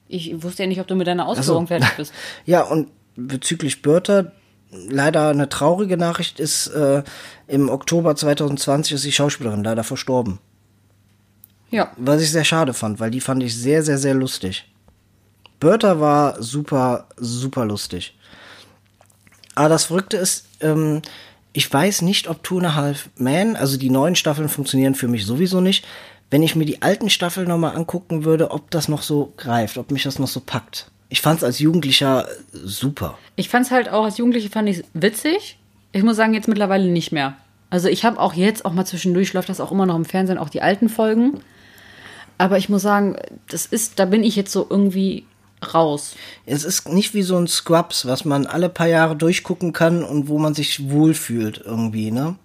Ich 0.09 0.43
wusste 0.43 0.63
ja 0.63 0.69
nicht, 0.69 0.81
ob 0.81 0.87
du 0.87 0.95
mit 0.95 1.07
deiner 1.07 1.27
Ausführung 1.27 1.67
fertig 1.67 1.91
bist. 1.97 2.13
Ja, 2.47 2.63
und 2.63 2.89
bezüglich 3.17 3.83
Bertha, 3.83 4.33
leider 4.73 5.29
eine 5.29 5.49
traurige 5.49 5.97
Nachricht 5.97 6.41
ist, 6.41 6.68
äh, 6.68 7.03
im 7.47 7.68
Oktober 7.68 8.16
2020 8.16 8.95
ist 8.95 9.05
die 9.05 9.12
Schauspielerin 9.12 9.62
leider 9.62 9.85
verstorben. 9.85 10.39
Ja. 11.70 11.93
Was 11.97 12.23
ich 12.23 12.31
sehr 12.31 12.45
schade 12.45 12.75
fand, 12.75 13.01
weil 13.01 13.11
die 13.11 13.20
fand 13.20 13.43
ich 13.43 13.57
sehr, 13.57 13.83
sehr, 13.83 13.99
sehr 13.99 14.14
lustig. 14.14 14.68
Bertha 15.61 16.01
war 16.01 16.43
super, 16.43 17.07
super 17.16 17.64
lustig. 17.64 18.16
Aber 19.55 19.68
das 19.68 19.85
Verrückte 19.85 20.16
ist, 20.16 20.47
ähm, 20.61 21.03
ich 21.53 21.70
weiß 21.73 22.03
nicht, 22.03 22.29
ob 22.29 22.43
Two 22.43 22.59
and 22.59 22.66
a 22.66 22.75
Half 22.75 23.11
Man, 23.16 23.57
also 23.57 23.77
die 23.77 23.91
neuen 23.91 24.16
Staffeln 24.16 24.49
funktionieren 24.49 24.95
für 24.95 25.09
mich 25.09 25.27
sowieso 25.27 25.61
nicht. 25.61 25.85
Wenn 26.31 26.43
ich 26.43 26.57
mir 26.57 26.64
die 26.64 26.81
alten 26.81 27.11
Staffeln 27.11 27.47
nochmal 27.47 27.77
angucken 27.77 28.25
würde, 28.25 28.51
ob 28.51 28.70
das 28.70 28.89
noch 28.89 29.03
so 29.03 29.35
greift, 29.37 29.77
ob 29.77 29.91
mich 29.91 30.03
das 30.03 30.18
noch 30.18 30.29
so 30.29 30.41
packt. 30.41 30.91
Ich 31.13 31.21
fand 31.21 31.37
es 31.37 31.45
als 31.45 31.59
Jugendlicher 31.59 32.27
super. 32.55 33.19
Ich 33.37 33.51
fand 33.51 33.67
es 33.67 33.71
halt 33.71 33.91
auch 33.91 34.05
als 34.05 34.17
Jugendliche 34.17 34.49
fand 34.49 34.67
ich 34.67 34.83
witzig. 34.95 35.59
Ich 35.93 36.03
muss 36.03 36.17
sagen, 36.17 36.33
jetzt 36.33 36.49
mittlerweile 36.49 36.87
nicht 36.89 37.13
mehr. 37.13 37.37
Also 37.69 37.89
ich 37.89 38.07
habe 38.07 38.19
auch 38.19 38.33
jetzt 38.33 38.65
auch 38.65 38.73
mal 38.73 38.87
zwischendurch 38.87 39.35
läuft 39.35 39.51
das 39.51 39.61
auch 39.61 39.71
immer 39.71 39.85
noch 39.85 39.97
im 39.97 40.07
Fernsehen, 40.07 40.39
auch 40.39 40.49
die 40.49 40.63
alten 40.63 40.89
Folgen. 40.89 41.43
Aber 42.39 42.57
ich 42.57 42.71
muss 42.71 42.81
sagen, 42.81 43.19
das 43.51 43.67
ist, 43.67 43.99
da 43.99 44.07
bin 44.07 44.25
ich 44.25 44.37
jetzt 44.37 44.53
so 44.53 44.67
irgendwie 44.71 45.27
raus. 45.75 46.15
Es 46.47 46.65
ist 46.65 46.89
nicht 46.89 47.13
wie 47.13 47.21
so 47.21 47.37
ein 47.37 47.47
Scrubs, 47.47 48.07
was 48.07 48.25
man 48.25 48.47
alle 48.47 48.71
paar 48.71 48.89
Jahre 48.89 49.15
durchgucken 49.15 49.75
kann 49.75 50.03
und 50.03 50.29
wo 50.29 50.39
man 50.39 50.55
sich 50.55 50.89
wohlfühlt 50.91 51.61
irgendwie, 51.63 52.11
ne? 52.11 52.37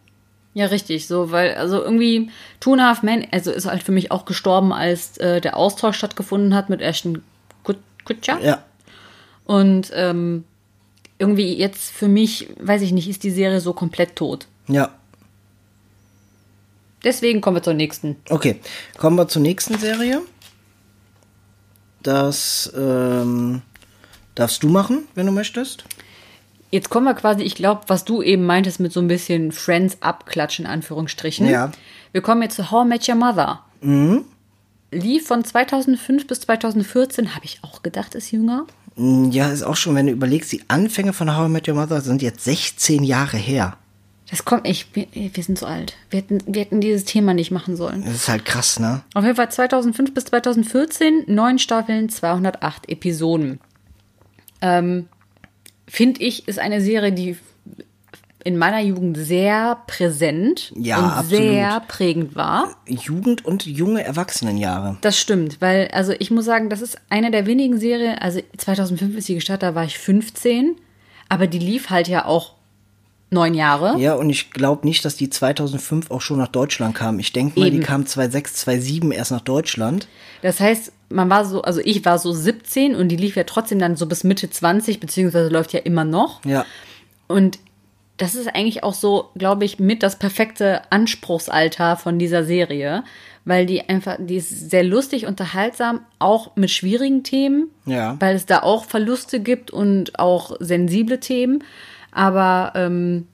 Ja, 0.55 0.65
richtig, 0.65 1.07
so, 1.07 1.32
weil, 1.32 1.55
also 1.55 1.82
irgendwie 1.82 2.32
Two 2.59 2.74
and 2.74 2.82
a 2.82 2.88
Half 2.88 3.01
Men, 3.01 3.28
also 3.32 3.49
ist 3.49 3.65
halt 3.65 3.84
für 3.84 3.93
mich 3.93 4.11
auch 4.11 4.26
gestorben, 4.26 4.74
als 4.74 5.15
äh, 5.20 5.39
der 5.39 5.55
Austausch 5.55 5.97
stattgefunden 5.97 6.53
hat 6.53 6.70
mit 6.70 6.82
Ashton 6.82 7.24
Kut- 8.07 8.17
Kutcher. 8.17 8.39
Ja. 8.41 8.63
Und 9.45 9.91
ähm, 9.93 10.43
irgendwie 11.19 11.53
jetzt 11.57 11.91
für 11.91 12.07
mich, 12.07 12.49
weiß 12.59 12.81
ich 12.81 12.91
nicht, 12.91 13.07
ist 13.09 13.23
die 13.23 13.31
Serie 13.31 13.59
so 13.61 13.73
komplett 13.73 14.15
tot. 14.15 14.47
Ja. 14.67 14.91
Deswegen 17.03 17.41
kommen 17.41 17.57
wir 17.57 17.63
zur 17.63 17.73
nächsten. 17.73 18.17
Okay, 18.29 18.59
kommen 18.97 19.15
wir 19.17 19.27
zur 19.27 19.41
nächsten 19.41 19.77
Serie. 19.77 20.21
Das 22.03 22.71
ähm, 22.75 23.61
darfst 24.35 24.63
du 24.63 24.69
machen, 24.69 25.07
wenn 25.15 25.25
du 25.25 25.31
möchtest. 25.31 25.85
Jetzt 26.69 26.89
kommen 26.89 27.05
wir 27.05 27.13
quasi, 27.13 27.43
ich 27.43 27.55
glaube, 27.55 27.83
was 27.87 28.03
du 28.03 28.21
eben 28.21 28.45
meintest 28.45 28.79
mit 28.79 28.91
so 28.91 28.99
ein 28.99 29.07
bisschen 29.07 29.51
Friends 29.51 29.97
abklatschen, 30.01 30.65
in 30.65 30.71
Anführungsstrichen. 30.71 31.47
Ja. 31.47 31.71
Wir 32.11 32.21
kommen 32.21 32.41
jetzt 32.41 32.55
zu 32.55 32.71
How 32.71 32.85
I 32.85 32.89
Met 32.89 33.07
Your 33.07 33.15
Mother. 33.15 33.63
Lief 34.91 35.27
von 35.27 35.43
2005 35.43 36.27
bis 36.27 36.41
2014, 36.41 37.35
habe 37.35 37.45
ich 37.45 37.59
auch 37.61 37.83
gedacht, 37.83 38.15
ist 38.15 38.31
jünger. 38.31 38.65
Mm, 38.95 39.31
Ja, 39.31 39.49
ist 39.49 39.63
auch 39.63 39.75
schon, 39.75 39.95
wenn 39.95 40.07
du 40.07 40.13
überlegst, 40.13 40.51
die 40.51 40.63
Anfänge 40.69 41.13
von 41.13 41.35
How 41.35 41.47
I 41.47 41.51
Met 41.51 41.67
Your 41.67 41.75
Mother 41.75 42.01
sind 42.01 42.21
jetzt 42.21 42.43
16 42.43 43.03
Jahre 43.03 43.38
her. 43.38 43.77
Das 44.29 44.43
kommt, 44.43 44.67
ich, 44.67 44.88
wir, 44.93 45.07
wir 45.13 45.43
sind 45.43 45.57
so 45.57 45.65
alt. 45.65 45.95
Wir 46.09 46.19
hätten, 46.19 46.39
wir 46.47 46.61
hätten 46.61 46.81
dieses 46.81 47.05
Thema 47.05 47.33
nicht 47.33 47.51
machen 47.51 47.77
sollen. 47.77 48.03
Das 48.03 48.13
ist 48.13 48.27
halt 48.27 48.43
krass, 48.43 48.77
ne? 48.79 49.01
Auf 49.13 49.23
jeden 49.23 49.38
Fall 49.38 49.49
2005 49.49 50.13
bis 50.13 50.25
2014, 50.25 51.23
neun 51.27 51.59
Staffeln, 51.59 52.09
208 52.09 52.89
Episoden. 52.89 53.59
Ähm, 54.61 55.07
Finde 55.88 56.21
ich, 56.21 56.47
ist 56.49 56.59
eine 56.59 56.81
Serie, 56.81 57.13
die 57.13 57.38
in 58.47 58.57
meiner 58.57 58.79
Jugend 58.79 59.17
sehr 59.17 59.77
präsent 59.87 60.71
Ja, 60.77 60.99
und 60.99 61.03
absolut. 61.03 61.43
sehr 61.43 61.81
prägend 61.81 62.33
war. 62.37 62.77
Jugend- 62.87 63.43
und 63.43 63.65
junge 63.65 64.01
Erwachsenenjahre. 64.05 64.97
Das 65.01 65.19
stimmt, 65.19 65.59
weil, 65.59 65.89
also 65.91 66.13
ich 66.17 66.31
muss 66.31 66.45
sagen, 66.45 66.69
das 66.69 66.81
ist 66.81 66.97
eine 67.09 67.29
der 67.29 67.45
wenigen 67.45 67.77
Serien, 67.77 68.17
also 68.17 68.39
2005 68.55 69.17
ist 69.17 69.25
sie 69.25 69.35
gestartet, 69.35 69.63
da 69.63 69.75
war 69.75 69.83
ich 69.83 69.99
15, 69.99 70.77
aber 71.27 71.45
die 71.47 71.59
lief 71.59 71.89
halt 71.89 72.07
ja 72.07 72.23
auch 72.23 72.53
neun 73.31 73.53
Jahre. 73.53 73.99
Ja, 73.99 74.13
und 74.13 74.29
ich 74.29 74.51
glaube 74.51 74.87
nicht, 74.87 75.03
dass 75.03 75.17
die 75.17 75.29
2005 75.29 76.09
auch 76.09 76.21
schon 76.21 76.37
nach 76.37 76.47
Deutschland 76.47 76.95
kam. 76.95 77.19
Ich 77.19 77.33
denke 77.33 77.59
mal, 77.59 77.65
Eben. 77.67 77.81
die 77.81 77.83
kam 77.83 78.05
2006, 78.05 78.55
2007 78.61 79.11
erst 79.11 79.31
nach 79.31 79.41
Deutschland. 79.41 80.07
Das 80.41 80.61
heißt, 80.61 80.93
man 81.09 81.29
war 81.29 81.43
so, 81.43 81.63
also 81.63 81.81
ich 81.83 82.05
war 82.05 82.17
so 82.17 82.31
17 82.31 82.95
und 82.95 83.09
die 83.09 83.17
lief 83.17 83.35
ja 83.35 83.43
trotzdem 83.43 83.79
dann 83.79 83.97
so 83.97 84.05
bis 84.05 84.23
Mitte 84.23 84.49
20, 84.49 85.01
beziehungsweise 85.01 85.49
läuft 85.49 85.73
ja 85.73 85.81
immer 85.81 86.05
noch. 86.05 86.45
Ja. 86.45 86.65
Und 87.27 87.59
das 88.18 88.36
ist 88.36 88.47
eigentlich 88.47 88.84
auch 88.84 88.93
so, 88.93 89.30
glaube 89.36 89.65
ich, 89.65 89.80
mit 89.80 90.01
das 90.03 90.18
perfekte 90.18 90.82
Anspruchsalter 90.91 91.97
von 91.97 92.18
dieser 92.20 92.43
Serie, 92.43 93.03
weil 93.45 93.65
die 93.65 93.88
einfach, 93.88 94.18
die 94.20 94.38
ist 94.38 94.70
sehr 94.70 94.84
lustig, 94.84 95.26
unterhaltsam, 95.26 96.01
auch 96.20 96.55
mit 96.55 96.72
schwierigen 96.72 97.24
Themen, 97.24 97.70
Ja. 97.86 98.18
weil 98.20 98.36
es 98.36 98.45
da 98.45 98.63
auch 98.63 98.86
Verluste 98.86 99.39
gibt 99.39 99.72
und 99.72 100.20
auch 100.20 100.55
sensible 100.59 101.20
Themen. 101.20 101.63
Aber 102.11 102.74
ähm, 102.76 103.28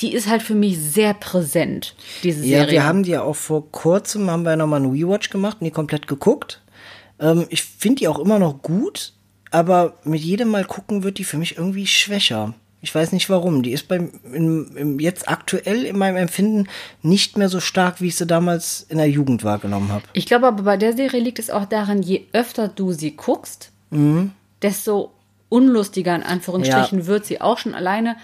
die 0.00 0.12
ist 0.12 0.28
halt 0.28 0.42
für 0.42 0.54
mich 0.54 0.78
sehr 0.78 1.14
präsent, 1.14 1.94
diese 2.22 2.44
Ja, 2.44 2.58
Serie. 2.60 2.72
wir 2.72 2.84
haben 2.84 3.02
die 3.02 3.12
ja 3.12 3.22
auch 3.22 3.36
vor 3.36 3.70
kurzem, 3.70 4.30
haben 4.30 4.42
wir 4.44 4.56
nochmal 4.56 4.82
einen 4.82 4.90
Rewatch 4.92 5.30
gemacht 5.30 5.58
und 5.60 5.64
die 5.66 5.70
komplett 5.70 6.06
geguckt. 6.06 6.60
Ähm, 7.20 7.46
ich 7.50 7.62
finde 7.62 8.00
die 8.00 8.08
auch 8.08 8.18
immer 8.18 8.38
noch 8.38 8.62
gut, 8.62 9.12
aber 9.50 9.98
mit 10.04 10.20
jedem 10.20 10.48
Mal 10.48 10.64
gucken 10.64 11.02
wird 11.02 11.18
die 11.18 11.24
für 11.24 11.38
mich 11.38 11.56
irgendwie 11.56 11.86
schwächer. 11.86 12.54
Ich 12.82 12.94
weiß 12.94 13.12
nicht 13.12 13.28
warum. 13.28 13.62
Die 13.62 13.72
ist 13.72 13.88
beim 13.88 14.10
im, 14.32 14.74
im, 14.76 15.00
jetzt 15.00 15.28
aktuell 15.28 15.84
in 15.84 15.98
meinem 15.98 16.16
Empfinden 16.16 16.66
nicht 17.02 17.36
mehr 17.36 17.48
so 17.48 17.60
stark, 17.60 18.00
wie 18.00 18.06
ich 18.08 18.16
sie 18.16 18.26
damals 18.26 18.86
in 18.88 18.96
der 18.98 19.08
Jugend 19.10 19.44
wahrgenommen 19.44 19.90
habe. 19.92 20.04
Ich 20.14 20.26
glaube 20.26 20.46
aber 20.46 20.62
bei 20.62 20.76
der 20.76 20.94
Serie 20.94 21.20
liegt 21.20 21.38
es 21.38 21.50
auch 21.50 21.66
daran, 21.66 22.02
je 22.02 22.22
öfter 22.32 22.68
du 22.68 22.92
sie 22.92 23.16
guckst, 23.16 23.70
desto 24.62 25.12
unlustiger 25.48 26.14
in 26.14 26.22
Anführungsstrichen 26.22 27.00
Ja. 27.00 27.06
wird 27.06 27.26
sie 27.26 27.40
auch 27.40 27.58
schon 27.58 27.74
alleine. 27.74 28.16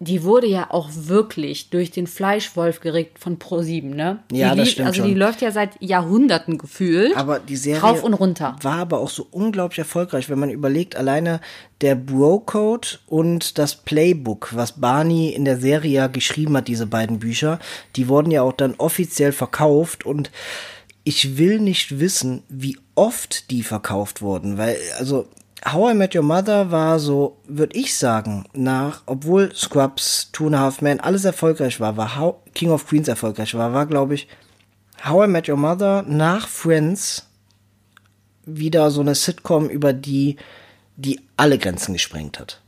Die 0.00 0.22
wurde 0.22 0.46
ja 0.46 0.68
auch 0.70 0.90
wirklich 0.92 1.70
durch 1.70 1.90
den 1.90 2.06
Fleischwolf 2.06 2.78
geregt 2.78 3.18
von 3.18 3.38
Pro7, 3.38 3.82
ne? 3.94 4.20
Ja, 4.30 4.50
die 4.52 4.56
das 4.58 4.66
lief- 4.66 4.72
stimmt 4.74 4.86
Also 4.88 5.00
schon. 5.00 5.08
die 5.08 5.14
läuft 5.14 5.42
ja 5.42 5.50
seit 5.50 5.70
Jahrhunderten 5.82 6.56
gefühlt. 6.56 7.16
Aber 7.16 7.40
die 7.40 7.56
Serie 7.56 7.82
Rauf 7.82 8.04
und 8.04 8.14
runter. 8.14 8.54
war 8.62 8.76
aber 8.78 9.00
auch 9.00 9.10
so 9.10 9.26
unglaublich 9.32 9.80
erfolgreich, 9.80 10.30
wenn 10.30 10.38
man 10.38 10.50
überlegt, 10.50 10.94
alleine 10.94 11.40
der 11.80 11.96
Bro-Code 11.96 12.88
und 13.06 13.58
das 13.58 13.74
Playbook, 13.74 14.50
was 14.54 14.80
Barney 14.80 15.30
in 15.30 15.44
der 15.44 15.58
Serie 15.58 15.90
ja 15.92 16.06
geschrieben 16.06 16.56
hat, 16.56 16.68
diese 16.68 16.86
beiden 16.86 17.18
Bücher, 17.18 17.58
die 17.96 18.06
wurden 18.06 18.30
ja 18.30 18.42
auch 18.42 18.52
dann 18.52 18.74
offiziell 18.78 19.32
verkauft 19.32 20.06
und 20.06 20.30
ich 21.02 21.38
will 21.38 21.58
nicht 21.58 21.98
wissen, 22.00 22.42
wie 22.48 22.78
oft 22.94 23.50
die 23.50 23.62
verkauft 23.62 24.22
wurden, 24.22 24.58
weil, 24.58 24.76
also, 24.98 25.26
How 25.64 25.90
I 25.90 25.94
Met 25.94 26.14
Your 26.14 26.22
Mother 26.22 26.70
war 26.70 26.98
so, 26.98 27.38
würde 27.46 27.76
ich 27.76 27.96
sagen, 27.96 28.44
nach, 28.52 29.02
obwohl 29.06 29.54
Scrubs, 29.54 30.30
Two 30.32 30.46
and 30.46 30.54
a 30.54 30.60
Half 30.60 30.80
Men, 30.80 31.00
alles 31.00 31.24
erfolgreich 31.24 31.80
war, 31.80 31.96
war 31.96 32.16
How, 32.16 32.36
King 32.54 32.70
of 32.70 32.86
Queens 32.86 33.08
erfolgreich 33.08 33.54
war, 33.54 33.72
war, 33.72 33.86
glaube 33.86 34.14
ich, 34.14 34.28
How 35.04 35.26
I 35.26 35.28
Met 35.28 35.48
Your 35.48 35.56
Mother 35.56 36.04
nach 36.06 36.48
Friends 36.48 37.26
wieder 38.46 38.90
so 38.90 39.00
eine 39.00 39.14
Sitcom, 39.14 39.68
über 39.68 39.92
die, 39.92 40.36
die 40.96 41.20
alle 41.36 41.58
Grenzen 41.58 41.92
gesprengt 41.92 42.38
hat. 42.38 42.60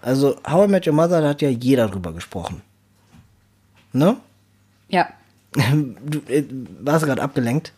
Also, 0.00 0.36
How 0.48 0.66
I 0.66 0.70
Met 0.70 0.86
Your 0.86 0.94
Mother, 0.94 1.20
da 1.20 1.28
hat 1.28 1.42
ja 1.42 1.50
jeder 1.50 1.88
drüber 1.88 2.12
gesprochen. 2.12 2.62
Ne? 3.92 4.16
ja. 4.88 5.08
Du 6.04 6.18
äh, 6.28 6.44
warst 6.80 7.04
gerade 7.06 7.22
abgelenkt. 7.22 7.72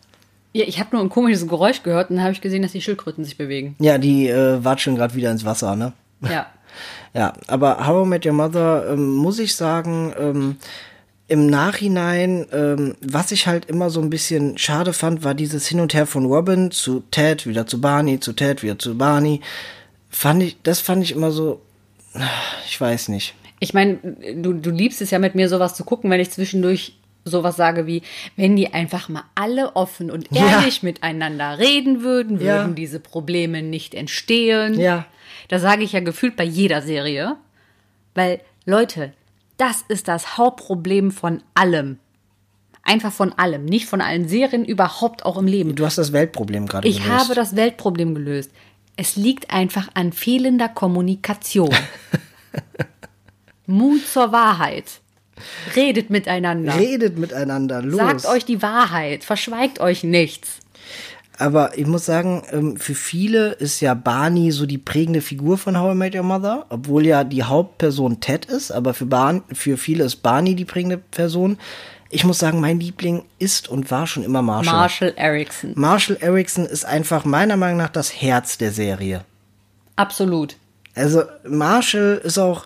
Ja. 0.57 0.65
Ich 0.67 0.79
habe 0.79 0.89
nur 0.93 1.01
ein 1.01 1.09
komisches 1.09 1.47
Geräusch 1.47 1.83
gehört 1.83 2.09
und 2.09 2.17
dann 2.17 2.23
habe 2.23 2.33
ich 2.33 2.41
gesehen, 2.41 2.61
dass 2.61 2.71
die 2.71 2.81
Schildkröten 2.81 3.23
sich 3.23 3.37
bewegen. 3.37 3.75
Ja, 3.79 3.97
die 3.97 4.27
äh, 4.27 4.63
watscheln 4.63 4.95
gerade 4.95 5.15
wieder 5.15 5.31
ins 5.31 5.45
Wasser, 5.45 5.75
ne? 5.75 5.93
Ja. 6.29 6.47
Ja, 7.13 7.33
aber 7.47 7.87
How 7.87 8.05
I 8.05 8.09
Met 8.09 8.25
Your 8.25 8.33
Mother, 8.33 8.91
ähm, 8.91 9.15
muss 9.15 9.39
ich 9.39 9.55
sagen, 9.55 10.13
ähm, 10.19 10.57
im 11.27 11.47
Nachhinein, 11.47 12.45
ähm, 12.51 12.95
was 13.01 13.31
ich 13.31 13.47
halt 13.47 13.65
immer 13.65 13.89
so 13.89 14.01
ein 14.01 14.09
bisschen 14.09 14.57
schade 14.57 14.93
fand, 14.93 15.23
war 15.23 15.33
dieses 15.33 15.67
Hin 15.67 15.79
und 15.79 15.93
Her 15.93 16.05
von 16.05 16.25
Robin 16.25 16.71
zu 16.71 17.03
Ted, 17.11 17.47
wieder 17.47 17.65
zu 17.67 17.81
Barney, 17.81 18.19
zu 18.19 18.33
Ted, 18.33 18.63
wieder 18.63 18.79
zu 18.79 18.97
Barney. 18.97 19.41
Fand 20.09 20.43
ich, 20.43 20.57
das 20.63 20.79
fand 20.79 21.03
ich 21.03 21.11
immer 21.11 21.31
so, 21.31 21.61
ich 22.67 22.79
weiß 22.79 23.09
nicht. 23.09 23.35
Ich 23.59 23.73
meine, 23.73 23.97
du, 24.35 24.53
du 24.53 24.69
liebst 24.69 25.01
es 25.01 25.11
ja 25.11 25.19
mit 25.19 25.35
mir, 25.35 25.49
sowas 25.49 25.73
zu 25.73 25.83
gucken, 25.83 26.09
wenn 26.11 26.19
ich 26.19 26.31
zwischendurch 26.31 26.97
sowas 27.29 27.55
sage 27.55 27.85
wie, 27.87 28.01
wenn 28.35 28.55
die 28.55 28.73
einfach 28.73 29.09
mal 29.09 29.23
alle 29.35 29.75
offen 29.75 30.09
und 30.11 30.27
Ja. 30.31 30.59
ehrlich 30.59 30.83
miteinander 30.83 31.59
reden 31.59 32.01
würden, 32.03 32.39
Ja. 32.39 32.57
würden 32.59 32.75
diese 32.75 32.99
Probleme 32.99 33.61
nicht 33.61 33.93
entstehen. 33.95 34.79
Ja. 34.79 35.05
Das 35.47 35.61
sage 35.61 35.83
ich 35.83 35.93
ja 35.93 35.99
gefühlt 35.99 36.35
bei 36.35 36.43
jeder 36.43 36.81
Serie. 36.81 37.35
Weil, 38.15 38.41
Leute, 38.65 39.13
das 39.57 39.83
ist 39.87 40.07
das 40.07 40.37
Hauptproblem 40.37 41.11
von 41.11 41.41
allem. 41.53 41.99
Einfach 42.83 43.11
von 43.11 43.33
allem. 43.33 43.65
Nicht 43.65 43.85
von 43.85 43.99
allen 44.01 44.27
Serien, 44.29 44.63
überhaupt 44.65 45.25
auch 45.25 45.37
im 45.37 45.45
Leben. 45.47 45.75
Du 45.75 45.85
hast 45.85 45.97
das 45.97 46.13
Weltproblem 46.13 46.67
gerade 46.67 46.87
Ich 46.87 47.03
gelöst. 47.03 47.19
habe 47.21 47.35
das 47.35 47.55
Weltproblem 47.55 48.15
gelöst. 48.15 48.51
Es 48.95 49.15
liegt 49.15 49.51
einfach 49.51 49.89
an 49.93 50.11
fehlender 50.13 50.69
Kommunikation. 50.69 51.69
Mut 53.65 54.05
zur 54.07 54.31
Wahrheit. 54.31 54.85
Redet 55.75 56.09
miteinander. 56.09 56.77
Redet 56.77 57.17
miteinander, 57.17 57.81
los. 57.81 57.97
Sagt 57.97 58.25
euch 58.25 58.45
die 58.45 58.61
Wahrheit. 58.61 59.23
Verschweigt 59.23 59.79
euch 59.79 60.03
nichts. 60.03 60.59
Aber 61.39 61.77
ich 61.77 61.85
muss 61.85 62.05
sagen, 62.05 62.41
ähm, 62.51 62.77
für 62.77 62.95
viele 62.95 63.51
ist 63.51 63.79
ja 63.79 63.93
Barney 63.93 64.51
so 64.51 64.65
die 64.65 64.79
prägende 64.79 65.21
Figur 65.21 65.57
von 65.57 65.79
How 65.79 65.93
I 65.93 65.95
Met 65.95 66.15
Your 66.15 66.23
Mother, 66.23 66.65
obwohl 66.69 67.05
ja 67.05 67.23
die 67.23 67.43
Hauptperson 67.43 68.19
Ted 68.19 68.45
ist, 68.45 68.71
aber 68.71 68.95
für, 68.95 69.05
Barn 69.05 69.43
für 69.53 69.77
viele 69.77 70.03
ist 70.03 70.17
Barney 70.17 70.55
die 70.55 70.65
prägende 70.65 70.97
Person. 70.97 71.59
Ich 72.09 72.23
muss 72.23 72.39
sagen, 72.39 72.59
mein 72.59 72.79
Liebling 72.79 73.23
ist 73.37 73.67
und 73.67 73.91
war 73.91 74.07
schon 74.07 74.23
immer 74.23 74.41
Marshall. 74.41 74.73
Marshall 74.73 75.13
Erickson. 75.15 75.73
Marshall 75.75 76.17
Erickson 76.21 76.65
ist 76.65 76.85
einfach 76.85 77.25
meiner 77.25 77.57
Meinung 77.57 77.77
nach 77.77 77.89
das 77.89 78.19
Herz 78.19 78.57
der 78.57 78.71
Serie. 78.71 79.23
Absolut. 79.95 80.55
Also 80.95 81.23
Marshall 81.47 82.19
ist 82.23 82.39
auch 82.39 82.65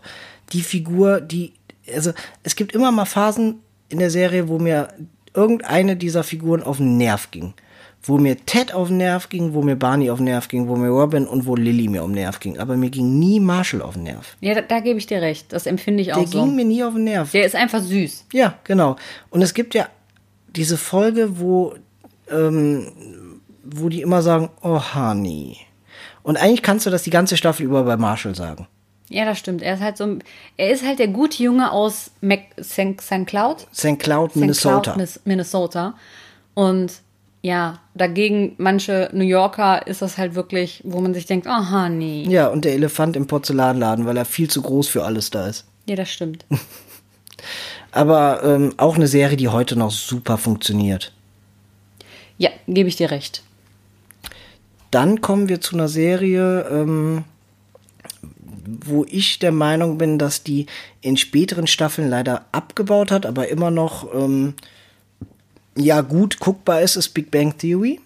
die 0.54 0.62
Figur, 0.62 1.20
die, 1.20 1.54
also 1.94 2.12
es 2.44 2.56
gibt 2.56 2.74
immer 2.74 2.92
mal 2.92 3.06
Phasen 3.06 3.62
in 3.90 4.00
der 4.00 4.10
Serie, 4.10 4.48
wo 4.48 4.60
mir 4.60 4.90
irgendeine 5.34 5.96
dieser 5.96 6.24
Figuren 6.24 6.64
auf 6.64 6.78
den 6.78 6.98
Nerv 6.98 7.32
ging. 7.32 7.54
Wo 8.04 8.18
mir 8.18 8.36
Ted 8.46 8.74
auf 8.74 8.88
den 8.88 8.98
Nerv 8.98 9.30
ging, 9.30 9.54
wo 9.54 9.62
mir 9.62 9.76
Barney 9.76 10.10
auf 10.10 10.18
den 10.18 10.26
Nerv 10.26 10.48
ging, 10.48 10.68
wo 10.68 10.76
mir 10.76 10.90
Robin 10.90 11.28
und 11.28 11.46
wo 11.46 11.56
Lily 11.56 11.88
mir 11.88 12.02
auf 12.02 12.08
den 12.08 12.16
Nerv 12.16 12.40
ging. 12.40 12.58
Aber 12.58 12.76
mir 12.76 12.90
ging 12.90 13.20
nie 13.20 13.40
Marshall 13.40 13.82
auf 13.84 13.94
den 13.94 14.04
Nerv. 14.04 14.38
Ja, 14.40 14.56
da, 14.56 14.62
da 14.62 14.80
gebe 14.80 14.98
ich 14.98 15.06
dir 15.06 15.22
recht. 15.22 15.54
Das 15.54 15.68
empfinde 15.68 16.02
ich 16.02 16.08
Der 16.08 16.18
auch 16.18 16.26
so. 16.26 16.44
ging 16.44 16.56
mir 16.56 16.66
nie 16.66 16.84
auf 16.84 16.96
den 16.96 17.04
Nerv. 17.04 17.30
Der 17.32 17.46
ist 17.46 17.56
einfach 17.56 17.82
süß. 17.82 18.26
Ja, 18.34 18.56
genau. 18.64 18.96
Und 19.30 19.44
es 19.44 19.54
gibt 19.54 19.76
ja 19.76 19.88
diese 20.56 20.78
Folge, 20.78 21.40
wo 21.40 21.76
ähm, 22.32 22.88
wo 23.64 23.90
die 23.90 24.02
immer 24.02 24.22
sagen, 24.22 24.50
oh 24.62 24.82
Honey. 24.96 25.58
Und 26.24 26.38
eigentlich 26.38 26.64
kannst 26.64 26.86
du 26.86 26.90
das 26.90 27.04
die 27.04 27.10
ganze 27.10 27.38
Staffel 27.38 27.66
über 27.66 27.84
bei 27.84 27.98
Marshall 27.98 28.36
sagen. 28.36 28.68
Ja, 29.12 29.26
das 29.26 29.40
stimmt. 29.40 29.62
Er 29.62 29.74
ist 29.74 29.82
halt 29.82 29.98
so, 29.98 30.20
er 30.56 30.72
ist 30.72 30.86
halt 30.86 31.00
der 31.00 31.10
gute 31.10 31.44
Junge 31.44 31.72
aus 31.72 32.12
Mac 32.22 32.44
St. 32.62 33.26
Cloud. 33.26 33.68
St. 33.74 34.00
Cloud, 34.00 34.38
Minnesota. 34.38 34.94
Cloud, 34.94 35.20
Minnesota. 35.26 35.96
Und 36.54 36.94
ja, 37.42 37.80
dagegen 37.94 38.56
manche 38.58 39.10
New 39.12 39.26
Yorker 39.26 39.86
ist 39.86 40.02
das 40.02 40.18
halt 40.18 40.36
wirklich, 40.36 40.82
wo 40.86 41.02
man 41.02 41.14
sich 41.14 41.26
denkt, 41.26 41.46
oh 41.50 41.72
Honey. 41.72 42.26
Ja, 42.30 42.48
und 42.48 42.64
der 42.64 42.72
Elefant 42.74 43.18
im 43.18 43.28
Porzellanladen, 43.28 44.06
weil 44.06 44.16
er 44.16 44.24
viel 44.24 44.50
zu 44.50 44.62
groß 44.62 44.88
für 44.88 45.04
alles 45.04 45.30
da 45.30 45.48
ist. 45.48 45.66
Ja, 45.88 45.98
das 45.98 46.10
stimmt. 46.10 46.46
Aber 47.92 48.44
ähm, 48.46 48.74
auch 48.78 48.96
eine 48.96 49.08
Serie, 49.08 49.36
die 49.36 49.50
heute 49.50 49.76
noch 49.76 49.92
super 49.92 50.38
funktioniert. 50.38 51.12
Ja, 52.38 52.50
gebe 52.66 52.88
ich 52.88 52.96
dir 52.96 53.12
recht. 53.12 53.44
Dann 54.90 55.20
kommen 55.20 55.50
wir 55.50 55.60
zu 55.60 55.76
einer 55.76 55.90
Serie, 55.90 56.66
ähm, 56.70 57.26
wo 58.66 59.06
ich 59.08 59.40
der 59.40 59.52
Meinung 59.52 59.98
bin, 59.98 60.18
dass 60.18 60.44
die 60.44 60.66
in 61.02 61.18
späteren 61.18 61.68
Staffeln 61.68 62.10
leider 62.10 62.46
abgebaut 62.52 63.12
hat, 63.12 63.26
aber 63.26 63.48
immer 63.50 63.72
noch 63.72 64.14
ähm, 64.14 64.54
ja 65.76 66.02
gut 66.02 66.40
guckbar 66.40 66.82
ist, 66.82 66.96
ist 66.96 67.10
Big 67.10 67.32
Bang 67.32 67.58
Theory. 67.58 68.00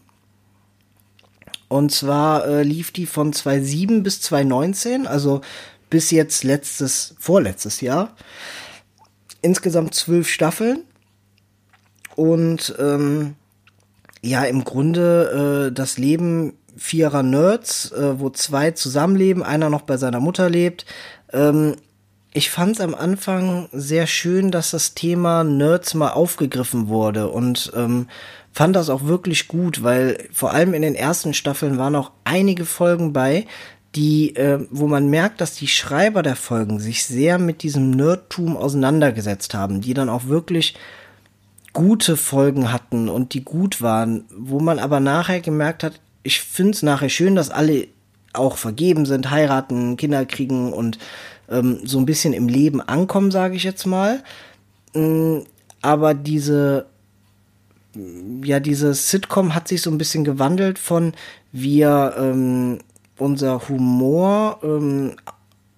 Und 1.68 1.92
zwar 1.92 2.48
äh, 2.48 2.64
lief 2.64 2.92
die 2.92 3.06
von 3.06 3.34
2007 3.34 4.04
bis 4.04 4.22
2019, 4.22 5.08
also 5.08 5.42
bis 5.90 6.12
jetzt 6.12 6.44
letztes, 6.44 7.16
vorletztes 7.20 7.82
Jahr. 7.82 8.16
Insgesamt 9.42 9.94
zwölf 9.94 10.30
Staffeln. 10.30 10.84
Und 12.16 12.76
ähm, 12.80 13.36
ja, 14.22 14.44
im 14.44 14.64
Grunde 14.64 15.68
äh, 15.70 15.74
das 15.74 15.98
Leben 15.98 16.54
vierer 16.76 17.24
Nerds, 17.24 17.92
äh, 17.92 18.20
wo 18.20 18.30
zwei 18.30 18.72
zusammenleben, 18.72 19.44
einer 19.44 19.70
noch 19.70 19.82
bei 19.82 19.98
seiner 19.98 20.20
Mutter 20.20 20.50
lebt. 20.50 20.86
Ähm, 21.32 21.76
ich 22.34 22.50
fand 22.50 22.76
es 22.76 22.82
am 22.82 22.96
Anfang 22.96 23.70
sehr 23.72 24.08
schön, 24.08 24.52
dass 24.52 24.72
das 24.72 24.94
Thema 24.94 25.44
Nerds 25.46 25.94
mal 25.94 26.10
aufgegriffen 26.10 26.90
wurde 26.90 27.30
und 27.30 27.72
ähm, 27.76 28.08
fand 28.52 28.76
das 28.76 28.90
auch 28.90 29.06
wirklich 29.06 29.48
gut, 29.48 29.84
weil 29.84 30.28
vor 30.34 30.52
allem 30.52 30.74
in 30.74 30.82
den 30.82 30.96
ersten 30.96 31.34
Staffeln 31.34 31.78
waren 31.78 31.96
auch 31.96 32.12
einige 32.26 32.66
Folgen 32.66 33.14
bei, 33.14 33.46
die, 33.96 34.36
äh, 34.36 34.68
wo 34.70 34.88
man 34.88 35.10
merkt, 35.10 35.40
dass 35.40 35.56
die 35.56 35.68
Schreiber 35.68 36.24
der 36.24 36.36
Folgen 36.36 36.80
sich 36.80 37.06
sehr 37.06 37.40
mit 37.40 37.64
diesem 37.64 37.92
Nerdtum 37.92 38.58
auseinandergesetzt 38.58 39.54
haben, 39.54 39.80
die 39.80 39.94
dann 39.94 40.10
auch 40.10 40.26
wirklich 40.26 40.76
gute 41.72 42.18
Folgen 42.18 42.72
hatten 42.72 43.10
und 43.10 43.34
die 43.34 43.44
gut 43.44 43.82
waren, 43.82 44.26
wo 44.36 44.60
man 44.60 44.80
aber 44.80 45.00
nachher 45.00 45.40
gemerkt 45.40 45.84
hat, 45.84 46.00
ich 46.26 46.42
finde 46.42 46.72
es 46.72 46.82
nachher 46.82 47.10
schön, 47.10 47.36
dass 47.36 47.52
alle 47.52 47.88
auch 48.34 48.58
vergeben 48.58 49.06
sind, 49.06 49.30
heiraten, 49.30 49.96
Kinder 49.96 50.26
kriegen 50.26 50.74
und 50.74 50.98
ähm, 51.50 51.80
so 51.84 52.00
ein 52.00 52.06
bisschen 52.06 52.34
im 52.34 52.50
Leben 52.50 52.82
ankommen, 52.82 53.32
sage 53.32 53.56
ich 53.56 53.64
jetzt 53.64 53.86
mal. 53.86 54.24
Ähm, 54.96 55.44
aber 55.82 56.16
diese, 56.16 56.88
ja, 58.44 58.60
dieses 58.60 59.10
Sitcom 59.10 59.54
hat 59.54 59.68
sich 59.68 59.84
so 59.84 59.92
ein 59.92 60.00
bisschen 60.00 60.24
gewandelt 60.24 60.80
von 60.80 61.14
wir, 61.52 62.16
ähm, 62.18 62.80
unser 63.20 63.70
Humor 63.70 64.60
ähm, 64.64 65.16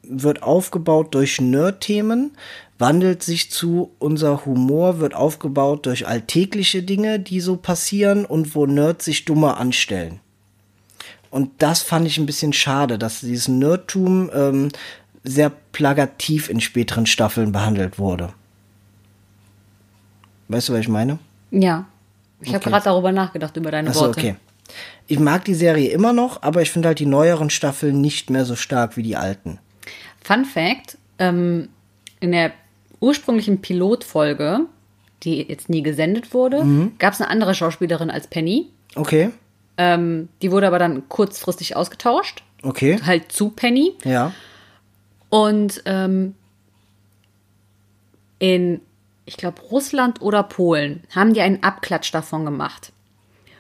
wird 0.02 0.44
aufgebaut 0.44 1.14
durch 1.14 1.42
Nerd-Themen, 1.42 2.32
wandelt 2.80 3.22
sich 3.22 3.52
zu, 3.52 3.92
unser 4.00 4.46
Humor 4.46 5.00
wird 5.00 5.14
aufgebaut 5.14 5.86
durch 5.86 6.08
alltägliche 6.08 6.84
Dinge, 6.84 7.20
die 7.20 7.42
so 7.42 7.58
passieren 7.58 8.26
und 8.26 8.56
wo 8.56 8.66
Nerds 8.66 9.04
sich 9.06 9.26
dummer 9.26 9.58
anstellen. 9.58 10.22
Und 11.30 11.52
das 11.60 11.82
fand 11.82 12.08
ich 12.08 12.18
ein 12.18 12.26
bisschen 12.26 12.54
schade, 12.54 12.98
dass 12.98 13.22
dieses 13.22 13.48
Nerdtum 13.48 14.30
ähm, 14.34 14.70
sehr 15.24 15.52
plagativ 15.72 16.50
in 16.50 16.62
späteren 16.62 17.06
Staffeln 17.06 17.52
behandelt 17.52 18.00
wurde. 18.00 18.34
Weißt 20.48 20.70
du, 20.70 20.74
was 20.74 20.80
ich 20.80 20.88
meine? 20.88 21.20
Ja. 21.52 21.86
Ich 22.40 22.50
okay. 22.50 22.56
habe 22.56 22.70
gerade 22.70 22.86
darüber 22.86 23.12
nachgedacht, 23.12 23.58
über 23.58 23.72
deine 23.72 23.90
Achso, 23.90 24.02
Worte. 24.02 24.20
okay. 24.20 24.36
Ich 25.08 25.20
mag 25.20 25.46
die 25.46 25.54
Serie 25.54 25.90
immer 25.90 26.14
noch, 26.14 26.42
aber 26.44 26.62
ich 26.62 26.72
finde 26.72 26.90
halt 26.90 27.00
die 27.00 27.06
neueren 27.06 27.50
Staffeln 27.50 28.02
nicht 28.02 28.30
mehr 28.30 28.46
so 28.46 28.56
stark 28.56 28.98
wie 28.98 29.04
die 29.04 29.16
alten. 29.16 29.60
Fun 30.24 30.46
Fact: 30.46 30.98
ähm, 31.20 31.70
In 32.20 32.32
der 32.32 32.52
ursprünglichen 33.00 33.62
Pilotfolge, 33.62 34.62
die 35.24 35.42
jetzt 35.44 35.70
nie 35.70 35.82
gesendet 35.82 36.34
wurde, 36.34 36.64
mhm. 36.64 36.92
gab 37.00 37.14
es 37.14 37.22
eine 37.22 37.30
andere 37.30 37.56
Schauspielerin 37.56 38.10
als 38.10 38.28
Penny. 38.28 38.68
Okay. 38.96 39.30
Ähm, 39.78 40.30
die 40.42 40.52
wurde 40.52 40.68
aber 40.68 40.80
dann 40.80 41.08
kurzfristig 41.08 41.76
ausgetauscht. 41.76 42.44
Okay. 42.64 43.00
Halt 43.06 43.32
zu 43.32 43.50
Penny. 43.50 43.94
Ja. 44.04 44.34
Und 45.30 45.82
ähm, 45.86 46.36
in, 48.40 48.82
ich 49.26 49.38
glaube, 49.38 49.62
Russland 49.62 50.22
oder 50.22 50.44
Polen 50.44 51.04
haben 51.16 51.34
die 51.34 51.42
einen 51.42 51.64
Abklatsch 51.64 52.14
davon 52.14 52.46
gemacht. 52.46 52.92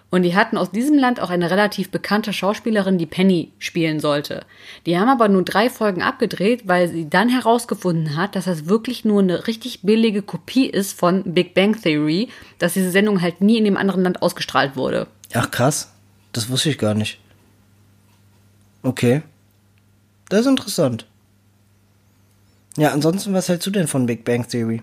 Und 0.10 0.23
die 0.23 0.35
hatten 0.35 0.57
aus 0.57 0.72
diesem 0.72 0.98
Land 0.98 1.19
auch 1.19 1.30
eine 1.30 1.52
relativ 1.52 1.91
bekannte 1.91 2.31
Schauspielerin, 2.31 2.98
die 2.98 3.06
Penny 3.06 3.52
spielen 3.60 3.99
sollte. 3.99 4.45
Die 4.85 4.98
haben 4.98 5.10
aber 5.10 5.27
nur 5.27 5.44
drei 5.44 5.69
Folgen 5.69 6.02
abgedreht, 6.02 6.65
weil 6.65 6.88
sie 6.88 7.10
dann 7.10 7.27
herausgefunden 7.27 8.15
hat, 8.15 8.35
dass 8.35 8.45
das 8.45 8.68
wirklich 8.68 9.03
nur 9.03 9.22
eine 9.22 9.48
richtig 9.48 9.81
billige 9.81 10.22
Kopie 10.22 10.68
ist 10.68 10.98
von 10.98 11.34
Big 11.34 11.53
Bang 11.53 11.81
Theory, 11.81 12.30
dass 12.57 12.73
diese 12.73 12.91
Sendung 12.91 13.22
halt 13.22 13.41
nie 13.41 13.57
in 13.57 13.65
dem 13.65 13.76
anderen 13.76 14.03
Land 14.03 14.22
ausgestrahlt 14.22 14.77
wurde. 14.77 15.07
Ach 15.34 15.52
krass, 15.52 15.91
das 16.33 16.49
wusste 16.49 16.69
ich 16.69 16.77
gar 16.77 16.93
nicht. 16.93 17.19
Okay. 18.83 19.21
Das 20.29 20.41
ist 20.41 20.47
interessant. 20.47 21.05
Ja, 22.77 22.91
ansonsten, 22.91 23.33
was 23.33 23.49
hältst 23.49 23.65
du 23.65 23.71
denn 23.71 23.87
von 23.87 24.05
Big 24.05 24.23
Bang 24.23 24.47
Theory? 24.47 24.81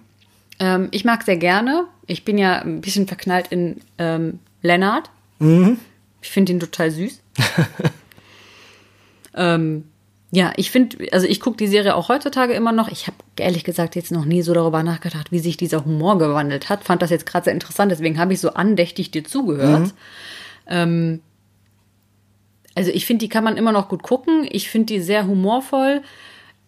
Ähm, 0.58 0.88
ich 0.90 1.04
mag 1.04 1.22
sehr 1.22 1.36
gerne. 1.36 1.86
Ich 2.06 2.24
bin 2.24 2.38
ja 2.38 2.60
ein 2.60 2.80
bisschen 2.80 3.06
verknallt 3.06 3.48
in 3.50 3.80
ähm, 3.98 4.40
Leonard. 4.62 5.10
Mhm. 5.38 5.78
Ich 6.22 6.30
finde 6.30 6.52
ihn 6.52 6.60
total 6.60 6.90
süß. 6.90 7.20
ähm, 9.34 9.84
ja, 10.30 10.52
ich 10.56 10.72
finde, 10.72 10.96
also 11.12 11.28
ich 11.28 11.38
gucke 11.38 11.56
die 11.56 11.68
Serie 11.68 11.94
auch 11.94 12.08
heutzutage 12.08 12.54
immer 12.54 12.72
noch. 12.72 12.88
Ich 12.88 13.06
habe 13.06 13.16
ehrlich 13.38 13.62
gesagt 13.62 13.94
jetzt 13.94 14.10
noch 14.10 14.24
nie 14.24 14.42
so 14.42 14.52
darüber 14.52 14.82
nachgedacht, 14.82 15.30
wie 15.30 15.38
sich 15.38 15.56
dieser 15.56 15.84
Humor 15.84 16.18
gewandelt 16.18 16.68
hat. 16.68 16.82
Fand 16.82 17.02
das 17.02 17.10
jetzt 17.10 17.26
gerade 17.26 17.44
sehr 17.44 17.52
interessant, 17.52 17.92
deswegen 17.92 18.18
habe 18.18 18.32
ich 18.32 18.40
so 18.40 18.54
andächtig 18.54 19.12
dir 19.12 19.22
zugehört. 19.22 19.86
Mhm. 19.86 19.92
Ähm, 20.66 21.20
also 22.74 22.90
ich 22.90 23.06
finde, 23.06 23.24
die 23.24 23.28
kann 23.28 23.44
man 23.44 23.56
immer 23.56 23.72
noch 23.72 23.88
gut 23.88 24.02
gucken. 24.02 24.46
Ich 24.50 24.68
finde 24.68 24.86
die 24.86 25.00
sehr 25.00 25.26
humorvoll 25.26 26.02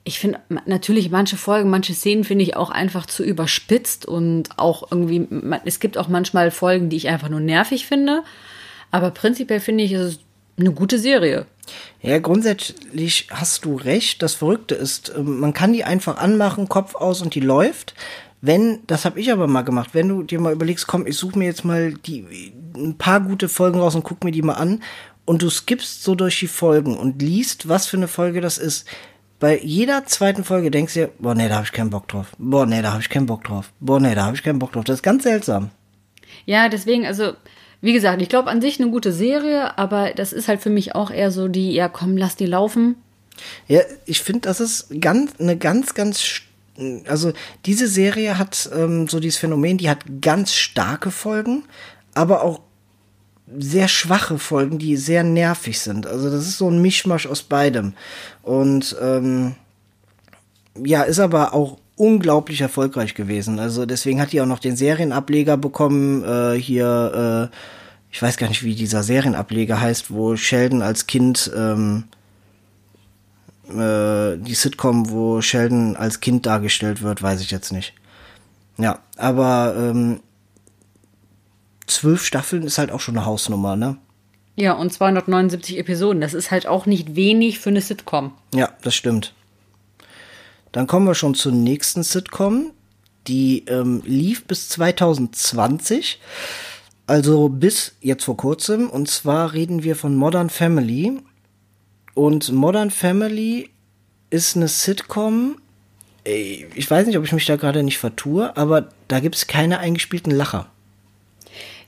ich 0.07 0.21
finde 0.21 0.39
natürlich 0.67 1.11
manche 1.11 1.37
Folgen, 1.37 1.69
manche 1.69 1.93
Szenen 1.93 2.23
finde 2.23 2.45
ich 2.45 2.55
auch 2.55 2.71
einfach 2.71 3.07
zu 3.07 3.25
überspitzt 3.25 4.07
und 4.07 4.51
auch 4.57 4.93
irgendwie, 4.93 5.27
es 5.65 5.81
gibt 5.81 5.99
auch 5.99 6.07
manchmal 6.07 6.53
Folgen, 6.53 6.89
die 6.89 6.97
ich 6.97 7.09
einfach 7.09 7.29
nur 7.29 7.41
nervig 7.41 7.89
finde. 7.89 8.23
Aber 8.93 9.11
prinzipiell 9.11 9.59
finde 9.59 9.83
ich, 9.83 9.93
es 9.93 10.13
ist 10.13 10.21
eine 10.61 10.71
gute 10.71 11.01
Serie. 11.01 11.47
Ja, 12.03 12.21
grundsätzlich 12.21 13.27
hast 13.31 13.65
du 13.65 13.75
recht. 13.75 14.23
Das 14.23 14.35
Verrückte 14.35 14.77
ist, 14.77 15.13
ähm, 15.15 15.41
man 15.41 15.53
kann 15.53 15.73
die 15.73 15.83
einfach 15.83 16.19
anmachen, 16.19 16.69
Kopf 16.69 16.95
aus 16.95 17.21
und 17.21 17.35
die 17.35 17.41
läuft. 17.41 17.95
Wenn, 18.41 18.79
das 18.87 19.05
habe 19.05 19.19
ich 19.19 19.33
aber 19.33 19.49
mal 19.49 19.63
gemacht, 19.63 19.91
wenn 19.93 20.09
du 20.09 20.23
dir 20.23 20.39
mal 20.39 20.53
überlegst, 20.53 20.87
komm, 20.87 21.09
ich 21.09 21.17
suche 21.17 21.37
mir 21.37 21.47
jetzt 21.47 21.65
mal 21.65 21.95
die 21.95 22.53
ein 22.77 22.97
paar 22.97 23.21
gute 23.21 23.49
Folgen 23.49 23.81
raus 23.81 23.97
und 23.97 24.05
guck 24.05 24.23
mir 24.23 24.31
die 24.31 24.43
mal 24.43 24.55
an 24.55 24.83
und 25.27 25.43
du 25.43 25.51
skippst 25.51 26.03
so 26.03 26.15
durch 26.15 26.41
die 26.41 26.47
Folgen 26.47 26.97
und 26.97 27.21
liest, 27.21 27.69
was 27.69 27.87
für 27.87 27.99
eine 27.99 28.09
Folge 28.09 28.41
das 28.41 28.57
ist 28.57 28.87
bei 29.39 29.59
jeder 29.59 30.07
zweiten 30.07 30.45
Folge 30.45 30.71
denkst 30.71 30.95
du 30.95 31.01
dir, 31.01 31.11
boah, 31.19 31.35
nee, 31.35 31.49
da 31.49 31.57
habe 31.57 31.65
ich 31.65 31.73
keinen 31.73 31.91
Bock 31.91 32.09
drauf. 32.09 32.33
Boah, 32.39 32.67
nee, 32.67 32.81
da 32.81 32.93
habe 32.93 33.03
ich 33.03 33.11
keinen 33.11 33.27
Bock 33.27 33.45
drauf. 33.45 33.71
Boah, 33.81 34.01
nee, 34.01 34.15
da 34.15 34.25
habe 34.25 34.37
ich 34.37 34.43
keinen 34.43 34.59
Bock 34.59 34.73
drauf. 34.73 34.85
Das 34.85 34.97
ist 34.97 35.03
ganz 35.03 35.25
seltsam. 35.25 35.71
Ja, 36.47 36.69
deswegen, 36.69 37.05
also, 37.05 37.33
wie 37.81 37.93
gesagt, 37.93 38.23
ich 38.23 38.29
glaube 38.29 38.51
an 38.51 38.63
sich 38.63 38.81
eine 38.81 38.91
gute 38.91 39.13
Serie, 39.13 39.77
aber 39.79 40.13
das 40.15 40.33
ist 40.33 40.49
halt 40.49 40.61
für 40.61 40.71
mich 40.71 40.95
auch 40.95 41.11
eher 41.11 41.31
so 41.31 41.49
die, 41.49 41.73
ja, 41.73 41.89
komm, 41.89 42.17
lass 42.17 42.37
die 42.37 42.47
laufen. 42.47 42.97
Ja, 43.69 43.83
ich 44.07 44.23
finde, 44.23 44.43
das 44.43 44.61
ist 44.61 44.89
ganz, 45.01 45.33
eine 45.39 45.59
ganz, 45.59 45.93
ganz, 45.93 46.41
also 47.07 47.33
diese 47.67 47.89
Serie 47.89 48.39
hat 48.39 48.71
ähm, 48.75 49.07
so 49.07 49.21
dieses 49.21 49.39
Phänomen, 49.39 49.77
die 49.77 49.91
hat 49.91 49.99
ganz 50.23 50.55
starke 50.55 51.11
Folgen, 51.11 51.65
aber 52.15 52.43
auch 52.43 52.61
sehr 53.59 53.89
schwache 53.89 54.39
Folgen, 54.39 54.79
die 54.79 54.97
sehr 54.97 55.23
nervig 55.23 55.81
sind. 55.81 56.07
Also 56.07 56.31
das 56.31 56.47
ist 56.47 56.59
so 56.59 56.69
ein 56.69 56.83
Mischmasch 56.83 57.27
aus 57.27 57.43
beidem. 57.43 57.95
Und 58.43 58.97
ähm, 59.01 59.55
ja, 60.85 61.03
ist 61.03 61.21
aber 61.21 61.55
auch 61.55 61.79
unglaublich 61.97 62.61
erfolgreich 62.61 63.15
gewesen. 63.15 63.59
Also 63.59 63.87
deswegen 63.87 64.21
hat 64.21 64.33
die 64.33 64.41
auch 64.41 64.47
noch 64.47 64.59
den 64.59 64.77
Serienableger 64.77 65.57
bekommen. 65.57 66.25
Äh, 66.25 66.61
hier, 66.61 67.51
äh, 67.53 67.57
ich 68.11 68.21
weiß 68.21 68.37
gar 68.37 68.49
nicht, 68.49 68.63
wie 68.63 68.75
dieser 68.75 69.03
Serienableger 69.03 69.81
heißt, 69.81 70.11
wo 70.11 70.37
Sheldon 70.37 70.83
als 70.83 71.07
Kind 71.07 71.51
ähm, 71.57 72.05
äh, 73.69 74.37
die 74.39 74.55
Sitcom, 74.55 75.11
wo 75.11 75.41
Sheldon 75.41 75.97
als 75.97 76.21
Kind 76.21 76.47
dargestellt 76.47 77.01
wird, 77.03 77.23
weiß 77.23 77.41
ich 77.41 77.51
jetzt 77.51 77.73
nicht. 77.73 77.95
Ja, 78.79 78.99
aber 79.17 79.75
ähm, 79.79 80.21
zwölf 81.87 82.25
Staffeln 82.25 82.63
ist 82.63 82.79
halt 82.79 82.91
auch 82.91 83.01
schon 83.01 83.17
eine 83.17 83.27
Hausnummer, 83.27 83.77
ne? 83.77 83.99
Ja, 84.57 84.73
und 84.73 84.93
279 84.93 85.79
Episoden. 85.79 86.21
Das 86.21 86.33
ist 86.35 86.51
halt 86.51 86.67
auch 86.67 86.87
nicht 86.87 87.15
wenig 87.15 87.59
für 87.59 87.71
eine 87.71 87.83
Sitcom. 87.83 88.33
Ja, 88.55 88.71
das 88.83 88.95
stimmt. 88.95 89.35
Dann 90.73 90.87
kommen 90.87 91.07
wir 91.07 91.15
schon 91.15 91.35
zur 91.35 91.53
nächsten 91.53 92.03
Sitcom. 92.03 92.73
Die 93.29 93.65
ähm, 93.67 94.03
lief 94.07 94.47
bis 94.47 94.69
2020. 94.71 96.21
Also 97.07 97.49
bis 97.49 97.97
jetzt 98.01 98.25
vor 98.25 98.37
kurzem. 98.37 98.89
Und 98.89 99.09
zwar 99.09 99.53
reden 99.53 99.83
wir 99.83 99.95
von 99.95 100.17
Modern 100.17 100.49
Family. 100.49 101.19
Und 102.15 102.51
Modern 102.51 102.91
Family 102.91 103.69
ist 104.31 104.57
eine 104.57 104.69
Sitcom. 104.69 105.59
Ich 106.25 106.91
weiß 106.91 107.07
nicht, 107.07 107.19
ob 107.19 107.25
ich 107.25 107.33
mich 107.33 107.47
da 107.47 107.57
gerade 107.57 107.83
nicht 107.83 107.99
vertue, 107.99 108.57
aber 108.57 108.89
da 109.07 109.21
gibt 109.21 109.37
es 109.37 109.47
keine 109.47 109.79
eingespielten 109.79 110.33
Lacher. 110.33 110.71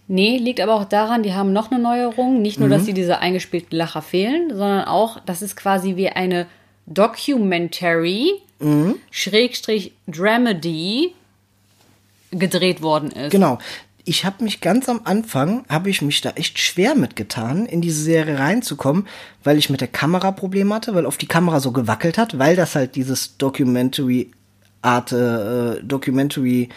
Nee, 0.09 0.39
liegt 0.39 0.61
aber 0.61 0.75
auch 0.75 0.85
daran, 0.85 1.23
die 1.23 1.35
haben 1.35 1.53
noch 1.53 1.71
eine 1.71 1.83
Neuerung. 1.83 2.41
Nicht 2.43 2.59
nur, 2.59 2.69
mhm. 2.69 2.73
dass 2.73 2.85
sie 2.87 2.95
diese 2.95 3.19
eingespielten 3.19 3.77
Lacher 3.77 4.03
fehlen, 4.03 4.49
sondern 4.49 4.85
auch, 4.85 5.21
das 5.27 5.43
ist 5.43 5.57
quasi 5.57 5.97
wie 5.97 6.09
eine 6.09 6.47
Documentary, 6.87 8.33
mhm. 8.59 8.97
Schrägstrich 9.11 9.93
Dramedy 10.07 11.15
gedreht 12.31 12.83
worden 12.83 13.11
ist. 13.11 13.31
Genau 13.31 13.59
ich 14.09 14.25
habe 14.25 14.43
mich 14.43 14.63
ganz 14.63 14.89
am 14.89 15.03
Anfang, 15.05 15.67
habe 15.69 15.91
ich 15.91 16.01
mich 16.01 16.23
da 16.23 16.31
echt 16.31 16.59
schwer 16.59 16.95
mitgetan, 16.95 17.67
in 17.67 17.83
diese 17.83 18.03
Serie 18.03 18.39
reinzukommen, 18.39 19.07
weil 19.45 19.59
ich 19.59 19.69
mit 19.69 19.83
der 19.83 19.89
Kamera 19.89 20.33
Probleme 20.33 20.75
hatte, 20.75 20.95
weil 20.95 21.05
auf 21.05 21.19
die 21.19 21.27
Kamera 21.27 21.61
so 21.61 21.73
gewackelt 21.73 22.17
hat, 22.17 22.39
weil 22.39 22.57
das 22.57 22.75
halt 22.75 22.97
dieses 22.97 23.37
Documentary 23.37 24.31
Art, 24.81 25.13
äh, 25.13 25.83
Documentary 25.83 26.71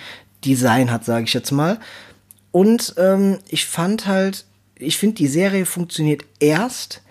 Design 0.44 0.92
hat, 0.92 1.06
sage 1.06 1.24
ich 1.24 1.34
jetzt 1.34 1.52
mal. 1.52 1.80
Und 2.52 2.96
ähm, 2.98 3.40
ich 3.50 3.66
fand 3.66 4.08
halt, 4.08 4.46
ich 4.76 4.98
finde, 4.98 5.16
die 5.16 5.28
Serie 5.28 5.66
funktioniert 5.66 6.24
erst, 6.40 7.02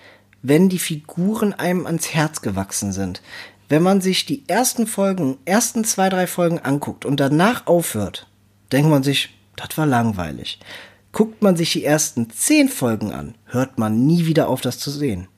wenn 0.43 0.69
die 0.69 0.79
Figuren 0.79 1.53
einem 1.53 1.87
ans 1.87 2.13
Herz 2.15 2.43
gewachsen 2.43 2.93
sind. 2.93 3.23
Wenn 3.69 3.83
man 3.83 4.01
sich 4.01 4.27
die 4.27 4.43
ersten 4.49 4.87
Folgen, 4.87 5.39
ersten 5.45 5.85
zwei, 5.85 6.09
drei 6.09 6.27
Folgen 6.27 6.59
anguckt 6.59 7.05
und 7.05 7.21
danach 7.21 7.67
aufhört, 7.67 8.27
denkt 8.73 8.91
man 8.91 9.03
sich, 9.03 9.31
das 9.57 9.79
war 9.79 9.87
langweilig. 9.87 10.59
Guckt 11.13 11.43
man 11.43 11.57
sich 11.57 11.73
die 11.73 11.85
ersten 11.85 12.31
zehn 12.31 12.69
Folgen 12.69 13.13
an, 13.13 13.35
hört 13.47 13.79
man 13.79 14.07
nie 14.07 14.27
wieder 14.27 14.49
auf, 14.49 14.61
das 14.61 14.79
zu 14.79 14.91
sehen. 14.91 15.29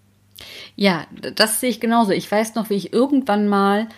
Ja, 0.76 1.06
das 1.34 1.60
sehe 1.60 1.70
ich 1.70 1.80
genauso. 1.80 2.12
Ich 2.12 2.30
weiß 2.30 2.54
noch, 2.54 2.70
wie 2.70 2.74
ich 2.74 2.92
irgendwann 2.92 3.48
mal 3.48 3.88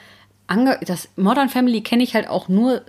ange 0.47 0.79
das 0.85 1.09
Modern 1.17 1.49
Family 1.49 1.81
kenne 1.81 2.03
ich 2.03 2.15
halt 2.15 2.29
auch 2.29 2.49
nur 2.49 2.83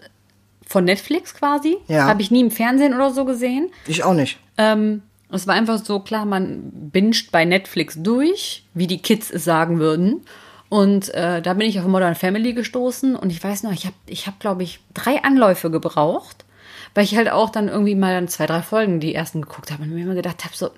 von 0.68 0.86
Netflix 0.86 1.34
quasi. 1.34 1.78
Ja. 1.88 2.06
Habe 2.06 2.22
ich 2.22 2.32
nie 2.32 2.42
im 2.42 2.52
Fernsehen 2.52 2.94
oder 2.94 3.12
so 3.12 3.26
gesehen. 3.26 3.70
Ich 3.88 4.04
auch 4.04 4.14
nicht. 4.14 4.38
Ähm, 4.58 5.02
es 5.32 5.48
war 5.48 5.56
einfach 5.56 5.84
so 5.84 6.00
klar, 6.00 6.26
man 6.26 6.72
binscht 6.72 7.32
bei 7.32 7.46
Netflix 7.46 7.96
durch, 7.98 8.64
wie 8.74 8.88
die 8.88 9.00
Kids 9.02 9.32
es 9.32 9.44
sagen 9.44 9.80
würden. 9.80 10.22
Und 10.70 11.14
äh, 11.14 11.42
da 11.42 11.54
bin 11.54 11.68
ich 11.68 11.80
auf 11.80 11.86
Modern 11.86 12.16
Family 12.16 12.54
gestoßen 12.54 13.16
und 13.16 13.30
ich 13.32 13.44
weiß 13.44 13.64
noch, 13.64 13.72
ich 13.72 13.86
habe, 13.86 13.96
ich 14.08 14.28
hab, 14.28 14.40
glaube 14.40 14.64
ich, 14.64 14.80
drei 14.94 15.24
Anläufe 15.24 15.70
gebraucht, 15.70 16.44
weil 16.96 17.04
ich 17.04 17.16
halt 17.16 17.30
auch 17.30 17.50
dann 17.50 17.68
irgendwie 17.68 17.96
mal 17.96 18.14
dann 18.14 18.28
zwei, 18.28 18.48
drei 18.48 18.62
Folgen 18.62 19.00
die 19.00 19.14
ersten 19.14 19.42
geguckt 19.42 19.72
habe 19.72 19.84
und 19.84 19.94
mir 19.94 20.04
immer 20.04 20.16
gedacht 20.16 20.44
habe, 20.44 20.56
so, 20.56 20.72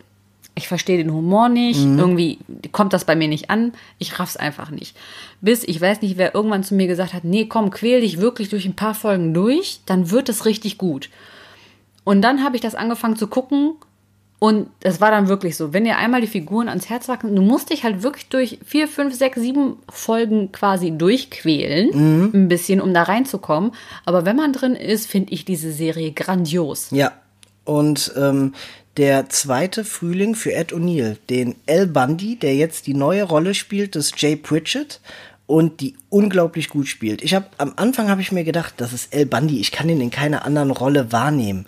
ich 0.58 0.68
verstehe 0.68 0.98
den 0.98 1.14
Humor 1.14 1.50
nicht, 1.50 1.86
mhm. 1.86 2.00
irgendwie 2.00 2.40
kommt 2.72 2.94
das 2.94 3.06
bei 3.06 3.16
mir 3.16 3.28
nicht 3.28 3.50
an, 3.50 3.74
ich 4.00 4.20
raff's 4.20 4.38
einfach 4.38 4.72
nicht. 4.72 4.98
Bis, 5.40 5.64
ich 5.64 5.80
weiß 5.80 6.02
nicht, 6.02 6.18
wer 6.18 6.34
irgendwann 6.34 6.64
zu 6.64 6.76
mir 6.76 6.88
gesagt 6.88 7.14
hat, 7.14 7.24
nee, 7.24 7.46
komm, 7.46 7.70
quäl 7.70 8.02
dich 8.02 8.20
wirklich 8.20 8.50
durch 8.50 8.66
ein 8.66 8.76
paar 8.76 8.96
Folgen 8.96 9.34
durch, 9.34 9.82
dann 9.86 10.10
wird 10.10 10.30
es 10.30 10.46
richtig 10.46 10.78
gut. 10.78 11.10
Und 12.04 12.22
dann 12.22 12.44
habe 12.44 12.56
ich 12.56 12.62
das 12.62 12.76
angefangen 12.76 13.18
zu 13.18 13.28
gucken 13.28 13.76
und 14.40 14.70
es 14.82 15.02
war 15.02 15.12
dann 15.12 15.28
wirklich 15.28 15.58
so, 15.58 15.74
wenn 15.74 15.86
ihr 15.86 15.98
einmal 15.98 16.22
die 16.22 16.28
Figuren 16.28 16.70
ans 16.70 16.90
Herz 16.90 17.08
wachsen, 17.08 17.36
du 17.36 17.42
musst 17.42 17.72
dich 17.72 17.84
halt 17.84 18.04
wirklich 18.04 18.30
durch 18.30 18.60
vier, 18.66 18.88
fünf, 18.88 19.16
sechs, 19.16 19.40
sieben 19.40 19.78
Folgen 19.90 20.52
quasi 20.52 20.92
durchquälen, 20.92 21.90
mhm. 21.94 22.32
ein 22.34 22.48
bisschen, 22.48 22.82
um 22.82 22.94
da 22.94 23.04
reinzukommen. 23.04 23.72
Aber 24.06 24.26
wenn 24.26 24.36
man 24.36 24.54
drin 24.54 24.76
ist, 24.76 25.08
finde 25.08 25.34
ich 25.34 25.46
diese 25.46 25.72
Serie 25.72 26.12
grandios. 26.12 26.90
Ja. 26.92 27.14
Und 27.68 28.14
ähm, 28.15 28.53
der 28.95 29.27
zweite 29.27 29.84
Frühling 29.84 30.35
für 30.35 30.53
Ed 30.53 30.72
O'Neill, 30.72 31.18
den 31.30 31.56
Al 31.68 31.85
Bundy, 31.85 32.38
der 32.38 32.56
jetzt 32.56 32.88
die 32.88 32.94
neue 32.94 33.23
Rolle 33.23 33.53
spielt 33.53 33.95
des 33.95 34.14
Jay 34.15 34.38
Pritchett 34.38 35.02
und 35.48 35.81
die 35.81 35.98
unglaublich 36.10 36.69
gut 36.69 36.88
spielt. 36.88 37.22
Ich 37.22 37.35
habe 37.35 37.48
am 37.57 37.73
Anfang 37.76 38.10
habe 38.10 38.22
ich 38.22 38.31
mir 38.31 38.45
gedacht, 38.45 38.76
das 38.77 38.94
ist 38.94 39.14
Al 39.14 39.26
Bundy, 39.26 39.60
ich 39.60 39.73
kann 39.73 39.89
ihn 39.89 39.99
in 39.99 40.11
keiner 40.11 40.45
anderen 40.45 40.72
Rolle 40.72 41.11
wahrnehmen. 41.11 41.65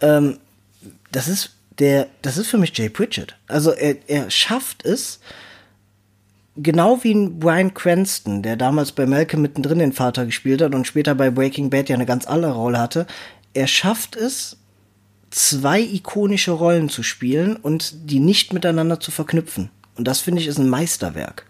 Ähm, 0.00 0.38
das 1.10 1.26
ist 1.26 1.50
der, 1.80 2.06
das 2.22 2.38
ist 2.38 2.46
für 2.46 2.58
mich 2.58 2.78
Jay 2.78 2.88
Pritchett. 2.88 3.34
Also 3.48 3.72
er, 3.72 3.96
er 4.06 4.30
schafft 4.30 4.84
es, 4.84 5.18
genau 6.56 7.02
wie 7.02 7.12
ein 7.12 7.40
Brian 7.40 7.74
Cranston, 7.74 8.42
der 8.42 8.54
damals 8.54 8.92
bei 8.92 9.04
Malcolm 9.04 9.42
mittendrin 9.42 9.80
den 9.80 9.92
Vater 9.92 10.26
gespielt 10.26 10.62
hat 10.62 10.76
und 10.76 10.86
später 10.86 11.16
bei 11.16 11.30
Breaking 11.30 11.70
Bad 11.70 11.88
ja 11.88 11.96
eine 11.96 12.06
ganz 12.06 12.24
andere 12.24 12.52
Rolle 12.52 12.78
hatte. 12.78 13.08
Er 13.52 13.66
schafft 13.66 14.14
es, 14.14 14.58
zwei 15.34 15.80
ikonische 15.80 16.52
Rollen 16.52 16.88
zu 16.88 17.02
spielen 17.02 17.56
und 17.56 18.08
die 18.08 18.20
nicht 18.20 18.52
miteinander 18.52 19.00
zu 19.00 19.10
verknüpfen. 19.10 19.68
Und 19.96 20.06
das 20.06 20.20
finde 20.20 20.40
ich 20.40 20.46
ist 20.46 20.58
ein 20.58 20.68
Meisterwerk. 20.68 21.44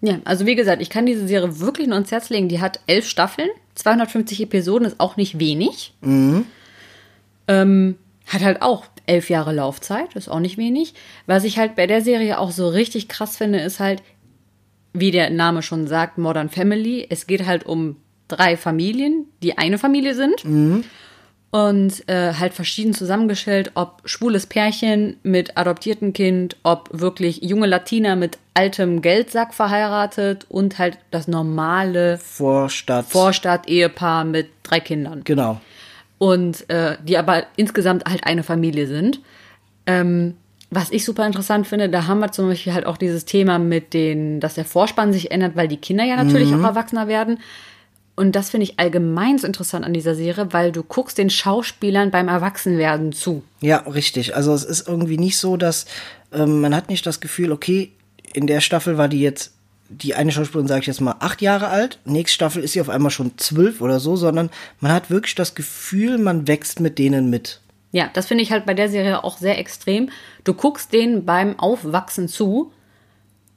Ja, 0.00 0.20
also 0.24 0.46
wie 0.46 0.54
gesagt, 0.54 0.80
ich 0.80 0.88
kann 0.88 1.04
diese 1.04 1.28
Serie 1.28 1.60
wirklich 1.60 1.86
nur 1.86 1.96
ans 1.96 2.10
Herz 2.10 2.30
legen. 2.30 2.48
Die 2.48 2.60
hat 2.60 2.80
elf 2.86 3.06
Staffeln, 3.06 3.50
250 3.74 4.40
Episoden, 4.40 4.88
ist 4.88 5.00
auch 5.00 5.18
nicht 5.18 5.38
wenig. 5.38 5.92
Mhm. 6.00 6.46
Ähm, 7.46 7.96
hat 8.26 8.42
halt 8.42 8.62
auch 8.62 8.86
elf 9.04 9.28
Jahre 9.28 9.52
Laufzeit, 9.52 10.16
ist 10.16 10.30
auch 10.30 10.40
nicht 10.40 10.56
wenig. 10.56 10.94
Was 11.26 11.44
ich 11.44 11.58
halt 11.58 11.76
bei 11.76 11.86
der 11.86 12.00
Serie 12.00 12.38
auch 12.38 12.52
so 12.52 12.68
richtig 12.68 13.08
krass 13.08 13.36
finde, 13.36 13.60
ist 13.60 13.80
halt, 13.80 14.02
wie 14.94 15.10
der 15.10 15.28
Name 15.28 15.60
schon 15.60 15.86
sagt, 15.86 16.16
Modern 16.16 16.48
Family. 16.48 17.06
Es 17.10 17.26
geht 17.26 17.44
halt 17.44 17.66
um 17.66 17.96
drei 18.28 18.56
Familien, 18.56 19.26
die 19.42 19.58
eine 19.58 19.76
Familie 19.76 20.14
sind. 20.14 20.42
Mhm. 20.46 20.84
Und 21.50 22.08
äh, 22.08 22.34
halt 22.34 22.54
verschieden 22.54 22.94
zusammengestellt, 22.94 23.72
ob 23.74 24.02
schwules 24.04 24.46
Pärchen 24.46 25.16
mit 25.24 25.56
adoptiertem 25.56 26.12
Kind, 26.12 26.56
ob 26.62 26.88
wirklich 26.92 27.42
junge 27.42 27.66
Latina 27.66 28.14
mit 28.14 28.38
altem 28.54 29.02
Geldsack 29.02 29.52
verheiratet 29.52 30.46
und 30.48 30.78
halt 30.78 30.98
das 31.10 31.26
normale 31.26 32.18
Vorstadt. 32.18 33.06
Vorstadt-Ehepaar 33.06 34.24
mit 34.24 34.50
drei 34.62 34.78
Kindern. 34.78 35.22
Genau 35.24 35.60
und 36.20 36.68
äh, 36.68 36.98
die 37.02 37.16
aber 37.16 37.44
insgesamt 37.56 38.04
halt 38.04 38.24
eine 38.24 38.42
Familie 38.42 38.86
sind. 38.86 39.20
Ähm, 39.86 40.34
was 40.70 40.92
ich 40.92 41.04
super 41.04 41.26
interessant 41.26 41.66
finde, 41.66 41.88
da 41.88 42.06
haben 42.06 42.20
wir 42.20 42.30
zum 42.30 42.46
Beispiel 42.46 42.74
halt 42.74 42.84
auch 42.84 42.98
dieses 42.98 43.24
Thema 43.24 43.58
mit 43.58 43.94
den, 43.94 44.38
dass 44.38 44.54
der 44.54 44.66
Vorspann 44.66 45.14
sich 45.14 45.30
ändert, 45.30 45.56
weil 45.56 45.66
die 45.66 45.78
Kinder 45.78 46.04
ja 46.04 46.16
natürlich 46.22 46.50
mhm. 46.50 46.62
auch 46.62 46.68
erwachsener 46.68 47.08
werden. 47.08 47.38
Und 48.20 48.32
das 48.32 48.50
finde 48.50 48.64
ich 48.64 48.78
allgemein 48.78 49.38
so 49.38 49.46
interessant 49.46 49.82
an 49.82 49.94
dieser 49.94 50.14
Serie, 50.14 50.52
weil 50.52 50.72
du 50.72 50.82
guckst 50.82 51.16
den 51.16 51.30
Schauspielern 51.30 52.10
beim 52.10 52.28
Erwachsenwerden 52.28 53.14
zu. 53.14 53.42
Ja, 53.62 53.78
richtig. 53.78 54.36
Also 54.36 54.52
es 54.52 54.62
ist 54.62 54.86
irgendwie 54.86 55.16
nicht 55.16 55.38
so, 55.38 55.56
dass 55.56 55.86
ähm, 56.30 56.60
man 56.60 56.74
hat 56.74 56.90
nicht 56.90 57.06
das 57.06 57.20
Gefühl, 57.20 57.50
okay, 57.50 57.92
in 58.34 58.46
der 58.46 58.60
Staffel 58.60 58.98
war 58.98 59.08
die 59.08 59.22
jetzt 59.22 59.54
die 59.88 60.14
eine 60.14 60.32
Schauspielerin, 60.32 60.68
sage 60.68 60.82
ich 60.82 60.86
jetzt 60.88 61.00
mal, 61.00 61.16
acht 61.18 61.40
Jahre 61.40 61.68
alt, 61.68 61.98
nächste 62.04 62.34
Staffel 62.34 62.62
ist 62.62 62.74
sie 62.74 62.82
auf 62.82 62.90
einmal 62.90 63.10
schon 63.10 63.38
zwölf 63.38 63.80
oder 63.80 64.00
so, 64.00 64.16
sondern 64.16 64.50
man 64.80 64.92
hat 64.92 65.08
wirklich 65.08 65.34
das 65.34 65.54
Gefühl, 65.54 66.18
man 66.18 66.46
wächst 66.46 66.78
mit 66.78 66.98
denen 66.98 67.30
mit. 67.30 67.62
Ja, 67.90 68.10
das 68.12 68.26
finde 68.26 68.44
ich 68.44 68.52
halt 68.52 68.66
bei 68.66 68.74
der 68.74 68.90
Serie 68.90 69.24
auch 69.24 69.38
sehr 69.38 69.58
extrem. 69.58 70.10
Du 70.44 70.52
guckst 70.52 70.92
denen 70.92 71.24
beim 71.24 71.58
Aufwachsen 71.58 72.28
zu 72.28 72.70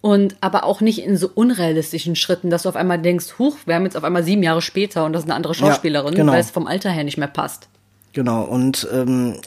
und 0.04 0.36
aber 0.42 0.66
auch 0.66 0.82
nicht 0.82 1.00
in 1.00 1.16
so 1.16 1.32
unrealistischen 1.34 2.18
Schritten, 2.18 2.50
dass 2.50 2.64
du 2.64 2.70
auf 2.70 2.76
einmal 2.76 3.02
denkst, 3.02 3.40
huch, 3.40 3.56
wir 3.66 3.76
haben 3.76 3.86
jetzt 3.86 3.96
auf 3.96 4.04
einmal 4.04 4.26
sieben 4.26 4.44
Jahre 4.44 4.62
später 4.62 5.06
und 5.06 5.14
das 5.14 5.24
ist 5.24 5.30
eine 5.30 5.36
andere 5.36 5.54
Schauspielerin, 5.54 6.12
ja, 6.12 6.18
genau. 6.18 6.34
weil 6.34 6.42
es 6.42 6.52
vom 6.52 6.68
Alter 6.68 6.90
her 6.90 7.06
nicht 7.06 7.18
mehr 7.18 7.30
passt. 7.30 7.70
Genau, 8.12 8.44
und 8.44 8.86
ähm, 8.92 9.40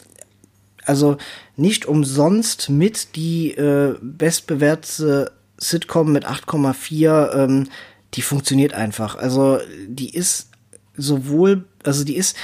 also 0.83 1.17
nicht 1.57 1.85
umsonst 1.85 2.71
mit 2.71 3.15
die 3.15 3.51
äh, 3.51 3.97
bestbewertete 4.01 5.31
Sitcom 5.59 6.11
mit 6.11 6.25
8,4, 6.25 7.35
ähm, 7.35 7.69
die 8.15 8.23
funktioniert 8.23 8.73
einfach. 8.73 9.15
Also 9.15 9.59
die 9.87 10.09
ist 10.09 10.49
sowohl, 10.95 11.65
also 11.83 12.03
die 12.03 12.15
ist 12.15 12.35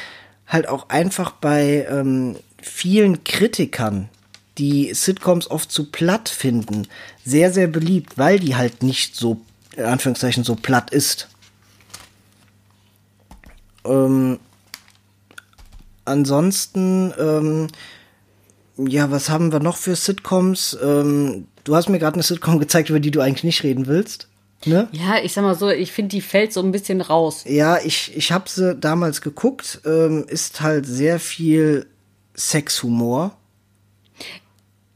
halt 0.45 0.69
auch 0.69 0.89
einfach 0.89 1.31
bei 1.31 1.87
ähm, 1.89 2.35
vielen 2.61 3.23
Kritikern, 3.23 4.09
die 4.57 4.93
Sitcoms 4.93 5.49
oft 5.49 5.71
zu 5.71 5.85
platt 5.85 6.29
finden, 6.29 6.87
sehr, 7.25 7.51
sehr 7.51 7.67
beliebt, 7.67 8.17
weil 8.17 8.39
die 8.39 8.55
halt 8.55 8.83
nicht 8.83 9.15
so, 9.15 9.41
in 9.75 9.85
Anführungszeichen, 9.85 10.43
so 10.43 10.55
platt 10.55 10.91
ist. 10.91 11.27
Ähm, 13.85 14.39
ansonsten, 16.05 17.13
ähm, 17.17 17.67
ja, 18.77 19.11
was 19.11 19.29
haben 19.29 19.51
wir 19.51 19.59
noch 19.59 19.77
für 19.77 19.95
Sitcoms? 19.95 20.77
Ähm, 20.81 21.47
Du 21.63 21.75
hast 21.75 21.89
mir 21.89 21.99
gerade 21.99 22.15
eine 22.15 22.23
Sitcom 22.23 22.59
gezeigt, 22.59 22.89
über 22.89 22.99
die 22.99 23.11
du 23.11 23.21
eigentlich 23.21 23.43
nicht 23.43 23.63
reden 23.63 23.87
willst. 23.87 24.27
Ne? 24.65 24.87
Ja, 24.91 25.17
ich 25.21 25.33
sag 25.33 25.43
mal 25.43 25.55
so, 25.55 25.69
ich 25.69 25.91
finde, 25.91 26.09
die 26.09 26.21
fällt 26.21 26.53
so 26.53 26.61
ein 26.61 26.71
bisschen 26.71 27.01
raus. 27.01 27.43
Ja, 27.47 27.79
ich, 27.83 28.15
ich 28.15 28.31
habe 28.31 28.49
sie 28.49 28.75
damals 28.75 29.21
geguckt. 29.21 29.81
Ähm, 29.85 30.25
ist 30.27 30.61
halt 30.61 30.85
sehr 30.85 31.19
viel 31.19 31.85
Sexhumor. 32.35 33.37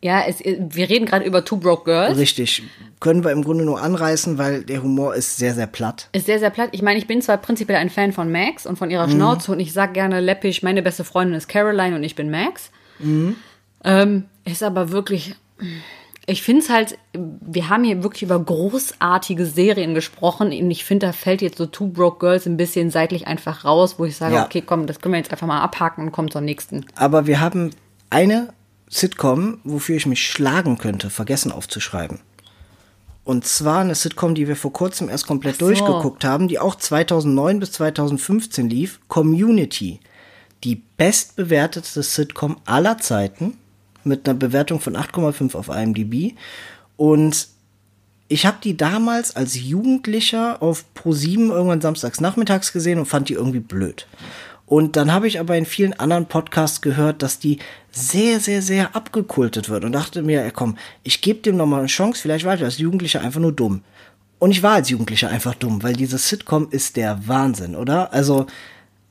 Ja, 0.04 0.22
es, 0.28 0.40
wir 0.44 0.90
reden 0.90 1.06
gerade 1.06 1.26
über 1.26 1.44
Two 1.44 1.58
Broke 1.58 1.86
Girls. 1.86 2.18
Richtig. 2.18 2.62
Können 3.00 3.24
wir 3.24 3.32
im 3.32 3.44
Grunde 3.44 3.64
nur 3.66 3.82
anreißen, 3.82 4.38
weil 4.38 4.64
der 4.64 4.84
Humor 4.84 5.16
ist 5.16 5.38
sehr, 5.38 5.54
sehr 5.56 5.66
platt. 5.68 6.10
Ist 6.14 6.28
sehr, 6.28 6.38
sehr 6.40 6.52
platt. 6.52 6.70
Ich 6.72 6.82
meine, 6.84 7.00
ich 7.00 7.08
bin 7.08 7.22
zwar 7.22 7.38
prinzipiell 7.38 7.78
ein 7.80 7.90
Fan 7.90 8.14
von 8.14 8.32
Max 8.32 8.66
und 8.68 8.78
von 8.78 8.92
ihrer 8.92 9.10
Schnauze 9.10 9.52
und 9.52 9.60
ich 9.60 9.74
sag 9.74 9.94
gerne 9.96 10.20
läppisch, 10.20 10.62
meine 10.62 10.82
beste 10.84 11.04
Freundin 11.04 11.36
ist 11.36 11.48
Caroline 11.48 11.96
und 11.96 12.04
ich 12.04 12.16
bin 12.16 12.30
Max. 12.30 12.70
Ähm, 13.84 14.26
ist 14.46 14.64
aber 14.64 14.92
wirklich. 14.92 15.36
Ich 16.30 16.42
finde 16.44 16.62
es 16.62 16.70
halt, 16.70 16.98
wir 17.14 17.70
haben 17.70 17.84
hier 17.86 18.04
wirklich 18.04 18.24
über 18.24 18.38
großartige 18.38 19.46
Serien 19.46 19.94
gesprochen 19.94 20.48
und 20.48 20.72
ich 20.72 20.84
finde, 20.84 21.06
da 21.08 21.14
fällt 21.14 21.42
jetzt 21.42 21.58
so 21.58 21.66
Two 21.66 21.88
Broke 21.88 22.20
Girls 22.20 22.46
ein 22.46 22.58
bisschen 22.58 22.90
seitlich 22.92 23.28
einfach 23.28 23.64
raus, 23.64 23.96
wo 23.98 24.04
ich 24.06 24.18
sage, 24.18 24.36
Ja. 24.36 24.46
okay, 24.46 24.62
komm, 24.66 24.88
das 24.88 25.00
können 25.00 25.14
wir 25.14 25.20
jetzt 25.20 25.32
einfach 25.32 25.48
mal 25.48 25.62
abhaken 25.62 26.04
und 26.06 26.12
kommen 26.12 26.30
zur 26.30 26.42
nächsten. 26.42 26.86
Aber 26.96 27.28
wir 27.28 27.40
haben 27.40 27.72
eine 28.10 28.50
Sitcom, 28.90 29.60
wofür 29.64 29.96
ich 29.96 30.06
mich 30.06 30.26
schlagen 30.26 30.78
könnte, 30.78 31.10
vergessen 31.10 31.52
aufzuschreiben. 31.52 32.20
Und 33.24 33.46
zwar 33.46 33.82
eine 33.82 33.96
Sitcom, 33.96 34.36
die 34.36 34.48
wir 34.48 34.56
vor 34.56 34.72
kurzem 34.72 35.10
erst 35.10 35.28
komplett 35.28 35.58
so. 35.58 35.66
durchgeguckt 35.66 36.24
haben, 36.24 36.48
die 36.48 36.60
auch 36.60 36.76
2009 36.76 37.60
bis 37.60 37.74
2015 37.74 38.70
lief, 38.70 39.02
Community. 39.10 40.00
Die 40.64 40.82
bestbewertetste 40.96 42.04
Sitcom 42.04 42.58
aller 42.66 42.98
Zeiten 43.00 43.58
mit 44.06 44.28
einer 44.28 44.38
Bewertung 44.38 44.80
von 44.80 44.96
8,5 44.96 45.56
auf 45.56 45.68
IMDb. 45.68 46.38
Und 46.96 47.50
ich 48.30 48.46
habe 48.46 48.58
die 48.64 48.78
damals 48.78 49.36
als 49.36 49.56
Jugendlicher 49.56 50.62
auf 50.62 50.86
Pro7 50.96 51.50
irgendwann 51.50 51.82
samstags 51.82 52.22
nachmittags 52.22 52.72
gesehen 52.72 53.00
und 53.00 53.08
fand 53.08 53.28
die 53.28 53.34
irgendwie 53.34 53.60
blöd. 53.60 54.08
Und 54.68 54.98
dann 54.98 55.14
habe 55.14 55.28
ich 55.30 55.40
aber 55.40 55.58
in 55.58 55.66
vielen 55.66 55.94
anderen 55.94 56.26
Podcasts 56.26 56.82
gehört, 56.82 57.24
dass 57.24 57.40
die 57.40 57.58
sehr, 57.90 58.42
sehr, 58.42 58.62
sehr 58.62 58.96
abgekultet 58.96 59.70
wird 59.70 59.86
und 59.86 59.94
dachte 59.94 60.22
mir, 60.22 60.44
ey, 60.44 60.52
komm, 60.52 60.78
ich 61.04 61.22
gebe 61.22 61.40
dem 61.40 61.56
nochmal 61.56 61.80
eine 61.80 61.88
Chance, 61.88 62.22
vielleicht 62.22 62.46
war 62.46 62.54
ich 62.54 62.64
als 62.64 62.78
Jugendlicher 62.78 63.22
einfach 63.22 63.40
nur 63.40 63.54
dumm. 63.54 63.82
Und 64.40 64.52
ich 64.52 64.62
war 64.62 64.74
als 64.74 64.90
Jugendlicher 64.90 65.30
einfach 65.30 65.56
dumm, 65.56 65.82
weil 65.84 65.94
diese 65.94 66.18
Sitcom 66.18 66.68
ist 66.70 66.98
der 66.98 67.28
Wahnsinn, 67.28 67.76
oder? 67.76 68.14
Also, 68.14 68.46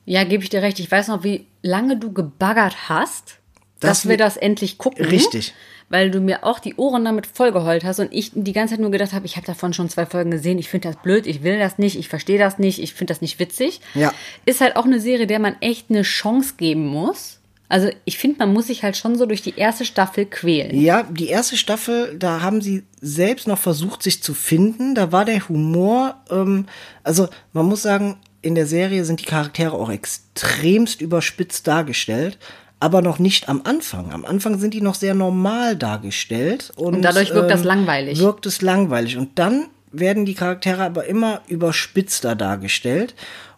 Ja, 0.05 0.23
gebe 0.23 0.43
ich 0.43 0.49
dir 0.49 0.61
recht. 0.61 0.79
Ich 0.79 0.89
weiß 0.89 1.07
noch, 1.09 1.23
wie 1.23 1.47
lange 1.63 1.97
du 1.97 2.13
gebaggert 2.13 2.87
hast, 2.87 3.39
dass 3.79 4.03
Das 4.03 4.09
wir 4.09 4.17
das 4.17 4.37
endlich 4.37 4.77
gucken. 4.77 5.05
Richtig. 5.05 5.53
Weil 5.89 6.11
du 6.11 6.19
mir 6.19 6.43
auch 6.43 6.59
die 6.59 6.75
Ohren 6.75 7.05
damit 7.05 7.27
vollgeheult 7.27 7.85
hast 7.85 7.99
und 7.99 8.11
ich 8.11 8.31
die 8.33 8.51
ganze 8.51 8.73
Zeit 8.73 8.81
nur 8.81 8.91
gedacht 8.91 9.13
habe, 9.13 9.25
ich 9.25 9.37
habe 9.37 9.47
davon 9.47 9.73
schon 9.73 9.89
zwei 9.89 10.05
Folgen 10.05 10.31
gesehen, 10.31 10.59
ich 10.59 10.67
finde 10.67 10.89
das 10.89 11.01
blöd, 11.01 11.25
ich 11.25 11.43
will 11.43 11.59
das 11.59 11.77
nicht, 11.77 11.97
ich 11.97 12.09
verstehe 12.09 12.37
das 12.37 12.59
nicht, 12.59 12.79
ich 12.79 12.93
finde 12.93 13.13
das 13.13 13.21
nicht 13.21 13.39
witzig. 13.39 13.79
Ja. 13.93 14.13
Ist 14.45 14.59
halt 14.59 14.75
auch 14.75 14.85
eine 14.85 14.99
Serie, 14.99 15.27
der 15.27 15.39
man 15.39 15.55
echt 15.61 15.89
eine 15.89 16.01
Chance 16.01 16.55
geben 16.57 16.87
muss. 16.87 17.39
Also 17.69 17.89
ich 18.05 18.17
finde, 18.17 18.39
man 18.39 18.53
muss 18.53 18.67
sich 18.67 18.83
halt 18.83 18.95
schon 18.95 19.17
so 19.17 19.25
durch 19.25 19.41
die 19.41 19.55
erste 19.57 19.83
Staffel 19.83 20.25
quälen. 20.25 20.79
Ja, 20.79 21.03
die 21.03 21.27
erste 21.27 21.57
Staffel, 21.57 22.17
da 22.17 22.41
haben 22.41 22.61
sie 22.61 22.83
selbst 23.01 23.47
noch 23.47 23.57
versucht, 23.57 24.03
sich 24.03 24.23
zu 24.23 24.33
finden. 24.33 24.95
Da 24.95 25.11
war 25.11 25.25
der 25.25 25.47
Humor, 25.49 26.15
ähm, 26.29 26.65
also 27.03 27.27
man 27.51 27.65
muss 27.65 27.81
sagen, 27.81 28.17
in 28.41 28.55
der 28.55 28.67
Serie 28.67 29.03
sind 29.03 29.19
die 29.19 29.25
Charaktere 29.25 29.73
auch 29.73 29.89
extremst 29.89 31.01
überspitzt 31.01 31.67
dargestellt, 31.67 32.37
aber 32.79 33.01
noch 33.01 33.19
nicht 33.19 33.49
am 33.49 33.61
Anfang. 33.63 34.11
Am 34.11 34.25
Anfang 34.25 34.59
sind 34.59 34.73
die 34.73 34.81
noch 34.81 34.95
sehr 34.95 35.15
normal 35.15 35.75
dargestellt. 35.75 36.71
Und, 36.75 36.95
Und 36.95 37.01
dadurch 37.01 37.33
wirkt 37.33 37.51
das 37.51 37.63
langweilig. 37.63 38.19
Wirkt 38.19 38.45
es 38.45 38.61
langweilig. 38.61 39.17
Und 39.17 39.39
dann 39.39 39.67
werden 39.91 40.25
die 40.25 40.35
Charaktere 40.35 40.83
aber 40.83 41.05
immer 41.05 41.41
überspitzter 41.47 42.35
dargestellt 42.35 43.15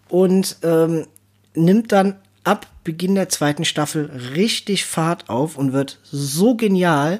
und 0.08 0.58
ähm, 0.64 1.08
nimmt 1.54 1.92
dann 1.92 2.16
ab 2.44 2.68
Beginn 2.84 3.16
der 3.16 3.30
zweiten 3.30 3.66
Staffel 3.66 4.10
richtig 4.36 4.86
Fahrt 4.86 5.30
auf 5.30 5.58
und 5.58 5.74
wird 5.74 6.00
so 6.04 6.56
genial. 6.56 7.20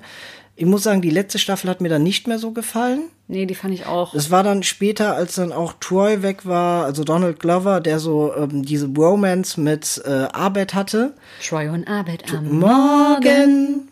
Ich 0.60 0.66
muss 0.66 0.84
sagen, 0.84 1.02
die 1.02 1.10
letzte 1.10 1.40
Staffel 1.40 1.70
hat 1.70 1.80
mir 1.80 1.88
dann 1.88 2.04
nicht 2.04 2.28
mehr 2.28 2.38
so 2.38 2.52
gefallen. 2.52 3.04
Nee, 3.30 3.46
die 3.46 3.56
fand 3.56 3.74
ich 3.74 3.86
auch. 3.86 4.12
Das 4.12 4.30
war 4.30 4.44
dann 4.44 4.62
später, 4.62 5.16
als 5.16 5.36
dann 5.36 5.54
auch 5.54 5.76
Troy 5.80 6.22
weg 6.22 6.46
war, 6.46 6.84
also 6.84 7.06
Donald 7.06 7.40
Glover, 7.40 7.80
der 7.80 8.00
so 8.00 8.36
ähm, 8.36 8.66
diese 8.66 8.88
Romance 8.88 9.58
mit 9.58 10.02
äh, 10.06 10.10
Arbeit 10.34 10.74
hatte. 10.74 11.14
Troy 11.42 11.70
und 11.70 11.88
Arbeit 11.88 12.34
am 12.34 12.60
Morgen. 12.60 13.88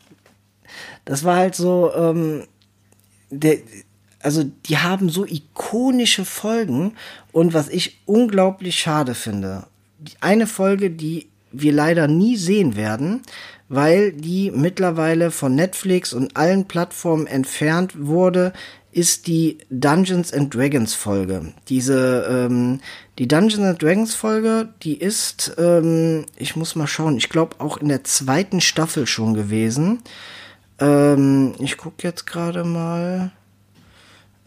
Das 1.06 1.23
war 1.23 1.38
halt 1.38 1.56
so, 1.56 1.89
ähm, 1.95 2.44
der, 3.30 3.60
also 4.19 4.44
die 4.44 4.77
haben 4.77 5.07
so 5.07 5.26
ikonische 5.26 6.26
Folgen 6.26 6.98
und 7.31 7.53
was 7.53 7.69
ich 7.69 8.02
unglaublich 8.06 8.77
schade 8.77 9.15
finde, 9.15 9.68
die 9.99 10.15
eine 10.19 10.48
Folge, 10.48 10.91
die 10.91 11.30
wir 11.53 11.72
leider 11.72 12.10
nie 12.10 12.35
sehen 12.35 12.76
werden, 12.76 13.22
weil 13.69 14.14
die 14.14 14.52
mittlerweile 14.52 15.31
von 15.31 15.56
Netflix 15.56 16.14
und 16.14 16.38
allen 16.38 16.65
Plattformen 16.65 17.27
entfernt 17.27 17.94
wurde, 17.98 18.53
ist 18.91 19.27
die 19.27 19.60
Dungeons 19.69 20.34
and 20.34 20.53
Dragons 20.53 20.94
Folge. 20.94 21.53
Diese, 21.69 22.26
ähm, 22.30 22.80
die 23.19 23.27
Dungeons 23.27 23.64
and 23.64 23.81
Dragons 23.81 24.15
Folge, 24.15 24.69
die 24.81 24.98
ist, 24.98 25.53
ähm, 25.57 26.26
ich 26.35 26.56
muss 26.56 26.76
mal 26.76 26.88
schauen, 26.88 27.18
ich 27.18 27.30
glaube 27.30 27.57
auch 27.60 27.77
in 27.77 27.89
der 27.89 28.03
zweiten 28.03 28.61
Staffel 28.61 29.06
schon 29.06 29.34
gewesen. 29.34 30.02
Ähm, 30.80 31.53
ich 31.60 31.77
gucke 31.77 32.07
jetzt 32.07 32.26
gerade 32.26 32.64
mal. 32.64 33.31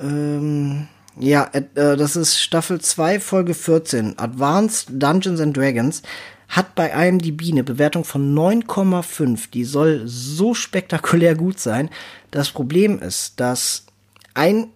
Ähm, 0.01 0.89
ja, 1.19 1.51
äh, 1.53 1.97
das 1.97 2.17
ist 2.17 2.41
Staffel 2.41 2.81
2, 2.81 3.21
Folge 3.21 3.55
14. 3.55 4.19
Advanced 4.19 4.89
Dungeons 4.91 5.41
and 5.41 5.57
Dragons 5.57 6.03
hat 6.51 6.75
bei 6.75 6.91
IMDb 6.91 7.51
eine 7.51 7.65
Bewertung 7.65 8.05
von 8.05 8.35
9,5. 8.35 9.51
Die 9.51 9.65
soll 9.65 10.03
so 10.05 10.53
spektakulär 10.53 11.35
gut 11.35 11.59
sein. 11.59 11.89
Das 12.31 12.51
Problem 12.51 12.99
ist, 12.99 13.41
dass 13.41 13.87
ein 14.35 14.69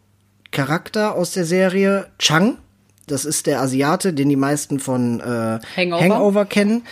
Charakter 0.51 1.15
aus 1.15 1.33
der 1.33 1.45
Serie, 1.45 2.07
Chang, 2.19 2.57
das 3.07 3.25
ist 3.25 3.47
der 3.47 3.61
Asiate, 3.61 4.15
den 4.15 4.29
die 4.29 4.37
meisten 4.37 4.81
von 4.81 5.21
äh, 5.21 5.59
Hangover. 5.77 6.03
Hangover 6.03 6.45
kennen, 6.47 6.85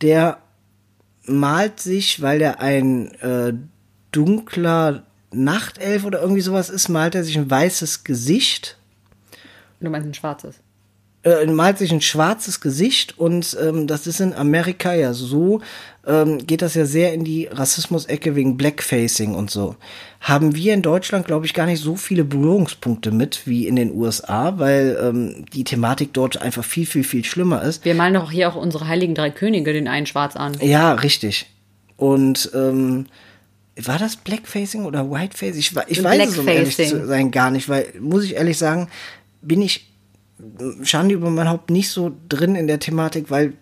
der 0.00 0.38
malt 1.24 1.80
sich, 1.80 2.22
weil 2.22 2.40
er 2.40 2.60
ein 2.60 3.12
äh, 3.16 3.52
dunkler 4.12 5.02
Nachtelf 5.30 6.04
oder 6.04 6.22
irgendwie 6.22 6.40
sowas 6.40 6.70
ist, 6.70 6.88
malt 6.88 7.14
er 7.14 7.24
sich 7.24 7.36
ein 7.36 7.50
weißes 7.50 8.04
Gesicht, 8.04 8.78
Du 9.80 9.90
meinst 9.90 10.08
ein 10.08 10.14
schwarzes. 10.14 10.60
Äh, 11.28 11.46
malt 11.46 11.78
sich 11.78 11.92
ein 11.92 12.00
schwarzes 12.00 12.60
Gesicht 12.60 13.18
und 13.18 13.56
ähm, 13.60 13.86
das 13.86 14.06
ist 14.06 14.20
in 14.20 14.34
Amerika 14.34 14.94
ja 14.94 15.12
so, 15.12 15.60
ähm, 16.06 16.46
geht 16.46 16.62
das 16.62 16.74
ja 16.74 16.86
sehr 16.86 17.12
in 17.12 17.24
die 17.24 17.46
Rassismus-Ecke 17.46 18.34
wegen 18.34 18.56
Blackfacing 18.56 19.34
und 19.34 19.50
so. 19.50 19.76
Haben 20.20 20.54
wir 20.54 20.74
in 20.74 20.82
Deutschland, 20.82 21.26
glaube 21.26 21.46
ich, 21.46 21.54
gar 21.54 21.66
nicht 21.66 21.82
so 21.82 21.96
viele 21.96 22.24
Berührungspunkte 22.24 23.10
mit 23.10 23.46
wie 23.46 23.66
in 23.66 23.76
den 23.76 23.94
USA, 23.94 24.58
weil 24.58 24.98
ähm, 25.00 25.44
die 25.52 25.64
Thematik 25.64 26.12
dort 26.12 26.40
einfach 26.40 26.64
viel, 26.64 26.86
viel, 26.86 27.04
viel 27.04 27.24
schlimmer 27.24 27.62
ist. 27.62 27.84
Wir 27.84 27.94
malen 27.94 28.14
doch 28.14 28.30
hier 28.30 28.48
auch 28.48 28.56
unsere 28.56 28.88
heiligen 28.88 29.14
drei 29.14 29.30
Könige 29.30 29.72
den 29.72 29.88
einen 29.88 30.06
schwarz 30.06 30.34
an. 30.34 30.56
Ja, 30.60 30.94
richtig. 30.94 31.46
Und 31.96 32.50
ähm, 32.54 33.06
war 33.76 33.98
das 33.98 34.16
Blackfacing 34.16 34.84
oder 34.84 35.10
Whitefacing? 35.10 35.58
Ich, 35.58 35.72
ich 35.88 36.02
weiß 36.02 36.30
es, 36.30 36.38
um 36.38 36.48
ehrlich 36.48 36.76
Blackfacing. 36.76 37.00
zu 37.00 37.06
sein, 37.06 37.30
gar 37.30 37.50
nicht, 37.50 37.68
weil, 37.68 37.92
muss 38.00 38.24
ich 38.24 38.34
ehrlich 38.34 38.58
sagen, 38.58 38.88
bin 39.40 39.62
ich 39.62 39.87
Schande 40.82 41.14
über 41.14 41.30
mein 41.30 41.48
Haupt 41.48 41.70
nicht 41.70 41.90
so 41.90 42.12
drin 42.28 42.54
in 42.54 42.66
der 42.66 42.78
Thematik, 42.78 43.30
weil 43.30 43.54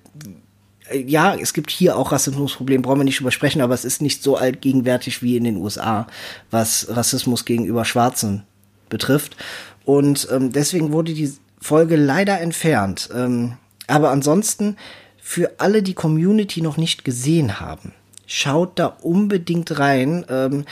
äh, 0.90 0.98
ja, 0.98 1.34
es 1.34 1.52
gibt 1.52 1.70
hier 1.70 1.96
auch 1.96 2.12
Rassismusprobleme, 2.12 2.82
brauchen 2.82 3.00
wir 3.00 3.04
nicht 3.04 3.20
drüber 3.20 3.30
sprechen, 3.30 3.60
aber 3.60 3.74
es 3.74 3.84
ist 3.84 4.02
nicht 4.02 4.22
so 4.22 4.36
allgegenwärtig 4.36 5.22
wie 5.22 5.36
in 5.36 5.44
den 5.44 5.56
USA, 5.56 6.06
was 6.50 6.88
Rassismus 6.90 7.44
gegenüber 7.44 7.84
Schwarzen 7.84 8.44
betrifft. 8.88 9.36
Und 9.84 10.28
ähm, 10.30 10.52
deswegen 10.52 10.92
wurde 10.92 11.14
die 11.14 11.32
Folge 11.60 11.96
leider 11.96 12.40
entfernt. 12.40 13.08
Ähm, 13.14 13.54
aber 13.86 14.10
ansonsten, 14.10 14.76
für 15.20 15.52
alle, 15.58 15.82
die 15.82 15.94
Community 15.94 16.60
noch 16.60 16.76
nicht 16.76 17.04
gesehen 17.04 17.60
haben, 17.60 17.92
schaut 18.26 18.78
da 18.78 18.86
unbedingt 18.86 19.78
rein. 19.78 20.24
Ähm, 20.28 20.64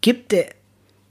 gibt 0.00 0.32
der 0.32 0.46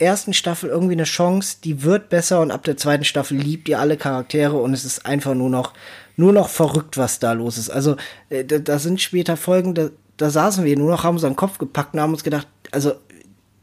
ersten 0.01 0.33
Staffel 0.33 0.69
irgendwie 0.69 0.93
eine 0.93 1.03
Chance, 1.03 1.57
die 1.63 1.83
wird 1.83 2.09
besser 2.09 2.41
und 2.41 2.51
ab 2.51 2.63
der 2.63 2.77
zweiten 2.77 3.03
Staffel 3.03 3.37
liebt 3.37 3.69
ihr 3.69 3.79
alle 3.79 3.97
Charaktere 3.97 4.57
und 4.57 4.73
es 4.73 4.83
ist 4.83 5.05
einfach 5.05 5.35
nur 5.35 5.49
noch, 5.49 5.73
nur 6.17 6.33
noch 6.33 6.49
verrückt, 6.49 6.97
was 6.97 7.19
da 7.19 7.33
los 7.33 7.57
ist. 7.57 7.69
Also, 7.69 7.95
äh, 8.29 8.43
da, 8.43 8.59
da 8.59 8.79
sind 8.79 9.01
später 9.01 9.37
Folgen, 9.37 9.73
da, 9.73 9.89
da 10.17 10.29
saßen 10.29 10.65
wir 10.65 10.77
nur 10.77 10.89
noch, 10.89 11.03
haben 11.03 11.15
unseren 11.15 11.35
Kopf 11.35 11.57
gepackt 11.57 11.93
und 11.93 12.01
haben 12.01 12.13
uns 12.13 12.23
gedacht, 12.23 12.47
also, 12.71 12.93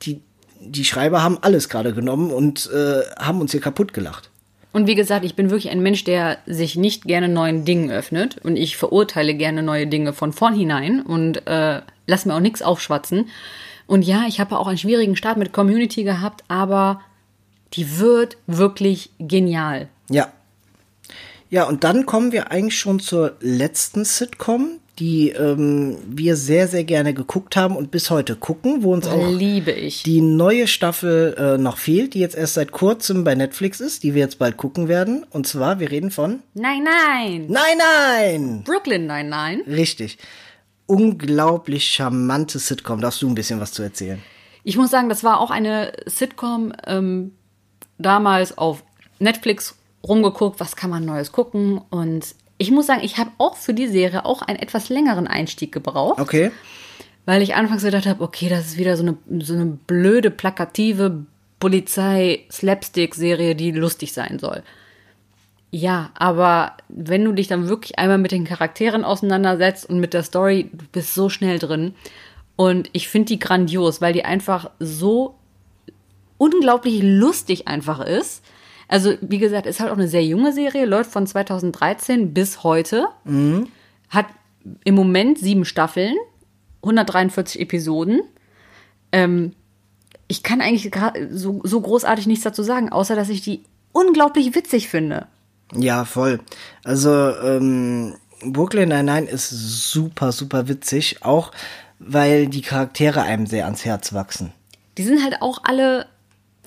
die, 0.03 0.23
die 0.61 0.85
Schreiber 0.85 1.23
haben 1.23 1.39
alles 1.41 1.69
gerade 1.69 1.93
genommen 1.93 2.31
und 2.31 2.71
äh, 2.73 3.03
haben 3.19 3.41
uns 3.41 3.53
hier 3.53 3.61
kaputt 3.61 3.93
gelacht. 3.93 4.31
Und 4.73 4.87
wie 4.87 4.95
gesagt, 4.95 5.25
ich 5.25 5.35
bin 5.35 5.51
wirklich 5.51 5.73
ein 5.73 5.83
Mensch, 5.83 6.05
der 6.05 6.39
sich 6.47 6.77
nicht 6.77 7.05
gerne 7.05 7.29
neuen 7.29 7.65
Dingen 7.65 7.91
öffnet. 7.91 8.39
Und 8.45 8.57
ich 8.57 8.77
verurteile 8.77 9.35
gerne 9.35 9.63
neue 9.63 9.87
Dinge 9.87 10.13
von 10.13 10.33
vornherein 10.33 11.01
und 11.01 11.47
äh, 11.47 11.81
lass 12.07 12.27
mir 12.27 12.35
auch 12.35 12.41
nichts 12.41 12.63
aufschwatzen. 12.63 13.29
Und 13.89 14.03
ja, 14.03 14.27
ich 14.29 14.39
habe 14.39 14.57
auch 14.59 14.69
einen 14.69 14.79
schwierigen 14.79 15.17
Start 15.17 15.39
mit 15.39 15.53
Community 15.53 16.05
gehabt, 16.05 16.45
aber 16.47 17.01
die 17.73 17.99
wird 17.99 18.37
wirklich 18.47 19.11
genial. 19.19 19.89
Ja. 20.11 20.29
Ja, 21.51 21.65
und 21.65 21.83
dann 21.85 22.05
kommen 22.05 22.31
wir 22.31 22.51
eigentlich 22.53 22.79
schon 22.79 23.01
zur 23.01 23.37
letzten 23.41 24.05
Sitcom, 24.05 24.79
die 24.99 25.31
ähm, 25.31 25.97
wir 26.07 26.37
sehr, 26.37 26.69
sehr 26.69 26.85
gerne 26.85 27.15
geguckt 27.15 27.57
haben 27.57 27.77
und 27.77 27.91
bis 27.91 28.11
heute 28.11 28.37
gucken, 28.37 28.83
wo 28.83 28.93
uns 28.93 29.07
auch 29.07 29.31
Liebe 29.31 29.71
ich. 29.71 30.03
die 30.03 30.21
neue 30.21 30.67
Staffel 30.67 31.35
äh, 31.39 31.57
noch 31.57 31.79
fehlt, 31.79 32.13
die 32.13 32.21
jetzt 32.21 32.37
erst 32.37 32.55
seit 32.55 32.73
kurzem 32.73 33.25
bei 33.25 33.35
Netflix 33.35 33.81
ist, 33.81 34.03
die 34.03 34.13
wir 34.13 34.21
jetzt 34.21 34.39
bald 34.39 34.59
gucken 34.59 34.89
werden. 34.89 35.25
Und 35.31 35.47
zwar, 35.47 35.81
wir 35.81 35.91
reden 35.91 36.11
von 36.11 36.41
Nein, 36.53 36.85
nein. 36.85 37.47
Nein, 37.49 37.79
nein! 37.79 38.63
Brooklyn, 38.65 39.07
nein, 39.07 39.31
nein. 39.31 39.63
Richtig. 39.67 40.19
Unglaublich 40.89 41.85
charmante 41.85 42.59
Sitcom. 42.59 43.01
Darfst 43.01 43.23
du 43.23 43.29
ein 43.29 43.35
bisschen 43.37 43.61
was 43.61 43.73
zu 43.73 43.83
erzählen? 43.83 44.21
Ich 44.65 44.77
muss 44.77 44.91
sagen, 44.91 45.09
das 45.09 45.23
war 45.23 45.39
auch 45.41 45.51
eine 45.51 45.93
Sitcom 46.07 46.73
ähm, 46.87 47.33
damals 47.99 48.59
auf 48.59 48.83
Netflix 49.21 49.77
rumgeguckt, 50.03 50.59
was 50.61 50.75
kann 50.77 50.91
man 50.91 51.05
Neues 51.05 51.31
gucken. 51.31 51.81
Und 51.91 52.35
ich 52.57 52.71
muss 52.71 52.87
sagen, 52.87 53.03
ich 53.05 53.19
habe 53.19 53.31
auch 53.39 53.57
für 53.57 53.75
die 53.75 53.87
Serie 53.87 54.25
auch 54.25 54.43
einen 54.43 54.59
etwas 54.59 54.89
längeren 54.89 55.27
Einstieg 55.27 55.73
gebraucht, 55.73 56.19
Okay. 56.21 56.51
weil 57.27 57.43
ich 57.43 57.55
anfangs 57.55 57.83
gedacht 57.85 58.07
habe, 58.07 58.25
okay, 58.25 58.49
das 58.49 58.67
ist 58.67 58.79
wieder 58.79 58.97
so 58.97 59.03
eine, 59.05 59.17
so 59.45 59.53
eine 59.55 59.67
blöde, 59.67 60.31
plakative 60.31 61.27
Polizei-Slapstick-Serie, 61.61 63.55
die 63.55 63.71
lustig 63.73 64.13
sein 64.13 64.39
soll. 64.39 64.63
Ja, 65.71 66.11
aber 66.15 66.73
wenn 66.89 67.25
du 67.25 67.33
dich 67.33 67.47
dann 67.47 67.69
wirklich 67.69 67.99
einmal 67.99 68.19
mit 68.19 68.33
den 68.33 68.45
Charakteren 68.45 69.05
auseinandersetzt 69.05 69.89
und 69.89 70.01
mit 70.01 70.15
der 70.15 70.23
Story, 70.23 70.71
du 70.73 70.87
bist 70.93 71.15
so 71.15 71.29
schnell 71.29 71.59
drin. 71.59 71.95
Und 72.57 72.89
ich 72.93 73.09
finde 73.09 73.27
die 73.27 73.39
grandios, 73.39 74.01
weil 74.01 74.13
die 74.13 74.25
einfach 74.25 74.71
so 74.81 75.35
unglaublich 76.39 77.01
lustig 77.03 77.69
einfach 77.69 78.01
ist. 78.01 78.43
Also, 78.89 79.15
wie 79.21 79.39
gesagt, 79.39 79.67
ist 79.67 79.81
halt 79.81 79.91
auch 79.91 79.97
eine 79.99 80.09
sehr 80.09 80.25
junge 80.25 80.53
Serie, 80.53 80.87
läuft 80.87 81.13
von 81.13 81.27
2013 81.27 82.33
bis 82.33 82.63
heute. 82.65 83.07
Hat 84.09 84.27
im 84.85 84.95
Moment 84.95 85.39
sieben 85.39 85.67
Staffeln, 85.67 86.17
143 86.83 87.61
Episoden. 87.61 88.23
Ähm, 89.13 89.53
ich 90.27 90.43
kann 90.43 90.63
eigentlich 90.63 90.91
so, 91.31 91.61
so 91.65 91.81
großartig 91.81 92.27
nichts 92.27 92.45
dazu 92.45 92.63
sagen, 92.63 92.89
außer 92.89 93.15
dass 93.15 93.29
ich 93.29 93.43
die 93.43 93.63
unglaublich 93.93 94.55
witzig 94.55 94.89
finde. 94.89 95.27
Ja, 95.75 96.05
voll. 96.05 96.41
Also, 96.85 97.11
ähm, 97.11 98.15
Brooklyn 98.43 98.89
Nine-Nine 98.89 99.29
ist 99.29 99.51
super, 99.51 100.33
super 100.33 100.69
witzig. 100.69 101.23
Auch, 101.23 101.53
weil 101.99 102.47
die 102.47 102.63
Charaktere 102.63 103.23
einem 103.23 103.47
sehr 103.47 103.65
ans 103.65 103.85
Herz 103.85 104.13
wachsen. 104.13 104.53
Die 104.97 105.05
sind 105.05 105.23
halt 105.23 105.43
auch 105.43 105.61
alle 105.65 106.07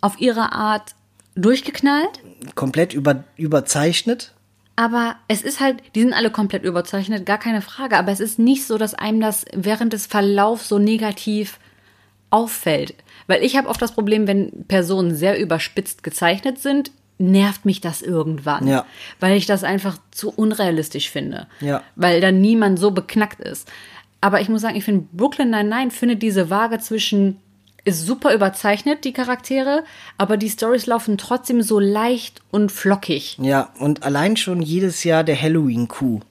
auf 0.02 0.20
ihre 0.20 0.52
Art 0.52 0.96
durchgeknallt. 1.36 2.20
Komplett 2.56 2.94
über, 2.94 3.24
überzeichnet. 3.38 4.34
Aber 4.76 5.16
es 5.28 5.42
ist 5.42 5.60
halt, 5.60 5.82
die 5.96 6.02
sind 6.02 6.14
alle 6.14 6.32
komplett 6.32 6.64
überzeichnet, 6.64 7.26
gar 7.26 7.38
keine 7.38 7.62
Frage. 7.62 7.98
Aber 7.98 8.12
es 8.12 8.20
ist 8.20 8.40
nicht 8.40 8.66
so, 8.66 8.78
dass 8.78 8.94
einem 8.94 9.22
das 9.22 9.46
während 9.54 9.94
des 9.94 10.08
Verlaufs 10.08 10.68
so 10.68 10.80
negativ 10.80 11.60
auffällt. 12.30 12.96
Weil 13.28 13.44
ich 13.44 13.56
habe 13.58 13.68
oft 13.68 13.82
das 13.82 13.94
Problem, 13.94 14.28
wenn 14.28 14.66
Personen 14.68 15.16
sehr 15.16 15.40
überspitzt 15.40 16.04
gezeichnet 16.04 16.60
sind, 16.60 16.92
nervt 17.22 17.66
mich 17.66 17.82
das 17.82 18.02
irgendwann. 18.02 18.68
Ja. 18.68 18.86
Weil 19.20 19.38
ich 19.38 19.46
das 19.46 19.64
einfach 19.64 19.98
zu 20.12 20.30
unrealistisch 20.32 21.10
finde. 21.10 21.48
Ja. 21.60 21.82
Weil 21.96 22.22
dann 22.22 22.42
niemand 22.42 22.80
so 22.80 22.92
beknackt 22.92 23.40
ist. 23.40 23.68
Aber 24.20 24.42
ich 24.42 24.50
muss 24.50 24.62
sagen, 24.62 24.76
ich 24.76 24.84
finde, 24.84 25.08
Brooklyn 25.14 25.50
Nine-Nine 25.50 25.92
findet 25.92 26.22
diese 26.22 26.50
Waage 26.50 26.80
zwischen, 26.80 27.38
ist 27.86 28.06
super 28.06 28.34
überzeichnet, 28.34 29.04
die 29.04 29.14
Charaktere, 29.14 29.84
aber 30.18 30.38
die 30.38 30.50
Stories 30.50 30.86
laufen 30.86 31.18
trotzdem 31.18 31.62
so 31.64 31.80
leicht 31.80 32.42
und 32.52 32.72
flockig. 32.72 33.38
Ja, 33.42 33.72
und 33.80 34.04
allein 34.04 34.38
schon 34.38 34.62
jedes 34.62 35.04
Jahr 35.04 35.24
der 35.24 35.42
Halloween-Coup. 35.42 36.22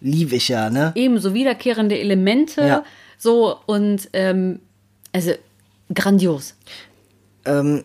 Liebe 0.00 0.36
ich 0.36 0.48
ja, 0.48 0.70
ne? 0.70 0.92
eben 0.94 1.18
so 1.18 1.34
wiederkehrende 1.34 1.98
Elemente, 1.98 2.60
Ja. 2.60 2.84
so 3.16 3.56
und 3.66 4.08
ähm, 4.12 4.60
also 5.12 5.32
grandios. 5.92 6.54
Ähm, 7.44 7.82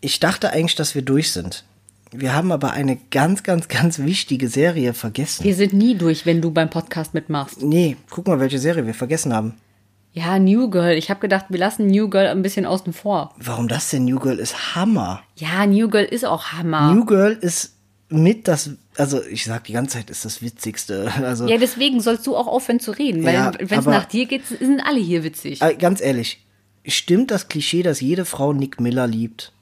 ich 0.00 0.20
dachte 0.20 0.50
eigentlich, 0.52 0.76
dass 0.76 0.94
wir 0.94 1.02
durch 1.02 1.32
sind. 1.32 1.64
Wir 2.12 2.34
haben 2.34 2.52
aber 2.52 2.70
eine 2.72 2.96
ganz, 3.10 3.42
ganz, 3.42 3.68
ganz 3.68 3.98
wichtige 3.98 4.48
Serie 4.48 4.94
vergessen. 4.94 5.44
Wir 5.44 5.54
sind 5.54 5.72
nie 5.72 5.96
durch, 5.96 6.24
wenn 6.24 6.40
du 6.40 6.50
beim 6.50 6.70
Podcast 6.70 7.14
mitmachst. 7.14 7.62
Nee, 7.62 7.96
guck 8.10 8.28
mal, 8.28 8.38
welche 8.40 8.58
Serie 8.58 8.86
wir 8.86 8.94
vergessen 8.94 9.32
haben. 9.34 9.54
Ja, 10.12 10.38
New 10.38 10.70
Girl. 10.70 10.96
Ich 10.96 11.10
habe 11.10 11.20
gedacht, 11.20 11.46
wir 11.50 11.58
lassen 11.58 11.88
New 11.88 12.08
Girl 12.08 12.28
ein 12.28 12.42
bisschen 12.42 12.64
außen 12.64 12.92
vor. 12.92 13.34
Warum 13.38 13.68
das 13.68 13.90
denn? 13.90 14.04
New 14.06 14.18
Girl 14.18 14.38
ist 14.38 14.74
Hammer. 14.74 15.22
Ja, 15.36 15.66
New 15.66 15.88
Girl 15.90 16.04
ist 16.04 16.24
auch 16.24 16.52
Hammer. 16.52 16.94
New 16.94 17.04
Girl 17.04 17.36
ist 17.38 17.74
mit 18.08 18.46
das, 18.48 18.70
also 18.96 19.22
ich 19.24 19.44
sag 19.44 19.64
die 19.64 19.72
ganze 19.72 19.98
Zeit, 19.98 20.08
ist 20.10 20.24
das 20.24 20.40
Witzigste. 20.40 21.12
Also 21.22 21.46
ja, 21.48 21.58
deswegen 21.58 22.00
sollst 22.00 22.26
du 22.26 22.36
auch 22.36 22.46
aufhören 22.46 22.80
zu 22.80 22.92
reden, 22.92 23.24
weil 23.24 23.34
Ja, 23.34 23.52
wenn 23.58 23.80
es 23.80 23.84
nach 23.84 24.04
dir 24.06 24.26
geht, 24.26 24.46
sind 24.46 24.80
alle 24.80 25.00
hier 25.00 25.24
witzig. 25.24 25.60
äh, 25.60 25.74
ganz 25.74 26.00
ehrlich, 26.00 26.46
stimmt 26.86 27.30
das 27.30 27.48
Klischee, 27.48 27.82
dass 27.82 28.00
jede 28.00 28.24
Frau 28.24 28.52
Nick 28.52 28.80
Miller 28.80 29.06
liebt? 29.08 29.52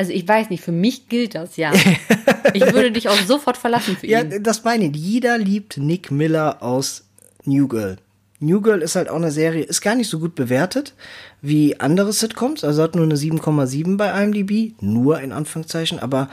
Also 0.00 0.12
ich 0.12 0.26
weiß 0.26 0.48
nicht, 0.48 0.62
für 0.64 0.72
mich 0.72 1.10
gilt 1.10 1.34
das 1.34 1.58
ja. 1.58 1.72
ich 2.54 2.62
würde 2.72 2.90
dich 2.90 3.10
auch 3.10 3.18
sofort 3.26 3.58
verlassen 3.58 3.98
für 3.98 4.06
Ja, 4.06 4.22
ihn. 4.22 4.42
das 4.42 4.64
meine 4.64 4.86
ich. 4.86 4.96
Jeder 4.96 5.36
liebt 5.36 5.76
Nick 5.76 6.10
Miller 6.10 6.62
aus 6.62 7.04
New 7.44 7.68
Girl. 7.68 7.96
New 8.38 8.62
Girl 8.62 8.80
ist 8.80 8.96
halt 8.96 9.10
auch 9.10 9.16
eine 9.16 9.30
Serie, 9.30 9.62
ist 9.62 9.82
gar 9.82 9.94
nicht 9.94 10.08
so 10.08 10.18
gut 10.18 10.34
bewertet 10.34 10.94
wie 11.42 11.78
andere 11.78 12.14
Sitcoms. 12.14 12.64
Also 12.64 12.82
hat 12.82 12.94
nur 12.94 13.04
eine 13.04 13.16
7,7 13.16 13.98
bei 13.98 14.08
IMDb. 14.24 14.72
Nur 14.80 15.20
in 15.20 15.32
Anführungszeichen, 15.32 15.98
aber 15.98 16.30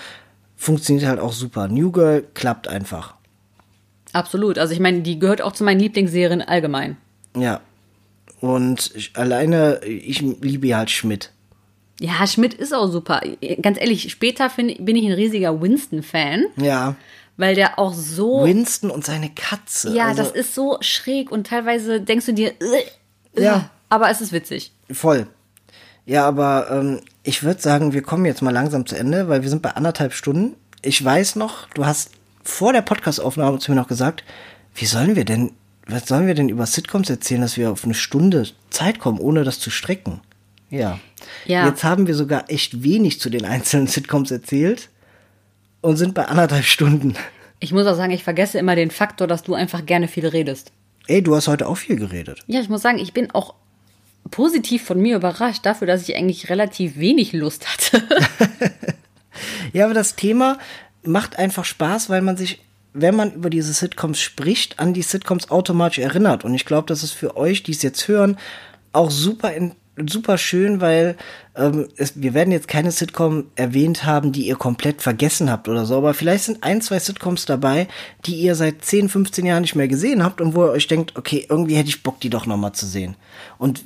funktioniert 0.55 1.05
halt 1.05 1.19
auch 1.19 1.33
super. 1.33 1.67
New 1.67 1.91
Girl 1.91 2.23
klappt 2.35 2.69
einfach. 2.69 3.15
Absolut. 4.13 4.57
Also 4.59 4.71
ich 4.73 4.79
meine, 4.79 5.01
die 5.01 5.19
gehört 5.19 5.41
auch 5.41 5.51
zu 5.51 5.65
meinen 5.65 5.81
Lieblingsserien 5.81 6.41
allgemein. 6.41 6.95
Ja. 7.35 7.59
Und 8.39 8.91
ich, 8.95 9.11
alleine, 9.17 9.81
ich 9.83 10.21
liebe 10.21 10.73
halt 10.77 10.89
Schmidt. 10.89 11.33
Ja, 11.99 12.25
Schmidt 12.27 12.53
ist 12.53 12.73
auch 12.73 12.87
super. 12.91 13.21
Ganz 13.61 13.79
ehrlich, 13.79 14.11
später 14.11 14.49
find, 14.49 14.85
bin 14.85 14.95
ich 14.95 15.05
ein 15.05 15.13
riesiger 15.13 15.59
Winston-Fan, 15.61 16.45
Ja. 16.57 16.95
weil 17.37 17.55
der 17.55 17.79
auch 17.79 17.93
so. 17.93 18.43
Winston 18.45 18.91
und 18.91 19.05
seine 19.05 19.29
Katze. 19.31 19.95
Ja, 19.95 20.07
also, 20.07 20.21
das 20.23 20.31
ist 20.31 20.53
so 20.53 20.77
schräg 20.81 21.31
und 21.31 21.47
teilweise 21.47 21.99
denkst 22.01 22.25
du 22.27 22.33
dir, 22.33 22.49
äh, 22.61 23.39
äh, 23.39 23.43
Ja. 23.43 23.69
aber 23.89 24.09
es 24.11 24.21
ist 24.21 24.31
witzig. 24.31 24.71
Voll. 24.91 25.27
Ja, 26.05 26.25
aber 26.27 26.67
ähm, 26.71 27.01
ich 27.23 27.43
würde 27.43 27.61
sagen, 27.61 27.93
wir 27.93 28.01
kommen 28.01 28.25
jetzt 28.25 28.41
mal 28.41 28.53
langsam 28.53 28.85
zu 28.85 28.95
Ende, 28.95 29.27
weil 29.27 29.41
wir 29.41 29.49
sind 29.49 29.61
bei 29.61 29.71
anderthalb 29.71 30.13
Stunden. 30.13 30.55
Ich 30.81 31.03
weiß 31.03 31.35
noch, 31.35 31.67
du 31.71 31.85
hast 31.85 32.11
vor 32.43 32.71
der 32.71 32.81
Podcastaufnahme 32.83 33.59
zu 33.59 33.71
mir 33.71 33.75
noch 33.75 33.87
gesagt, 33.89 34.23
wie 34.75 34.85
sollen 34.85 35.15
wir 35.17 35.25
denn, 35.25 35.51
was 35.87 36.07
sollen 36.07 36.27
wir 36.27 36.35
denn 36.35 36.47
über 36.49 36.65
Sitcoms 36.65 37.09
erzählen, 37.09 37.41
dass 37.41 37.57
wir 37.57 37.71
auf 37.71 37.83
eine 37.83 37.93
Stunde 37.95 38.47
Zeit 38.69 38.99
kommen, 38.99 39.19
ohne 39.19 39.43
das 39.43 39.59
zu 39.59 39.69
strecken? 39.69 40.21
Ja. 40.69 40.99
Ja. 41.45 41.67
Jetzt 41.67 41.83
haben 41.83 42.07
wir 42.07 42.15
sogar 42.15 42.49
echt 42.49 42.83
wenig 42.83 43.19
zu 43.19 43.29
den 43.29 43.45
einzelnen 43.45 43.87
Sitcoms 43.87 44.31
erzählt 44.31 44.89
und 45.81 45.97
sind 45.97 46.13
bei 46.13 46.25
anderthalb 46.25 46.65
Stunden. 46.65 47.15
Ich 47.59 47.71
muss 47.71 47.87
auch 47.87 47.95
sagen, 47.95 48.11
ich 48.11 48.23
vergesse 48.23 48.59
immer 48.59 48.75
den 48.75 48.91
Faktor, 48.91 49.27
dass 49.27 49.43
du 49.43 49.53
einfach 49.53 49.85
gerne 49.85 50.07
viel 50.07 50.27
redest. 50.27 50.71
Ey, 51.07 51.23
du 51.23 51.35
hast 51.35 51.47
heute 51.47 51.67
auch 51.67 51.77
viel 51.77 51.95
geredet. 51.95 52.41
Ja, 52.47 52.59
ich 52.59 52.69
muss 52.69 52.81
sagen, 52.81 52.99
ich 52.99 53.13
bin 53.13 53.31
auch 53.31 53.55
positiv 54.29 54.83
von 54.83 54.99
mir 54.99 55.15
überrascht 55.15 55.65
dafür, 55.65 55.87
dass 55.87 56.07
ich 56.07 56.15
eigentlich 56.15 56.49
relativ 56.49 56.97
wenig 56.97 57.33
Lust 57.33 57.65
hatte. 57.67 58.03
Ja, 59.73 59.85
aber 59.85 59.93
das 59.93 60.15
Thema 60.15 60.57
macht 61.03 61.37
einfach 61.37 61.65
Spaß, 61.65 62.09
weil 62.09 62.21
man 62.21 62.37
sich, 62.37 62.61
wenn 62.93 63.15
man 63.15 63.33
über 63.33 63.49
diese 63.49 63.73
Sitcoms 63.73 64.19
spricht, 64.19 64.79
an 64.79 64.93
die 64.93 65.01
Sitcoms 65.01 65.51
automatisch 65.51 65.99
erinnert. 65.99 66.43
Und 66.45 66.53
ich 66.53 66.65
glaube, 66.65 66.87
das 66.87 67.03
ist 67.03 67.11
für 67.11 67.37
euch, 67.37 67.63
die 67.63 67.71
es 67.71 67.81
jetzt 67.81 68.07
hören, 68.07 68.37
auch 68.93 69.11
super, 69.11 69.53
in, 69.53 69.73
super 70.05 70.37
schön, 70.37 70.79
weil 70.81 71.17
ähm, 71.55 71.87
es, 71.97 72.21
wir 72.21 72.33
werden 72.33 72.51
jetzt 72.51 72.67
keine 72.67 72.91
Sitcom 72.91 73.45
erwähnt 73.55 74.05
haben, 74.05 74.31
die 74.31 74.47
ihr 74.47 74.55
komplett 74.55 75.01
vergessen 75.01 75.49
habt 75.49 75.67
oder 75.67 75.85
so. 75.85 75.97
Aber 75.97 76.13
vielleicht 76.13 76.45
sind 76.45 76.63
ein, 76.63 76.81
zwei 76.81 76.99
Sitcoms 76.99 77.45
dabei, 77.45 77.87
die 78.25 78.35
ihr 78.35 78.55
seit 78.55 78.83
10, 78.85 79.09
15 79.09 79.45
Jahren 79.45 79.61
nicht 79.61 79.75
mehr 79.75 79.87
gesehen 79.87 80.23
habt 80.23 80.39
und 80.41 80.55
wo 80.55 80.65
ihr 80.65 80.71
euch 80.71 80.87
denkt, 80.87 81.15
okay, 81.17 81.45
irgendwie 81.49 81.75
hätte 81.75 81.89
ich 81.89 82.03
Bock, 82.03 82.19
die 82.19 82.29
doch 82.29 82.45
nochmal 82.45 82.73
zu 82.73 82.85
sehen. 82.85 83.15
Und 83.57 83.83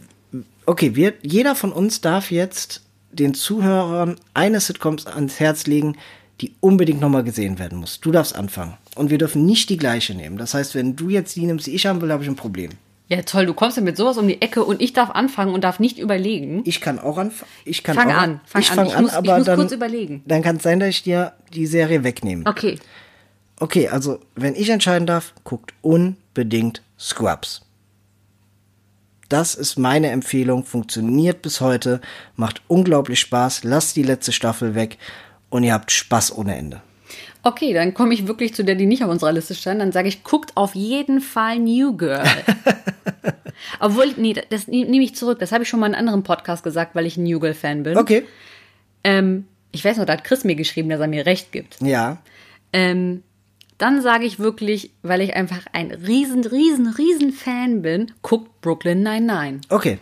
okay, 0.66 0.96
wir, 0.96 1.14
jeder 1.22 1.56
von 1.56 1.72
uns 1.72 2.02
darf 2.02 2.32
jetzt 2.32 2.82
den 3.12 3.34
Zuhörern 3.34 4.18
eine 4.34 4.60
Sitcoms 4.60 5.06
ans 5.08 5.40
Herz 5.40 5.66
legen, 5.68 5.98
die 6.42 6.56
unbedingt 6.60 7.02
nochmal 7.02 7.24
gesehen 7.24 7.60
werden 7.60 7.78
muss. 7.78 8.00
Du 8.00 8.12
darfst 8.12 8.36
anfangen. 8.36 8.74
Und 8.96 9.10
wir 9.10 9.18
dürfen 9.18 9.46
nicht 9.46 9.70
die 9.70 9.78
gleiche 9.78 10.16
nehmen. 10.16 10.38
Das 10.38 10.54
heißt, 10.54 10.76
wenn 10.76 10.96
du 10.96 11.10
jetzt 11.10 11.36
die 11.36 11.46
nimmst, 11.46 11.68
die 11.68 11.76
ich 11.76 11.86
haben 11.86 12.02
will, 12.02 12.12
habe 12.12 12.24
ich 12.24 12.30
ein 12.30 12.36
Problem. 12.36 12.72
Ja, 13.12 13.22
toll, 13.24 13.46
du 13.46 13.54
kommst 13.54 13.76
ja 13.76 13.84
mit 13.84 13.98
sowas 13.98 14.18
um 14.18 14.26
die 14.28 14.42
Ecke 14.42 14.64
und 14.64 14.82
ich 14.82 14.94
darf 14.94 15.10
anfangen 15.10 15.54
und 15.54 15.64
darf 15.66 15.80
nicht 15.82 16.00
überlegen. 16.00 16.62
Ich 16.66 16.80
kann 16.80 16.98
auch 16.98 17.18
anfangen. 17.18 17.52
Ich 17.66 17.84
kann 17.84 17.96
Fang 17.96 18.10
auch, 18.12 18.16
an, 18.18 18.40
fang 18.46 18.62
ich 18.62 18.70
an. 18.72 18.76
fang 18.78 18.86
Ich 18.88 18.96
an, 18.96 19.02
muss- 19.04 19.12
ich 19.12 19.18
aber 19.18 19.38
muss 19.38 19.46
dann, 19.46 19.60
kurz 19.60 19.72
überlegen. 19.74 20.24
Dann 20.26 20.42
kann 20.42 20.56
es 20.56 20.64
sein, 20.64 20.80
dass 20.80 20.90
ich 20.90 21.04
dir 21.04 21.34
die 21.54 21.66
Serie 21.68 22.04
wegnehme. 22.06 22.46
Okay. 22.48 22.80
Okay, 23.60 23.90
also 23.90 24.20
wenn 24.36 24.56
ich 24.56 24.70
entscheiden 24.70 25.06
darf, 25.06 25.34
guckt 25.44 25.74
unbedingt 25.82 26.82
Scrubs. 26.98 27.62
Das 29.30 29.56
ist 29.56 29.78
meine 29.78 30.10
Empfehlung, 30.10 30.64
funktioniert 30.66 31.42
bis 31.42 31.62
heute, 31.62 32.02
macht 32.36 32.62
unglaublich 32.68 33.20
Spaß, 33.20 33.64
lasst 33.64 33.96
die 33.96 34.04
letzte 34.04 34.32
Staffel 34.32 34.74
weg 34.76 34.98
und 35.50 35.64
ihr 35.64 35.74
habt 35.74 35.92
Spaß 35.92 36.36
ohne 36.38 36.56
Ende. 36.56 36.82
Okay, 37.43 37.73
dann 37.73 37.93
komme 37.93 38.13
ich 38.13 38.27
wirklich 38.27 38.53
zu 38.53 38.63
der, 38.63 38.76
die 38.76 38.85
nicht 38.85 39.03
auf 39.03 39.09
unserer 39.09 39.31
Liste 39.31 39.55
stand. 39.55 39.81
Dann 39.81 39.91
sage 39.91 40.07
ich, 40.07 40.23
guckt 40.23 40.51
auf 40.55 40.76
jeden 40.76 41.22
Fall 41.22 41.59
New 41.59 41.97
Girl. 41.97 42.23
Obwohl, 43.80 44.13
nee, 44.18 44.35
das 44.49 44.68
nehme 44.68 45.03
ich 45.03 45.15
zurück. 45.15 45.39
Das 45.39 45.51
habe 45.51 45.63
ich 45.63 45.69
schon 45.69 45.80
mal 45.80 45.88
in 45.88 45.95
einem 45.95 46.07
anderen 46.07 46.23
Podcast 46.23 46.63
gesagt, 46.63 46.93
weil 46.93 47.05
ich 47.05 47.18
ein 47.18 47.23
New 47.23 47.39
Girl-Fan 47.39 47.84
bin. 47.84 47.97
Okay. 47.97 48.26
Ähm, 49.03 49.45
ich 49.72 49.84
weiß 49.84 49.97
noch, 49.97 50.05
da 50.05 50.13
hat 50.13 50.23
Chris 50.23 50.43
mir 50.43 50.55
geschrieben, 50.55 50.89
dass 50.89 50.99
er 50.99 51.07
mir 51.07 51.26
recht 51.26 51.51
gibt. 51.51 51.81
Ja. 51.81 52.18
Ähm, 52.73 53.23
dann 53.77 54.01
sage 54.01 54.26
ich 54.26 54.38
wirklich, 54.38 54.91
weil 55.01 55.22
ich 55.22 55.35
einfach 55.35 55.65
ein 55.73 55.89
riesen, 55.91 56.45
riesen, 56.45 56.88
riesen 56.88 57.31
Fan 57.31 57.81
bin, 57.81 58.11
guckt 58.22 58.61
Brooklyn 58.61 59.01
99. 59.01 59.72
Okay. 59.72 59.97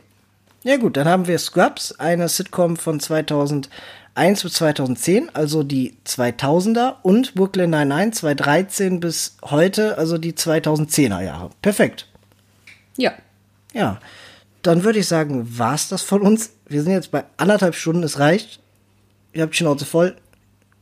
Ja 0.64 0.78
gut, 0.78 0.98
dann 0.98 1.08
haben 1.08 1.28
wir 1.28 1.40
Scrubs, 1.40 1.94
eine 2.00 2.28
Sitcom 2.28 2.76
von 2.76 3.00
2001 3.00 3.70
bis 4.44 4.54
2010, 4.54 5.34
also 5.34 5.64
die 5.64 5.96
2000er 6.06 6.96
und 7.02 7.34
Brooklyn 7.36 7.70
99 7.70 8.20
2013 8.20 9.00
bis 9.00 9.38
heute, 9.44 9.98
also 9.98 10.18
die 10.18 10.34
2010er 10.34 11.24
Jahre. 11.24 11.50
Perfekt. 11.62 12.08
Ja. 12.98 13.14
Ja. 13.74 14.00
Dann 14.62 14.84
würde 14.84 15.00
ich 15.00 15.08
sagen, 15.08 15.58
war's 15.58 15.88
das 15.88 16.02
von 16.02 16.22
uns. 16.22 16.52
Wir 16.68 16.84
sind 16.84 16.92
jetzt 16.92 17.12
bei 17.12 17.24
anderthalb 17.38 17.76
Stunden, 17.76 18.04
es 18.04 18.20
reicht. 18.20 18.60
Ihr 19.32 19.44
habt 19.44 19.54
die 19.54 19.58
Schnauze 19.58 19.86
voll. 19.86 20.18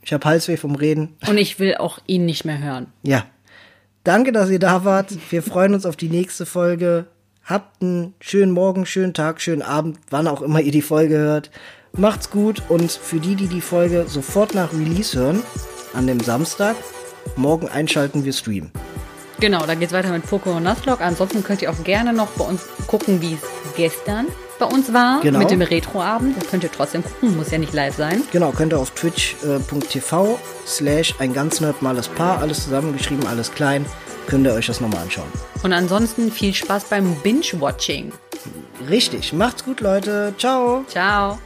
Ich 0.02 0.14
habe 0.14 0.26
Halsweh 0.26 0.58
vom 0.58 0.74
Reden. 0.74 1.16
Und 1.28 1.38
ich 1.38 1.60
will 1.60 1.76
auch 1.76 2.00
ihn 2.08 2.26
nicht 2.26 2.46
mehr 2.46 2.60
hören. 2.60 2.88
Ja. 3.04 3.26
Danke, 4.04 4.32
dass 4.32 4.50
ihr 4.50 4.60
da 4.60 4.86
wart. 4.86 5.14
Wir 5.30 5.44
freuen 5.44 5.74
uns 5.74 5.86
auf 5.86 5.98
die 5.98 6.10
nächste 6.10 6.46
Folge. 6.46 7.08
Habt 7.48 7.82
einen 7.82 8.14
schönen 8.20 8.52
Morgen, 8.52 8.86
schönen 8.86 9.14
Tag, 9.14 9.40
schönen 9.40 9.62
Abend, 9.62 10.00
wann 10.10 10.28
auch 10.28 10.42
immer 10.42 10.60
ihr 10.60 10.74
die 10.74 10.82
Folge 10.82 11.18
hört. 11.18 11.50
Macht's 11.94 12.30
gut 12.30 12.62
und 12.68 12.92
für 12.92 13.22
die, 13.22 13.36
die 13.36 13.48
die 13.48 13.62
Folge 13.62 14.04
sofort 14.06 14.54
nach 14.54 14.74
Release 14.74 15.18
hören, 15.18 15.42
an 15.94 16.08
dem 16.08 16.20
Samstag, 16.20 16.76
morgen 17.38 17.70
einschalten 17.70 18.26
wir 18.26 18.34
streamen. 18.34 18.70
Genau, 19.40 19.66
da 19.66 19.76
geht's 19.76 19.94
weiter 19.94 20.12
mit 20.12 20.26
Pokémon 20.26 20.60
Nuzlocke. 20.60 21.06
Ansonsten 21.06 21.42
könnt 21.42 21.62
ihr 21.62 21.72
auch 21.72 21.84
gerne 21.86 22.12
noch 22.12 22.32
bei 22.32 22.44
uns 22.44 22.66
gucken, 22.86 23.22
wie 23.22 23.36
es 23.36 23.76
gestern 23.78 24.26
bei 24.58 24.66
uns 24.66 24.94
war. 24.94 25.22
Genau. 25.22 25.40
Mit 25.40 25.52
dem 25.52 25.62
Retroabend. 25.62 26.38
Das 26.38 26.48
könnt 26.50 26.64
ihr 26.64 26.72
trotzdem 26.72 27.04
gucken, 27.04 27.38
muss 27.38 27.52
ja 27.52 27.58
nicht 27.58 27.74
live 27.74 27.96
sein. 27.96 28.24
Genau, 28.32 28.52
könnt 28.52 28.74
ihr 28.74 28.80
auf 28.80 28.92
twitch.tv 28.92 30.40
slash 30.66 31.16
ein 31.20 31.34
ganz 31.34 31.62
nerdmales 31.62 32.08
Paar, 32.08 32.40
alles 32.40 32.64
zusammengeschrieben, 32.64 33.26
alles 33.28 33.54
klein, 33.54 33.86
könnt 34.28 34.46
ihr 34.46 34.54
euch 34.54 34.68
das 34.68 34.82
nochmal 34.82 35.02
anschauen. 35.02 35.28
Und 35.64 35.74
ansonsten 35.74 36.32
viel 36.32 36.54
Spaß 36.54 36.86
beim 36.86 37.16
Binge-Watching. 37.24 38.12
Richtig, 38.90 39.34
macht's 39.34 39.64
gut, 39.64 39.82
Leute. 39.82 40.34
Ciao. 40.38 40.86
Ciao. 40.88 41.40